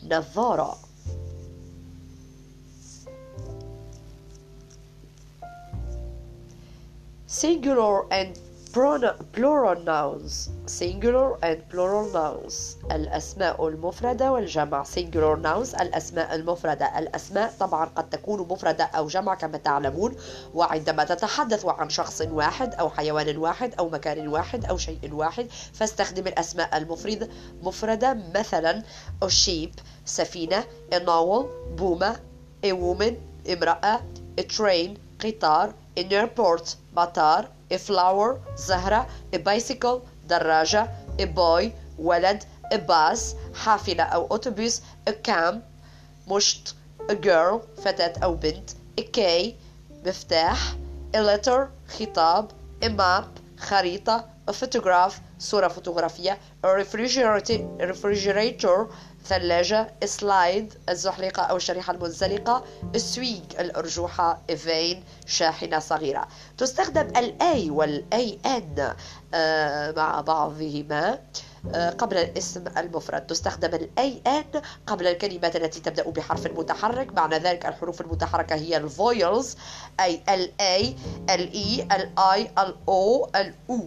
نظارة. 0.04 0.89
Singular 7.40 8.06
and 8.12 8.38
plural 8.74 9.80
nouns. 9.84 10.50
Singular 10.66 11.38
and 11.42 11.60
plural 11.70 12.12
nouns. 12.12 12.78
الأسماء 12.92 13.68
المفردة 13.68 14.32
والجمع 14.32 14.84
singular 14.84 15.38
nouns 15.38 15.82
الأسماء 15.82 16.36
المفردة 16.36 17.00
الأسماء 17.00 17.54
طبعا 17.60 17.86
قد 17.86 18.10
تكون 18.10 18.40
مفردة 18.40 18.84
أو 18.84 19.08
جمع 19.08 19.36
كما 19.36 19.58
تعلمون 19.58 20.16
وعندما 20.54 21.04
تتحدث 21.04 21.66
عن 21.66 21.90
شخص 21.90 22.22
واحد 22.22 22.74
أو 22.74 22.90
حيوان 22.90 23.38
واحد 23.38 23.74
أو 23.80 23.90
مكان 23.90 24.28
واحد 24.28 24.66
أو 24.66 24.78
شيء 24.78 25.14
واحد 25.14 25.48
فاستخدم 25.74 26.28
الأسماء 26.28 26.78
المفردة 26.78 27.30
مفردة 27.64 28.18
مثلا 28.36 28.84
a 29.26 29.28
sheep 29.28 29.82
سفينة 30.06 30.64
a 30.94 31.00
novel 31.00 31.46
بومة 31.78 32.16
a 32.66 32.72
woman 32.72 33.14
امرأة 33.50 34.02
a 34.40 34.44
train 34.44 34.98
قطار 35.20 35.74
an 36.00 36.14
airport 36.14 36.76
مطار 37.00 37.46
a 37.74 37.78
flower 37.78 38.58
زهرة 38.58 39.08
a 39.36 39.38
bicycle 39.38 40.00
دراجة 40.30 40.88
a 41.22 41.26
boy 41.26 41.72
ولد 42.00 42.44
a 42.74 42.78
bus 42.78 43.20
حافلة 43.56 44.04
أو 44.04 44.28
أوتوبيس 44.32 44.82
a 45.10 45.14
cam 45.28 45.56
مشط 46.28 46.76
a 47.12 47.14
girl 47.14 47.82
فتاة 47.82 48.14
أو 48.24 48.34
بنت 48.34 48.70
a 49.00 49.04
key 49.04 49.54
مفتاح 50.06 50.76
a 51.16 51.20
letter 51.20 51.60
خطاب 52.00 52.52
a 52.84 52.88
map 52.88 53.60
خريطة 53.60 54.26
a 54.50 54.54
photograph 54.54 55.14
صورة 55.40 55.68
فوتوغرافية 55.68 56.38
a 56.66 56.68
refrigerator 57.88 58.88
ثلاجة 59.30 59.94
slide 60.20 60.90
الزحلقة 60.90 61.44
أو 61.44 61.56
الشريحة 61.56 61.94
المنزلقة 61.94 62.64
swing 63.16 63.60
الأرجوحة 63.60 64.42
vein 64.66 64.98
شاحنة 65.26 65.80
صغيرة. 65.80 66.28
تستخدم 66.58 67.08
ال 67.18 67.36
A 67.42 67.72
وال 67.72 68.04
AN 68.14 68.82
آه، 69.34 69.92
مع 69.92 70.22
بعضهما 70.22 71.20
آه، 71.76 71.90
قبل 71.90 72.18
الاسم 72.18 72.64
المفرد. 72.78 73.28
تستخدم 73.28 73.70
ال 73.76 73.90
AN 74.00 74.60
قبل 74.88 75.08
الكلمات 75.08 75.56
التي 75.56 75.80
تبدأ 75.80 76.10
بحرف 76.10 76.48
متحرك. 76.48 77.14
معنى 77.14 77.38
ذلك 77.38 77.66
الحروف 77.66 78.02
المتحركة 78.02 78.56
هي 78.56 78.78
ال 78.78 78.89
vowels 78.89 79.56
أي 80.00 80.22
ال 80.30 80.52
A 80.62 80.86
ال 81.32 81.52
E 81.52 81.94
ال 81.94 82.10
I 82.18 82.60
ال 82.60 82.76
O 82.90 83.30
ال 83.36 83.54
U 83.72 83.82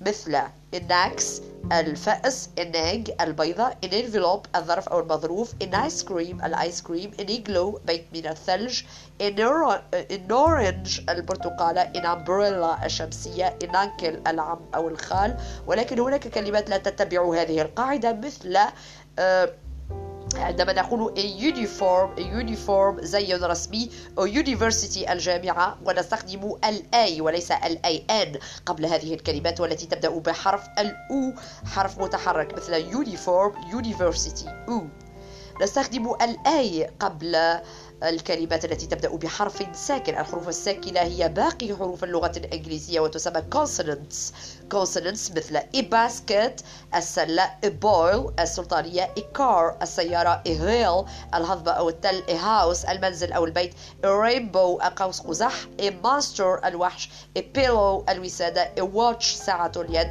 مثل 0.00 0.38
an 0.74 1.01
axe 1.01 1.42
الفأس 1.72 2.48
الناج 2.58 3.10
البيضة 3.20 3.66
an 3.66 3.90
envelope 3.90 4.56
الظرف 4.56 4.88
أو 4.88 5.00
المظروف 5.00 5.54
an 5.62 5.74
ice 5.74 6.04
cream 6.04 6.44
الآيس 6.44 6.82
كريم 6.82 7.10
igloo 7.12 7.80
بيت 7.86 8.04
من 8.14 8.26
الثلج 8.26 8.82
an 9.20 9.40
orange 10.30 11.00
البرتقالة 11.08 11.92
umbrella 11.92 12.84
الشمسية 12.84 13.58
uncle 13.62 14.28
العم 14.28 14.60
أو 14.74 14.88
الخال. 14.88 15.36
ولكن 15.66 16.00
هناك 16.00 16.28
كلمات 16.28 16.70
لا 16.70 16.76
تتبع 16.78 17.34
هذه 17.34 17.62
القاعدة 17.62 18.12
مثل 18.12 18.56
آه، 19.18 19.52
عندما 20.38 20.72
نقول 20.72 21.14
a 21.18 21.40
uniform 21.42 22.20
a 22.20 22.24
uniform 22.42 23.04
زي 23.04 23.34
رسمي 23.34 23.90
أو 24.18 24.28
university 24.28 25.10
الجامعة 25.10 25.78
ونستخدم 25.84 26.56
ال 26.64 26.82
A 26.94 27.20
وليس 27.20 27.50
ال 27.52 27.78
AN 27.86 28.38
قبل 28.66 28.86
هذه 28.86 29.14
الكلمات 29.14 29.60
والتي 29.60 29.86
تبدأ 29.86 30.08
بحرف 30.08 30.62
ال 30.78 30.96
U 31.10 31.40
حرف 31.68 31.98
متحرك 31.98 32.54
مثل 32.56 32.92
uniform 32.92 33.54
university 33.74 34.48
U. 34.68 34.82
نستخدم 35.62 36.14
ال 36.22 36.36
A 36.46 36.90
قبل 37.00 37.36
الكلمات 38.02 38.64
التي 38.64 38.86
تبدأ 38.86 39.08
بحرف 39.16 39.76
ساكن. 39.76 40.18
الحروف 40.18 40.48
الساكنة 40.48 41.00
هي 41.00 41.28
باقي 41.28 41.76
حروف 41.76 42.04
اللغة 42.04 42.32
الإنجليزية 42.36 43.00
وتسمى 43.00 43.42
consonants. 43.54 44.32
Consonants 44.74 45.30
مثل 45.36 45.58
a 45.58 45.82
basket 45.82 46.64
السلة 46.94 47.50
a 47.66 47.68
boil 47.68 48.40
السلطانية 48.40 49.14
a 49.18 49.38
car 49.38 49.82
السيارة 49.82 50.42
a 50.48 50.50
hill 50.50 51.08
الهضبة 51.34 51.70
أو 51.70 51.88
التل 51.88 52.22
a 52.28 52.32
house 52.32 52.88
المنزل 52.90 53.32
أو 53.32 53.44
البيت 53.44 53.74
a 54.04 54.06
rainbow 54.06 54.84
قوس 54.96 55.20
قزح 55.20 55.52
a 55.80 55.90
monster 56.04 56.64
الوحش 56.66 57.10
a 57.38 57.40
pillow 57.40 58.10
الوسادة 58.10 58.70
a 58.80 58.82
watch 58.82 59.22
ساعة 59.22 59.72
اليد 59.76 60.08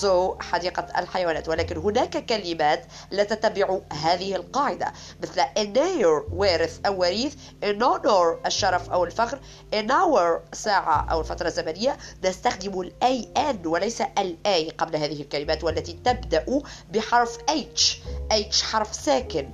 zoo 0.00 0.42
حديقة 0.42 0.86
الحيوانات. 0.98 1.48
ولكن 1.48 1.76
هناك 1.76 2.26
كلمات 2.26 2.86
لا 3.10 3.24
تتبع 3.24 3.78
هذه 3.92 4.36
القاعدة 4.36 4.92
مثل 5.22 5.40
near 5.74 6.32
وارث 6.32 6.80
أو 6.86 7.00
وريث 7.00 7.34
a 7.64 7.66
honor 7.66 8.46
الشرف 8.46 8.90
أو 8.90 9.04
الفخر 9.04 9.38
a 9.74 9.78
hour 9.88 10.54
ساعة 10.56 11.10
أو 11.10 11.20
الفترة 11.20 11.46
الزمنية. 11.46 11.96
نستخدم 12.24 12.80
ال 12.80 12.92
AN 13.36 13.66
وليس 13.66 13.91
ال 14.00 14.36
A 14.46 14.72
قبل 14.78 14.96
هذه 14.96 15.20
الكلمات 15.20 15.64
والتي 15.64 15.92
تبدأ 16.04 16.62
بحرف 16.92 17.38
H 17.38 17.96
H 18.32 18.62
حرف 18.62 18.94
ساكن. 18.94 19.50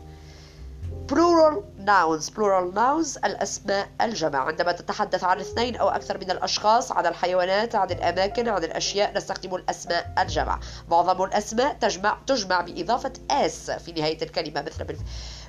Plural 1.13 1.63
nouns 1.79 2.31
plural 2.31 2.75
nouns 2.75 3.17
الأسماء 3.25 3.89
الجمع 4.01 4.39
عندما 4.39 4.73
تتحدث 4.73 5.25
عن 5.25 5.41
اثنين 5.41 5.77
أو 5.77 5.89
أكثر 5.89 6.19
من 6.19 6.31
الأشخاص 6.31 6.93
عن 6.93 7.07
الحيوانات 7.07 7.75
عن 7.75 7.91
الأماكن 7.91 8.49
عن 8.49 8.65
الأشياء 8.65 9.17
نستخدم 9.17 9.55
الأسماء 9.55 10.13
الجمع 10.19 10.61
معظم 10.91 11.25
الأسماء 11.25 11.75
تجمع 11.75 12.19
تجمع 12.27 12.61
بإضافة 12.61 13.13
s 13.31 13.73
في 13.73 13.93
نهاية 13.93 14.23
الكلمة 14.23 14.63
مثل 14.63 14.85
بالف... 14.85 15.01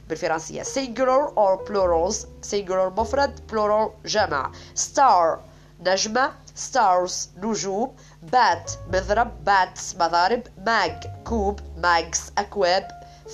بالفرنسية. 0.10 0.64
Singular 0.64 1.30
or 1.36 1.70
plurals 1.70 2.26
singular 2.52 2.99
مفرد 2.99 3.40
plural 3.52 4.07
جمع. 4.07 4.52
Star 4.76 5.40
نجمة. 5.80 6.32
Stars 6.72 7.14
نجوم. 7.38 7.95
Bat 8.22 8.78
مضرب 8.88 9.32
bats 9.46 9.96
مضارب 9.96 10.44
mag 10.66 11.08
كوب 11.24 11.60
mags 11.82 12.20
أكواب 12.38 12.88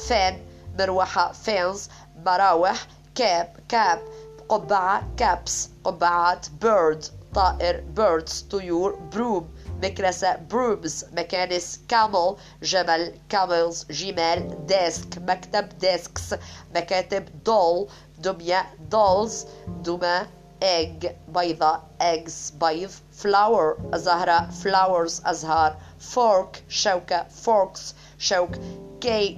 fan 0.07 0.33
مروحة 0.79 1.33
fans 1.33 1.79
مراوح 2.25 2.87
كاب 3.15 3.55
كاب 3.69 4.01
قبعة 4.49 5.03
كابس 5.17 5.69
قبعات 5.83 6.45
bird 6.45 7.05
طائر 7.35 7.83
birds 7.97 8.43
طيور 8.51 8.95
بروم 8.95 9.49
مكنسة 9.83 10.33
brooms 10.51 11.03
مكانس 11.13 11.79
camel 11.93 12.35
جمل 12.63 13.13
camels 13.33 13.91
جمال 13.91 14.57
desk 14.69 15.17
مكتب 15.21 15.69
desks 15.81 16.37
مكاتب 16.75 17.25
doll 17.49 17.91
دمية 18.19 18.65
dolls 18.91 19.33
دمى 19.67 20.25
egg 20.61 21.15
بيضة 21.27 21.81
eggs 22.01 22.51
بيض 22.53 22.91
flower 23.21 23.95
زهرة 23.95 24.49
flowers 24.63 25.21
أزهار 25.27 25.77
fork 26.13 26.57
شوكة 26.69 27.25
forks 27.45 27.93
شوك 28.17 28.55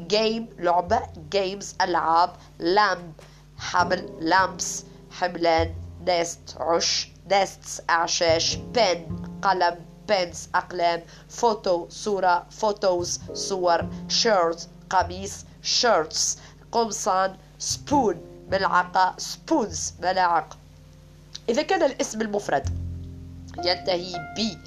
game 0.09 0.45
لعبة 0.59 0.99
games 1.35 1.65
ألعاب 1.81 2.29
lamp 2.59 3.23
حمل 3.57 4.09
lamps 4.33 4.83
حملان 5.11 5.75
nest 6.05 6.61
عش 6.61 7.11
nests 7.29 7.81
أعشاش 7.89 8.55
pen 8.75 8.97
قلم 9.41 9.85
pens 10.11 10.37
أقلام 10.55 11.03
فوتو 11.29 11.89
صورة 11.89 12.45
photos 12.61 13.33
صور 13.33 13.89
shirt 14.09 14.59
قميص 14.89 15.45
shirts 15.63 16.37
قمصان 16.71 17.37
spoon 17.59 18.15
ملعقة 18.51 19.15
spoons 19.19 19.79
ملاعق 20.01 20.57
إذا 21.49 21.61
كان 21.61 21.83
الاسم 21.83 22.21
المفرد 22.21 22.69
ينتهي 23.65 24.13
ب 24.37 24.57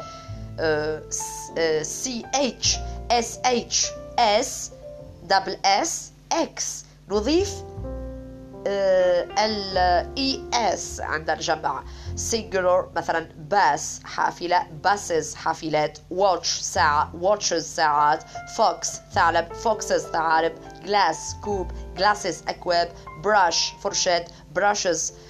CH 1.82 2.24
SH 2.34 3.38
S 3.44 4.70
double 5.22 5.56
S 5.64 6.10
X 6.32 6.84
نضيف 7.08 7.54
ال 8.66 9.78
ES 10.18 11.00
عند 11.00 11.30
الجمع. 11.30 11.82
singular 12.32 12.96
مثلا 12.96 13.28
باس 13.36 14.00
حافلة. 14.04 14.66
buses 14.86 15.34
حافلات. 15.34 15.98
watch 15.98 16.44
ساعة. 16.46 17.12
watches 17.22 17.54
ساعات. 17.58 18.22
fox 18.56 18.86
ثعلب. 19.14 19.48
foxes 19.52 20.12
ثعالب. 20.12 20.52
glass 20.84 21.44
كوب 21.44 21.72
glasses 21.98 22.48
أكواب. 22.48 22.88
brush 23.22 23.82
فرشاة. 23.82 24.24
brushes 24.58 24.98
آه، 24.98 24.98
ف- 24.98 25.29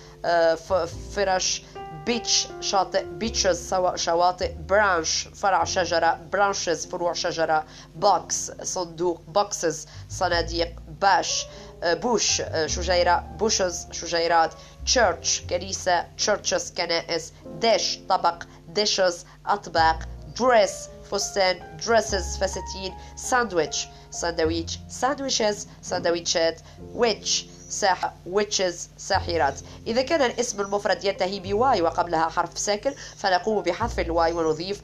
فرش 1.14 1.62
beach 2.06 2.48
شاطئ 2.60 3.04
سوا- 3.52 3.96
شواطئ 3.96 4.52
branch 4.68 5.34
فرع 5.34 5.64
شجرة 5.64 6.18
branches 6.32 6.88
فروع 6.88 7.12
شجرة 7.12 7.64
box 8.02 8.32
صندوق 8.62 9.20
boxes 9.38 9.74
صناديق 10.08 10.76
bush 11.00 11.46
آه، 11.82 11.94
bush 12.00 12.40
آه، 12.40 12.66
شجيرة 12.66 13.24
bushes 13.38 13.92
شجيرات 13.92 14.50
church 14.86 15.48
كنيسة 15.50 16.04
churches 16.26 16.72
كنائس 16.76 17.32
dish 17.62 17.98
طبق 18.08 18.42
dishes 18.78 19.14
أطباق 19.46 19.98
dress 20.38 20.88
فستان 21.10 21.78
dresses 21.86 22.38
فساتين 22.40 22.94
sandwich 23.30 23.76
ساندويتش 24.10 24.78
sandwiches 25.00 25.66
سندويتشات 25.82 26.60
witch 26.98 27.30
ساحرة 27.70 28.14
witches 28.32 28.74
ساحرات. 28.98 29.60
إذا 29.86 30.02
كان 30.02 30.22
الاسم 30.22 30.60
المفرد 30.60 31.04
ينتهي 31.04 31.40
ب 31.40 31.61
Y 31.61 31.82
وقبلها 31.82 32.28
حرف 32.28 32.58
ساكن 32.58 32.94
فنقوم 33.16 33.62
بحذف 33.62 34.00
ال 34.00 34.16
Y 34.16 34.32
ونضيف 34.32 34.80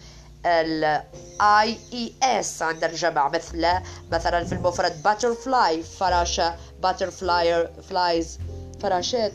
ال 0.47 1.03
IES 1.41 2.63
عند 2.63 2.85
الجمع 2.85 3.29
مثل 3.29 3.67
مثلا 4.13 4.45
في 4.45 4.53
المفرد 4.53 4.93
butterfly 5.05 5.99
فراشة 5.99 6.55
butterflies 6.83 8.27
فراشات. 8.83 9.33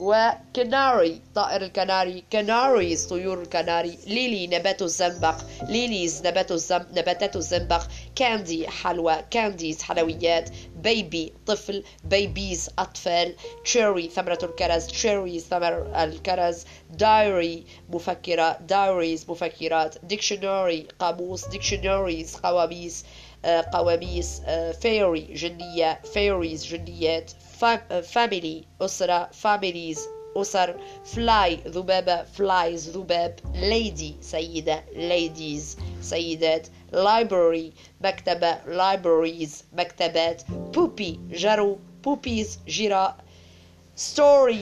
وكناري 0.00 1.22
طائر 1.34 1.62
الكناري 1.62 2.24
canaries 2.32 3.06
طيور 3.06 3.42
الكناري. 3.42 3.98
lily 4.06 4.46
نبات 4.46 4.82
الزنبق. 4.82 5.34
lilies 5.62 6.26
نبات 6.26 6.52
الزم... 6.52 6.82
نباتات 6.92 7.36
الزنبق. 7.36 7.82
candy 8.18 8.68
حلوى 8.68 9.24
candies 9.30 9.82
حلويات 9.82 10.50
baby 10.76 11.32
طفل 11.46 11.84
babies 12.04 12.70
أطفال 12.78 13.34
cherry 13.64 14.08
ثمرة 14.08 14.38
الكرز 14.42 14.86
cherries 14.86 15.40
ثمر 15.40 16.02
الكرز 16.02 16.64
diary 16.90 17.64
مفكرة 17.88 18.58
diaries 18.60 19.30
مفكرات 19.30 19.96
dictionary 20.04 20.86
قاموس 20.98 21.48
dictionaries 21.48 22.36
قواميس 22.36 23.04
آه، 23.44 23.70
قواميس 23.72 24.42
fairy 24.80 25.20
جنية 25.20 26.00
fairies 26.14 26.66
جنيات 26.66 27.30
family 28.02 28.64
أسرة 28.80 29.28
families 29.32 30.00
أسر 30.36 30.80
fly 31.04 31.58
ذبابة 31.66 32.22
flies 32.22 32.88
ذباب 32.90 33.38
lady 33.54 34.16
سيدة 34.20 34.84
ladies 34.96 35.76
سيدات. 36.00 36.68
Library 36.92 37.72
مكتبة 38.00 38.54
libraries 38.54 39.50
مكتبات 39.72 40.42
puppy 40.50 41.20
جرو 41.30 41.78
puppies 42.04 42.58
جراء 42.68 43.16
story 43.96 44.56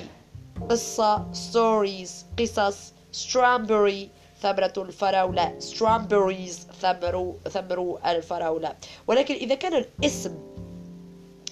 قصة 0.70 1.32
stories 1.32 2.10
قصص 2.38 2.92
strawberry 3.12 4.08
ثمرة 4.42 4.72
الفراولة 4.76 5.58
strawberries 5.58 6.72
ثمر 6.80 7.34
ثمر 7.50 7.98
الفراولة. 8.06 8.74
ولكن 9.06 9.34
إذا 9.34 9.54
كان 9.54 9.74
الاسم 9.74 10.38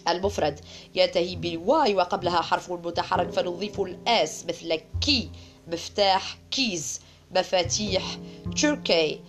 المفرد 0.09 0.61
ينتهي 0.95 1.37
بال 1.37 1.76
Y 1.76 1.95
وقبلها 1.95 2.41
حرف 2.41 2.73
متحرك 2.73 3.31
فنضيف 3.31 3.81
ال 3.81 4.14
S 4.14 4.47
مثل 4.49 4.81
key 5.01 5.31
مفتاح 5.67 6.39
keys 6.51 7.01
مفاتيح 7.37 8.19
تركي. 8.63 9.21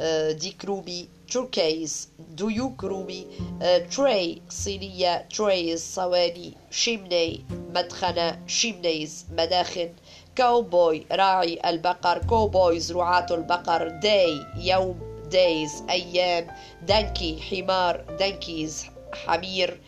آه، 0.00 0.32
ديك 0.32 0.64
رومي 0.64 1.08
turkeys 1.32 2.08
ديوك 2.30 2.84
رومي 2.84 3.26
آه، 3.62 3.78
tray 3.78 4.42
صينية 4.48 5.28
trays 5.36 5.80
صواني 5.94 6.52
chimney 6.70 7.44
مدخنة 7.74 8.38
chimneys 8.46 9.26
مداخن 9.32 9.88
كاوبوي 10.36 11.06
راعي 11.12 11.60
البقر 11.70 12.18
cowboys 12.26 12.92
رعاة 12.92 13.26
البقر 13.30 13.88
day 13.88 14.46
يوم 14.56 15.00
days 15.32 15.82
أيام 15.90 16.46
donkey 16.82 17.40
حمار 17.40 18.04
donkeys 18.20 18.86
حمير 19.12 19.80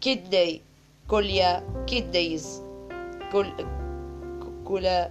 kidney 0.00 0.60
كليا 1.08 1.84
kidneys 1.86 2.62
كل 3.32 3.52
كلا 4.64 5.10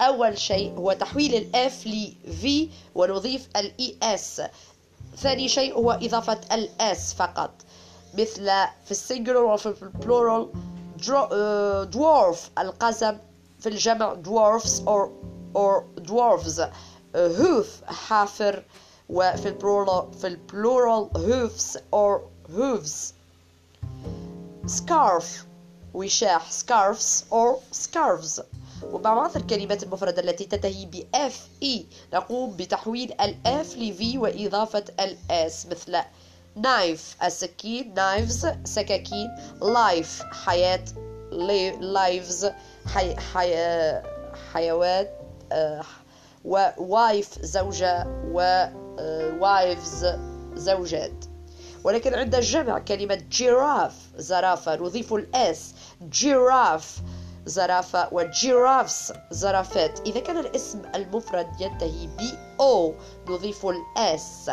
أول 0.01 0.37
شيء 0.37 0.71
هو 0.71 0.93
تحويل 0.93 1.35
ال 1.35 1.61
F 1.61 1.87
ل 1.87 2.13
V 2.41 2.69
ونضيف 2.95 3.47
ال 3.55 3.97
ES 4.03 4.41
ثاني 5.17 5.49
شيء 5.49 5.73
هو 5.73 5.91
إضافة 5.91 6.39
ال 6.51 6.82
S 6.82 7.13
فقط. 7.13 7.51
مثل 8.13 8.45
في 8.85 8.91
ال 8.91 8.97
singular 8.97 9.43
وفي 9.43 9.65
ال 9.81 9.91
plural 9.91 10.49
dwarf 11.91 12.49
القزم 12.59 13.17
في 13.59 13.69
الجمع 13.69 14.15
dwarfs 14.23 14.81
or 14.87 15.09
or 15.57 15.83
dwarves 16.07 16.61
hoof 17.15 17.83
حافر 17.85 18.63
وفي 19.09 19.47
ال 19.47 19.56
plural 19.56 20.13
في 20.13 20.27
ال 20.27 20.39
plural 20.39 21.09
hoofs 21.15 21.77
or 21.95 22.19
hooves. 22.57 23.13
scarf 24.67 25.25
وشاح 25.93 26.51
scarfs 26.51 27.23
or 27.31 27.75
scarves. 27.83 28.41
ومع 28.83 29.13
بعض 29.13 29.37
الكلمات 29.37 29.83
المفردة 29.83 30.21
التي 30.21 30.45
تنتهي 30.45 30.85
ب 30.85 31.07
F 31.15 31.63
E 31.65 31.79
نقوم 32.13 32.55
بتحويل 32.57 33.13
ال 33.21 33.35
F 33.45 33.77
ل 33.77 33.93
V 33.99 34.17
وإضافة 34.17 34.83
ال 34.99 35.17
S 35.29 35.67
مثل 35.71 35.97
knife. 36.57 37.23
السكين 37.23 37.93
knives. 37.95 38.47
سكاكين 38.63 39.29
life. 39.61 40.23
حياة 40.33 40.85
li- 41.31 41.77
lives. 41.81 42.45
حي 42.87 43.15
حي 43.15 43.55
حيوات 44.53 45.19
و 46.45 46.67
wife. 46.77 47.41
زوجة 47.41 48.07
و 48.31 48.65
wives. 49.39 50.05
زوجات 50.55 51.25
ولكن 51.83 52.13
عند 52.13 52.35
الجمع 52.35 52.79
كلمة 52.79 53.15
جيراف 53.31 53.93
زرافة 54.17 54.75
نضيف 54.75 55.13
الأس 55.13 55.73
جيراف 56.09 56.97
زرافة 57.45 58.07
وجيرافس 58.11 59.13
زرافات 59.31 59.99
إذا 60.07 60.19
كان 60.19 60.37
الاسم 60.37 60.81
المفرد 60.95 61.47
ينتهي 61.61 62.07
ب 62.07 62.19
أو 62.59 62.93
نضيف 63.29 63.65
ال 63.65 64.08
S 64.08 64.51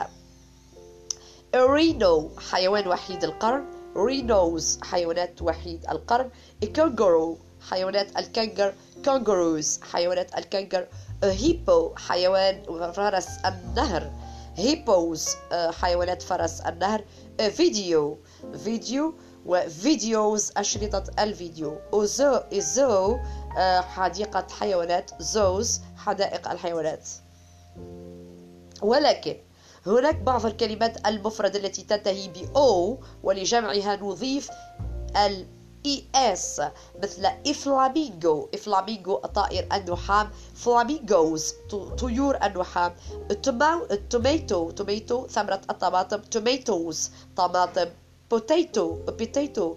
rhino 1.56 2.30
حيوان 2.50 2.88
وحيد 2.88 3.24
القرن. 3.24 3.64
rhinos 3.96 4.78
حيوانات 4.82 5.42
وحيد 5.42 5.86
القرن. 5.90 6.30
كانجرو 6.74 7.38
حيوانات 7.70 8.18
الكنجر 8.18 8.74
kangaroos 9.04 9.80
حيوانات 9.92 10.38
الكنجر 10.38 10.86
hippo 11.24 11.94
حيوان 11.96 12.92
فرس 12.92 13.28
النهر. 13.46 14.12
hippos 14.56 15.28
حيوانات 15.52 16.22
فرس 16.22 16.60
النهر. 16.60 17.04
video 17.50 18.18
video 18.64 19.14
و 19.46 19.61
videos 19.61 20.52
أشرطة 20.56 21.04
الفيديو. 21.18 21.78
و 21.92 22.04
zoo 22.04 22.40
zoo 22.52 23.18
حديقة 23.80 24.46
حيوانات. 24.60 25.10
zoos 25.20 25.80
حدائق 25.96 26.50
الحيوانات. 26.50 27.08
ولكن 28.82 29.36
هناك 29.86 30.16
بعض 30.16 30.46
الكلمات 30.46 31.06
المفردة 31.06 31.58
التي 31.58 31.82
تنتهي 31.82 32.28
ب 32.28 32.56
O 32.56 32.98
ولجمعها 33.22 33.96
نضيف 33.96 34.50
ال 35.16 35.46
ES 35.86 36.62
مثل 37.02 37.26
flamingo. 37.46 38.48
flamingo 38.54 39.20
الطائر 39.24 39.68
النحام. 39.72 40.30
flamingoes 40.54 41.54
طيور 41.98 42.36
النحام. 42.36 42.92
tomato 44.10 44.70
tomato 44.70 45.26
ثمرة 45.26 45.60
الطماطم. 45.70 46.18
tomatoes 46.18 47.10
طماطم. 47.36 47.86
potato 48.30 48.94
potato 48.94 49.76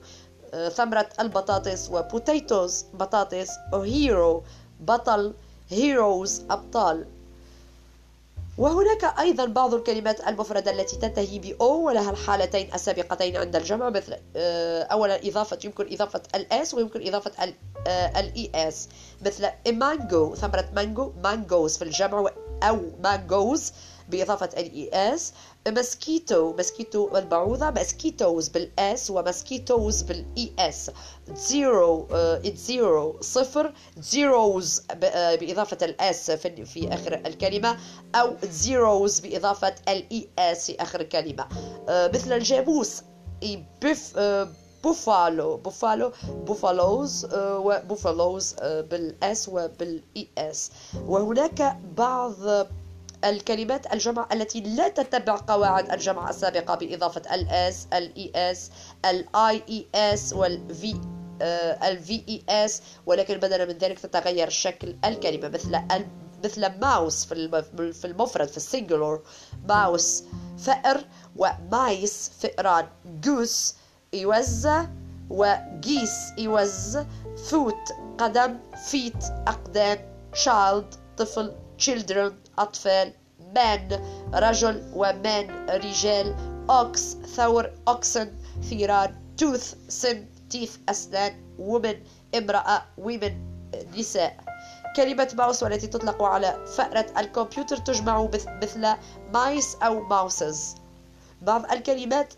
ثمرة 0.69 1.09
البطاطس. 1.19 1.89
و 1.91 2.01
potatoes 2.01 2.85
بطاطس. 2.93 3.49
hero 3.73 4.43
بطل. 4.79 5.33
heroes 5.69 6.41
أبطال. 6.49 7.05
وهناك 8.57 9.19
أيضا 9.19 9.45
بعض 9.45 9.73
الكلمات 9.73 10.27
المفردة 10.27 10.71
التي 10.71 10.95
تنتهي 10.97 11.39
ب 11.39 11.55
O 11.59 11.63
ولها 11.63 12.11
الحالتين 12.11 12.73
السابقتين 12.73 13.37
عند 13.37 13.55
الجمع 13.55 13.89
مثل 13.89 14.17
أولا 14.91 15.27
إضافة 15.27 15.59
يمكن 15.63 15.93
إضافة 15.93 16.21
ال 16.35 16.54
S 16.54 16.73
ويمكن 16.73 17.07
إضافة 17.07 17.53
ال 17.87 18.51
ES 18.55 18.89
مثل 19.25 19.47
مانجو 19.67 20.35
ثمرة 20.35 20.69
مانجو 20.75 21.13
mangos 21.23 21.77
في 21.77 21.83
الجمع 21.83 22.29
أو 22.63 22.79
mangoes 23.03 23.73
بإضافة 24.09 24.49
ال 24.57 24.89
ES 24.93 25.33
mosquito 25.67 26.53
mosquito 26.59 27.17
البعوضة 27.17 27.69
mosquitos 27.69 28.47
بال 28.47 28.90
S 28.90 29.11
و 29.11 29.19
mosquitoes 29.19 30.01
بال 30.01 30.51
ES 30.59 30.91
zero 31.35 32.07
zero 32.55 33.21
صفر. 33.21 33.73
zeros 33.97 34.81
بإضافة 35.39 35.77
ال 35.81 36.06
s 36.06 36.31
في, 36.31 36.65
في 36.65 36.93
آخر 36.93 37.13
الكلمة 37.13 37.77
أو 38.15 38.35
zeroes 38.43 39.19
بإضافة 39.19 39.75
ال 39.87 40.29
e 40.39 40.52
s 40.52 40.65
في 40.65 40.81
آخر 40.81 41.01
الكلمة. 41.01 41.47
مثل 41.89 42.33
الجاموس 42.33 43.01
buf 43.81 44.19
buffalo 44.83 45.57
buffalo 45.57 46.11
buffalos 46.27 47.27
و 47.35 47.47
buffaloes 47.47 48.55
بال 48.63 49.20
s 49.20 49.49
وبال 49.49 50.27
e 50.37 50.54
s 50.54 50.71
وهناك 51.07 51.77
بعض 51.97 52.33
الكلمات 53.25 53.93
الجمع 53.93 54.27
التي 54.33 54.61
لا 54.61 54.87
تتبع 54.87 55.35
قواعد 55.47 55.91
الجمع 55.91 56.29
السابقة 56.29 56.75
بإضافة 56.75 57.35
ال 57.35 57.61
s 57.61 57.87
ال 57.93 58.31
e 58.35 58.53
s 58.53 58.71
ال 59.05 59.63
i 59.69 59.87
e 59.95 60.14
s 60.14 60.33
وال 60.33 60.78
v 60.78 61.01
ال 61.83 62.03
v 62.03 62.23
e 62.29 62.43
s 62.49 62.81
ولكن 63.05 63.37
بدلا 63.37 63.65
من 63.65 63.77
ذلك 63.77 63.99
تتغير 63.99 64.49
شكل 64.49 64.95
الكلمة 65.05 65.47
مثل 65.49 65.81
مثل 66.43 66.79
ماوس 66.79 67.25
في 67.25 68.05
المفرد 68.05 68.47
في 68.47 68.57
ال 68.57 68.64
singular 68.64 69.23
mouse 69.69 70.23
فأر 70.57 71.05
و 71.35 71.54
mice 71.54 72.31
فئران. 72.39 72.87
جوس 73.05 73.75
يوز 74.13 74.67
وجيس 75.29 76.17
يوز. 76.37 76.97
فوت 77.49 77.89
قدم 78.17 78.59
feet 78.85 79.23
أقدام 79.47 79.97
child 80.43 80.97
طفل 81.17 81.55
children. 81.85 82.42
أطفال 82.59 83.13
man 83.55 83.93
رجل 84.33 84.91
ومان 84.93 85.69
رجال 85.69 86.35
ox 86.69 86.97
ثور 87.35 87.71
oxen 87.89 88.27
ثيران 88.69 89.15
tooth 89.41 89.89
سن 89.89 90.25
teeth 90.53 90.89
أسنان 90.89 91.33
woman 91.59 91.95
امرأة 92.35 92.81
women 93.01 93.33
نساء. 93.97 94.43
كلمة 94.95 95.33
ماوس 95.37 95.63
والتي 95.63 95.87
تطلق 95.87 96.23
على 96.23 96.65
فأرة 96.65 97.05
الكمبيوتر 97.17 97.77
تجمع 97.77 98.29
مثل 98.61 98.87
مايس 99.33 99.75
أو 99.75 99.99
ماوسز. 99.99 100.75
بعض 101.41 101.71
الكلمات 101.71 102.33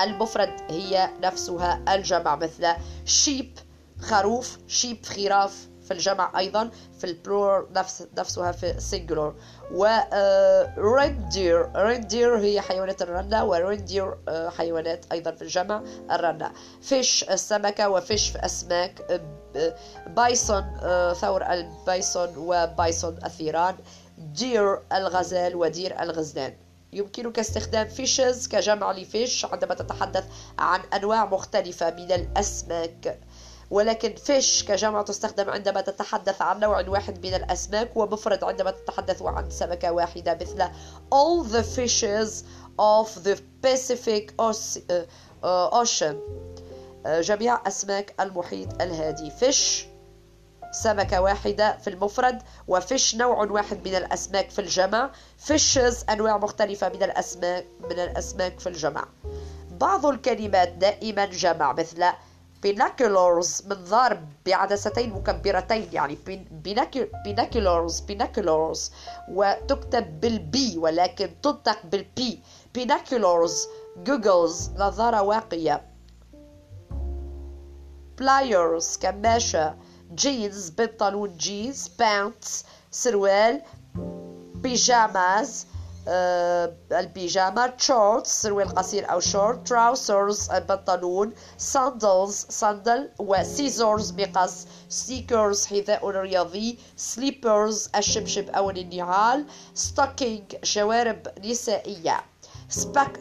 المفرد 0.00 0.56
هي 0.70 1.10
نفسها 1.22 1.84
الجمع 1.94 2.36
مثل 2.36 2.74
sheep 3.06 3.60
خروف 4.00 4.58
sheep 4.68 5.06
خراف. 5.06 5.67
في 5.88 5.94
الجمع 5.94 6.38
أيضا 6.38 6.70
في 6.98 7.04
ال 7.04 7.13
plural 7.13 7.68
نفس 7.74 8.06
نفسها 8.18 8.52
في 8.52 8.70
ال 8.70 8.77
singular 8.77 9.34
و 9.72 9.86
reindeer 10.78 11.70
reindeer 11.76 12.38
هي 12.38 12.60
حيوانات 12.60 13.02
الرنة 13.02 13.44
و 13.44 13.52
reindeer 13.52 14.14
حيوانات 14.58 15.06
أيضا 15.12 15.30
في 15.30 15.42
الجمع 15.42 15.82
الرنة. 16.10 16.52
fish 16.82 17.24
السمكة 17.30 17.88
و 17.88 17.96
fish 17.96 18.28
في 18.28 18.44
أسماك 18.44 19.20
bison 20.06 20.64
ثور 21.14 21.42
ال 21.42 21.56
bison 21.56 22.28
و 22.36 22.50
bison 22.50 23.18
الثيران 23.24 23.76
deer 24.18 24.80
الغزال 24.92 25.56
و 25.56 25.65
deer 25.65 26.02
الغزلان. 26.02 26.56
يمكنك 26.92 27.38
استخدام 27.38 27.88
fishes 27.88 28.48
كجمع 28.48 28.92
ل 28.92 29.02
fish 29.02 29.44
عندما 29.44 29.74
تتحدث 29.74 30.24
عن 30.58 30.80
أنواع 30.94 31.24
مختلفة 31.24 31.90
من 31.90 32.12
الأسماك. 32.12 33.20
ولكن 33.70 34.14
فيش 34.14 34.64
كجمع 34.64 35.02
تستخدم 35.02 35.50
عندما 35.50 35.80
تتحدث 35.80 36.42
عن 36.42 36.60
نوع 36.60 36.88
واحد 36.88 37.26
من 37.26 37.34
الأسماك 37.34 37.96
ومفرد 37.96 38.44
عندما 38.44 38.70
تتحدث 38.70 39.22
عن 39.22 39.50
سمكة 39.50 39.92
واحدة 39.92 40.38
مثل 40.40 40.68
all 41.14 41.44
the 41.52 41.62
fishes 41.76 42.44
of 42.80 43.24
the 43.24 43.36
Pacific 43.66 44.32
Ocean. 45.72 46.16
جميع 47.06 47.68
أسماك 47.68 48.14
المحيط 48.20 48.82
الهادي. 48.82 49.30
فيش 49.30 49.86
سمكة 50.72 51.20
واحدة 51.20 51.76
في 51.76 51.90
المفرد 51.90 52.42
وفيش 52.68 53.14
نوع 53.14 53.50
واحد 53.50 53.88
من 53.88 53.94
الأسماك 53.94 54.50
في 54.50 54.58
الجمع. 54.58 55.10
فيشز 55.38 56.04
أنواع 56.10 56.38
مختلفة 56.38 56.88
من 56.88 57.02
الأسماك 57.02 57.66
من 57.90 57.98
الأسماك 57.98 58.60
في 58.60 58.68
الجمع. 58.68 59.04
بعض 59.70 60.06
الكلمات 60.06 60.68
دائما 60.68 61.24
جمع 61.24 61.72
مثل 61.72 62.04
binoculars 62.66 63.66
منظار 63.66 64.22
بعدستين 64.46 65.10
مكبرتين 65.10 65.88
يعني 65.92 66.18
binoculars 67.26 67.92
binoculars 68.10 68.92
وتكتب 69.28 70.20
بال 70.20 70.59
b 70.59 70.78
ولكن 70.78 71.30
تنطق 71.42 71.86
بال 71.86 72.14
b. 72.14 72.42
Binoculars 72.78 73.68
goggles 73.96 74.70
نظارة 74.76 75.22
واقية 75.22 75.82
pliers 78.20 78.98
كماشة. 79.00 79.74
جينز 80.14 80.70
بنطلون 80.70 81.36
جينز 81.36 81.88
pants 81.88 82.64
سروال 82.90 83.62
pajamas 84.54 85.66
البيجامة 86.08 87.72
shorts 87.78 88.42
سروال 88.42 88.68
قصير 88.68 89.12
أو 89.12 89.20
شورت 89.20 89.68
trousers 89.68 90.50
البنطلون 90.50 91.32
sandals 91.58 92.46
صندل 92.50 93.10
و 93.18 93.28
scissors 93.28 94.12
مقص 94.12 94.66
sneakers 94.88 95.66
حذاء 95.66 96.08
رياضي 96.08 96.78
slippers 96.96 97.88
الشبشب 97.96 98.50
أو 98.50 98.70
النعال 98.70 99.46
stocking 99.74 100.56
شوارب 100.62 101.28
نسائية. 101.44 102.20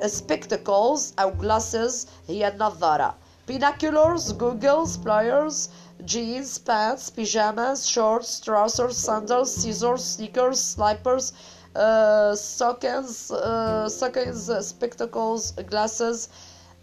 Spectacles 0.05 1.01
أو 1.19 1.33
glasses 1.41 2.07
هي 2.27 2.47
النظارة. 2.47 3.15
Binoculars 3.47 4.33
goggles 4.33 4.97
pliers 4.97 5.69
jeans 6.05 6.59
pants 6.59 7.09
pajamas 7.09 7.87
shorts 7.87 8.41
trousers 8.41 8.97
sandals 8.97 9.49
scissors 9.55 10.03
sneakers 10.03 10.59
slippers 10.75 11.33
uh, 11.77 12.35
uh, 13.31 13.89
stockings 13.89 14.51
spectacles 14.61 15.51
glasses 15.69 16.29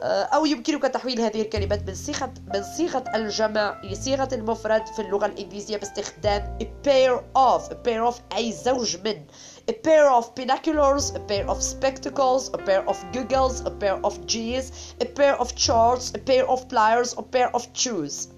آه، 0.02 0.22
أو 0.22 0.46
يمكنك 0.46 0.82
تحويل 0.82 1.20
هذه 1.20 1.42
الكلمات 1.42 1.88
من 1.88 1.94
صيغة 1.94 2.34
من 2.54 2.62
صيغة 2.76 3.04
الجمع 3.14 3.80
إلى 3.84 3.94
صيغة 3.94 4.28
المفرد 4.32 4.86
في 4.86 5.02
اللغة 5.02 5.26
الإنجليزية 5.26 5.76
باستخدام 5.76 6.58
a 6.62 6.64
pair 6.86 7.20
of 7.36 7.70
a 7.70 7.74
pair 7.74 8.12
of 8.12 8.36
أي 8.36 8.52
زوج 8.52 8.96
من 9.04 9.26
a 9.70 9.72
pair 9.72 10.10
of 10.10 10.34
binoculars 10.34 11.14
a 11.14 11.20
pair 11.20 11.48
of 11.48 11.62
spectacles 11.62 12.48
a 12.48 12.58
pair 12.58 12.88
of 12.88 12.96
goggles 13.12 13.60
a 13.60 13.70
pair 13.70 13.98
of 14.04 14.26
G's 14.26 14.94
a 15.00 15.04
pair 15.04 15.40
of 15.40 15.54
charts 15.54 16.12
a 16.14 16.18
pair 16.18 16.44
of 16.50 16.68
pliers 16.68 17.14
a 17.18 17.22
pair 17.22 17.56
of 17.56 17.66
shoes 17.72 18.28